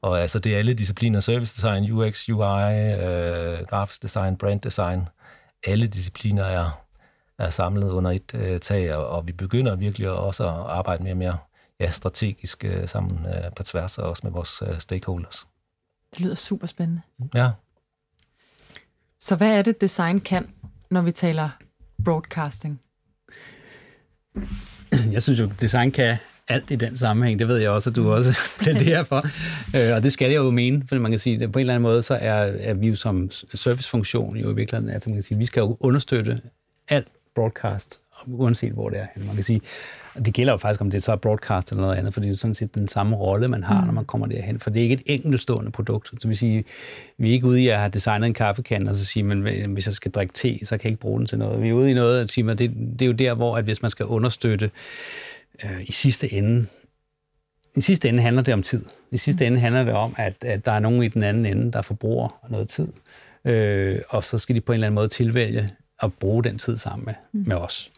og 0.00 0.20
altså, 0.20 0.38
det 0.38 0.54
er 0.54 0.58
alle 0.58 0.74
discipliner, 0.74 1.20
service 1.20 1.54
design, 1.56 1.92
UX, 1.92 2.28
UI, 2.28 2.92
øh, 2.92 3.66
grafisk 3.66 4.02
design, 4.02 4.36
brand 4.36 4.60
design. 4.60 5.08
Alle 5.66 5.86
discipliner 5.86 6.44
er, 6.44 6.84
er 7.38 7.50
samlet 7.50 7.90
under 7.90 8.10
et 8.10 8.34
øh, 8.34 8.60
tag, 8.60 8.94
og, 8.94 9.08
og 9.08 9.26
vi 9.26 9.32
begynder 9.32 9.76
virkelig 9.76 10.10
også 10.10 10.44
at 10.44 10.54
arbejde 10.54 11.02
mere 11.02 11.12
og 11.12 11.18
mere 11.18 11.38
ja, 11.80 11.90
strategisk 11.90 12.64
øh, 12.64 12.88
sammen 12.88 13.26
øh, 13.26 13.54
på 13.56 13.62
tværs, 13.62 13.98
og 13.98 14.08
også 14.08 14.20
med 14.24 14.32
vores 14.32 14.62
øh, 14.66 14.80
stakeholders. 14.80 15.46
Det 16.10 16.20
lyder 16.20 16.34
super 16.34 16.66
spændende. 16.66 17.02
Ja. 17.34 17.50
Så 19.20 19.36
hvad 19.36 19.58
er 19.58 19.62
det, 19.62 19.80
design 19.80 20.20
kan, 20.20 20.54
når 20.90 21.02
vi 21.02 21.10
taler 21.10 21.50
broadcasting? 22.04 22.80
Jeg 25.10 25.22
synes 25.22 25.40
jo, 25.40 25.50
design 25.60 25.90
kan 25.90 26.16
alt 26.48 26.70
i 26.70 26.76
den 26.76 26.96
sammenhæng. 26.96 27.38
Det 27.38 27.48
ved 27.48 27.56
jeg 27.56 27.70
også, 27.70 27.90
at 27.90 27.96
du 27.96 28.12
også 28.12 28.38
plæderer 28.62 29.02
for. 29.02 29.26
Øh, 29.76 29.96
og 29.96 30.02
det 30.02 30.12
skal 30.12 30.30
jeg 30.30 30.36
jo 30.36 30.50
mene, 30.50 30.82
for 30.88 30.96
man 30.96 31.10
kan 31.10 31.18
sige, 31.18 31.44
at 31.44 31.52
på 31.52 31.58
en 31.58 31.60
eller 31.60 31.74
anden 31.74 31.82
måde, 31.82 32.02
så 32.02 32.14
er, 32.14 32.52
er 32.60 32.74
vi 32.74 32.88
jo 32.88 32.94
som 32.94 33.30
servicefunktion 33.54 34.36
jo 34.36 34.50
i 34.50 34.54
virkeligheden, 34.54 34.94
altså 34.94 35.10
man 35.10 35.16
kan 35.16 35.22
sige, 35.22 35.38
vi 35.38 35.46
skal 35.46 35.60
jo 35.60 35.76
understøtte 35.80 36.40
alt 36.88 37.08
broadcast, 37.34 38.00
uanset 38.26 38.72
hvor 38.72 38.88
det 38.88 38.98
er. 38.98 39.06
Man 39.16 39.34
kan 39.34 39.44
sige, 39.44 39.60
det 40.24 40.34
gælder 40.34 40.52
jo 40.52 40.56
faktisk, 40.56 40.80
om 40.80 40.90
det 40.90 41.02
så 41.02 41.12
er 41.12 41.16
broadcast 41.16 41.70
eller 41.70 41.82
noget 41.82 41.96
andet, 41.96 42.14
fordi 42.14 42.26
det 42.26 42.32
er 42.32 42.36
sådan 42.36 42.54
set 42.54 42.74
den 42.74 42.88
samme 42.88 43.16
rolle, 43.16 43.48
man 43.48 43.62
har, 43.62 43.84
når 43.84 43.92
man 43.92 44.04
kommer 44.04 44.26
derhen. 44.26 44.60
For 44.60 44.70
det 44.70 44.80
er 44.80 44.82
ikke 44.82 44.94
et 44.94 45.02
enkeltstående 45.06 45.70
produkt. 45.70 46.10
Så 46.20 46.28
vi 46.28 46.34
sige, 46.34 46.64
vi 47.18 47.28
er 47.28 47.32
ikke 47.32 47.46
ude 47.46 47.62
i 47.62 47.68
at 47.68 47.78
have 47.78 47.90
designet 47.90 48.26
en 48.26 48.34
kaffekande, 48.34 48.90
og 48.90 48.94
så 48.94 49.04
sige, 49.04 49.22
men 49.22 49.70
hvis 49.72 49.86
jeg 49.86 49.94
skal 49.94 50.10
drikke 50.10 50.32
te, 50.32 50.58
så 50.62 50.78
kan 50.78 50.84
jeg 50.84 50.90
ikke 50.90 51.00
bruge 51.00 51.18
den 51.18 51.26
til 51.26 51.38
noget. 51.38 51.62
Vi 51.62 51.68
er 51.68 51.72
ude 51.72 51.90
i 51.90 51.94
noget 51.94 52.20
at 52.20 52.30
sige, 52.30 52.50
at 52.50 52.58
det, 52.58 52.74
det 52.92 53.02
er 53.02 53.06
jo 53.06 53.12
der, 53.12 53.34
hvor 53.34 53.56
at 53.56 53.64
hvis 53.64 53.82
man 53.82 53.90
skal 53.90 54.06
understøtte 54.06 54.70
øh, 55.64 55.82
i 55.82 55.92
sidste 55.92 56.32
ende 56.32 56.66
i 57.76 57.80
sidste 57.80 58.08
ende 58.08 58.22
handler 58.22 58.42
det 58.42 58.54
om 58.54 58.62
tid. 58.62 58.84
I 59.10 59.16
sidste 59.16 59.46
ende 59.46 59.58
handler 59.58 59.84
det 59.84 59.94
om, 59.94 60.14
at, 60.16 60.34
at 60.40 60.66
der 60.66 60.72
er 60.72 60.78
nogen 60.78 61.02
i 61.02 61.08
den 61.08 61.22
anden 61.22 61.46
ende, 61.46 61.72
der 61.72 61.82
forbruger 61.82 62.46
noget 62.48 62.68
tid. 62.68 62.88
Øh, 63.44 63.98
og 64.08 64.24
så 64.24 64.38
skal 64.38 64.54
de 64.56 64.60
på 64.60 64.72
en 64.72 64.74
eller 64.74 64.86
anden 64.86 64.94
måde 64.94 65.08
tilvælge 65.08 65.70
at 66.02 66.12
bruge 66.12 66.44
den 66.44 66.58
tid 66.58 66.76
sammen 66.76 67.06
med, 67.06 67.14
mm. 67.32 67.48
med 67.48 67.56
os. 67.56 67.90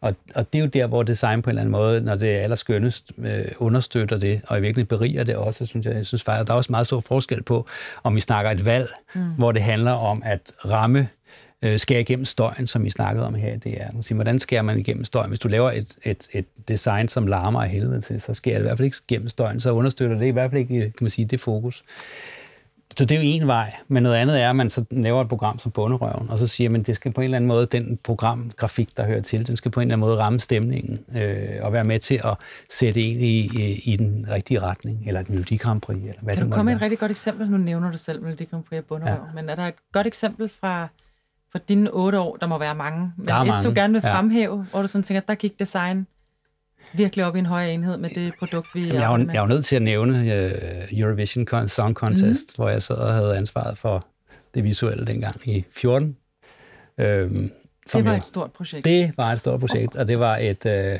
Og, 0.00 0.14
og 0.34 0.52
det 0.52 0.58
er 0.58 0.62
jo 0.62 0.68
der, 0.68 0.86
hvor 0.86 1.02
design 1.02 1.42
på 1.42 1.50
en 1.50 1.52
eller 1.52 1.60
anden 1.60 1.72
måde, 1.72 2.00
når 2.00 2.14
det 2.14 2.36
er 2.36 2.40
allerskønnest, 2.40 3.12
øh, 3.18 3.44
understøtter 3.58 4.18
det, 4.18 4.40
og 4.46 4.58
i 4.58 4.60
virkeligheden 4.60 4.98
beriger 4.98 5.24
det 5.24 5.36
også, 5.36 5.66
synes 5.66 5.86
jeg. 5.86 5.94
Jeg 5.94 6.06
synes 6.06 6.22
faktisk, 6.22 6.46
der 6.46 6.52
er 6.52 6.56
også 6.56 6.72
meget 6.72 6.86
stor 6.86 7.00
forskel 7.00 7.42
på, 7.42 7.66
om 8.02 8.14
vi 8.14 8.20
snakker 8.20 8.50
et 8.50 8.64
valg, 8.64 8.88
mm. 9.14 9.22
hvor 9.22 9.52
det 9.52 9.62
handler 9.62 9.92
om 9.92 10.22
at 10.24 10.52
ramme 10.64 11.08
øh, 11.64 11.78
skære 11.78 12.00
igennem 12.00 12.24
støjen, 12.24 12.66
som 12.66 12.84
vi 12.84 12.90
snakkede 12.90 13.26
om 13.26 13.34
her. 13.34 13.56
Det 13.56 13.82
er, 13.82 13.92
man 13.92 14.02
siger, 14.02 14.16
hvordan 14.16 14.40
skærer 14.40 14.62
man 14.62 14.78
igennem 14.78 15.04
støjen? 15.04 15.28
Hvis 15.28 15.40
du 15.40 15.48
laver 15.48 15.70
et, 15.70 15.96
et, 16.04 16.28
et 16.32 16.46
design, 16.68 17.08
som 17.08 17.26
larmer 17.26 17.62
af 17.62 17.68
helvede 17.68 18.00
til, 18.00 18.20
så 18.20 18.34
skærer 18.34 18.58
det 18.58 18.64
i 18.64 18.66
hvert 18.66 18.78
fald 18.78 18.86
ikke 18.86 18.96
igennem 19.08 19.28
støjen, 19.28 19.60
så 19.60 19.72
understøtter 19.72 20.18
det 20.18 20.26
i 20.26 20.30
hvert 20.30 20.50
fald 20.50 20.60
ikke, 20.60 20.80
kan 20.80 20.92
man 21.00 21.10
sige, 21.10 21.24
det 21.24 21.40
fokus. 21.40 21.84
Så 22.96 23.04
det 23.04 23.14
er 23.14 23.20
jo 23.20 23.26
en 23.26 23.46
vej, 23.46 23.74
men 23.88 24.02
noget 24.02 24.16
andet 24.16 24.42
er, 24.42 24.50
at 24.50 24.56
man 24.56 24.70
så 24.70 24.84
laver 24.90 25.20
et 25.20 25.28
program 25.28 25.58
som 25.58 25.70
bunderøven, 25.70 26.30
og 26.30 26.38
så 26.38 26.46
siger 26.46 26.70
man, 26.70 26.80
at 26.80 26.86
det 26.86 26.96
skal 26.96 27.12
på 27.12 27.20
en 27.20 27.24
eller 27.24 27.36
anden 27.36 27.48
måde, 27.48 27.66
den 27.66 27.98
programgrafik, 28.02 28.96
der 28.96 29.06
hører 29.06 29.20
til, 29.20 29.46
den 29.46 29.56
skal 29.56 29.70
på 29.70 29.80
en 29.80 29.82
eller 29.82 29.94
anden 29.94 30.08
måde 30.08 30.18
ramme 30.18 30.40
stemningen, 30.40 31.00
øh, 31.16 31.48
og 31.60 31.72
være 31.72 31.84
med 31.84 31.98
til 31.98 32.20
at 32.24 32.36
sætte 32.70 33.00
en 33.00 33.20
i, 33.20 33.38
i, 33.38 33.82
i 33.84 33.96
den 33.96 34.26
rigtige 34.30 34.60
retning, 34.60 35.02
eller 35.06 35.20
et 35.20 35.30
Melodi 35.30 35.56
Grand 35.56 35.80
Prix, 35.80 35.96
eller 35.96 36.12
hvad 36.22 36.34
kan 36.34 36.44
det 36.44 36.52
du 36.52 36.56
komme 36.56 36.70
med 36.70 36.76
et 36.76 36.82
rigtig 36.82 36.98
godt 36.98 37.10
eksempel? 37.10 37.50
Nu 37.50 37.56
nævner 37.56 37.90
du 37.90 37.98
selv 37.98 38.22
Melodi 38.22 38.44
Grand 38.44 38.64
Prix 38.64 38.78
og 38.78 38.84
bunderøven, 38.84 39.26
ja. 39.28 39.34
men 39.34 39.48
er 39.48 39.54
der 39.54 39.66
et 39.66 39.74
godt 39.92 40.06
eksempel 40.06 40.48
fra, 40.48 40.88
fra 41.54 41.60
dine 41.68 41.90
otte 41.92 42.18
år? 42.18 42.36
Der 42.36 42.46
må 42.46 42.58
være 42.58 42.74
mange, 42.74 43.12
men 43.16 43.28
der 43.28 43.34
er 43.34 43.40
et, 43.40 43.46
mange. 43.46 43.68
du 43.68 43.74
gerne 43.74 43.92
vil 43.92 44.00
Ja. 44.04 44.14
fremhæve, 44.18 44.66
hvor 44.70 44.82
du 44.82 44.88
sådan 44.88 45.02
tænker, 45.02 45.20
der 45.20 45.34
gik 45.34 45.58
design 45.58 46.06
virkelig 46.94 47.24
op 47.24 47.36
i 47.36 47.38
en 47.38 47.46
højere 47.46 47.72
enhed 47.72 47.96
med 47.96 48.08
det 48.10 48.32
produkt, 48.38 48.66
vi 48.74 48.80
Jamen, 48.86 49.02
jeg, 49.02 49.18
med. 49.26 49.34
jeg 49.34 49.40
jo 49.42 49.46
nødt 49.46 49.64
til 49.64 49.76
at 49.76 49.82
nævne 49.82 50.12
uh, 50.92 50.98
Eurovision 50.98 51.68
Song 51.68 51.94
Contest, 51.94 52.58
mm. 52.58 52.62
hvor 52.62 52.68
jeg 52.68 52.82
sad 52.82 52.96
og 52.96 53.12
havde 53.12 53.36
ansvaret 53.36 53.78
for 53.78 54.06
det 54.54 54.64
visuelle 54.64 55.06
dengang 55.06 55.48
i 55.48 55.64
14. 55.72 56.16
Øhm, 56.98 57.50
det 57.92 58.04
var 58.04 58.10
jeg- 58.10 58.18
et 58.18 58.26
stort 58.26 58.52
projekt. 58.52 58.84
Det 58.84 59.14
var 59.16 59.32
et 59.32 59.38
stort 59.38 59.60
projekt, 59.60 59.96
og 59.96 60.08
det 60.08 60.18
var 60.18 60.36
et, 60.36 60.66
øh, 60.66 60.98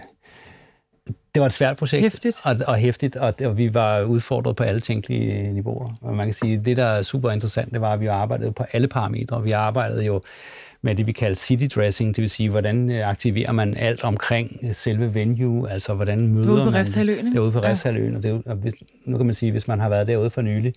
det 1.35 1.41
var 1.41 1.47
et 1.47 1.53
svært 1.53 1.76
projekt. 1.76 2.03
Hæftigt. 2.03 2.41
Og, 2.43 2.57
og 2.66 2.76
hæftigt, 2.76 3.16
og, 3.16 3.35
og 3.45 3.59
vi 3.59 3.74
var 3.74 4.03
udfordret 4.03 4.57
på 4.57 4.62
alle 4.64 4.80
tænkelige 4.80 5.53
niveauer. 5.53 5.89
Og 6.01 6.14
man 6.16 6.26
kan 6.26 6.35
sige, 6.35 6.62
det 6.64 6.76
der 6.76 6.85
er 6.85 7.03
super 7.03 7.30
interessant, 7.30 7.72
det 7.72 7.80
var, 7.80 7.93
at 7.93 8.01
vi 8.01 8.07
arbejdede 8.07 8.53
på 8.53 8.64
alle 8.72 8.89
parametre. 8.89 9.43
Vi 9.43 9.51
arbejdede 9.51 10.05
jo 10.05 10.22
med 10.82 10.95
det, 10.95 11.07
vi 11.07 11.12
kalder 11.12 11.35
city 11.35 11.66
dressing, 11.74 12.16
det 12.16 12.22
vil 12.22 12.30
sige, 12.30 12.51
hvordan 12.51 12.91
øh, 12.91 13.09
aktiverer 13.09 13.53
man 13.53 13.76
alt 13.76 14.05
omkring 14.05 14.61
øh, 14.62 14.74
selve 14.74 15.14
venue, 15.14 15.70
altså 15.70 15.95
hvordan 15.95 16.28
møder 16.28 16.64
på 16.64 16.70
man... 16.70 16.74
Refshaløen, 16.74 17.18
ikke? 17.18 17.30
Det 17.30 17.37
er 17.37 17.41
ude 17.41 17.53
på 17.53 17.61
Ja. 17.62 17.70
Refshaløen, 17.70 18.16
og, 18.16 18.22
det 18.22 18.43
og 18.47 18.55
hvis, 18.55 18.74
nu 19.05 19.16
kan 19.16 19.26
man 19.26 19.35
sige, 19.35 19.53
hvis 19.53 19.68
man 19.68 19.80
har 19.80 19.89
været 19.89 20.07
derude 20.07 20.30
for 20.30 20.43
nylig, 20.43 20.74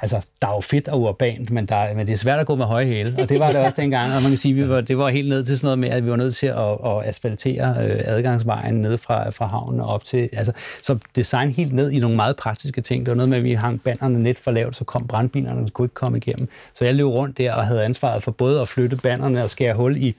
altså, 0.00 0.20
der 0.42 0.48
er 0.48 0.54
jo 0.54 0.60
fedt 0.60 0.88
og 0.88 1.00
urbant, 1.00 1.50
men, 1.50 1.66
der, 1.66 1.94
men 1.94 2.06
det 2.06 2.12
er 2.12 2.16
svært 2.16 2.40
at 2.40 2.46
gå 2.46 2.54
med 2.54 2.64
høje 2.64 2.86
hæle, 2.86 3.14
og 3.22 3.28
det 3.28 3.40
var 3.40 3.52
det 3.52 3.56
også 3.56 3.74
dengang, 3.76 4.14
og 4.14 4.22
man 4.22 4.30
kan 4.30 4.36
sige, 4.36 4.54
vi 4.54 4.68
var, 4.68 4.80
det 4.80 4.98
var 4.98 5.08
helt 5.08 5.28
ned 5.28 5.44
til 5.44 5.58
sådan 5.58 5.66
noget 5.66 5.78
med, 5.78 5.88
at 5.88 6.04
vi 6.04 6.10
var 6.10 6.16
nødt 6.16 6.34
til 6.34 6.46
at, 6.46 6.72
at 6.84 7.08
asfaltere 7.08 7.76
øh, 7.84 8.00
adgangsvejen 8.04 8.74
ned 8.74 8.98
fra, 8.98 9.30
fra 9.30 9.46
havnen 9.46 9.80
og 9.80 9.86
op 9.86 10.04
til, 10.04 10.28
altså, 10.32 10.52
så 10.82 10.98
design 11.16 11.50
helt 11.50 11.72
ned 11.72 11.90
i 11.90 11.98
nogle 11.98 12.16
meget 12.16 12.36
praktiske 12.36 12.80
ting. 12.80 13.06
Det 13.06 13.10
var 13.10 13.16
noget 13.16 13.28
med, 13.28 13.38
at 13.38 13.44
vi 13.44 13.52
hang 13.52 13.82
bannerne 13.82 14.22
net 14.22 14.38
for 14.38 14.50
lavt, 14.50 14.76
så 14.76 14.84
kom 14.84 15.06
brandbilerne, 15.06 15.60
og 15.60 15.72
kunne 15.72 15.86
ikke 15.86 15.94
komme 15.94 16.18
igennem. 16.18 16.48
Så 16.74 16.84
jeg 16.84 16.94
løb 16.94 17.06
rundt 17.06 17.38
der 17.38 17.52
og 17.52 17.66
havde 17.66 17.84
ansvaret 17.84 18.22
for 18.22 18.30
både 18.30 18.60
at 18.60 18.68
flytte 18.68 18.96
bannerne 18.96 19.42
og 19.42 19.50
skære 19.50 19.74
hul 19.74 19.96
i 19.96 20.16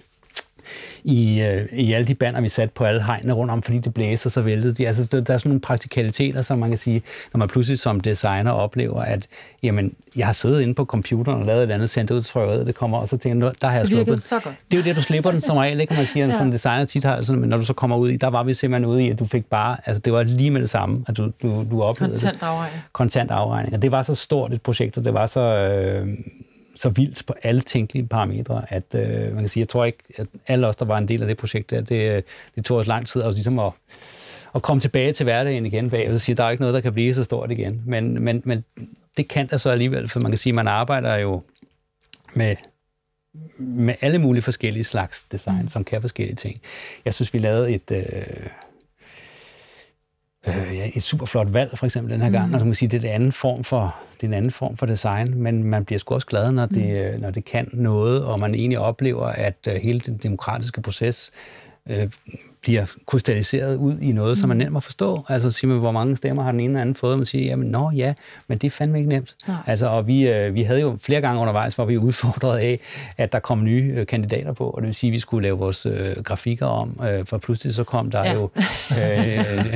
i, 1.03 1.41
øh, 1.41 1.65
i 1.73 1.93
alle 1.93 2.07
de 2.07 2.15
banner, 2.15 2.41
vi 2.41 2.49
satte 2.49 2.73
på 2.75 2.83
alle 2.83 3.03
hegnene 3.03 3.33
rundt 3.33 3.51
om, 3.53 3.61
fordi 3.63 3.77
det 3.79 3.93
blæste, 3.93 4.29
så 4.29 4.41
væltede 4.41 4.73
de. 4.73 4.87
Altså, 4.87 5.05
der, 5.11 5.21
der 5.21 5.33
er 5.33 5.37
sådan 5.37 5.49
nogle 5.49 5.61
praktikaliteter, 5.61 6.41
som 6.41 6.59
man 6.59 6.69
kan 6.69 6.77
sige, 6.77 7.01
når 7.33 7.37
man 7.37 7.47
pludselig 7.47 7.79
som 7.79 7.99
designer 7.99 8.51
oplever, 8.51 9.01
at 9.01 9.27
jamen, 9.63 9.93
jeg 10.15 10.25
har 10.25 10.33
siddet 10.33 10.61
inde 10.61 10.73
på 10.73 10.85
computeren 10.85 11.39
og 11.39 11.45
lavet 11.45 11.63
et 11.63 11.71
andet, 11.71 11.89
sendt 11.89 12.11
ud 12.11 12.21
trykkeriet, 12.23 12.67
det 12.67 12.75
kommer, 12.75 12.97
og 12.97 13.07
så 13.09 13.17
tænker 13.17 13.45
jeg, 13.45 13.49
"Nå, 13.49 13.51
der 13.61 13.67
har 13.67 13.73
jeg 13.75 13.81
Det 13.81 13.89
sluppet. 13.89 14.23
så 14.23 14.39
godt. 14.39 14.55
Det 14.71 14.77
er 14.77 14.81
jo 14.81 14.85
det, 14.87 14.95
du 14.95 15.01
slipper 15.01 15.31
den 15.31 15.41
som 15.41 15.57
regel, 15.57 15.79
ikke? 15.81 15.93
Man 15.93 16.05
siger, 16.05 16.27
Ja. 16.29 16.37
som 16.37 16.51
designer 16.51 16.85
tit 16.85 17.03
har, 17.03 17.21
sådan, 17.21 17.39
men 17.41 17.49
når 17.49 17.57
du 17.57 17.65
så 17.65 17.73
kommer 17.73 17.97
ud 17.97 18.09
i, 18.09 18.17
der 18.17 18.27
var 18.27 18.43
vi 18.43 18.53
simpelthen 18.53 18.85
ude 18.91 19.03
i, 19.05 19.09
at 19.09 19.19
du 19.19 19.25
fik 19.25 19.45
bare, 19.45 19.77
altså 19.85 19.99
det 19.99 20.13
var 20.13 20.23
lige 20.23 20.51
med 20.51 20.61
det 20.61 20.69
samme, 20.69 21.03
at 21.07 21.17
du, 21.17 21.31
du, 21.41 21.65
du 21.71 21.81
oplevede 21.83 22.15
det 22.15 22.21
Kontant 22.23 22.43
afregning. 22.43 22.81
kontant 22.93 23.31
afregning. 23.31 23.75
Og 23.75 23.81
det 23.81 23.91
var 23.91 24.03
så 24.03 24.15
stort 24.15 24.53
et 24.53 24.61
projekt, 24.61 24.97
og 24.97 25.05
det 25.05 25.13
var 25.13 25.25
så, 25.25 25.39
øh, 25.41 26.07
så 26.79 26.89
vildt 26.89 27.25
på 27.25 27.33
alle 27.43 27.61
tænkelige 27.61 28.07
parametre, 28.07 28.73
at 28.73 28.95
øh, 28.95 29.33
man 29.33 29.39
kan 29.39 29.49
sige, 29.49 29.61
jeg 29.61 29.69
tror 29.69 29.85
ikke, 29.85 29.97
at 30.17 30.27
alle 30.47 30.67
os, 30.67 30.75
der 30.75 30.85
var 30.85 30.97
en 30.97 31.07
del 31.07 31.21
af 31.21 31.27
det 31.27 31.37
projekt 31.37 31.69
der, 31.69 31.81
det, 31.81 32.15
øh, 32.15 32.21
det 32.55 32.65
tog 32.65 32.77
os 32.77 32.87
lang 32.87 33.07
tid 33.07 33.21
at, 33.21 33.33
ligesom 33.33 33.59
at, 33.59 33.71
at 34.55 34.61
komme 34.61 34.81
tilbage 34.81 35.13
til 35.13 35.23
hverdagen 35.23 35.65
igen 35.65 35.89
bag, 35.89 36.11
og 36.11 36.19
sige, 36.19 36.35
der 36.35 36.43
er 36.43 36.49
ikke 36.49 36.61
noget, 36.61 36.73
der 36.73 36.81
kan 36.81 36.93
blive 36.93 37.13
så 37.13 37.23
stort 37.23 37.51
igen. 37.51 37.81
Men, 37.85 38.23
men, 38.23 38.41
men 38.45 38.63
det 39.17 39.27
kan 39.27 39.47
der 39.47 39.57
så 39.57 39.69
alligevel, 39.69 40.09
for 40.09 40.19
man 40.19 40.31
kan 40.31 40.37
sige, 40.37 40.53
man 40.53 40.67
arbejder 40.67 41.15
jo 41.15 41.41
med 42.33 42.55
med 43.57 43.95
alle 44.01 44.17
mulige 44.17 44.41
forskellige 44.41 44.83
slags 44.83 45.23
design, 45.23 45.61
mm. 45.61 45.69
som 45.69 45.83
kan 45.83 46.01
forskellige 46.01 46.35
ting. 46.35 46.61
Jeg 47.05 47.13
synes, 47.13 47.33
vi 47.33 47.39
lavede 47.39 47.71
et, 47.71 47.91
øh, 47.91 48.47
øh, 50.47 50.77
ja, 50.77 50.89
et 50.95 51.03
super 51.03 51.25
flot 51.25 51.53
valg, 51.53 51.77
for 51.77 51.85
eksempel 51.85 52.13
den 52.13 52.21
her 52.21 52.29
gang, 52.29 52.45
og 52.45 52.51
så 52.51 52.57
kan 52.57 52.67
man 52.67 52.75
sige, 52.75 52.89
det 52.89 53.03
er 53.03 53.07
en 53.09 53.13
anden 53.15 53.31
form 53.31 53.63
for, 53.63 53.95
det 54.15 54.23
er 54.23 54.27
en 54.27 54.33
anden 54.33 54.51
form 54.51 54.77
for 54.77 54.85
design, 54.85 55.33
men 55.35 55.63
man 55.63 55.85
bliver 55.85 55.99
sgu 55.99 56.13
også 56.13 56.27
glad, 56.27 56.51
når 56.51 56.65
det, 56.65 57.13
mm. 57.13 57.21
når 57.21 57.31
det 57.31 57.45
kan 57.45 57.69
noget, 57.73 58.25
og 58.25 58.39
man 58.39 58.55
egentlig 58.55 58.79
oplever, 58.79 59.25
at 59.25 59.67
øh, 59.67 59.75
hele 59.75 59.99
den 59.99 60.17
demokratiske 60.17 60.81
proces 60.81 61.31
øh, 61.89 62.07
bliver 62.61 62.85
krystalliseret 63.07 63.75
ud 63.77 63.99
i 63.99 64.11
noget, 64.11 64.37
som 64.37 64.49
er 64.49 64.53
nemt 64.53 64.77
at 64.77 64.83
forstå. 64.83 65.25
Altså 65.29 65.51
siger 65.51 65.69
man, 65.71 65.79
hvor 65.79 65.91
mange 65.91 66.17
stemmer 66.17 66.43
har 66.43 66.51
den 66.51 66.59
ene 66.59 66.69
eller 66.69 66.81
anden 66.81 66.95
fået, 66.95 67.11
og 67.13 67.19
man 67.19 67.25
siger, 67.25 67.45
jamen 67.45 67.67
nå 67.67 67.91
ja, 67.91 68.13
men 68.47 68.57
det 68.57 68.67
er 68.67 68.71
fandme 68.71 68.97
ikke 68.97 69.09
nemt. 69.09 69.35
Nej. 69.47 69.57
Altså, 69.67 69.87
og 69.87 70.07
vi, 70.07 70.27
øh, 70.27 70.55
vi 70.55 70.63
havde 70.63 70.79
jo 70.81 70.97
flere 71.01 71.21
gange 71.21 71.41
undervejs, 71.41 71.75
hvor 71.75 71.85
vi 71.85 71.97
udfordret 71.97 72.57
af, 72.59 72.79
at 73.17 73.31
der 73.31 73.39
kom 73.39 73.63
nye 73.63 73.93
øh, 73.95 74.07
kandidater 74.07 74.53
på, 74.53 74.69
og 74.69 74.81
det 74.81 74.87
vil 74.87 74.95
sige, 74.95 75.09
at 75.09 75.13
vi 75.13 75.19
skulle 75.19 75.43
lave 75.43 75.57
vores 75.57 75.85
øh, 75.85 76.15
grafikker 76.23 76.65
om, 76.65 76.99
øh, 77.11 77.25
for 77.25 77.37
pludselig 77.37 77.73
så 77.75 77.83
kom 77.83 78.11
der 78.11 78.19
Ja. 78.23 78.33
jo 78.33 78.49
øh, 78.91 79.75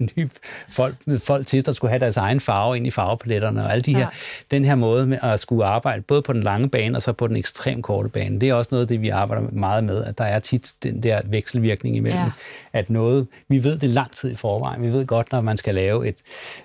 nye 0.16 0.28
folk, 0.68 0.94
folk 1.18 1.46
til, 1.46 1.66
der 1.66 1.72
skulle 1.72 1.90
have 1.90 2.00
deres 2.00 2.16
egen 2.16 2.40
farve 2.40 2.76
ind 2.76 2.86
i 2.86 2.90
farvepaletterne, 2.90 3.64
og 3.64 3.72
alle 3.72 3.82
de 3.82 3.92
her, 3.92 3.98
Ja. 4.00 4.04
ja. 4.50 4.56
den 4.56 4.64
her 4.64 4.74
måde 4.74 5.06
med 5.06 5.18
at 5.22 5.40
skulle 5.40 5.64
arbejde, 5.64 6.02
både 6.02 6.22
på 6.22 6.32
den 6.32 6.42
lange 6.42 6.68
bane 6.68 6.98
og 6.98 7.02
så 7.02 7.12
på 7.12 7.26
den 7.28 7.36
ekstremt 7.36 7.82
korte 7.84 8.08
bane, 8.08 8.40
det 8.40 8.48
er 8.48 8.54
også 8.54 8.68
noget 8.72 8.82
af 8.84 8.88
det, 8.88 9.00
vi 9.02 9.08
arbejder 9.08 9.42
meget 9.52 9.84
med, 9.84 10.04
at 10.04 10.18
der 10.18 10.24
er 10.24 10.38
tit 10.38 10.72
den 10.82 11.02
der 11.02 11.20
vekselvirkning 11.24 12.03
imellem, 12.06 12.20
Ja. 12.22 12.30
at 12.72 12.90
noget, 12.90 13.26
vi 13.48 13.64
ved 13.64 13.78
det 13.78 13.90
lang 13.90 14.14
tid 14.14 14.30
i 14.30 14.34
forvejen, 14.34 14.82
vi 14.82 14.92
ved 14.92 15.06
godt, 15.06 15.32
når 15.32 15.40
man 15.40 15.56
skal 15.56 15.74
lave 15.74 16.08
et 16.08 16.22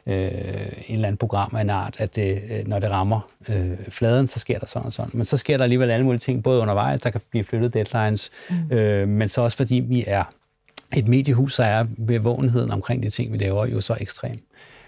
øh, 0.08 0.16
en 0.88 0.96
eller 0.96 1.08
anden 1.08 1.18
program 1.18 1.56
af 1.56 1.62
en 1.62 1.70
art, 1.70 1.96
at 2.00 2.16
det, 2.16 2.42
øh, 2.52 2.68
når 2.68 2.80
det 2.80 2.92
rammer 2.92 3.20
øh, 3.50 3.78
fladen, 3.90 4.28
så 4.28 4.40
sker 4.40 4.60
der 4.60 4.66
sådan 4.66 4.86
og 4.86 4.94
sådan. 4.94 5.12
Men 5.14 5.26
så 5.26 5.38
sker 5.38 5.58
der 5.58 5.64
alligevel 5.64 5.92
alle 5.92 6.06
mulige 6.06 6.20
ting, 6.20 6.44
både 6.44 6.62
undervejs, 6.62 7.00
der 7.02 7.10
kan 7.10 7.22
blive 7.32 7.44
flyttet 7.44 7.74
deadlines, 7.74 8.30
mm. 8.50 8.72
øh, 8.78 9.08
men 9.08 9.30
så 9.30 9.42
også 9.42 9.58
fordi 9.58 9.76
vi 9.76 10.04
er 10.08 10.24
et 10.96 11.08
mediehus, 11.08 11.56
så 11.56 11.64
er 11.64 11.86
bevågenheden 12.08 12.72
omkring 12.72 13.04
de 13.04 13.10
ting, 13.10 13.34
vi 13.34 13.38
laver, 13.38 13.66
jo 13.66 13.82
så 13.82 13.98
ekstrem. 14.00 14.40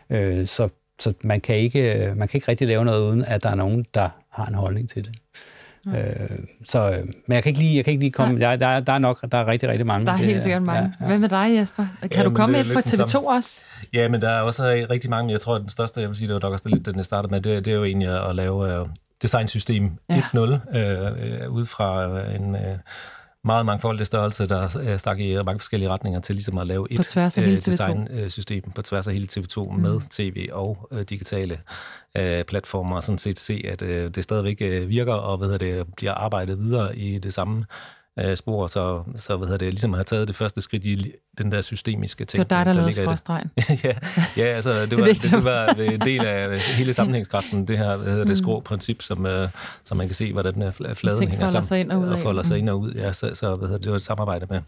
Øh, 0.10 0.48
så 0.48 0.70
så 1.00 1.14
man, 1.24 1.42
kan 1.42 1.56
ikke, 1.56 2.14
man 2.16 2.28
kan 2.28 2.38
ikke 2.38 2.48
rigtig 2.48 2.68
lave 2.68 2.86
noget, 2.86 3.10
uden 3.10 3.26
at 3.26 3.44
der 3.44 3.50
er 3.50 3.56
nogen, 3.56 3.86
der 3.94 4.10
har 4.30 4.46
en 4.46 4.54
holdning 4.54 4.90
til 4.90 5.04
det. 5.06 5.12
Mm. 5.86 5.96
Øh, 5.96 6.30
så, 6.66 6.92
øh, 6.92 6.98
men 7.06 7.36
jeg 7.36 7.44
kan 7.44 7.50
ikke 7.50 7.60
lige, 7.60 7.76
jeg 7.76 7.84
kan 7.86 7.92
ikke 7.92 8.04
lige 8.04 8.12
komme... 8.12 8.40
Der, 8.40 8.56
der, 8.56 8.68
er- 8.68 8.80
der 8.80 8.94
er 8.94 8.98
nok 8.98 9.32
der 9.32 9.38
er 9.38 9.48
rigtig, 9.48 9.70
rigtig 9.70 9.86
mange. 9.88 10.06
Der 10.06 10.12
er 10.14 10.18
Det 10.18 10.26
helt 10.26 10.42
sikkert 10.42 10.62
mange. 10.64 10.82
Ja, 11.00 11.06
ja. 11.06 11.08
Hvad 11.08 11.18
med 11.20 11.30
dig, 11.30 11.56
Jesper? 11.60 11.86
Kan 12.02 12.10
Jamen, 12.12 12.26
du 12.32 12.36
komme 12.36 12.52
med 12.54 12.62
et 12.62 12.68
fra 12.68 12.74
lidt 12.86 12.92
den 12.92 13.00
TV2 13.02 13.08
samme. 13.08 13.30
også? 13.30 13.66
Ja, 13.94 14.08
men 14.10 14.22
der 14.22 14.30
er 14.30 14.42
også 14.42 14.86
rigtig 14.90 15.10
mange. 15.10 15.32
Jeg 15.32 15.42
tror, 15.42 15.56
at 15.56 15.62
den 15.62 15.70
største, 15.70 16.02
jeg 16.02 16.10
vil 16.10 16.16
sige, 16.18 16.28
det 16.28 16.34
var 16.34 16.40
nok 16.42 16.54
også 16.54 16.70
lidt 16.70 16.86
den, 16.86 16.96
jeg 16.96 17.06
startede 17.06 17.32
med, 17.32 17.42
det, 17.42 17.66
det 17.66 17.72
er 17.72 17.76
jo 17.76 17.84
egentlig 17.84 18.30
at 18.30 18.36
lave 18.36 18.82
uh, 18.82 18.88
designsystem 19.22 19.92
Ja. 20.10 20.22
1.0, 20.36 20.40
uh, 20.40 20.50
uh, 21.50 21.56
ud 21.56 21.66
fra 21.66 22.08
uh, 22.14 22.36
en 22.36 22.50
uh, 22.56 22.60
meget 23.44 23.66
mangfoldig 23.66 24.06
størrelse, 24.06 24.48
der 24.48 24.92
uh, 24.92 24.98
stak 24.98 25.20
i 25.20 25.36
mange 25.36 25.60
forskellige 25.60 25.90
retninger 25.90 26.20
til 26.20 26.36
ligesom 26.36 26.58
at 26.58 26.68
lave 26.68 26.92
et 26.92 26.98
På 26.98 27.04
tværs 27.04 27.38
af 27.38 27.44
hele 27.44 27.58
TV2. 27.58 27.66
designsystem 27.66 28.72
på 28.76 28.82
tværs 28.82 29.08
af 29.08 29.14
hele 29.14 29.28
TV2 29.32 29.72
mm. 29.72 29.82
med 29.82 30.02
tv 30.10 30.50
og 30.52 30.88
uh, 30.92 31.02
digitale 31.02 31.60
uh, 32.20 32.42
platformer, 32.48 32.96
og 32.96 33.04
sådan 33.04 33.18
set 33.18 33.40
se, 33.40 33.64
at 33.68 33.82
uh, 33.82 33.90
det 33.90 34.24
stadigvæk 34.24 34.62
uh, 34.62 34.90
virker, 34.90 35.14
og 35.14 35.38
hvad 35.38 35.60
det, 35.60 35.86
bliver 35.98 36.14
arbejdet 36.14 36.60
videre 36.60 36.98
i 36.98 37.20
det 37.20 37.34
samme 37.34 37.66
uh, 38.28 38.34
spor, 38.36 38.68
så, 38.68 39.04
så 39.16 39.38
hvad 39.38 39.48
hedder 39.48 39.58
det, 39.58 39.74
ligesom 39.74 39.94
have 39.94 40.04
taget 40.04 40.28
det 40.28 40.36
første 40.36 40.62
skridt 40.62 40.86
i 40.86 41.12
den 41.38 41.52
der 41.52 41.62
systemiske 41.62 42.26
ting. 42.26 42.50
Det 42.50 42.56
var 42.58 42.64
dig, 42.64 42.66
der 42.66 42.74
lavede 42.74 42.90
i 42.92 42.94
det. 42.94 43.04
skråstregen. 43.04 43.52
ja, 43.84 43.94
ja, 44.38 44.44
altså 44.44 44.86
det 44.86 44.98
var, 45.02 45.06
det, 45.06 45.24
det 45.24 45.44
var 45.44 45.68
en 45.68 46.02
del 46.02 46.26
af 46.26 46.60
hele 46.60 46.94
sammenhængskraften, 47.00 47.68
det 47.68 47.78
her 47.78 47.96
hvad 47.98 48.12
hedder 48.12 48.26
det, 48.26 48.38
skrå-princip, 48.38 49.02
som, 49.02 49.26
uh, 49.26 49.50
som 49.84 49.98
man 49.98 50.08
kan 50.08 50.16
se, 50.16 50.34
hvordan 50.34 50.62
uh, 50.62 50.68
fl- 50.68 50.94
fladen 50.94 51.20
ting 51.20 51.32
hænger 51.32 51.48
sammen. 51.48 51.68
sig 51.68 51.80
ind 51.80 51.92
og 51.92 52.00
ud 52.00 52.08
og 52.08 52.20
folder 52.20 52.44
sig 52.44 52.56
Mm. 52.58 52.60
ind 52.60 52.70
og 52.70 52.80
ud. 52.80 52.92
Ja, 52.94 53.12
så, 53.14 53.36
så 53.36 53.56
hvad 53.56 53.68
hedder 53.68 53.78
det, 53.78 53.84
det 53.86 53.92
var 53.92 53.98
et 53.98 54.04
samarbejde 54.04 54.46
med, 54.50 54.62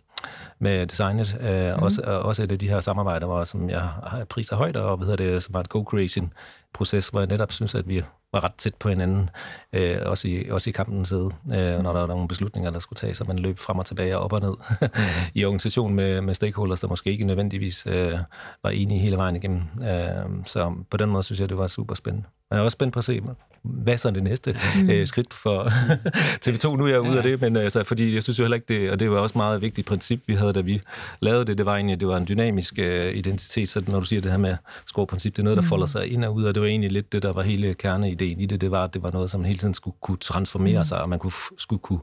med 0.59 0.87
designet. 0.87 1.35
Mhm. 1.39 1.49
mm. 1.77 1.83
også, 1.83 2.01
og 2.01 2.19
også 2.19 2.43
et 2.43 2.51
af 2.51 2.59
de 2.59 2.67
her 2.69 2.79
samarbejder, 2.79 3.25
hvor, 3.27 3.43
som 3.43 3.69
jeg 3.69 3.81
har 3.81 4.25
priser 4.29 4.55
højt, 4.55 4.75
og 4.77 4.97
hvad 4.97 5.07
hedder 5.07 5.31
det, 5.31 5.43
som 5.43 5.53
var 5.53 5.59
et 5.59 5.67
co-creation 5.75 6.29
proces, 6.73 7.07
hvor 7.09 7.19
jeg 7.19 7.27
netop 7.27 7.51
synes, 7.51 7.75
at 7.75 7.87
vi 7.89 8.03
var 8.33 8.43
ret 8.43 8.53
tæt 8.57 8.75
på 8.75 8.89
hinanden, 8.89 9.29
øh, 9.73 9.97
også, 10.05 10.27
i, 10.27 10.49
også 10.49 10.69
i 10.69 10.73
kampens 10.73 11.09
side, 11.09 11.29
øh, 11.53 11.83
når 11.83 11.93
der 11.93 11.99
var 11.99 12.07
nogle 12.07 12.27
beslutninger, 12.27 12.71
der 12.71 12.79
skulle 12.79 12.97
tages, 12.97 13.17
så 13.17 13.23
man 13.23 13.39
løb 13.39 13.59
frem 13.59 13.79
og 13.79 13.85
tilbage 13.85 14.17
og 14.17 14.23
op 14.23 14.33
og 14.33 14.41
ned 14.41 14.53
i 15.39 15.45
organisationen 15.45 15.95
med, 15.95 16.21
med 16.21 16.33
stakeholders, 16.33 16.79
der 16.79 16.87
måske 16.87 17.11
ikke 17.11 17.25
nødvendigvis 17.25 17.87
øh, 17.87 18.17
var 18.63 18.69
enige 18.69 18.99
hele 18.99 19.17
vejen 19.17 19.35
igennem. 19.35 19.61
Øh, 19.81 20.45
så 20.45 20.73
på 20.89 20.97
den 20.97 21.09
måde 21.09 21.23
synes 21.23 21.39
jeg, 21.39 21.49
det 21.49 21.57
var 21.57 21.67
super 21.67 21.95
spændende. 21.95 22.27
jeg 22.51 22.57
er 22.57 22.61
også 22.61 22.75
spændt 22.75 22.93
på 22.93 22.99
at 22.99 23.05
se, 23.05 23.21
hvad 23.63 23.97
så 23.97 24.07
er 24.07 24.11
det 24.11 24.23
næste 24.23 24.57
mm. 24.75 24.89
øh, 24.89 25.07
skridt 25.07 25.33
for 25.33 25.63
TV2? 26.47 26.77
Nu 26.77 26.85
er 26.85 26.89
jeg 26.89 27.01
ude 27.01 27.11
ja. 27.11 27.17
af 27.17 27.23
det, 27.23 27.41
men 27.41 27.55
altså, 27.55 27.83
fordi 27.83 28.15
jeg 28.15 28.23
synes 28.23 28.39
jo 28.39 28.43
heller 28.43 28.55
ikke 28.55 28.73
det, 28.73 28.91
og 28.91 28.99
det 28.99 29.11
var 29.11 29.19
også 29.19 29.37
meget 29.37 29.61
vigtigt 29.61 29.87
princip, 29.87 30.21
vi 30.27 30.35
havde, 30.35 30.53
da 30.53 30.61
vi 30.61 30.81
lavede 31.19 31.45
det, 31.45 31.57
det 31.57 31.65
var 31.65 31.75
egentlig, 31.75 31.99
det 31.99 32.07
var 32.07 32.17
en 32.17 32.27
dynamisk 32.27 32.79
øh, 32.79 33.15
identitet, 33.15 33.69
så 33.69 33.83
når 33.87 33.99
du 33.99 34.05
siger 34.05 34.21
det 34.21 34.31
her 34.31 34.37
med 34.37 34.55
scoreprincip, 34.85 35.35
det 35.35 35.39
er 35.39 35.43
noget, 35.43 35.57
der 35.57 35.61
mm. 35.61 35.67
folder 35.67 35.85
sig 35.85 36.11
ind 36.11 36.25
og 36.25 36.35
ud, 36.35 36.43
og 36.43 36.55
det 36.55 36.61
var 36.61 36.67
egentlig 36.67 36.91
lidt 36.91 37.13
det, 37.13 37.23
der 37.23 37.33
var 37.33 37.41
hele 37.41 37.73
kerneideen 37.73 38.39
i 38.39 38.45
det, 38.45 38.61
det 38.61 38.71
var, 38.71 38.83
at 38.83 38.93
det 38.93 39.03
var 39.03 39.11
noget, 39.11 39.29
som 39.29 39.43
hele 39.43 39.59
tiden 39.63 39.73
skulle 39.73 39.97
kunne 40.01 40.17
transformere 40.17 40.79
mm. 40.79 40.83
sig, 40.83 41.01
og 41.01 41.09
man 41.09 41.19
kunne, 41.19 41.33
skulle 41.57 41.79
kunne 41.79 41.99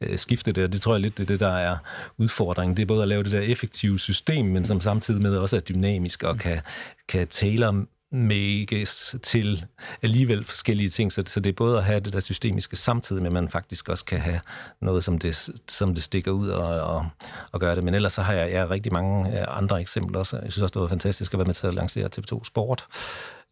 øh, 0.00 0.18
skifte 0.18 0.52
det, 0.52 0.64
og 0.64 0.72
det 0.72 0.80
tror 0.80 0.94
jeg 0.94 1.00
lidt, 1.00 1.18
det 1.18 1.24
er 1.24 1.26
det, 1.26 1.40
der 1.40 1.56
er 1.56 1.76
udfordringen. 2.18 2.76
Det 2.76 2.82
er 2.82 2.86
både 2.86 3.02
at 3.02 3.08
lave 3.08 3.22
det 3.22 3.32
der 3.32 3.40
effektive 3.40 3.98
system, 3.98 4.46
men 4.46 4.64
som 4.64 4.80
samtidig 4.80 5.22
med 5.22 5.36
også 5.36 5.56
er 5.56 5.60
dynamisk 5.60 6.22
og 6.22 6.38
kan, 6.38 6.60
kan 7.08 7.28
tale 7.28 7.68
om 7.68 7.88
megas 8.14 9.16
til 9.22 9.64
alligevel 10.02 10.44
forskellige 10.44 10.88
ting, 10.88 11.12
så, 11.12 11.22
så 11.26 11.40
det 11.40 11.50
er 11.50 11.54
både 11.54 11.78
at 11.78 11.84
have 11.84 12.00
det 12.00 12.12
der 12.12 12.20
systemiske 12.20 12.76
samtidig 12.76 13.22
med, 13.22 13.28
at 13.28 13.32
man 13.32 13.48
faktisk 13.48 13.88
også 13.88 14.04
kan 14.04 14.20
have 14.20 14.40
noget, 14.80 15.04
som 15.04 15.18
det, 15.18 15.50
som 15.68 15.94
det 15.94 16.02
stikker 16.02 16.30
ud 16.30 16.48
og, 16.48 16.80
og, 16.80 17.06
og 17.52 17.60
gøre 17.60 17.76
det. 17.76 17.84
Men 17.84 17.94
ellers 17.94 18.12
så 18.12 18.22
har 18.22 18.32
jeg, 18.32 18.52
jeg 18.52 18.70
rigtig 18.70 18.92
mange 18.92 19.40
øh, 19.40 19.46
andre 19.48 19.80
eksempler 19.80 20.18
også. 20.18 20.36
Jeg 20.36 20.52
synes 20.52 20.62
også, 20.62 20.72
det 20.72 20.82
var 20.82 20.88
fantastisk 20.88 21.34
at 21.34 21.38
være 21.38 21.46
med 21.46 21.54
til 21.54 21.66
at 21.66 21.74
lancere 21.74 22.08
TV2 22.16 22.44
Sport. 22.44 22.86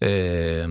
Øh, 0.00 0.68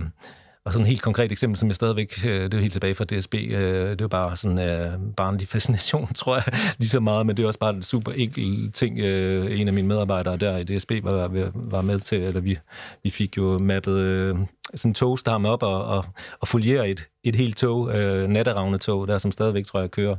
og 0.64 0.72
sådan 0.72 0.82
et 0.82 0.88
helt 0.88 1.02
konkret 1.02 1.32
eksempel, 1.32 1.58
som 1.58 1.68
jeg 1.68 1.74
stadigvæk, 1.74 2.14
øh, 2.26 2.42
det 2.44 2.54
er 2.54 2.58
helt 2.58 2.72
tilbage 2.72 2.94
fra 2.94 3.04
DSB, 3.04 3.34
øh, 3.34 3.90
det 3.90 4.00
var 4.00 4.08
bare 4.08 4.36
sådan 4.36 4.58
uh, 4.58 5.14
barnlig 5.16 5.48
fascination, 5.48 6.14
tror 6.14 6.34
jeg, 6.34 6.44
lige 6.78 6.88
så 6.88 7.00
meget, 7.00 7.26
men 7.26 7.36
det 7.36 7.42
er 7.42 7.46
også 7.46 7.58
bare 7.58 7.74
en 7.74 7.82
super 7.82 8.12
enkel 8.12 8.72
ting. 8.72 9.00
En 9.00 9.68
af 9.68 9.74
mine 9.74 9.88
medarbejdere 9.88 10.36
der 10.36 10.56
i 10.56 10.64
DSB 10.64 10.92
var, 11.02 11.50
var 11.54 11.82
med 11.82 12.00
til, 12.00 12.22
eller 12.22 12.40
vi, 12.40 12.58
vi 13.02 13.10
fik 13.10 13.36
jo 13.36 13.58
mappet 13.58 13.92
uh, 13.92 14.38
sådan 14.74 14.90
en 14.90 14.94
togstam 14.94 15.46
op 15.46 15.62
og, 15.62 15.84
og, 15.84 16.04
og 16.40 16.48
foliere 16.48 16.88
et, 16.88 17.08
et 17.24 17.36
helt 17.36 17.56
tog, 17.56 17.80
uh, 17.80 17.94
natteravne 18.28 18.78
tog, 18.78 19.08
der 19.08 19.18
som 19.18 19.32
stadigvæk, 19.32 19.66
tror 19.66 19.80
jeg, 19.80 19.90
kører 19.90 20.16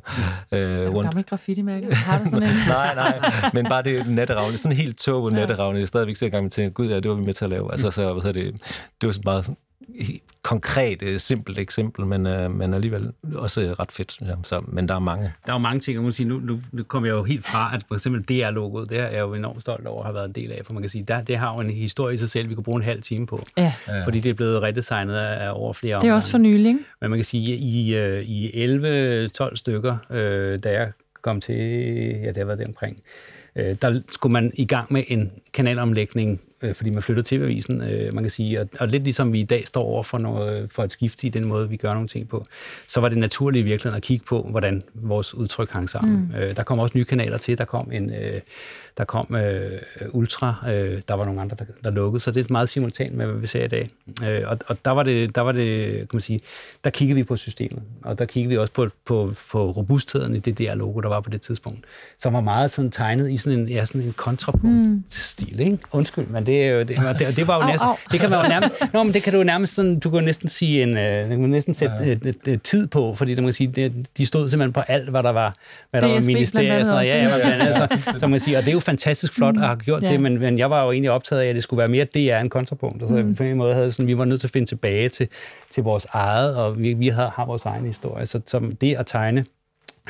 uh, 0.52 0.58
er 0.58 0.88
rundt. 0.88 1.04
gammel 1.04 1.24
graffiti-mærke? 1.24 1.96
Har 1.96 2.20
du 2.20 2.24
sådan 2.30 2.44
en? 2.44 2.50
nej, 2.68 2.96
nej, 2.96 3.30
men 3.54 3.66
bare 3.70 3.84
det 3.84 4.10
natteravne, 4.10 4.58
sådan 4.58 4.72
et 4.72 4.78
helt 4.78 4.98
tog 4.98 5.32
natteravne, 5.32 5.80
jeg 5.80 5.88
stadigvæk 5.88 6.16
ser 6.16 6.30
gang 6.30 6.44
med 6.44 6.52
til, 6.52 6.72
gud 6.72 6.88
ja, 6.88 7.00
det 7.00 7.10
var 7.10 7.16
vi 7.16 7.26
med 7.26 7.34
til 7.34 7.44
at 7.44 7.50
lave. 7.50 7.72
Altså, 7.72 7.92
så, 7.92 8.14
hvad 8.14 8.34
det, 8.34 8.54
det 9.02 9.08
var 9.08 9.12
sådan 9.12 9.24
bare 9.24 9.44
konkret, 10.44 11.02
øh, 11.02 11.20
simpelt 11.20 11.60
eksempel, 11.60 12.06
men, 12.06 12.28
øh, 12.28 12.52
men 12.52 12.74
alligevel 12.74 13.12
også 13.36 13.76
ret 13.80 13.92
fedt. 13.92 14.18
Ja. 14.22 14.34
Så, 14.44 14.62
men 14.68 14.88
der 14.88 14.96
er 14.96 15.00
mange. 15.00 15.24
Der 15.46 15.52
er 15.52 15.56
jo 15.56 15.60
mange 15.60 15.80
ting, 15.80 15.96
jeg 15.96 16.04
må 16.04 16.12
sige, 16.12 16.30
nu, 16.30 16.40
nu, 16.40 16.60
nu 16.72 16.84
kommer 16.84 17.10
jeg 17.10 17.14
jo 17.14 17.24
helt 17.24 17.46
fra, 17.46 17.72
at 17.76 17.84
for 17.88 17.96
eksempel 17.96 18.22
DR-logoet, 18.22 18.90
det 18.90 19.00
er 19.00 19.08
jeg 19.08 19.20
jo 19.20 19.34
enormt 19.34 19.62
stolt 19.62 19.88
over 19.88 20.00
at 20.00 20.06
have 20.06 20.16
været 20.16 20.28
en 20.28 20.36
del 20.36 20.52
af, 20.52 20.62
for 20.66 20.74
man 20.74 20.84
kan 20.84 20.90
sige, 20.90 21.04
der, 21.04 21.22
det 21.22 21.38
har 21.38 21.54
jo 21.54 21.60
en 21.60 21.70
historie 21.70 22.16
i 22.16 22.18
sig 22.18 22.30
selv, 22.30 22.50
vi 22.50 22.56
kunne 22.56 22.64
bruge 22.64 22.78
en 22.78 22.84
halv 22.84 23.02
time 23.02 23.28
på. 23.28 23.46
Ja. 23.58 23.74
Fordi 24.04 24.20
det 24.20 24.30
er 24.30 24.34
blevet 24.34 24.62
redesignet 24.62 25.16
af, 25.16 25.52
over 25.54 25.74
flere 25.74 25.98
år. 25.98 26.02
Det 26.02 26.10
er 26.10 26.14
også 26.14 26.32
for 26.32 26.38
nylig, 26.38 26.68
ikke? 26.68 26.80
Men 27.02 27.10
man 27.10 27.18
kan 27.18 27.26
sige, 27.26 27.56
i, 27.56 27.96
øh, 27.96 28.22
i 28.22 28.66
11-12 29.30 29.56
stykker, 29.56 29.98
øh, 30.10 30.60
da 30.64 30.72
jeg 30.72 30.92
kom 31.22 31.42
til, 31.42 31.56
ja, 32.24 32.28
det 32.28 32.38
har 32.38 32.46
været 32.46 32.60
det 32.60 32.68
omkring, 32.68 33.02
øh, 33.56 33.76
der 33.82 34.02
skulle 34.10 34.34
man 34.34 34.52
i 34.56 34.66
gang 34.66 34.94
med 34.94 35.04
en 35.08 35.32
kanalomlægning 35.54 36.42
øh, 36.64 36.76
fordi 36.76 36.90
man 36.90 37.04
flytter 37.04 37.24
TV-avisen, 37.26 37.82
øh, 37.82 38.14
man 38.14 38.24
kan 38.24 38.32
sige, 38.32 38.62
og, 38.62 38.70
og 38.80 38.88
lidt 38.88 39.04
ligesom 39.04 39.34
vi 39.34 39.40
i 39.40 39.46
dag 39.46 39.68
står 39.68 39.84
over 39.84 40.04
for, 40.04 40.18
noget, 40.18 40.72
for 40.72 40.84
et 40.84 40.92
skift 40.92 41.24
i 41.24 41.30
den 41.30 41.48
måde, 41.48 41.70
vi 41.70 41.78
gør 41.78 41.94
nogle 41.94 42.08
ting 42.08 42.30
på, 42.30 42.46
så 42.88 43.00
var 43.00 43.10
det 43.10 43.18
naturligt 43.18 43.62
i 43.62 43.66
virkeligheden 43.66 43.98
at 43.98 44.04
kigge 44.04 44.26
på, 44.26 44.48
hvordan 44.50 44.82
vores 44.94 45.34
udtryk 45.34 45.72
hang 45.72 45.90
sammen. 45.90 46.32
Mm. 46.36 46.42
Øh, 46.42 46.56
der 46.56 46.64
kom 46.64 46.80
også 46.80 46.98
nye 46.98 47.06
kanaler 47.06 47.38
til, 47.38 47.58
der 47.58 47.66
kom 47.66 47.92
en, 47.92 48.10
øh, 48.10 48.42
der 48.98 49.04
kom 49.04 49.36
øh, 49.36 49.82
Ultra, 50.12 50.56
øh, 50.68 51.02
der 51.08 51.14
var 51.14 51.26
nogle 51.26 51.42
andre, 51.42 51.56
der, 51.60 51.66
der 51.84 51.90
lukkede, 51.90 52.24
så 52.24 52.32
det 52.32 52.40
er 52.42 52.46
meget 52.50 52.70
simultant 52.70 53.16
med, 53.16 53.26
hvad 53.26 53.36
vi 53.36 53.48
ser 53.48 53.64
i 53.64 53.68
dag. 53.68 53.88
Øh, 54.26 54.42
og, 54.46 54.58
og 54.68 54.78
der 54.86 54.92
var 54.92 55.04
det, 55.04 55.36
der 55.36 55.42
var 55.42 55.52
det, 55.52 55.96
kan 55.96 56.08
man 56.14 56.22
sige, 56.22 56.42
der 56.84 56.90
kiggede 56.90 57.16
vi 57.16 57.24
på 57.24 57.38
systemet, 57.38 57.84
og 58.04 58.20
der 58.20 58.26
kiggede 58.26 58.50
vi 58.50 58.58
også 58.58 58.74
på, 58.74 58.88
på, 59.06 59.34
på 59.52 59.72
robustheden 59.72 60.36
i 60.36 60.40
det 60.40 60.58
der 60.58 60.76
logo, 60.76 61.00
der 61.00 61.10
var 61.10 61.20
på 61.20 61.30
det 61.30 61.42
tidspunkt, 61.42 61.80
som 62.20 62.34
var 62.34 62.42
meget 62.42 62.72
sådan 62.72 62.92
tegnet 62.92 63.32
i 63.32 63.38
sådan 63.38 63.60
en, 63.60 63.68
ja, 63.68 63.86
sådan 63.86 64.02
en 64.02 64.14
kontrapunkt-stil, 64.14 65.60
ikke? 65.60 65.78
Undskyld, 65.92 66.28
men 66.28 66.46
det, 66.46 66.64
er 66.64 66.72
jo, 66.72 66.80
det, 66.80 66.98
det, 67.20 67.36
det 67.36 67.48
var 67.48 67.62
jo 67.62 67.68
næsten, 67.72 67.90
det 68.12 68.20
kan 68.20 68.30
man 68.30 68.44
jo 68.44 68.50
nærmest, 68.50 68.74
nå, 68.94 69.04
men 69.04 69.14
det 69.14 69.24
kan 69.24 69.34
du 69.34 69.40
jo 69.40 69.44
nærmest 69.44 69.76
sådan, 69.76 70.00
du 70.00 70.10
kan 70.10 70.24
næsten 70.24 70.50
sige 70.50 70.84
en, 70.84 70.98
øh, 70.98 71.24
du 71.24 71.30
kan 71.30 71.40
næsten 71.40 71.74
sætte 71.74 71.96
ja. 72.00 72.12
et, 72.12 72.26
et, 72.26 72.48
et, 72.48 72.62
tid 72.62 72.88
på, 72.88 73.16
fordi 73.16 73.36
man 73.36 73.44
kan 73.44 73.54
sige, 73.54 73.68
det, 73.68 74.06
de 74.18 74.26
stod 74.26 74.50
simpelthen 74.50 74.74
på 74.74 74.80
alt, 74.80 75.10
hvad 75.10 75.24
der 75.24 75.30
var, 75.30 75.56
hvad 75.92 76.02
der 76.02 76.08
var 76.08 76.22
ministeriet 76.22 76.72
og 76.72 76.86
sådan 76.86 76.94
noget, 76.94 77.08
ja, 77.08 77.24
ja, 77.24 77.36
blandt 77.36 77.62
andet, 77.62 77.76
så, 77.76 78.14
så 78.18 78.28
man 78.28 78.32
kan 78.32 78.40
sige, 78.40 78.58
og 78.58 78.64
det 78.64 78.70
er 78.70 78.74
jo 78.74 78.80
fantastisk 78.84 79.34
flot 79.34 79.56
at 79.58 79.62
have 79.62 79.78
gjort 79.78 80.02
mm. 80.02 80.08
ja. 80.08 80.12
det, 80.12 80.22
men, 80.22 80.40
men 80.40 80.58
jeg 80.58 80.70
var 80.70 80.84
jo 80.86 80.92
egentlig 80.92 81.12
optaget 81.12 81.42
af, 81.42 81.48
at 81.48 81.56
det 81.56 81.64
skulle 81.64 81.78
være 81.78 81.88
mere 81.88 82.06
DR 82.06 82.42
end 82.42 82.50
kontrapunkt. 82.50 83.02
Altså, 83.02 83.16
mm. 83.16 83.36
på 83.36 83.44
en 83.44 83.58
måde 83.58 83.74
havde 83.74 83.92
sådan, 83.92 84.08
vi 84.08 84.18
var 84.18 84.26
nødt 84.26 84.40
til 84.40 84.48
at 84.48 84.52
finde 84.52 84.70
tilbage 84.70 85.10
til, 85.10 85.28
til 85.70 85.84
vores 85.84 86.08
eget, 86.10 86.58
og 86.58 86.80
vi, 86.80 86.94
vi 86.94 87.08
har, 87.08 87.30
har 87.30 87.46
vores 87.46 87.66
egen 87.66 87.86
historie. 87.86 88.26
Så 88.26 88.42
som 88.46 88.76
det 88.76 88.96
at 88.96 89.06
tegne 89.06 89.46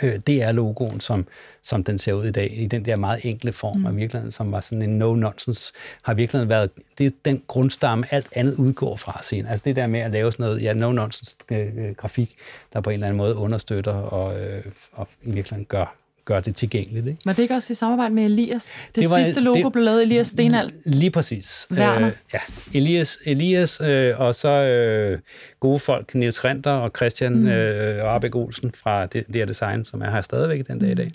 øh, 0.03 0.19
det 0.27 0.43
er 0.43 0.51
logoen, 0.51 0.99
som, 0.99 1.27
som 1.61 1.83
den 1.83 1.99
ser 1.99 2.13
ud 2.13 2.25
i 2.25 2.31
dag, 2.31 2.53
i 2.57 2.65
den 2.65 2.85
der 2.85 2.95
meget 2.95 3.25
enkle 3.25 3.53
form 3.53 3.77
mm. 3.77 3.85
af 3.85 3.95
virkeligheden, 3.95 4.31
som 4.31 4.51
var 4.51 4.59
sådan 4.59 4.81
en 4.81 5.01
no-nonsense, 5.01 5.71
har 6.01 6.13
virkelig 6.13 6.49
været, 6.49 6.69
det 6.97 7.05
er 7.05 7.09
den 7.25 7.43
grundstamme, 7.47 8.05
alt 8.11 8.27
andet 8.35 8.55
udgår 8.59 8.95
fra 8.95 9.19
scenen. 9.21 9.47
Altså 9.47 9.63
det 9.65 9.75
der 9.75 9.87
med 9.87 9.99
at 9.99 10.11
lave 10.11 10.31
sådan 10.31 10.43
noget, 10.43 10.63
ja, 10.63 10.73
no-nonsense 10.73 11.35
øh, 11.51 11.67
øh, 11.77 11.95
grafik, 11.95 12.35
der 12.73 12.81
på 12.81 12.89
en 12.89 12.93
eller 12.93 13.07
anden 13.07 13.17
måde 13.17 13.35
understøtter 13.35 13.93
og, 13.93 14.39
øh, 14.39 14.65
og 14.91 15.07
i 15.21 15.31
virkeligheden 15.31 15.65
gør, 15.65 15.95
gør 16.25 16.39
det 16.39 16.55
tilgængeligt. 16.55 17.07
Ikke? 17.07 17.19
Var 17.25 17.33
det 17.33 17.41
ikke 17.41 17.55
også 17.55 17.73
i 17.73 17.75
samarbejde 17.75 18.13
med 18.13 18.25
Elias? 18.25 18.87
Det, 18.87 19.01
det 19.01 19.09
var, 19.09 19.23
sidste 19.23 19.41
logo 19.41 19.63
det, 19.63 19.73
blev 19.73 19.83
lavet 19.83 20.03
Elias 20.03 20.27
Stenald? 20.27 20.71
Lige 20.85 21.11
præcis. 21.11 21.67
Øh, 21.71 21.77
ja, 21.77 22.39
Elias, 22.73 23.17
Elias 23.25 23.81
øh, 23.81 24.19
og 24.19 24.35
så 24.35 24.49
øh, 24.49 25.19
gode 25.59 25.79
folk, 25.79 26.15
Niels 26.15 26.45
Renter 26.45 26.71
og 26.71 26.91
Christian 26.95 27.33
mm. 27.33 27.47
øh, 27.47 28.03
Arbæk 28.03 28.35
Olsen 28.35 28.71
fra 28.71 29.05
det, 29.05 29.25
det 29.33 29.47
Design, 29.47 29.85
som 29.85 30.01
er 30.01 30.11
her 30.11 30.21
stadigvæk 30.21 30.67
den 30.67 30.79
dag 30.79 30.91
i 30.91 30.95
dag. 30.95 31.11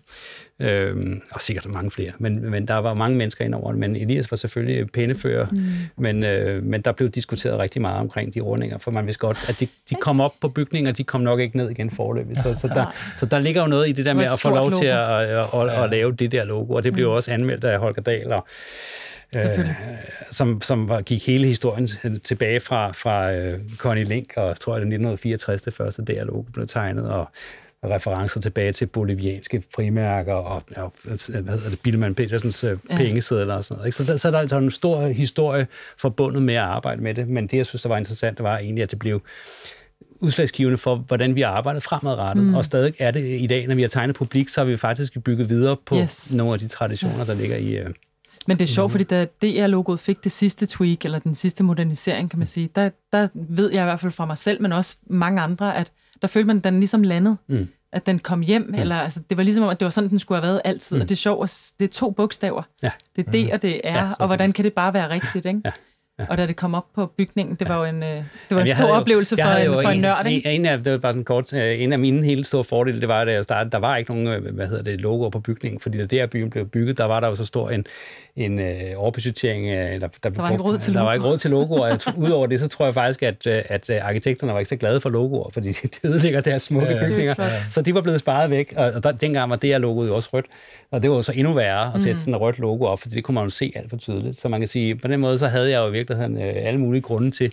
Øhm, 0.60 1.22
og 1.30 1.40
sikkert 1.40 1.66
mange 1.66 1.90
flere, 1.90 2.12
men, 2.18 2.50
men 2.50 2.68
der 2.68 2.74
var 2.74 2.94
mange 2.94 3.16
mennesker 3.16 3.44
ind 3.44 3.54
over 3.54 3.70
det. 3.70 3.78
Men 3.78 3.96
Elias 3.96 4.30
var 4.30 4.36
selvfølgelig 4.36 4.92
pænefører, 4.92 5.46
mm. 5.50 5.62
men, 5.96 6.24
øh, 6.24 6.62
men 6.62 6.80
der 6.82 6.92
blev 6.92 7.08
diskuteret 7.08 7.58
rigtig 7.58 7.82
meget 7.82 8.00
omkring 8.00 8.34
de 8.34 8.40
rundinger, 8.40 8.78
for 8.78 8.90
man 8.90 9.06
vidste 9.06 9.20
godt, 9.20 9.38
at 9.48 9.60
de, 9.60 9.68
de 9.90 9.94
kom 9.94 10.20
op 10.20 10.32
på 10.40 10.48
bygninger, 10.48 10.92
de 10.92 11.04
kom 11.04 11.20
nok 11.20 11.40
ikke 11.40 11.56
ned 11.56 11.70
igen 11.70 11.90
forløbig. 11.90 12.36
Så, 12.36 12.54
så, 12.60 12.68
der, 12.68 12.94
så 13.16 13.26
der 13.26 13.38
ligger 13.38 13.62
jo 13.62 13.68
noget 13.68 13.88
i 13.88 13.92
det 13.92 14.04
der 14.04 14.14
med 14.14 14.24
at 14.24 14.40
få 14.42 14.50
lov 14.50 14.70
logo. 14.70 14.80
til 14.80 14.86
at, 14.86 15.10
at, 15.10 15.38
at, 15.54 15.68
at, 15.68 15.84
at 15.84 15.90
lave 15.90 16.12
det 16.12 16.32
der 16.32 16.44
logo, 16.44 16.74
og 16.74 16.84
det 16.84 16.92
blev 16.92 17.06
mm. 17.06 17.12
også 17.12 17.32
anmeldt 17.32 17.64
af 17.64 17.78
Holger 17.78 18.02
Dahl 18.02 18.32
og 18.32 18.46
Øh, 19.36 19.66
som, 20.30 20.60
som 20.62 20.88
var, 20.88 21.00
gik 21.00 21.26
hele 21.26 21.46
historien 21.46 21.88
tilbage 22.24 22.60
fra, 22.60 22.92
fra 22.92 23.32
øh, 23.32 23.60
Connie 23.76 24.04
Link, 24.04 24.32
og 24.36 24.60
tror 24.60 24.72
jeg, 24.72 24.80
det 24.80 24.86
1964, 24.86 25.62
det 25.62 25.74
første 25.74 26.04
der 26.04 26.24
logo 26.24 26.42
blev 26.42 26.66
tegnet, 26.66 27.10
og 27.10 27.28
referencer 27.84 28.40
tilbage 28.40 28.72
til 28.72 28.86
bolivianske 28.86 29.62
frimærker 29.74 30.34
og, 30.34 30.62
og 30.76 30.92
hvad 31.02 31.54
hedder 31.54 31.70
det, 31.70 31.80
Bilman 31.80 32.14
Petersens 32.14 32.64
øh, 32.64 32.78
ja. 32.90 32.96
pengesedler 32.96 33.54
og 33.54 33.64
sådan 33.64 33.78
noget. 33.78 33.86
Ikke? 33.86 33.96
Så, 33.96 34.04
der, 34.04 34.16
så 34.16 34.30
der 34.30 34.36
er 34.36 34.40
altså 34.40 34.58
en 34.58 34.70
stor 34.70 35.06
historie 35.06 35.66
forbundet 35.96 36.42
med 36.42 36.54
at 36.54 36.62
arbejde 36.62 37.02
med 37.02 37.14
det, 37.14 37.28
men 37.28 37.46
det, 37.46 37.56
jeg 37.56 37.66
synes, 37.66 37.82
der 37.82 37.88
var 37.88 37.96
interessant, 37.96 38.42
var 38.42 38.58
egentlig, 38.58 38.82
at 38.82 38.90
det 38.90 38.98
blev 38.98 39.22
udslagsgivende 40.20 40.78
for, 40.78 40.96
hvordan 40.96 41.34
vi 41.34 41.40
har 41.40 41.48
arbejdet 41.48 41.82
fremadrettet. 41.82 42.44
Mm. 42.44 42.54
Og 42.54 42.64
stadig 42.64 42.94
er 42.98 43.10
det 43.10 43.40
i 43.40 43.46
dag, 43.46 43.66
når 43.66 43.74
vi 43.74 43.82
har 43.82 43.88
tegnet 43.88 44.16
publik, 44.16 44.48
så 44.48 44.60
har 44.60 44.64
vi 44.64 44.76
faktisk 44.76 45.22
bygget 45.24 45.48
videre 45.48 45.76
på 45.86 45.96
yes. 45.96 46.34
nogle 46.34 46.52
af 46.52 46.58
de 46.58 46.68
traditioner, 46.68 47.24
der 47.24 47.34
ligger 47.34 47.56
i... 47.56 47.76
Øh, 47.76 47.90
men 48.46 48.58
det 48.58 48.64
er 48.64 48.68
sjovt, 48.68 48.88
mm. 48.88 48.92
fordi 48.92 49.04
da 49.04 49.26
DR-logoet 49.42 50.00
fik 50.00 50.24
det 50.24 50.32
sidste 50.32 50.66
tweak, 50.66 51.04
eller 51.04 51.18
den 51.18 51.34
sidste 51.34 51.64
modernisering, 51.64 52.30
kan 52.30 52.38
man 52.38 52.46
sige, 52.46 52.68
der, 52.76 52.90
der 53.12 53.28
ved 53.34 53.72
jeg 53.72 53.82
i 53.82 53.84
hvert 53.84 54.00
fald 54.00 54.12
fra 54.12 54.26
mig 54.26 54.38
selv, 54.38 54.62
men 54.62 54.72
også 54.72 54.96
mange 55.06 55.40
andre, 55.40 55.76
at 55.76 55.92
der 56.22 56.28
følte 56.28 56.46
man, 56.46 56.56
at 56.56 56.64
den 56.64 56.78
ligesom 56.78 57.02
landede. 57.02 57.36
Mm. 57.48 57.68
At 57.92 58.06
den 58.06 58.18
kom 58.18 58.40
hjem, 58.40 58.62
mm. 58.62 58.74
eller 58.74 58.96
altså, 58.96 59.20
det 59.30 59.36
var 59.36 59.42
ligesom 59.42 59.68
at 59.68 59.80
det 59.80 59.86
var 59.86 59.90
sådan, 59.90 60.10
den 60.10 60.18
skulle 60.18 60.40
have 60.42 60.48
været 60.48 60.60
altid. 60.64 60.96
Mm. 60.96 61.02
Og 61.02 61.08
det 61.08 61.14
er 61.14 61.16
sjovt, 61.16 61.72
det 61.78 61.84
er 61.84 61.92
to 61.92 62.10
bogstaver. 62.10 62.62
Ja. 62.82 62.90
Det 63.16 63.26
er 63.26 63.30
D 63.30 63.52
og 63.52 63.62
det 63.62 63.80
er, 63.84 64.06
ja, 64.06 64.12
og 64.18 64.26
hvordan 64.26 64.52
kan 64.52 64.64
det 64.64 64.72
bare 64.72 64.94
være 64.94 65.10
rigtigt, 65.10 65.46
ikke? 65.46 65.60
Ja. 65.64 65.70
Ja. 66.18 66.24
Og 66.28 66.38
da 66.38 66.46
det 66.46 66.56
kom 66.56 66.74
op 66.74 66.84
på 66.94 67.06
bygningen, 67.06 67.54
det 67.54 67.68
var 67.68 67.78
jo 67.78 67.84
en, 67.84 68.02
øh, 68.02 68.08
det 68.08 68.24
var 68.50 68.56
Jamen, 68.56 68.70
en 68.70 68.76
stor 68.76 68.88
oplevelse 68.88 69.36
for, 69.36 69.48
en, 69.48 69.72
for 69.72 69.80
en, 69.80 69.96
en 69.96 70.00
nørd. 70.00 70.26
Ikke? 70.26 70.52
En, 70.52 70.66
af, 70.66 70.84
det 70.84 70.92
var 70.92 70.98
bare 70.98 71.14
en, 71.14 71.24
kort, 71.24 71.52
øh, 71.52 71.82
en 71.82 71.92
af 71.92 71.98
mine 71.98 72.24
helt 72.24 72.46
store 72.46 72.64
fordele, 72.64 73.00
det 73.00 73.08
var, 73.08 73.24
da 73.24 73.32
jeg 73.32 73.44
startede, 73.44 73.70
der 73.70 73.78
var 73.78 73.96
ikke 73.96 74.10
nogen 74.10 74.26
øh, 74.26 74.54
hvad 74.54 74.66
hedder 74.66 74.82
det, 74.82 75.00
logoer 75.00 75.30
på 75.30 75.40
bygningen, 75.40 75.80
fordi 75.80 75.98
da 75.98 76.04
det 76.04 76.18
her 76.18 76.26
byen 76.26 76.50
blev 76.50 76.66
bygget, 76.68 76.98
der 76.98 77.04
var 77.04 77.20
der 77.20 77.28
jo 77.28 77.34
så 77.34 77.44
stor 77.44 77.70
en, 77.70 77.86
en 78.36 78.58
øh, 78.58 78.92
overbudgettering. 78.96 79.66
Der, 79.66 79.98
der, 79.98 80.08
der, 80.22 80.30
var 80.30 80.50
ikke 80.50 80.64
råd 80.64 80.78
til 80.78 80.94
der 80.94 81.02
var 81.02 81.14
ikke 81.14 81.26
råd 81.26 81.38
til 81.38 81.50
logoer. 81.50 82.12
Udover 82.16 82.46
det, 82.46 82.60
så 82.60 82.68
tror 82.68 82.84
jeg 82.84 82.94
faktisk, 82.94 83.22
at, 83.22 83.46
at 83.46 83.90
arkitekterne 83.90 84.52
var 84.52 84.58
ikke 84.58 84.68
så 84.68 84.76
glade 84.76 85.00
for 85.00 85.10
logoer, 85.10 85.50
fordi 85.52 85.72
det 85.82 85.98
ødelægger 86.04 86.40
deres 86.40 86.62
smukke 86.62 86.94
ja, 86.94 87.06
bygninger. 87.06 87.34
Så 87.70 87.82
de 87.82 87.94
var 87.94 88.00
blevet 88.00 88.20
sparet 88.20 88.50
væk, 88.50 88.74
og 88.76 89.04
der, 89.04 89.12
dengang 89.12 89.50
var 89.50 89.56
det 89.56 89.70
her 89.70 89.78
logoet 89.78 90.08
jo 90.08 90.14
også 90.14 90.28
rødt. 90.32 90.46
Og 90.90 91.02
det 91.02 91.10
var 91.10 91.22
så 91.22 91.32
endnu 91.36 91.52
værre 91.52 91.94
at 91.94 92.00
sætte 92.00 92.14
mm. 92.14 92.20
sådan 92.20 92.34
et 92.34 92.40
rødt 92.40 92.58
logo 92.58 92.84
op, 92.84 93.00
for 93.00 93.08
det 93.08 93.24
kunne 93.24 93.34
man 93.34 93.44
jo 93.44 93.50
se 93.50 93.72
alt 93.76 93.90
for 93.90 93.96
tydeligt. 93.96 94.38
Så 94.38 94.48
man 94.48 94.60
kan 94.60 94.68
sige, 94.68 94.96
på 94.96 95.08
den 95.08 95.20
måde, 95.20 95.38
så 95.38 95.46
havde 95.46 95.70
jeg 95.70 95.78
jo 95.78 95.88
virkelig 95.88 96.07
hvad 96.08 96.28
hedder, 96.28 96.44
alle 96.44 96.80
mulige 96.80 97.02
grunde 97.02 97.30
til. 97.30 97.52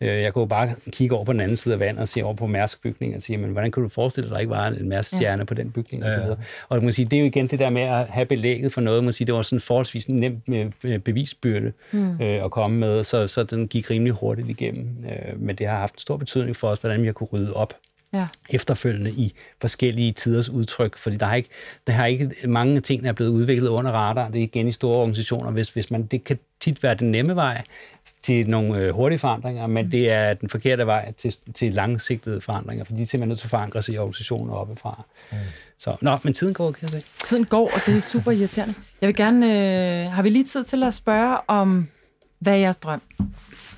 Jeg 0.00 0.32
kunne 0.32 0.48
bare 0.48 0.74
kigge 0.90 1.16
over 1.16 1.24
på 1.24 1.32
den 1.32 1.40
anden 1.40 1.56
side 1.56 1.74
af 1.74 1.80
vandet 1.80 2.02
og 2.02 2.08
se 2.08 2.22
over 2.22 2.34
på 2.34 2.46
Mærsk 2.46 2.82
bygning 2.82 3.16
og 3.16 3.22
sige, 3.22 3.36
men 3.36 3.50
hvordan 3.50 3.72
kan 3.72 3.82
du 3.82 3.88
forestille 3.88 4.28
dig, 4.28 4.32
at 4.32 4.34
der 4.34 4.40
ikke 4.40 4.50
var 4.50 4.66
en 4.66 4.88
Mærsk 4.88 5.08
stjerne 5.08 5.40
ja. 5.40 5.44
på 5.44 5.54
den 5.54 5.70
bygning? 5.70 6.02
Ja, 6.02 6.08
ja. 6.08 6.14
Og, 6.14 6.18
så 6.18 6.22
videre. 6.22 6.38
og 6.68 6.84
man 6.84 6.92
sige, 6.92 7.06
det 7.06 7.16
er 7.16 7.20
jo 7.20 7.26
igen 7.26 7.46
det 7.46 7.58
der 7.58 7.70
med 7.70 7.82
at 7.82 8.08
have 8.08 8.26
belægget 8.26 8.72
for 8.72 8.80
noget. 8.80 9.04
Man 9.04 9.12
sige, 9.12 9.26
det 9.26 9.34
var 9.34 9.42
sådan 9.42 9.60
forholdsvis 9.60 10.08
nemt 10.08 10.48
med 10.48 10.98
bevisbyrde 10.98 11.72
mm. 11.92 12.20
øh, 12.20 12.44
at 12.44 12.50
komme 12.50 12.78
med, 12.78 13.04
så, 13.04 13.26
så 13.26 13.42
den 13.42 13.68
gik 13.68 13.90
rimelig 13.90 14.12
hurtigt 14.12 14.48
igennem. 14.48 15.04
Øh, 15.04 15.40
men 15.40 15.56
det 15.56 15.66
har 15.66 15.78
haft 15.78 15.94
en 15.94 16.00
stor 16.00 16.16
betydning 16.16 16.56
for 16.56 16.68
os, 16.68 16.78
hvordan 16.78 17.00
vi 17.00 17.06
har 17.06 17.12
kunne 17.12 17.28
rydde 17.32 17.52
op 17.54 17.74
ja. 18.14 18.26
efterfølgende 18.50 19.10
i 19.10 19.34
forskellige 19.60 20.12
tiders 20.12 20.48
udtryk, 20.48 20.98
fordi 20.98 21.16
der 21.16 21.26
har 21.26 21.34
ikke, 21.34 21.48
der 21.86 21.92
har 21.92 22.06
ikke 22.06 22.30
mange 22.44 22.80
ting, 22.80 23.02
der 23.02 23.08
er 23.08 23.12
blevet 23.12 23.30
udviklet 23.30 23.68
under 23.68 23.92
radar. 23.92 24.28
Det 24.28 24.38
er 24.38 24.42
igen 24.42 24.68
i 24.68 24.72
store 24.72 24.96
organisationer. 24.96 25.50
Hvis, 25.50 25.70
hvis 25.70 25.90
man, 25.90 26.06
det 26.06 26.24
kan 26.24 26.38
tit 26.60 26.82
være 26.82 26.94
den 26.94 27.10
nemme 27.10 27.36
vej 27.36 27.62
til 28.24 28.50
nogle 28.50 28.78
øh, 28.78 28.94
hurtige 28.94 29.18
forandringer, 29.18 29.66
men 29.66 29.92
det 29.92 30.10
er 30.10 30.34
den 30.34 30.48
forkerte 30.48 30.86
vej 30.86 31.12
til, 31.12 31.34
til 31.54 31.74
langsigtede 31.74 32.40
forandringer, 32.40 32.84
fordi 32.84 32.96
de 32.96 33.02
er 33.02 33.06
simpelthen 33.06 33.28
nødt 33.28 33.38
til 33.38 33.46
at 33.46 33.50
forankre 33.50 33.82
sig 33.82 33.94
i 33.94 33.98
organisationer 33.98 34.54
oppefra. 34.54 35.04
Mm. 35.32 35.38
Så, 35.78 35.96
nå, 36.00 36.18
men 36.22 36.34
tiden 36.34 36.54
går, 36.54 36.72
kan 36.72 36.82
jeg 36.82 36.90
se. 36.90 37.02
Tiden 37.24 37.44
går, 37.44 37.64
og 37.64 37.80
det 37.86 37.96
er 37.96 38.00
super 38.00 38.30
irriterende. 38.32 38.74
Jeg 39.00 39.06
vil 39.06 39.16
gerne, 39.16 39.46
øh, 40.06 40.12
har 40.12 40.22
vi 40.22 40.30
lige 40.30 40.44
tid 40.44 40.64
til 40.64 40.82
at 40.82 40.94
spørge 40.94 41.38
om, 41.48 41.88
hvad 42.38 42.52
er 42.52 42.56
jeres 42.56 42.76
drøm? 42.76 43.02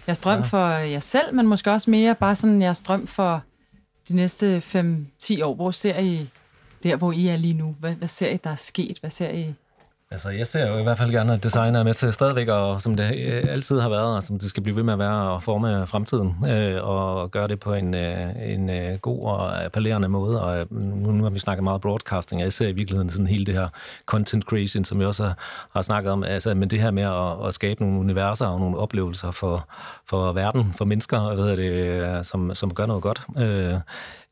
Jeres 0.07 0.21
drøm 0.21 0.39
ja. 0.39 0.47
for 0.47 0.69
jer 0.69 1.01
selv, 1.01 1.35
men 1.35 1.47
måske 1.47 1.73
også 1.73 1.91
mere 1.91 2.15
bare 2.15 2.35
sådan 2.35 2.63
jeres 2.63 2.81
drøm 2.81 3.07
for 3.07 3.43
de 4.09 4.17
næste 4.17 4.59
5-10 4.59 5.45
år? 5.45 5.55
Hvor 5.55 5.71
ser 5.71 5.99
I 5.99 6.29
der, 6.83 6.97
hvor 6.97 7.13
I 7.13 7.29
er 7.29 7.37
lige 7.37 7.55
nu? 7.55 7.77
Hvad, 7.81 7.93
hvad 7.93 8.09
ser 8.09 8.29
I, 8.29 8.37
der 8.37 8.51
er 8.51 8.55
sket? 8.55 8.99
Hvad 9.01 9.11
ser 9.11 9.31
I 9.31 9.55
Altså, 10.11 10.31
jeg 10.31 10.47
ser 10.47 10.69
jo 10.69 10.79
i 10.79 10.83
hvert 10.83 10.99
fald 10.99 11.11
gerne, 11.11 11.33
at 11.33 11.43
design 11.43 11.75
er 11.75 11.83
med 11.83 11.95
til 11.95 12.13
stadigvæk, 12.13 12.49
og 12.49 12.81
som 12.81 12.97
det 12.97 13.17
øh, 13.17 13.45
altid 13.49 13.81
har 13.81 13.89
været, 13.89 14.17
og 14.17 14.23
som 14.23 14.39
det 14.39 14.49
skal 14.49 14.63
blive 14.63 14.77
ved 14.77 14.83
med 14.83 14.93
at 14.93 14.99
være, 14.99 15.37
at 15.37 15.43
forme 15.43 15.87
fremtiden, 15.87 16.35
øh, 16.49 16.85
og 16.85 17.31
gøre 17.31 17.49
det 17.49 17.61
på 17.61 17.75
en, 17.75 17.95
øh, 17.95 18.53
en 18.53 18.71
øh, 18.71 18.99
god 18.99 19.23
og 19.23 19.65
appellerende 19.65 20.09
måde. 20.09 20.43
Og 20.43 20.59
øh, 20.59 20.73
nu, 20.73 21.13
nu 21.13 21.23
har 21.23 21.31
vi 21.31 21.39
snakket 21.39 21.65
meget 21.65 21.81
broadcasting, 21.81 22.41
og 22.41 22.45
jeg 22.45 22.53
ser 22.53 22.69
i 22.69 22.73
virkeligheden 22.73 23.11
sådan 23.11 23.27
hele 23.27 23.47
det 23.47 23.55
her 23.55 23.69
content 24.07 24.45
creation, 24.45 24.85
som 24.85 25.01
jeg 25.01 25.09
også 25.09 25.25
har, 25.25 25.37
har 25.73 25.83
snakket 25.83 26.13
om, 26.13 26.25
altså, 26.25 26.55
men 26.55 26.71
det 26.71 26.81
her 26.81 26.91
med 26.91 27.03
at, 27.03 27.47
at 27.47 27.55
skabe 27.55 27.83
nogle 27.83 28.01
universer 28.01 28.47
og 28.47 28.61
nogle 28.61 28.79
oplevelser 28.79 29.31
for, 29.31 29.69
for 30.05 30.33
verden, 30.33 30.73
for 30.77 30.85
mennesker, 30.85 31.35
hvad 31.35 31.45
hedder 31.45 31.57
det, 31.57 31.71
øh, 31.71 32.25
som, 32.25 32.55
som 32.55 32.75
gør 32.75 32.87
noget 32.87 33.03
godt. 33.03 33.23
Øh, 33.39 33.75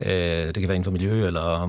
øh, 0.01 0.47
det 0.47 0.55
kan 0.55 0.69
være 0.69 0.77
inden 0.77 0.85
for 0.85 0.91
miljø, 0.91 1.27
eller 1.27 1.67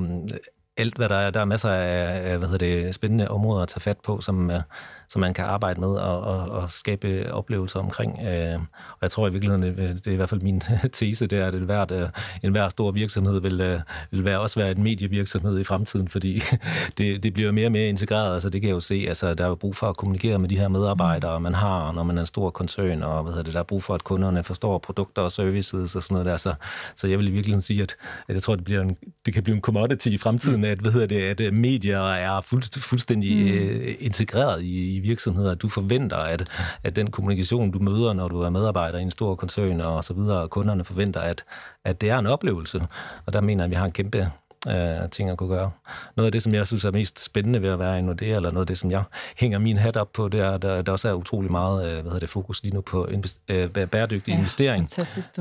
alt, 0.78 0.96
hvad 0.96 1.10
der 1.10 1.16
er. 1.16 1.30
Der 1.32 1.40
er 1.40 1.46
masser 1.46 1.70
af 1.70 2.38
hvad 2.38 2.48
hedder 2.48 2.84
det, 2.84 2.96
spændende 2.96 3.28
områder 3.28 3.62
at 3.64 3.68
tage 3.68 3.82
fat 3.82 3.98
på, 4.00 4.22
som, 4.22 4.52
øh, 4.52 4.62
som 5.10 5.20
man 5.20 5.34
kan 5.34 5.46
arbejde 5.46 5.80
med 5.80 5.88
og, 5.88 6.22
og, 6.22 6.50
og 6.50 6.70
skabe 6.72 7.34
oplevelser 7.34 7.80
omkring. 7.80 8.20
Øh, 8.28 8.60
og 8.90 9.00
jeg 9.02 9.12
tror 9.12 9.28
i 9.28 9.32
virkeligheden, 9.32 9.78
det 9.78 10.08
er 10.08 10.12
i 10.12 10.16
hvert 10.16 10.30
fald 10.30 10.42
min 10.42 10.62
tese, 10.94 11.28
det 11.28 11.40
er, 11.40 11.48
at 11.48 11.54
hvert, 11.54 11.92
øh, 11.92 12.10
en 12.44 12.52
hver 12.52 12.70
stor 12.70 12.92
virksomhed 12.92 13.42
vil, 13.42 13.82
vil 14.12 14.26
være, 14.26 14.40
også 14.40 14.60
være 14.60 14.72
en 14.72 14.84
medievirksomhed 14.84 15.60
i 15.60 15.64
fremtiden, 15.64 16.08
fordi 16.08 16.42
det, 16.98 17.24
det 17.24 17.34
bliver 17.34 17.52
mere 17.52 17.68
og 17.68 17.72
mere 17.72 17.88
integreret. 17.88 18.34
Altså, 18.34 18.50
det 18.50 18.62
kan 18.62 18.68
jeg 18.68 18.76
jo 18.76 18.80
se. 18.80 19.06
Altså, 19.08 19.34
der 19.34 19.46
er 19.46 19.56
brug 19.56 19.76
for 19.76 19.88
at 19.88 19.98
kommunikere 19.98 20.40
med 20.40 20.50
de 20.50 20.58
her 20.58 20.68
medarbejdere, 20.68 21.40
man 21.40 21.54
har, 21.54 21.92
når 21.92 22.04
man 22.04 22.18
er 22.18 22.22
en 22.22 22.28
stor 22.28 22.50
koncern, 22.50 23.04
og 23.04 23.24
hvad 23.24 23.34
hedder 23.34 23.44
det, 23.44 23.54
der 23.54 23.60
er 23.60 23.64
brug 23.64 23.84
for, 23.84 23.94
at 23.94 24.04
kunderne 24.04 24.44
forstår 24.44 24.78
produkter 24.78 25.22
og 25.22 25.32
services 25.32 25.96
og 25.96 26.04
sådan 26.04 26.16
noget 26.16 26.26
der. 26.26 26.38
Så, 26.38 26.54
så 26.96 27.08
jeg 27.08 27.18
vil 27.20 27.28
i 27.28 27.32
virkeligheden 27.32 27.62
sige, 27.62 27.82
at, 27.82 27.96
at 28.28 28.34
jeg 28.34 28.44
tror, 28.44 28.56
det, 28.56 28.64
bliver 28.64 28.82
en, 28.82 28.98
det 29.26 29.34
kan 29.34 29.44
blive 29.44 29.56
en 29.56 29.62
commodity 29.62 30.08
i 30.08 30.18
fremtiden, 30.18 30.64
at, 30.64 30.80
hvad 30.80 30.92
hedder 30.92 31.08
det, 31.08 31.42
at 31.42 31.54
medier 31.54 32.02
er 32.12 32.42
fuld, 32.42 32.82
fuldstændig 32.82 33.36
mm. 33.36 33.96
integreret 34.00 34.64
i, 34.64 34.95
i 34.96 35.00
virksomheder. 35.00 35.52
at 35.52 35.62
Du 35.62 35.68
forventer, 35.68 36.18
at, 36.18 36.50
at 36.84 36.96
den 36.96 37.12
kommunikation, 37.12 37.72
du 37.72 37.80
møder, 37.80 38.14
når 38.14 38.28
du 38.28 38.42
er 38.42 38.50
medarbejder 38.50 39.00
i 39.00 39.02
en 39.02 39.12
stor 39.12 39.36
koncern 39.36 39.82
og 39.82 40.04
så 40.04 40.14
videre, 40.14 40.42
og 40.42 40.50
kunderne 40.50 40.84
forventer, 40.84 41.20
at, 41.20 41.44
at 41.84 42.02
det 42.02 42.10
er 42.10 42.20
en 42.20 42.28
oplevelse. 42.28 42.88
Og 43.26 43.34
der 43.34 43.42
mener 43.42 43.64
jeg, 43.64 43.66
at 43.66 43.72
vi 43.72 43.76
har 43.76 43.86
en 43.86 43.92
kæmpe 43.92 44.32
øh, 44.68 45.10
ting 45.10 45.30
at 45.30 45.38
kunne 45.38 45.50
gøre. 45.50 45.72
Noget 46.16 46.26
af 46.26 46.32
det, 46.32 46.44
som 46.44 46.54
jeg 46.54 46.68
synes 46.68 46.86
er 46.86 46.92
mest 46.92 47.24
spændende 47.24 47.62
ved 47.62 47.70
at 47.70 47.80
være 47.80 48.00
en 48.00 48.08
det, 48.08 48.36
eller 48.36 48.52
noget 48.52 48.64
af 48.64 48.68
det, 48.68 48.78
som 48.78 48.92
jeg 48.92 49.04
hænger 49.38 49.60
min 49.60 49.78
hat 49.78 49.98
op 49.98 50.14
på, 50.14 50.28
det 50.28 50.40
er, 50.40 50.52
at 50.52 50.62
der, 50.62 50.82
der 50.82 50.92
også 50.92 51.10
er 51.10 51.14
utrolig 51.14 51.52
meget 51.52 51.88
øh, 51.88 51.94
hvad 51.94 52.04
hedder 52.04 52.20
det, 52.20 52.30
fokus 52.30 52.64
lige 52.64 52.74
nu 52.74 52.82
på 52.82 53.06
invest, 53.06 53.40
øh, 53.48 53.70
bæredygtig 53.70 54.32
ja, 54.32 54.38
investering, 54.38 54.90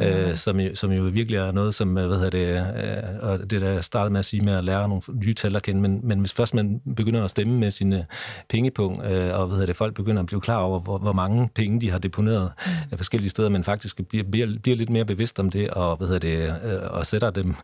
øh, 0.02 0.36
som, 0.36 0.60
som 0.74 0.92
jo 0.92 1.02
virkelig 1.02 1.38
er 1.38 1.52
noget, 1.52 1.74
som 1.74 1.98
øh, 1.98 2.06
hvad 2.06 2.16
hedder 2.16 2.30
det, 2.30 2.84
øh, 2.84 3.30
og 3.30 3.50
det 3.50 3.60
der 3.60 3.68
jeg 3.68 3.84
startede 3.84 4.10
med 4.10 4.18
at 4.18 4.24
sige 4.24 4.44
med 4.44 4.52
at 4.52 4.64
lære 4.64 4.88
nogle 4.88 5.02
nye 5.14 5.34
tal 5.34 5.56
at 5.56 5.62
kende, 5.62 5.80
men, 5.80 6.00
men 6.02 6.18
hvis 6.18 6.32
først 6.32 6.54
man 6.54 6.80
begynder 6.96 7.24
at 7.24 7.30
stemme 7.30 7.58
med 7.58 7.70
sine 7.70 8.06
pengepunkt, 8.48 9.06
øh, 9.06 9.34
og 9.34 9.46
hvad 9.46 9.56
hedder 9.56 9.66
det, 9.66 9.76
folk 9.76 9.94
begynder 9.94 10.20
at 10.22 10.26
blive 10.26 10.40
klar 10.40 10.58
over, 10.58 10.80
hvor, 10.80 10.98
hvor 10.98 11.12
mange 11.12 11.48
penge 11.54 11.80
de 11.80 11.90
har 11.90 11.98
deponeret 11.98 12.52
mm. 12.66 12.72
af 12.90 12.98
forskellige 12.98 13.30
steder, 13.30 13.48
men 13.48 13.64
faktisk 13.64 14.08
bliver, 14.08 14.24
bliver, 14.24 14.58
bliver 14.62 14.76
lidt 14.76 14.90
mere 14.90 15.04
bevidst 15.04 15.40
om 15.40 15.50
det, 15.50 15.70
og 15.70 15.96
hvad 15.96 16.08
hedder 16.08 16.20
det, 16.28 16.54
øh, 16.64 16.80
og 16.90 17.06
sætter 17.06 17.30
dem 17.30 17.54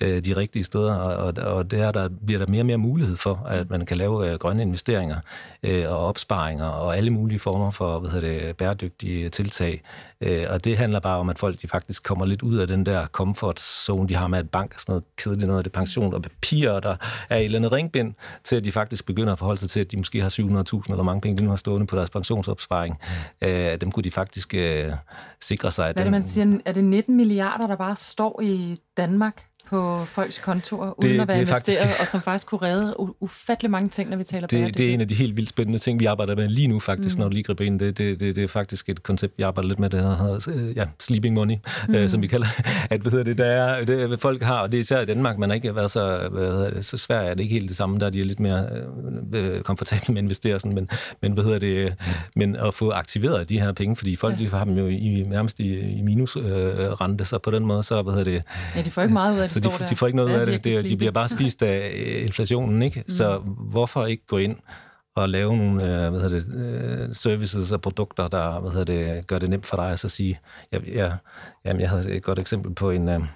øh, 0.00 0.24
de 0.24 0.36
rigtige 0.36 0.64
steder, 0.64 0.94
og, 1.00 1.34
og 1.54 1.70
der, 1.70 1.92
der 1.92 2.08
bliver 2.26 2.38
der 2.38 2.46
mere 2.46 2.62
og 2.62 2.66
mere 2.66 2.78
mulighed 2.78 3.16
for, 3.16 3.46
at 3.48 3.70
man 3.70 3.86
kan 3.86 3.96
lave 3.96 4.30
øh, 4.30 4.38
grønne 4.38 4.62
investeringer 4.62 5.16
øh, 5.62 5.84
og 5.88 5.98
opsparinger 5.98 6.66
og 6.66 6.96
alle 6.96 7.10
mulige 7.10 7.38
former 7.38 7.70
for 7.70 7.98
hvad 7.98 8.10
hedder 8.10 8.46
det, 8.46 8.56
bæredygtige 8.56 9.28
tiltag. 9.28 9.82
Øh, 10.20 10.46
og 10.50 10.64
det 10.64 10.76
handler 10.76 11.00
bare 11.00 11.18
om, 11.18 11.28
at 11.28 11.38
folk 11.38 11.62
de 11.62 11.68
faktisk 11.68 12.02
kommer 12.02 12.26
lidt 12.26 12.42
ud 12.42 12.56
af 12.56 12.66
den 12.66 12.86
der 12.86 13.06
comfort 13.06 13.60
zone, 13.60 14.08
de 14.08 14.14
har 14.14 14.28
med 14.28 14.40
et 14.40 14.50
bank 14.50 14.74
og 14.74 14.80
sådan 14.80 14.92
noget 14.92 15.04
kedeligt 15.16 15.46
noget 15.46 15.60
af 15.60 15.64
det 15.64 15.72
pension 15.72 16.14
og 16.14 16.22
papirer, 16.22 16.80
der 16.80 16.96
er 17.30 17.36
et 17.36 17.44
eller 17.44 17.58
andet 17.58 17.72
ringbind, 17.72 18.14
til 18.44 18.56
at 18.56 18.64
de 18.64 18.72
faktisk 18.72 19.06
begynder 19.06 19.32
at 19.32 19.38
forholde 19.38 19.60
sig 19.60 19.70
til, 19.70 19.80
at 19.80 19.90
de 19.90 19.96
måske 19.96 20.22
har 20.22 20.28
700.000 20.28 20.90
eller 20.90 21.02
mange 21.02 21.20
penge, 21.20 21.38
de 21.38 21.44
nu 21.44 21.50
har 21.50 21.56
stående 21.56 21.86
på 21.86 21.96
deres 21.96 22.10
pensionsopsparing. 22.10 22.98
Øh, 23.42 23.80
dem 23.80 23.92
kunne 23.92 24.04
de 24.04 24.10
faktisk 24.10 24.54
øh, 24.54 24.86
sikre 25.40 25.70
sig. 25.72 25.84
Hvad 25.84 25.96
er 25.96 26.02
det, 26.02 26.10
man 26.10 26.22
siger? 26.22 26.58
Er 26.64 26.72
det 26.72 26.84
19 26.84 27.16
milliarder, 27.16 27.66
der 27.66 27.76
bare 27.76 27.96
står 27.96 28.40
i 28.42 28.80
Danmark? 28.96 29.47
På 29.70 30.04
folks 30.04 30.38
kontorer, 30.38 31.04
uden 31.04 31.14
det, 31.14 31.20
at 31.20 31.28
være 31.28 31.36
investeret, 31.36 31.78
faktisk, 31.78 32.00
og 32.00 32.06
som 32.06 32.20
faktisk 32.20 32.46
kunne 32.46 32.62
redde 32.62 32.96
ufattelig 33.20 33.70
mange 33.70 33.88
ting, 33.88 34.10
når 34.10 34.16
vi 34.16 34.24
taler 34.24 34.46
det, 34.46 34.78
det 34.78 34.90
er 34.90 34.94
en 34.94 35.00
af 35.00 35.08
de 35.08 35.14
helt 35.14 35.36
vildt 35.36 35.48
spændende 35.48 35.78
ting, 35.78 36.00
vi 36.00 36.04
arbejder 36.04 36.36
med 36.36 36.48
lige 36.48 36.68
nu 36.68 36.80
faktisk, 36.80 37.16
mm. 37.16 37.20
når 37.20 37.28
du 37.28 37.34
lige 37.34 37.44
griber 37.44 37.64
ind. 37.64 37.80
Det, 37.80 37.98
det, 37.98 38.20
det, 38.20 38.36
det 38.36 38.44
er 38.44 38.48
faktisk 38.48 38.88
et 38.88 39.02
koncept, 39.02 39.38
vi 39.38 39.42
arbejder 39.42 39.68
lidt 39.68 39.78
med, 39.78 39.90
det 39.90 40.00
hedder 40.00 40.50
øh, 40.54 40.76
ja, 40.76 40.84
sleeping 41.00 41.34
money, 41.34 41.54
mm. 41.88 41.94
øh, 41.94 42.08
som 42.08 42.22
vi 42.22 42.26
kalder 42.26 42.46
at 42.90 43.00
hvad 43.00 43.12
hedder 43.12 43.24
det, 43.24 43.38
der 43.38 43.44
er, 43.44 43.84
det, 43.84 44.20
folk 44.20 44.42
har, 44.42 44.58
og 44.58 44.72
det 44.72 44.78
er 44.78 44.80
især 44.80 45.00
i 45.00 45.06
Danmark, 45.06 45.38
man 45.38 45.50
har 45.50 45.54
ikke 45.54 45.74
været 45.74 45.90
så, 45.90 46.28
hvad 46.32 46.46
hedder 46.46 46.70
det, 46.70 46.84
så 46.84 46.96
svært 46.96 47.26
er 47.26 47.34
det 47.34 47.40
ikke 47.40 47.54
helt 47.54 47.68
det 47.68 47.76
samme, 47.76 47.98
der 47.98 48.06
er 48.06 48.10
de 48.10 48.22
lidt 48.22 48.40
mere 48.40 48.66
øh, 49.32 49.62
komfortable 49.62 50.12
med 50.14 50.18
at 50.18 50.24
investere 50.24 50.60
sådan, 50.60 50.74
men, 50.74 50.88
men 51.22 51.32
hvad 51.32 51.44
hedder 51.44 51.58
det, 51.58 51.94
men 52.36 52.56
at 52.56 52.74
få 52.74 52.90
aktiveret 52.90 53.48
de 53.48 53.60
her 53.60 53.72
penge, 53.72 53.96
fordi 53.96 54.16
folk 54.16 54.40
ja. 54.40 54.48
har 54.48 54.64
dem 54.64 54.74
jo 54.74 54.86
i, 54.86 55.24
nærmest 55.26 55.60
i, 55.60 55.78
i 55.98 56.02
minus 56.02 56.36
øh, 56.36 56.42
rente, 56.44 57.24
så 57.24 57.38
på 57.38 57.50
den 57.50 57.66
måde, 57.66 57.82
så 57.82 58.02
hvad 58.02 58.12
hedder 58.12 58.32
det... 58.32 58.42
Ja, 58.76 58.82
de 58.82 58.90
får 58.90 59.02
ikke 59.02 59.12
meget 59.12 59.34
ud 59.34 59.38
af 59.38 59.48
det 59.48 59.57
så 59.62 59.76
de, 59.80 59.86
de 59.90 59.96
får 59.96 60.06
ikke 60.06 60.16
noget 60.16 60.40
af 60.40 60.46
det. 60.46 60.64
det 60.64 60.88
de 60.88 60.96
bliver 60.96 61.12
bare 61.12 61.28
spist 61.28 61.62
af 61.62 61.92
øh, 61.94 62.22
inflationen, 62.22 62.82
ikke? 62.82 63.00
Mm. 63.00 63.08
Så 63.08 63.38
hvorfor 63.70 64.06
ikke 64.06 64.26
gå 64.26 64.36
ind 64.36 64.56
og 65.16 65.28
lave 65.28 65.56
nogle 65.56 65.82
øh, 65.82 66.10
hvad 66.10 66.20
hedder 66.20 66.38
det, 66.38 66.46
øh, 66.56 67.14
services 67.14 67.72
og 67.72 67.80
produkter, 67.80 68.28
der 68.28 68.60
hvad 68.60 68.70
hedder 68.70 68.84
det, 68.84 69.26
gør 69.26 69.38
det 69.38 69.50
nemt 69.50 69.66
for 69.66 69.76
dig 69.76 69.90
at 69.90 69.98
så 69.98 70.08
sige, 70.08 70.38
jeg, 70.72 70.88
jeg, 70.88 71.16
jamen, 71.64 71.80
jeg 71.80 71.90
havde 71.90 72.10
et 72.10 72.22
godt 72.22 72.38
eksempel 72.38 72.74
på 72.74 72.90
en, 72.90 73.28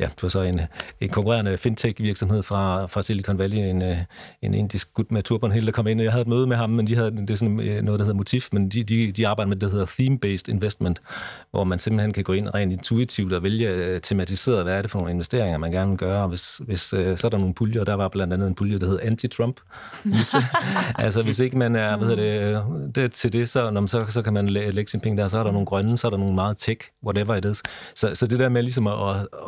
ja, 0.00 0.04
det 0.04 0.22
var 0.22 0.28
så 0.28 0.42
en, 0.42 0.60
en 1.00 1.08
konkurrerende 1.08 1.58
fintech-virksomhed 1.58 2.42
fra, 2.42 2.86
fra 2.86 3.02
Silicon 3.02 3.38
Valley, 3.38 3.58
en, 3.58 3.82
øh, 3.82 3.98
en 4.42 4.54
indisk 4.54 4.94
gut 4.94 5.12
med 5.12 5.22
turbanhælde, 5.22 5.66
der 5.66 5.72
kom 5.72 5.86
ind, 5.86 6.00
og 6.00 6.04
jeg 6.04 6.12
havde 6.12 6.22
et 6.22 6.28
møde 6.28 6.46
med 6.46 6.56
ham, 6.56 6.70
men 6.70 6.86
de 6.86 6.96
havde 6.96 7.10
det 7.10 7.30
er 7.30 7.34
sådan 7.34 7.60
øh, 7.60 7.82
noget, 7.82 7.98
der 7.98 8.04
hedder 8.04 8.16
Motif, 8.16 8.48
men 8.52 8.68
de, 8.68 8.84
de, 8.84 9.12
de 9.12 9.28
arbejder 9.28 9.48
med 9.48 9.56
det, 9.56 9.62
der 9.62 9.70
hedder 9.70 9.86
theme-based 9.86 10.48
investment, 10.48 11.02
hvor 11.50 11.64
man 11.64 11.78
simpelthen 11.78 12.12
kan 12.12 12.24
gå 12.24 12.32
ind 12.32 12.54
rent 12.54 12.72
intuitivt 12.72 13.32
og 13.32 13.42
vælge 13.42 13.68
øh, 13.68 14.00
tematiseret, 14.00 14.62
hvad 14.62 14.74
er 14.78 14.82
det 14.82 14.90
for 14.90 14.98
nogle 14.98 15.12
investeringer, 15.12 15.58
man 15.58 15.72
gerne 15.72 15.88
vil 15.88 15.98
gøre, 15.98 16.22
og 16.22 16.28
hvis, 16.28 16.60
hvis 16.66 16.80
så 16.80 17.20
er 17.24 17.28
der 17.28 17.38
nogle 17.38 17.54
puljer, 17.54 17.80
og 17.80 17.86
der 17.86 17.94
var 17.94 18.08
blandt 18.08 18.32
andet 18.32 18.48
en 18.48 18.54
pulje, 18.54 18.78
der 18.78 18.86
hedder 18.86 19.02
anti-Trump. 19.10 19.60
Hvis, 20.04 20.34
altså 21.04 21.22
hvis 21.22 21.38
ikke 21.38 21.58
man 21.58 21.76
er, 21.76 21.96
hvad 21.96 22.16
det, 22.16 22.62
det 22.94 23.12
til 23.12 23.32
det, 23.32 23.48
så, 23.48 23.70
når 23.70 23.80
man, 23.80 23.88
så, 23.88 24.04
så 24.08 24.22
kan 24.22 24.32
man 24.32 24.48
lægge 24.48 24.90
sin 24.90 25.00
penge 25.00 25.22
der, 25.22 25.28
så 25.28 25.38
er 25.38 25.42
der 25.42 25.52
nogle 25.52 25.66
grønne, 25.66 25.98
så 25.98 26.06
er 26.06 26.10
der 26.10 26.18
nogle 26.18 26.34
meget 26.34 26.58
tech, 26.58 26.80
whatever 27.04 27.34
it 27.34 27.44
is. 27.44 27.62
Så, 27.94 28.14
så 28.14 28.26
det 28.26 28.38
der 28.38 28.48
med 28.48 28.62
ligesom 28.62 28.86
at, 28.86 28.94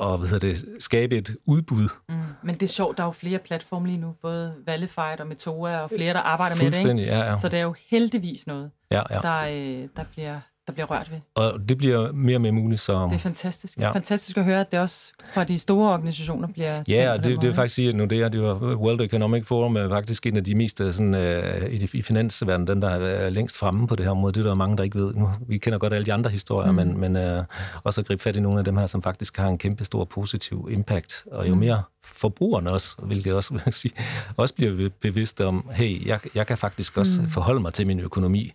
at, 0.02 0.32
at 0.34 0.35
hvad 0.38 0.50
det, 0.50 0.82
skabe 0.82 1.16
et 1.16 1.36
udbud. 1.46 1.88
Mm. 2.08 2.14
Men 2.42 2.54
det 2.54 2.62
er 2.62 2.68
sjovt, 2.68 2.96
der 2.96 3.02
er 3.02 3.06
jo 3.06 3.12
flere 3.12 3.38
platforme 3.38 3.86
lige 3.86 3.98
nu, 3.98 4.14
både 4.22 4.54
Valified 4.66 5.20
og 5.20 5.26
Metoa 5.26 5.80
og 5.80 5.90
flere, 5.90 6.14
der 6.14 6.20
arbejder 6.20 6.56
med 6.62 6.70
det. 6.70 7.00
Ikke? 7.00 7.02
Ja, 7.02 7.18
ja. 7.18 7.36
Så 7.36 7.48
det 7.48 7.58
er 7.58 7.62
jo 7.62 7.74
heldigvis 7.90 8.46
noget, 8.46 8.70
ja, 8.90 9.02
ja. 9.10 9.20
Der, 9.20 9.40
øh, 9.40 9.88
der 9.96 10.04
bliver 10.12 10.40
der 10.66 10.72
bliver 10.72 10.86
rørt 10.86 11.10
ved. 11.10 11.18
Og 11.34 11.68
det 11.68 11.78
bliver 11.78 12.12
mere 12.12 12.36
og 12.36 12.40
mere 12.40 12.52
muligt. 12.52 12.80
Så... 12.80 13.06
Det 13.10 13.14
er 13.14 13.18
fantastisk. 13.18 13.78
Ja. 13.78 13.90
Fantastisk 13.90 14.36
at 14.36 14.44
høre, 14.44 14.60
at 14.60 14.72
det 14.72 14.80
også 14.80 15.12
fra 15.34 15.44
de 15.44 15.58
store 15.58 15.92
organisationer 15.92 16.48
bliver 16.48 16.82
Ja, 16.88 17.12
og 17.12 17.24
det, 17.24 17.42
det 17.42 17.50
er 17.50 17.54
faktisk 17.54 17.74
sige, 17.74 17.88
at 17.88 17.94
nu 17.94 18.04
det 18.04 18.20
er, 18.20 18.28
det 18.28 18.42
var 18.42 18.54
World 18.54 19.00
Economic 19.00 19.46
Forum 19.46 19.76
er 19.76 19.88
faktisk 19.88 20.26
en 20.26 20.36
af 20.36 20.44
de 20.44 20.54
mest 20.54 20.80
øh, 20.80 20.92
sådan, 20.92 21.14
uh, 21.14 21.70
i, 21.70 21.88
i 21.92 22.02
finansverdenen, 22.02 22.66
den 22.66 22.82
der 22.82 22.88
er 22.88 23.30
længst 23.30 23.58
fremme 23.58 23.86
på 23.86 23.96
det 23.96 24.04
her 24.06 24.10
område. 24.10 24.32
Det 24.32 24.44
er 24.44 24.48
der 24.48 24.54
mange, 24.54 24.76
der 24.76 24.84
ikke 24.84 24.98
ved. 24.98 25.14
Nu, 25.14 25.30
vi 25.48 25.58
kender 25.58 25.78
godt 25.78 25.92
alle 25.92 26.06
de 26.06 26.12
andre 26.12 26.30
historier, 26.30 26.70
mm. 26.70 26.76
men, 26.76 27.12
men 27.12 27.38
uh, 27.38 27.44
også 27.84 28.00
at 28.00 28.06
gribe 28.06 28.22
fat 28.22 28.36
i 28.36 28.40
nogle 28.40 28.58
af 28.58 28.64
dem 28.64 28.76
her, 28.76 28.86
som 28.86 29.02
faktisk 29.02 29.36
har 29.36 29.48
en 29.48 29.58
kæmpe 29.58 29.84
stor 29.84 30.04
positiv 30.04 30.68
impact. 30.70 31.24
Og 31.32 31.48
jo 31.48 31.54
mm. 31.54 31.60
mere 31.60 31.82
forbrugerne 32.04 32.70
også, 32.70 32.96
hvilket 33.02 33.34
også 33.34 33.54
vil 33.64 33.72
sige, 33.72 33.94
også 34.36 34.54
bliver 34.54 34.88
bevidste 35.00 35.46
om, 35.46 35.70
hey, 35.72 36.06
jeg, 36.06 36.20
jeg 36.34 36.46
kan 36.46 36.58
faktisk 36.58 36.98
også 36.98 37.22
mm. 37.22 37.28
forholde 37.28 37.60
mig 37.60 37.72
til 37.72 37.86
min 37.86 38.00
økonomi 38.00 38.52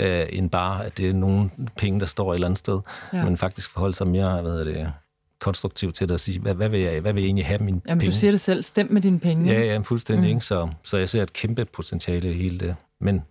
øh, 0.00 0.26
end 0.32 0.50
bare, 0.50 0.84
at 0.86 0.98
det 0.98 1.08
er 1.08 1.12
nogle 1.12 1.50
penge, 1.76 2.00
der 2.00 2.06
står 2.06 2.32
et 2.32 2.36
eller 2.36 2.46
andet 2.46 2.58
sted, 2.58 2.80
ja. 3.12 3.24
men 3.24 3.36
faktisk 3.36 3.70
forholde 3.70 3.94
sig 3.94 4.08
mere, 4.08 4.42
hvad 4.42 4.52
hedder 4.52 4.64
det, 4.64 4.92
konstruktivt 5.40 5.94
til 5.94 6.08
det 6.08 6.14
at 6.14 6.20
sige, 6.20 6.38
hvad, 6.40 6.54
hvad, 6.54 6.68
vil 6.68 6.80
jeg, 6.80 7.00
hvad 7.00 7.12
vil 7.12 7.20
jeg 7.20 7.26
egentlig 7.26 7.46
have 7.46 7.58
mine 7.58 7.80
Jamen, 7.86 7.98
penge? 8.00 8.12
du 8.12 8.16
siger 8.16 8.30
det 8.30 8.40
selv, 8.40 8.62
stem 8.62 8.86
med 8.90 9.02
dine 9.02 9.20
penge. 9.20 9.52
Ja, 9.52 9.60
ja, 9.60 9.78
fuldstændig. 9.78 10.30
Mm. 10.30 10.34
Ikke? 10.34 10.46
Så, 10.46 10.68
så 10.84 10.98
jeg 10.98 11.08
ser 11.08 11.22
et 11.22 11.32
kæmpe 11.32 11.64
potentiale 11.64 12.30
i 12.30 12.36
hele 12.42 12.58
det. 12.58 12.76
Men 13.00 13.22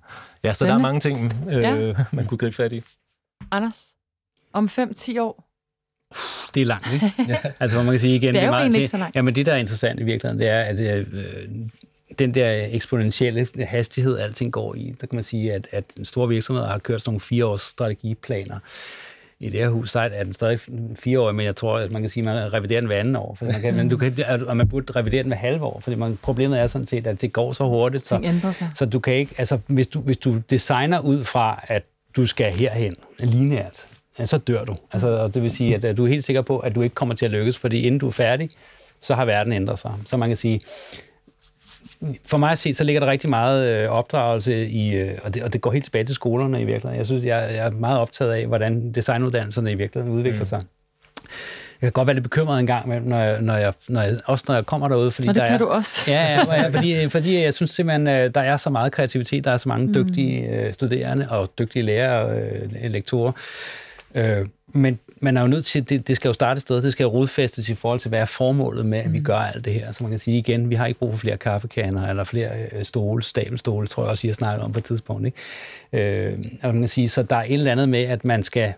ja, 0.43 0.53
så 0.53 0.57
Spændende. 0.57 0.71
der 0.71 0.77
er 0.77 0.81
mange 0.81 0.99
ting, 0.99 1.33
øh, 1.49 1.61
Ja. 1.61 1.93
man 2.13 2.25
kunne 2.25 2.37
gribe 2.37 2.55
fat 2.55 2.73
i. 2.73 2.83
Anders, 3.51 3.95
om 4.53 4.65
5-10 4.65 5.19
år, 5.21 5.45
Det 6.55 6.61
er 6.61 6.65
langt, 6.65 6.93
ikke? 6.93 7.13
ja. 7.31 7.37
Altså, 7.59 7.77
man 7.77 7.91
kan 7.93 7.99
sige 7.99 8.15
igen... 8.15 8.33
Det 8.33 8.41
er 8.41 8.45
jo 8.45 8.51
meget, 8.51 8.61
egentlig 8.61 8.77
det, 8.77 8.81
ikke 8.81 8.91
så 8.91 8.97
langt. 8.97 9.15
Jamen, 9.15 9.35
det, 9.35 9.45
der 9.45 9.53
er 9.53 9.57
interessant 9.57 9.99
i 9.99 10.03
virkeligheden, 10.03 10.39
det 10.39 10.49
er, 10.49 10.61
at 10.61 10.79
øh, 11.01 11.47
den 12.19 12.33
der 12.33 12.67
eksponentielle 12.71 13.47
hastighed, 13.65 14.17
alting 14.17 14.53
går 14.53 14.75
i, 14.75 14.95
der 15.01 15.07
kan 15.07 15.15
man 15.15 15.23
sige, 15.23 15.53
at, 15.53 15.67
at 15.71 15.83
store 16.03 16.27
virksomheder 16.27 16.67
har 16.67 16.77
kørt 16.77 17.01
sådan 17.01 17.09
nogle 17.09 17.19
fireårs 17.19 17.61
strategiplaner. 17.61 18.59
I 19.41 19.49
det 19.49 19.59
her 19.59 19.69
hus, 19.69 19.95
er 19.95 20.23
den 20.23 20.33
stadig 20.33 20.59
fire 20.95 21.19
år, 21.19 21.31
men 21.31 21.45
jeg 21.45 21.55
tror, 21.55 21.77
at 21.77 21.91
man 21.91 22.01
kan 22.01 22.09
sige, 22.09 22.29
at 22.29 22.35
man 22.35 22.53
reviderer 22.53 22.81
den 22.81 22.87
hver 22.87 22.99
anden 22.99 23.15
år. 23.15 23.35
For 23.35 23.45
man 23.45 23.61
kan, 23.61 23.75
men 23.75 23.89
du 23.89 23.97
kan, 23.97 24.13
og 24.47 24.57
man 24.57 24.67
burde 24.67 24.93
revidere 24.93 25.23
den 25.23 25.29
hver 25.29 25.37
halve 25.37 25.65
år, 25.65 25.79
fordi 25.79 25.95
man, 25.95 26.19
problemet 26.21 26.59
er 26.59 26.67
sådan 26.67 26.85
set, 26.85 27.07
at 27.07 27.21
det 27.21 27.33
går 27.33 27.53
så 27.53 27.63
hurtigt. 27.63 28.07
Så, 28.07 28.15
så 28.75 28.85
du 28.85 28.99
kan 28.99 29.13
ikke, 29.13 29.35
altså 29.37 29.59
hvis 29.67 29.87
du, 29.87 30.01
hvis 30.01 30.17
du 30.17 30.41
designer 30.49 30.99
ud 30.99 31.23
fra, 31.23 31.65
at 31.67 31.83
du 32.15 32.25
skal 32.25 32.51
herhen 32.51 32.95
lineært, 33.19 33.85
så 34.25 34.37
dør 34.37 34.65
du. 34.65 34.75
Altså, 34.91 35.07
og 35.07 35.33
det 35.33 35.43
vil 35.43 35.51
sige, 35.51 35.75
at, 35.75 35.85
at 35.85 35.97
du 35.97 36.03
er 36.03 36.09
helt 36.09 36.23
sikker 36.23 36.41
på, 36.41 36.59
at 36.59 36.75
du 36.75 36.81
ikke 36.81 36.95
kommer 36.95 37.15
til 37.15 37.25
at 37.25 37.31
lykkes, 37.31 37.57
fordi 37.57 37.81
inden 37.81 37.99
du 37.99 38.07
er 38.07 38.11
færdig, 38.11 38.49
så 39.01 39.15
har 39.15 39.25
verden 39.25 39.53
ændret 39.53 39.79
sig. 39.79 39.93
Så 40.05 40.17
man 40.17 40.29
kan 40.29 40.37
sige, 40.37 40.61
for 42.25 42.37
mig 42.37 42.51
at 42.51 42.59
se, 42.59 42.73
så 42.73 42.83
ligger 42.83 42.99
der 42.99 43.11
rigtig 43.11 43.29
meget 43.29 43.83
øh, 43.83 43.89
opdragelse 43.89 44.67
i, 44.67 44.89
øh, 44.89 45.17
og, 45.23 45.33
det, 45.33 45.43
og 45.43 45.53
det 45.53 45.61
går 45.61 45.71
helt 45.71 45.83
tilbage 45.83 46.05
til 46.05 46.15
skolerne 46.15 46.61
i 46.61 46.65
virkeligheden. 46.65 46.97
Jeg 46.97 47.05
synes, 47.05 47.25
jeg, 47.25 47.49
jeg 47.55 47.65
er 47.65 47.71
meget 47.71 47.99
optaget 47.99 48.31
af, 48.31 48.47
hvordan 48.47 48.91
designuddannelserne 48.91 49.71
i 49.71 49.75
virkeligheden 49.75 50.17
udvikler 50.17 50.41
mm. 50.41 50.45
sig. 50.45 50.61
Jeg 51.81 51.87
kan 51.87 51.91
godt 51.91 52.07
være 52.07 52.13
lidt 52.13 52.23
bekymret 52.23 52.59
en 52.59 52.67
gang, 52.67 52.85
imellem, 52.85 53.07
når 53.07 53.17
jeg, 53.19 53.41
når 53.41 53.55
jeg, 53.55 53.73
når 53.89 54.01
jeg, 54.01 54.19
også 54.25 54.45
når 54.47 54.55
jeg 54.55 54.65
kommer 54.65 54.87
derude. 54.87 55.11
Fordi 55.11 55.27
Og 55.27 55.35
det 55.35 55.41
der 55.41 55.47
kan 55.47 55.53
er, 55.53 55.57
du 55.57 55.65
også. 55.67 56.11
Ja, 56.11 56.43
ja, 56.51 56.69
fordi, 56.75 57.09
fordi 57.09 57.41
jeg 57.43 57.53
synes 57.53 57.71
simpelthen, 57.71 58.07
øh, 58.07 58.31
der 58.35 58.41
er 58.41 58.57
så 58.57 58.69
meget 58.69 58.91
kreativitet, 58.91 59.43
der 59.43 59.51
er 59.51 59.57
så 59.57 59.69
mange 59.69 59.87
Mm. 59.87 59.93
dygtige 59.93 60.49
øh, 60.49 60.73
studerende 60.73 61.27
og 61.29 61.49
dygtige 61.59 61.83
lærere 61.83 62.25
og 62.25 62.39
øh, 62.39 62.91
lektorer. 62.91 63.31
Øh, 64.15 64.45
men 64.67 64.99
man 65.21 65.37
er 65.37 65.41
jo 65.41 65.47
nødt 65.47 65.65
til, 65.65 65.89
det, 65.89 66.07
det 66.07 66.15
skal 66.15 66.29
jo 66.29 66.33
starte 66.33 66.57
et 66.57 66.61
sted, 66.61 66.81
det 66.81 66.91
skal 66.91 67.03
jo 67.03 67.09
rodfæstes 67.09 67.69
i 67.69 67.75
forhold 67.75 67.99
til, 67.99 68.09
hvad 68.09 68.19
er 68.19 68.25
formålet 68.25 68.85
med, 68.85 68.99
at 68.99 69.13
vi 69.13 69.19
gør 69.19 69.37
alt 69.37 69.65
det 69.65 69.73
her. 69.73 69.91
Så 69.91 70.03
man 70.03 70.09
kan 70.09 70.19
sige 70.19 70.37
igen, 70.37 70.69
vi 70.69 70.75
har 70.75 70.85
ikke 70.85 70.99
brug 70.99 71.11
for 71.11 71.17
flere 71.17 71.37
kaffekander 71.37 72.07
eller 72.07 72.23
flere 72.23 72.49
øh, 72.71 72.83
stole, 72.83 73.23
stabelstole, 73.23 73.87
tror 73.87 74.03
jeg 74.03 74.11
også, 74.11 74.27
I 74.27 74.29
har 74.29 74.35
snakket 74.35 74.63
om 74.65 74.71
på 74.71 74.79
et 74.79 74.85
tidspunkt. 74.85 75.25
Ikke? 75.25 76.27
Øh, 76.27 76.37
og 76.63 76.73
man 76.73 76.81
kan 76.81 76.87
sige, 76.87 77.09
så 77.09 77.23
der 77.23 77.35
er 77.35 77.43
et 77.43 77.53
eller 77.53 77.71
andet 77.71 77.89
med, 77.89 78.03
at 78.03 78.25
man 78.25 78.43
skal 78.43 78.73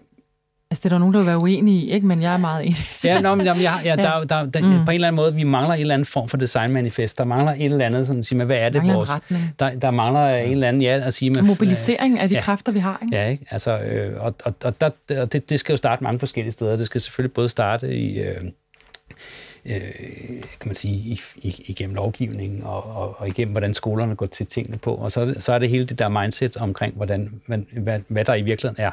Altså, 0.72 0.81
det 0.84 0.85
er 0.85 0.89
der 0.89 0.98
nogen, 0.98 1.14
der 1.14 1.19
vil 1.19 1.27
være 1.27 1.38
uenige 1.38 1.85
i, 1.85 1.91
ikke? 1.91 2.07
men 2.07 2.22
jeg 2.22 2.34
er 2.34 2.38
meget 2.38 2.65
enig. 2.65 2.77
Ja, 3.03 3.19
nå, 3.19 3.35
men, 3.35 3.45
jamen, 3.45 3.64
jeg, 3.64 3.81
ja, 3.85 3.95
der, 3.95 4.23
der, 4.23 4.45
der, 4.45 4.60
mm. 4.60 4.85
på 4.85 4.91
en 4.91 4.95
eller 4.95 5.07
anden 5.07 5.15
måde, 5.15 5.35
vi 5.35 5.43
mangler 5.43 5.73
en 5.73 5.81
eller 5.81 5.93
anden 5.93 6.06
form 6.06 6.30
for 6.30 6.38
designmanifest. 6.38 7.18
Der 7.18 7.23
mangler 7.23 7.52
et 7.52 7.65
eller 7.65 7.85
andet, 7.85 8.07
sådan 8.07 8.19
at 8.19 8.26
sige, 8.26 8.38
men 8.38 8.48
hvad 8.48 8.57
er 8.57 8.69
det 8.69 8.84
vores... 8.84 9.11
Der, 9.60 9.80
der 9.80 9.91
mangler 9.91 10.35
en 10.35 10.52
eller 10.52 10.68
anden, 10.68 10.81
ja, 10.81 11.02
at 11.03 11.14
sige... 11.14 11.30
Men, 11.30 11.45
Mobilisering 11.45 12.19
af 12.19 12.30
de 12.30 12.35
ja. 12.35 12.41
kræfter, 12.41 12.72
vi 12.72 12.80
har. 12.80 12.99
Ikke? 13.02 13.18
Ja, 13.18 13.27
ikke? 13.27 13.45
Altså, 13.52 13.80
øh, 13.80 14.23
og, 14.23 14.35
og, 14.43 14.53
og, 14.64 14.81
der, 14.81 14.89
og 15.22 15.34
det, 15.34 15.49
det 15.49 15.60
skal 15.60 15.73
jo 15.73 15.77
starte 15.77 16.03
mange 16.03 16.19
forskellige 16.19 16.52
steder. 16.52 16.76
Det 16.76 16.85
skal 16.85 17.02
selvfølgelig 17.02 17.34
både 17.34 17.49
starte 17.49 17.95
i... 17.95 18.19
Øh, 18.19 18.35
øh, 19.65 19.81
kan 20.60 20.68
man 20.68 20.76
sige, 20.76 21.19
igennem 21.43 21.95
lovgivningen 21.95 22.64
og, 22.64 22.95
og, 22.95 23.15
og 23.18 23.27
igennem, 23.27 23.52
hvordan 23.52 23.73
skolerne 23.73 24.15
går 24.15 24.26
til 24.26 24.45
tingene 24.45 24.77
på. 24.77 24.95
Og 24.95 25.11
så 25.11 25.22
er 25.22 25.26
det, 25.26 25.43
så 25.43 25.53
er 25.53 25.60
det 25.60 25.69
hele 25.69 25.84
det 25.84 25.99
der 25.99 26.10
mindset 26.10 26.57
omkring, 26.57 26.95
hvordan, 26.95 27.41
hvad, 27.45 27.99
hvad 28.07 28.26
der 28.26 28.35
i 28.35 28.41
virkeligheden 28.41 28.84
er. 28.84 28.91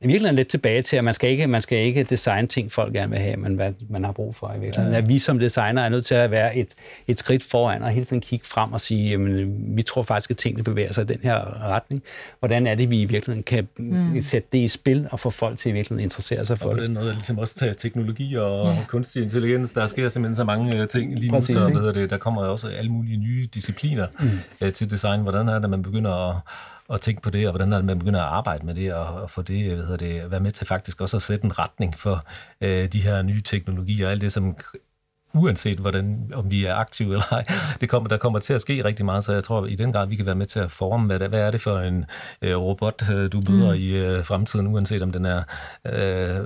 I 0.00 0.06
virkeligheden 0.06 0.36
lidt 0.36 0.48
tilbage 0.48 0.82
til, 0.82 0.96
at 0.96 1.04
man 1.04 1.14
skal 1.14 1.30
ikke, 1.30 1.46
man 1.46 1.62
skal 1.62 1.78
ikke 1.78 2.02
designe 2.02 2.48
ting, 2.48 2.72
folk 2.72 2.92
gerne 2.92 3.10
vil 3.10 3.18
have, 3.18 3.36
men 3.36 3.54
hvad 3.54 3.72
man 3.90 4.04
har 4.04 4.12
brug 4.12 4.34
for 4.34 4.48
i 4.56 4.60
virkeligheden. 4.60 4.92
Ja. 4.92 4.98
At 4.98 5.08
vi 5.08 5.18
som 5.18 5.38
designer 5.38 5.82
er 5.82 5.88
nødt 5.88 6.06
til 6.06 6.14
at 6.14 6.30
være 6.30 6.56
et, 6.56 6.74
et 7.06 7.18
skridt 7.18 7.42
foran 7.42 7.82
og 7.82 7.90
hele 7.90 8.04
tiden 8.04 8.20
kigge 8.22 8.46
frem 8.46 8.72
og 8.72 8.80
sige, 8.80 9.10
jamen, 9.10 9.54
vi 9.76 9.82
tror 9.82 10.02
faktisk, 10.02 10.30
at 10.30 10.36
tingene 10.36 10.64
bevæger 10.64 10.92
sig 10.92 11.02
i 11.02 11.06
den 11.06 11.18
her 11.22 11.68
retning. 11.68 12.02
Hvordan 12.38 12.66
er 12.66 12.74
det, 12.74 12.90
vi 12.90 13.00
i 13.00 13.04
virkeligheden 13.04 13.42
kan 13.42 13.68
mm. 13.78 14.20
sætte 14.20 14.48
det 14.52 14.58
i 14.58 14.68
spil 14.68 15.08
og 15.10 15.20
få 15.20 15.30
folk 15.30 15.58
til 15.58 15.68
i 15.70 15.72
virkeligheden 15.72 16.00
at 16.00 16.04
interessere 16.04 16.46
sig 16.46 16.58
for 16.58 16.68
Og 16.68 16.74
på 16.74 16.80
det? 16.80 16.86
den 16.86 16.94
måde 16.94 17.12
ligesom 17.12 17.38
også 17.38 17.54
tage 17.54 17.74
teknologi 17.74 18.34
og 18.36 18.64
Ja. 18.64 18.84
kunstig 18.88 19.22
intelligens. 19.22 19.72
Der 19.72 19.86
sker 19.86 20.08
simpelthen 20.08 20.36
så 20.36 20.44
mange 20.44 20.76
øh, 20.82 20.88
ting 20.88 21.14
lige 21.18 21.30
nu, 21.30 21.34
Præcis, 21.38 21.54
så 21.54 21.92
det, 21.94 22.10
der 22.10 22.16
kommer 22.18 22.42
også 22.42 22.68
alle 22.68 22.90
mulige 22.90 23.16
nye 23.16 23.48
discipliner 23.54 24.06
mm. 24.20 24.30
øh, 24.60 24.72
til 24.72 24.90
design. 24.90 25.20
Hvordan 25.20 25.48
er 25.48 25.58
det, 25.58 25.70
man 25.70 25.82
begynder 25.82 26.30
at, 26.30 26.36
at 26.92 27.00
tænke 27.00 27.22
på 27.22 27.30
det, 27.30 27.46
og 27.46 27.52
hvordan 27.52 27.72
er 27.72 27.76
det, 27.76 27.84
man 27.84 27.98
begynder 27.98 28.22
at 28.22 28.32
arbejde 28.32 28.66
med 28.66 28.74
det, 28.74 28.94
og, 28.94 29.06
og 29.06 29.30
få 29.30 29.42
det, 29.42 29.74
hvad 29.74 29.84
hedder 29.84 29.96
det, 29.96 30.30
være 30.30 30.40
med 30.40 30.50
til 30.50 30.66
faktisk 30.66 31.00
også 31.00 31.16
at 31.16 31.22
sætte 31.22 31.44
en 31.44 31.58
retning 31.58 31.98
for 31.98 32.24
øh, 32.60 32.92
de 32.92 33.02
her 33.02 33.22
nye 33.22 33.42
teknologier, 33.42 34.06
og 34.06 34.12
alt 34.12 34.20
det, 34.20 34.32
som 34.32 34.56
uanset 35.34 35.78
hvordan, 35.78 36.30
om 36.34 36.50
vi 36.50 36.64
er 36.64 36.74
aktive 36.74 37.12
eller 37.12 37.32
ej, 37.32 37.44
det 37.80 37.88
kommer, 37.88 38.08
der 38.08 38.16
kommer 38.16 38.38
til 38.38 38.52
at 38.52 38.60
ske 38.60 38.84
rigtig 38.84 39.04
meget, 39.04 39.24
så 39.24 39.32
jeg 39.32 39.44
tror 39.44 39.66
i 39.66 39.74
den 39.74 39.92
grad, 39.92 40.06
vi 40.06 40.16
kan 40.16 40.26
være 40.26 40.34
med 40.34 40.46
til 40.46 40.60
at 40.60 40.70
forme, 40.70 41.06
hvad, 41.06 41.18
det, 41.18 41.28
hvad 41.28 41.40
er 41.40 41.50
det 41.50 41.60
for 41.60 41.78
en 41.78 42.04
øh, 42.42 42.56
robot, 42.56 43.10
øh, 43.10 43.32
du 43.32 43.42
møder 43.48 43.68
mm. 43.68 43.80
i 43.80 43.88
øh, 43.88 44.24
fremtiden, 44.24 44.66
uanset 44.66 45.02
om 45.02 45.12
den 45.12 45.24
er 45.24 45.42
øh, 45.86 46.40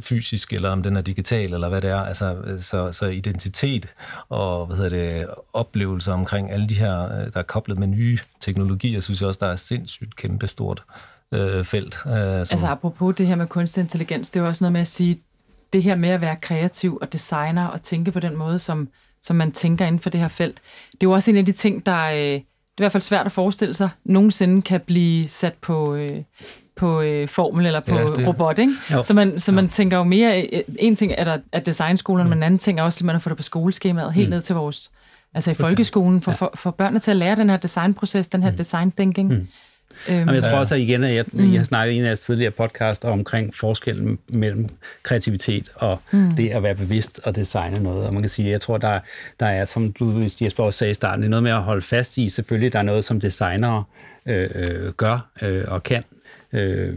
fysisk, 0.00 0.52
eller 0.52 0.70
om 0.70 0.82
den 0.82 0.96
er 0.96 1.00
digital, 1.00 1.54
eller 1.54 1.68
hvad 1.68 1.80
det 1.80 1.90
er. 1.90 2.00
Altså, 2.00 2.36
så, 2.58 2.92
så 2.92 3.06
identitet 3.06 3.88
og 4.28 4.66
hvad 4.66 4.76
hedder 4.76 4.90
det, 4.90 5.26
oplevelser 5.52 6.12
omkring 6.12 6.52
alle 6.52 6.66
de 6.66 6.74
her, 6.74 7.04
øh, 7.04 7.32
der 7.32 7.38
er 7.38 7.42
koblet 7.42 7.78
med 7.78 7.86
nye 7.86 8.18
teknologier, 8.40 9.00
synes 9.00 9.20
jeg 9.20 9.28
også, 9.28 9.40
der 9.42 9.46
er 9.46 9.56
sindssygt 9.56 10.16
kæmpe 10.16 10.46
stort 10.46 10.82
øh, 11.32 11.64
felt. 11.64 11.96
Øh, 12.06 12.12
som, 12.12 12.38
Altså 12.38 12.66
apropos 12.66 13.16
det 13.16 13.26
her 13.26 13.34
med 13.34 13.46
kunstig 13.46 13.80
intelligens, 13.80 14.30
det 14.30 14.40
er 14.40 14.42
jo 14.42 14.48
også 14.48 14.64
noget 14.64 14.72
med 14.72 14.80
at 14.80 14.86
sige, 14.86 15.20
det 15.74 15.82
her 15.82 15.94
med 15.94 16.08
at 16.08 16.20
være 16.20 16.36
kreativ 16.36 16.98
og 17.02 17.12
designer 17.12 17.66
og 17.66 17.82
tænke 17.82 18.10
på 18.12 18.20
den 18.20 18.36
måde, 18.36 18.58
som, 18.58 18.88
som 19.22 19.36
man 19.36 19.52
tænker 19.52 19.86
inden 19.86 20.00
for 20.00 20.10
det 20.10 20.20
her 20.20 20.28
felt, 20.28 20.54
det 20.92 21.02
er 21.02 21.06
jo 21.06 21.10
også 21.12 21.30
en 21.30 21.36
af 21.36 21.46
de 21.46 21.52
ting, 21.52 21.86
der 21.86 22.04
øh, 22.04 22.16
det 22.20 22.80
er 22.80 22.82
i 22.82 22.82
hvert 22.82 22.92
fald 22.92 23.02
svært 23.02 23.26
at 23.26 23.32
forestille 23.32 23.74
sig, 23.74 23.88
nogensinde 24.04 24.62
kan 24.62 24.80
blive 24.80 25.28
sat 25.28 25.54
på, 25.54 25.94
øh, 25.94 26.10
på 26.76 27.00
øh, 27.00 27.28
formel 27.28 27.66
eller 27.66 27.80
på 27.80 27.94
Ja, 27.94 28.00
ja, 28.00 28.06
det- 28.08 28.26
robot, 28.26 28.58
ikke? 28.58 28.72
Jo. 28.92 29.02
Så 29.02 29.14
man, 29.14 29.40
så 29.40 29.52
man 29.52 29.68
tænker 29.68 29.96
jo 29.96 30.04
mere, 30.04 30.42
øh, 30.42 30.60
en 30.78 30.96
ting 30.96 31.12
er 31.18 31.24
der 31.24 31.38
at 31.52 31.66
designskolerne, 31.66 32.24
mm. 32.24 32.30
men 32.30 32.38
en 32.38 32.42
anden 32.42 32.58
ting 32.58 32.78
er 32.80 32.82
også, 32.82 33.00
at 33.00 33.04
man 33.06 33.14
har 33.14 33.20
fået 33.20 33.30
det 33.30 33.36
på 33.36 33.42
skoleskemaet, 33.42 34.12
helt 34.12 34.30
ned 34.30 34.42
til 34.42 34.54
vores, 34.56 34.90
altså 35.34 35.50
i 35.50 35.54
folkeskolen, 35.54 36.20
for, 36.20 36.32
for, 36.32 36.50
for 36.54 36.70
børnene 36.70 37.00
til 37.00 37.10
at 37.10 37.16
lære 37.16 37.36
den 37.36 37.50
her 37.50 37.56
designproces, 37.56 38.28
den 38.28 38.42
her 38.42 38.50
design 38.50 38.90
thinking. 38.92 39.28
Mm. 39.32 39.48
Øhm, 40.08 40.18
Jamen, 40.18 40.34
jeg 40.34 40.42
tror 40.42 40.58
også, 40.58 40.74
at 40.74 40.80
igen, 40.80 41.04
at 41.04 41.14
jeg, 41.14 41.24
mm. 41.32 41.52
jeg 41.52 41.60
har 41.60 41.64
snakket 41.64 41.92
i 41.92 41.96
en 41.96 42.02
af 42.02 42.06
jeres 42.06 42.20
tidligere 42.20 42.50
podcast 42.50 43.04
omkring 43.04 43.54
forskellen 43.54 44.18
mellem 44.28 44.68
kreativitet 45.02 45.70
og 45.74 45.98
mm. 46.10 46.30
det 46.36 46.50
at 46.50 46.62
være 46.62 46.74
bevidst 46.74 47.20
og 47.24 47.36
designe 47.36 47.82
noget. 47.82 48.06
Og 48.06 48.12
man 48.12 48.22
kan 48.22 48.30
sige, 48.30 48.50
jeg 48.50 48.60
tror, 48.60 48.78
der, 48.78 49.00
der 49.40 49.46
er, 49.46 49.64
som 49.64 49.92
du 49.92 50.28
Jesper 50.42 50.64
også 50.64 50.78
sagde 50.78 50.90
i 50.90 50.94
starten, 50.94 51.22
det 51.22 51.26
er 51.26 51.30
noget 51.30 51.42
med 51.42 51.52
at 51.52 51.62
holde 51.62 51.82
fast 51.82 52.18
i. 52.18 52.28
Selvfølgelig, 52.28 52.72
der 52.72 52.78
er 52.78 52.82
noget, 52.82 53.04
som 53.04 53.20
designere 53.20 53.84
øh, 54.26 54.50
øh, 54.54 54.92
gør 54.92 55.30
øh, 55.42 55.64
og 55.66 55.82
kan. 55.82 56.04
Øh, 56.52 56.94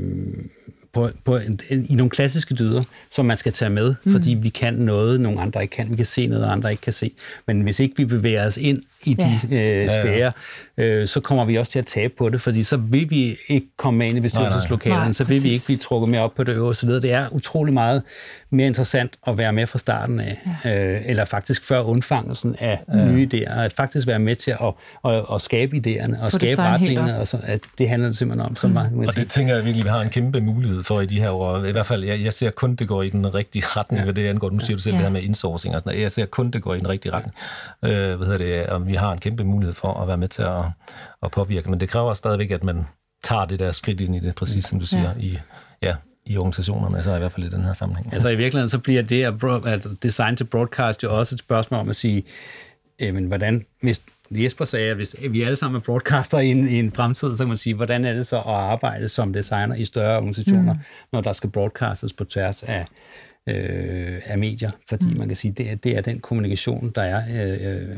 på, 0.97 1.09
på 1.25 1.37
en, 1.37 1.59
en, 1.69 1.85
i 1.89 1.95
nogle 1.95 2.09
klassiske 2.09 2.55
dyder, 2.55 2.83
som 3.09 3.25
man 3.25 3.37
skal 3.37 3.53
tage 3.53 3.69
med, 3.69 3.95
mm. 4.03 4.11
fordi 4.11 4.33
vi 4.33 4.49
kan 4.49 4.73
noget, 4.73 5.21
nogle 5.21 5.41
andre 5.41 5.61
ikke 5.61 5.75
kan. 5.75 5.91
Vi 5.91 5.95
kan 5.95 6.05
se 6.05 6.27
noget, 6.27 6.45
andre 6.45 6.71
ikke 6.71 6.81
kan 6.81 6.93
se. 6.93 7.11
Men 7.47 7.61
hvis 7.61 7.79
ikke 7.79 7.97
vi 7.97 8.05
bevæger 8.05 8.45
os 8.45 8.57
ind 8.57 8.83
i 9.05 9.13
de 9.13 9.39
Ja. 9.51 9.83
øh, 9.83 9.89
sfærer, 9.89 10.31
øh, 10.77 11.07
så 11.07 11.19
kommer 11.19 11.45
vi 11.45 11.55
også 11.55 11.71
til 11.71 11.79
at 11.79 11.85
tabe 11.85 12.13
på 12.17 12.29
det, 12.29 12.41
fordi 12.41 12.63
så 12.63 12.77
vil 12.77 13.09
vi 13.09 13.35
ikke 13.47 13.67
komme 13.77 13.97
med 13.97 14.07
ind 14.07 14.17
i 14.17 14.21
bestyrelseslokalerne, 14.21 15.13
så 15.13 15.23
vil 15.23 15.43
vi 15.43 15.49
ikke 15.49 15.65
blive 15.65 15.77
trukket 15.77 16.09
med 16.09 16.19
op 16.19 16.35
på 16.35 16.43
det 16.43 16.53
øverste 16.55 16.85
led. 16.85 17.01
Det 17.01 17.11
er 17.11 17.29
utrolig 17.31 17.73
meget 17.73 18.01
mere 18.49 18.67
interessant 18.67 19.11
at 19.27 19.37
være 19.37 19.53
med 19.53 19.67
fra 19.67 19.79
starten 19.79 20.19
af, 20.19 20.39
ja. 20.65 20.93
øh, 20.95 21.01
eller 21.05 21.25
faktisk 21.25 21.63
før 21.63 21.81
undfangelsen 21.81 22.55
af 22.59 22.79
ja. 22.93 23.05
nye 23.05 23.29
idéer, 23.33 23.59
at 23.59 23.73
faktisk 23.73 24.07
være 24.07 24.19
med 24.19 24.35
til 24.35 24.51
at, 24.51 24.57
at, 25.05 25.13
at, 25.15 25.23
at 25.33 25.41
skabe 25.41 25.77
idéerne 25.77 26.23
og 26.23 26.31
skabe 26.31 26.61
retningerne, 26.61 27.17
og 27.19 27.27
så, 27.27 27.37
at 27.43 27.59
det 27.77 27.89
handler 27.89 28.07
det 28.09 28.17
simpelthen 28.17 28.49
om. 28.49 28.55
Så 28.55 28.67
meget, 28.67 28.91
Og 29.07 29.15
det 29.15 29.29
tænker 29.29 29.55
jeg 29.55 29.65
virkelig, 29.65 29.85
vi 29.85 29.89
har 29.89 30.01
en 30.01 30.09
kæmpe 30.09 30.41
mulighed 30.41 30.83
for 30.83 31.01
i 31.01 31.05
de 31.05 31.21
her 31.21 31.29
år. 31.29 31.65
I 31.65 31.71
hvert 31.71 31.85
fald, 31.85 32.03
jeg, 32.03 32.23
jeg 32.23 32.33
ser 32.33 32.49
kun, 32.49 32.75
det 32.75 32.87
går 32.87 33.03
i 33.03 33.09
den 33.09 33.33
rigtige 33.35 33.63
retning, 33.65 33.99
ja. 33.99 34.03
hvad 34.03 34.13
det 34.13 34.27
angår. 34.29 34.49
Nu 34.49 34.59
siger 34.59 34.75
du 34.77 34.81
selv 34.81 34.93
Ja. 34.93 34.97
det 34.97 35.05
her 35.05 35.13
med 35.13 35.21
insourcing 35.21 35.75
og 35.75 35.81
sådan 35.81 35.89
noget. 35.89 36.03
Jeg 36.03 36.11
ser 36.11 36.25
kun, 36.25 36.51
det 36.51 36.61
går 36.61 36.73
i 36.73 36.79
den 36.79 36.89
rigtige 36.89 37.11
retning. 37.13 37.35
Øh, 37.85 38.15
hvad 38.15 38.27
hedder 38.27 38.37
det? 38.37 38.65
Og 38.65 38.86
vi 38.87 38.95
har 38.95 39.11
en 39.11 39.19
kæmpe 39.19 39.43
mulighed 39.43 39.73
for 39.73 39.93
at 39.93 40.07
være 40.07 40.17
med 40.17 40.27
til 40.27 40.41
at, 40.41 40.63
at 41.23 41.31
påvirke. 41.31 41.69
Men 41.69 41.79
det 41.79 41.89
kræver 41.89 42.13
stadigvæk, 42.13 42.51
at 42.51 42.63
man 42.63 42.85
tager 43.23 43.45
det 43.45 43.59
der 43.59 43.71
skridt 43.71 44.01
ind 44.01 44.15
i 44.15 44.19
det, 44.19 44.35
præcis 44.35 44.65
som 44.65 44.79
du 44.79 44.85
siger, 44.85 45.13
Ja. 45.17 45.19
i, 45.19 45.39
ja, 45.81 45.95
i 46.25 46.37
organisationerne, 46.37 47.03
så 47.03 47.15
i 47.15 47.19
hvert 47.19 47.31
fald 47.31 47.45
i 47.45 47.49
den 47.49 47.63
her 47.63 47.73
sammenhæng. 47.73 48.13
Altså 48.13 48.29
i 48.29 48.35
virkeligheden, 48.35 48.69
så 48.69 48.79
bliver 48.79 49.01
det 49.01 49.23
at 49.23 49.39
bro- 49.39 49.65
altså, 49.65 49.95
design 50.03 50.35
til 50.35 50.43
broadcast 50.43 51.03
jo 51.03 51.17
også 51.17 51.35
et 51.35 51.39
spørgsmål 51.39 51.79
om 51.79 51.89
at 51.89 51.95
sige, 51.95 52.23
jamen, 53.01 53.25
hvordan, 53.25 53.65
hvis 53.81 54.03
Jesper 54.31 54.65
sagde, 54.65 54.89
at 54.89 54.95
hvis 54.95 55.15
vi 55.29 55.41
alle 55.41 55.55
sammen 55.55 55.75
er 55.75 55.83
broadcaster 55.83 56.39
i 56.39 56.47
en, 56.47 56.69
i 56.69 56.79
en 56.79 56.91
fremtid, 56.91 57.31
så 57.31 57.43
kan 57.43 57.47
man 57.47 57.57
sige, 57.57 57.73
hvordan 57.73 58.05
er 58.05 58.13
det 58.13 58.27
så 58.27 58.37
at 58.37 58.43
arbejde 58.45 59.09
som 59.09 59.33
designer 59.33 59.75
i 59.75 59.85
større 59.85 60.17
organisationer, 60.17 60.73
mm. 60.73 60.79
når 61.11 61.21
der 61.21 61.33
skal 61.33 61.49
broadcastes 61.49 62.13
på 62.13 62.23
tværs 62.23 62.63
af, 62.63 62.85
øh, 63.47 64.21
af 64.25 64.37
medier? 64.37 64.71
Fordi 64.89 65.05
mm. 65.05 65.17
man 65.17 65.27
kan 65.27 65.37
sige, 65.37 65.51
det 65.51 65.71
er, 65.71 65.75
det 65.75 65.97
er 65.97 66.01
den 66.01 66.19
kommunikation, 66.19 66.91
der 66.95 67.01
er 67.01 67.21
øh, 67.45 67.89
øh, 67.89 67.97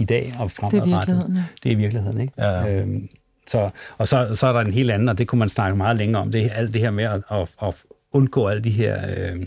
i 0.00 0.04
dag 0.04 0.34
og 0.38 0.50
fremadrettet. 0.50 0.88
virkeligheden, 0.88 1.36
ja. 1.36 1.42
Det 1.62 1.72
er 1.72 1.76
virkeligheden, 1.76 2.20
ikke? 2.20 2.32
Ja, 2.38 2.50
ja. 2.50 2.74
Øhm, 2.74 3.08
Så, 3.46 3.70
og 3.98 4.08
så, 4.08 4.34
så 4.34 4.46
er 4.46 4.52
der 4.52 4.60
en 4.60 4.72
helt 4.72 4.90
anden, 4.90 5.08
og 5.08 5.18
det 5.18 5.26
kunne 5.26 5.38
man 5.38 5.48
snakke 5.48 5.76
meget 5.76 5.96
længere 5.96 6.22
om, 6.22 6.32
det 6.32 6.46
er 6.46 6.50
alt 6.50 6.74
det 6.74 6.80
her 6.80 6.90
med 6.90 7.04
at, 7.04 7.20
at, 7.30 7.50
at 7.62 7.74
undgå 8.12 8.48
alle 8.48 8.64
de 8.64 8.70
her... 8.70 8.98
Øh, 9.16 9.46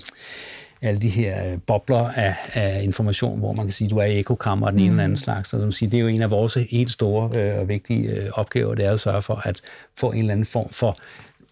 alle 0.86 1.02
de 1.02 1.10
her 1.10 1.52
øh, 1.52 1.58
bobler 1.68 2.10
af, 2.10 2.36
af 2.54 2.84
information, 2.84 3.40
hvor 3.40 3.54
man 3.54 3.66
kan 3.66 3.74
sige, 3.74 3.86
at 3.86 3.92
du 3.92 3.98
er 3.98 4.06
i 4.06 4.20
ekokammer 4.20 4.68
af 4.68 4.74
den 4.74 4.82
ene 4.82 4.90
eller 4.90 5.04
anden 5.04 5.18
slags. 5.18 5.50
Så 5.50 5.72
sige, 5.72 5.92
det 5.92 5.98
er 5.98 6.02
jo 6.02 6.08
en 6.08 6.22
af 6.22 6.32
vores 6.32 6.54
helt 6.54 6.92
store 6.92 7.40
øh, 7.40 7.60
og 7.60 7.68
vigtige 7.68 8.10
øh, 8.10 8.30
opgaver, 8.34 8.76
det 8.76 8.86
er 8.86 8.92
at 8.92 9.00
sørge 9.00 9.22
for 9.22 9.48
at 9.48 9.62
få 9.98 10.12
en 10.12 10.20
eller 10.20 10.32
anden 10.32 10.46
form 10.46 10.70
for 10.70 10.98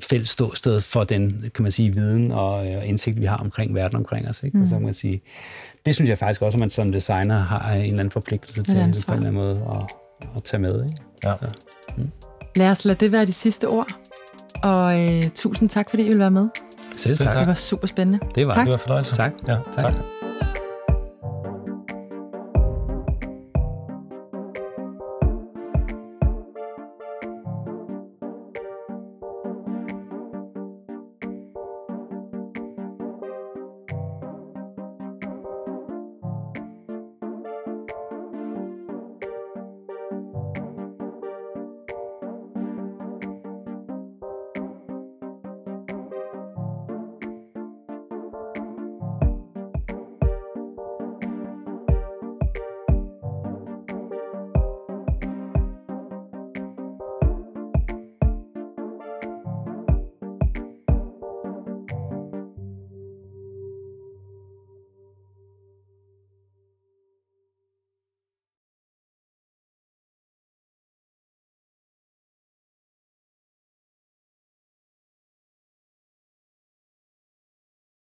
fælles 0.04 0.30
ståsted 0.30 0.82
for 0.82 1.04
den, 1.04 1.50
kan 1.56 1.64
man 1.64 1.72
sige, 1.72 1.94
viden 1.94 2.32
og 2.32 2.68
øh, 2.68 2.90
indsigt, 2.90 3.22
vi 3.22 3.26
har 3.26 3.38
omkring 3.38 3.76
verden 3.76 3.98
omkring 3.98 4.30
os. 4.30 4.44
Ikke? 4.44 4.58
Mm. 4.58 4.68
så 4.68 4.76
kan 4.76 4.86
man 4.86 4.94
sige, 4.94 5.22
det 5.86 5.96
synes 5.96 6.10
jeg 6.10 6.18
faktisk 6.18 6.42
også, 6.42 6.56
at 6.56 6.60
man 6.60 6.70
som 6.70 6.92
designer 6.92 7.40
har 7.40 7.74
en 7.74 7.84
eller 7.84 8.00
anden 8.00 8.12
forpligtelse 8.12 8.64
til 8.64 8.74
på 8.74 8.78
en 8.80 8.90
eller 8.90 9.12
anden 9.12 9.34
måde 9.34 9.52
at, 9.52 9.96
at 10.36 10.44
tage 10.44 10.62
med. 10.62 10.84
Ikke? 10.84 10.96
Ja. 11.26 11.38
Så, 11.38 11.48
mm. 11.98 12.12
Lad 12.56 12.70
os 12.70 12.86
lade 12.86 12.98
det 13.00 13.12
være 13.12 13.26
de 13.26 13.34
sidste 13.34 13.68
ord. 13.68 13.88
Og 14.64 15.00
øh, 15.00 15.24
tusind 15.36 15.70
tak, 15.70 15.90
fordi 15.90 16.04
I 16.04 16.10
vil 16.10 16.20
være 16.20 16.32
med. 16.32 16.48
Selv 16.98 17.18
tak. 17.18 17.38
Det 17.38 17.48
var 17.48 17.54
super 17.54 17.88
spændende. 17.88 18.20
Det 18.36 18.48
var 18.48 18.54
tak. 18.54 18.66
Det 18.66 18.72
var 18.72 18.78
fornøjelse. 18.78 19.16
Tak. 19.16 19.32
Ja, 19.48 19.58
tak. 19.76 19.94
tak. 19.94 20.21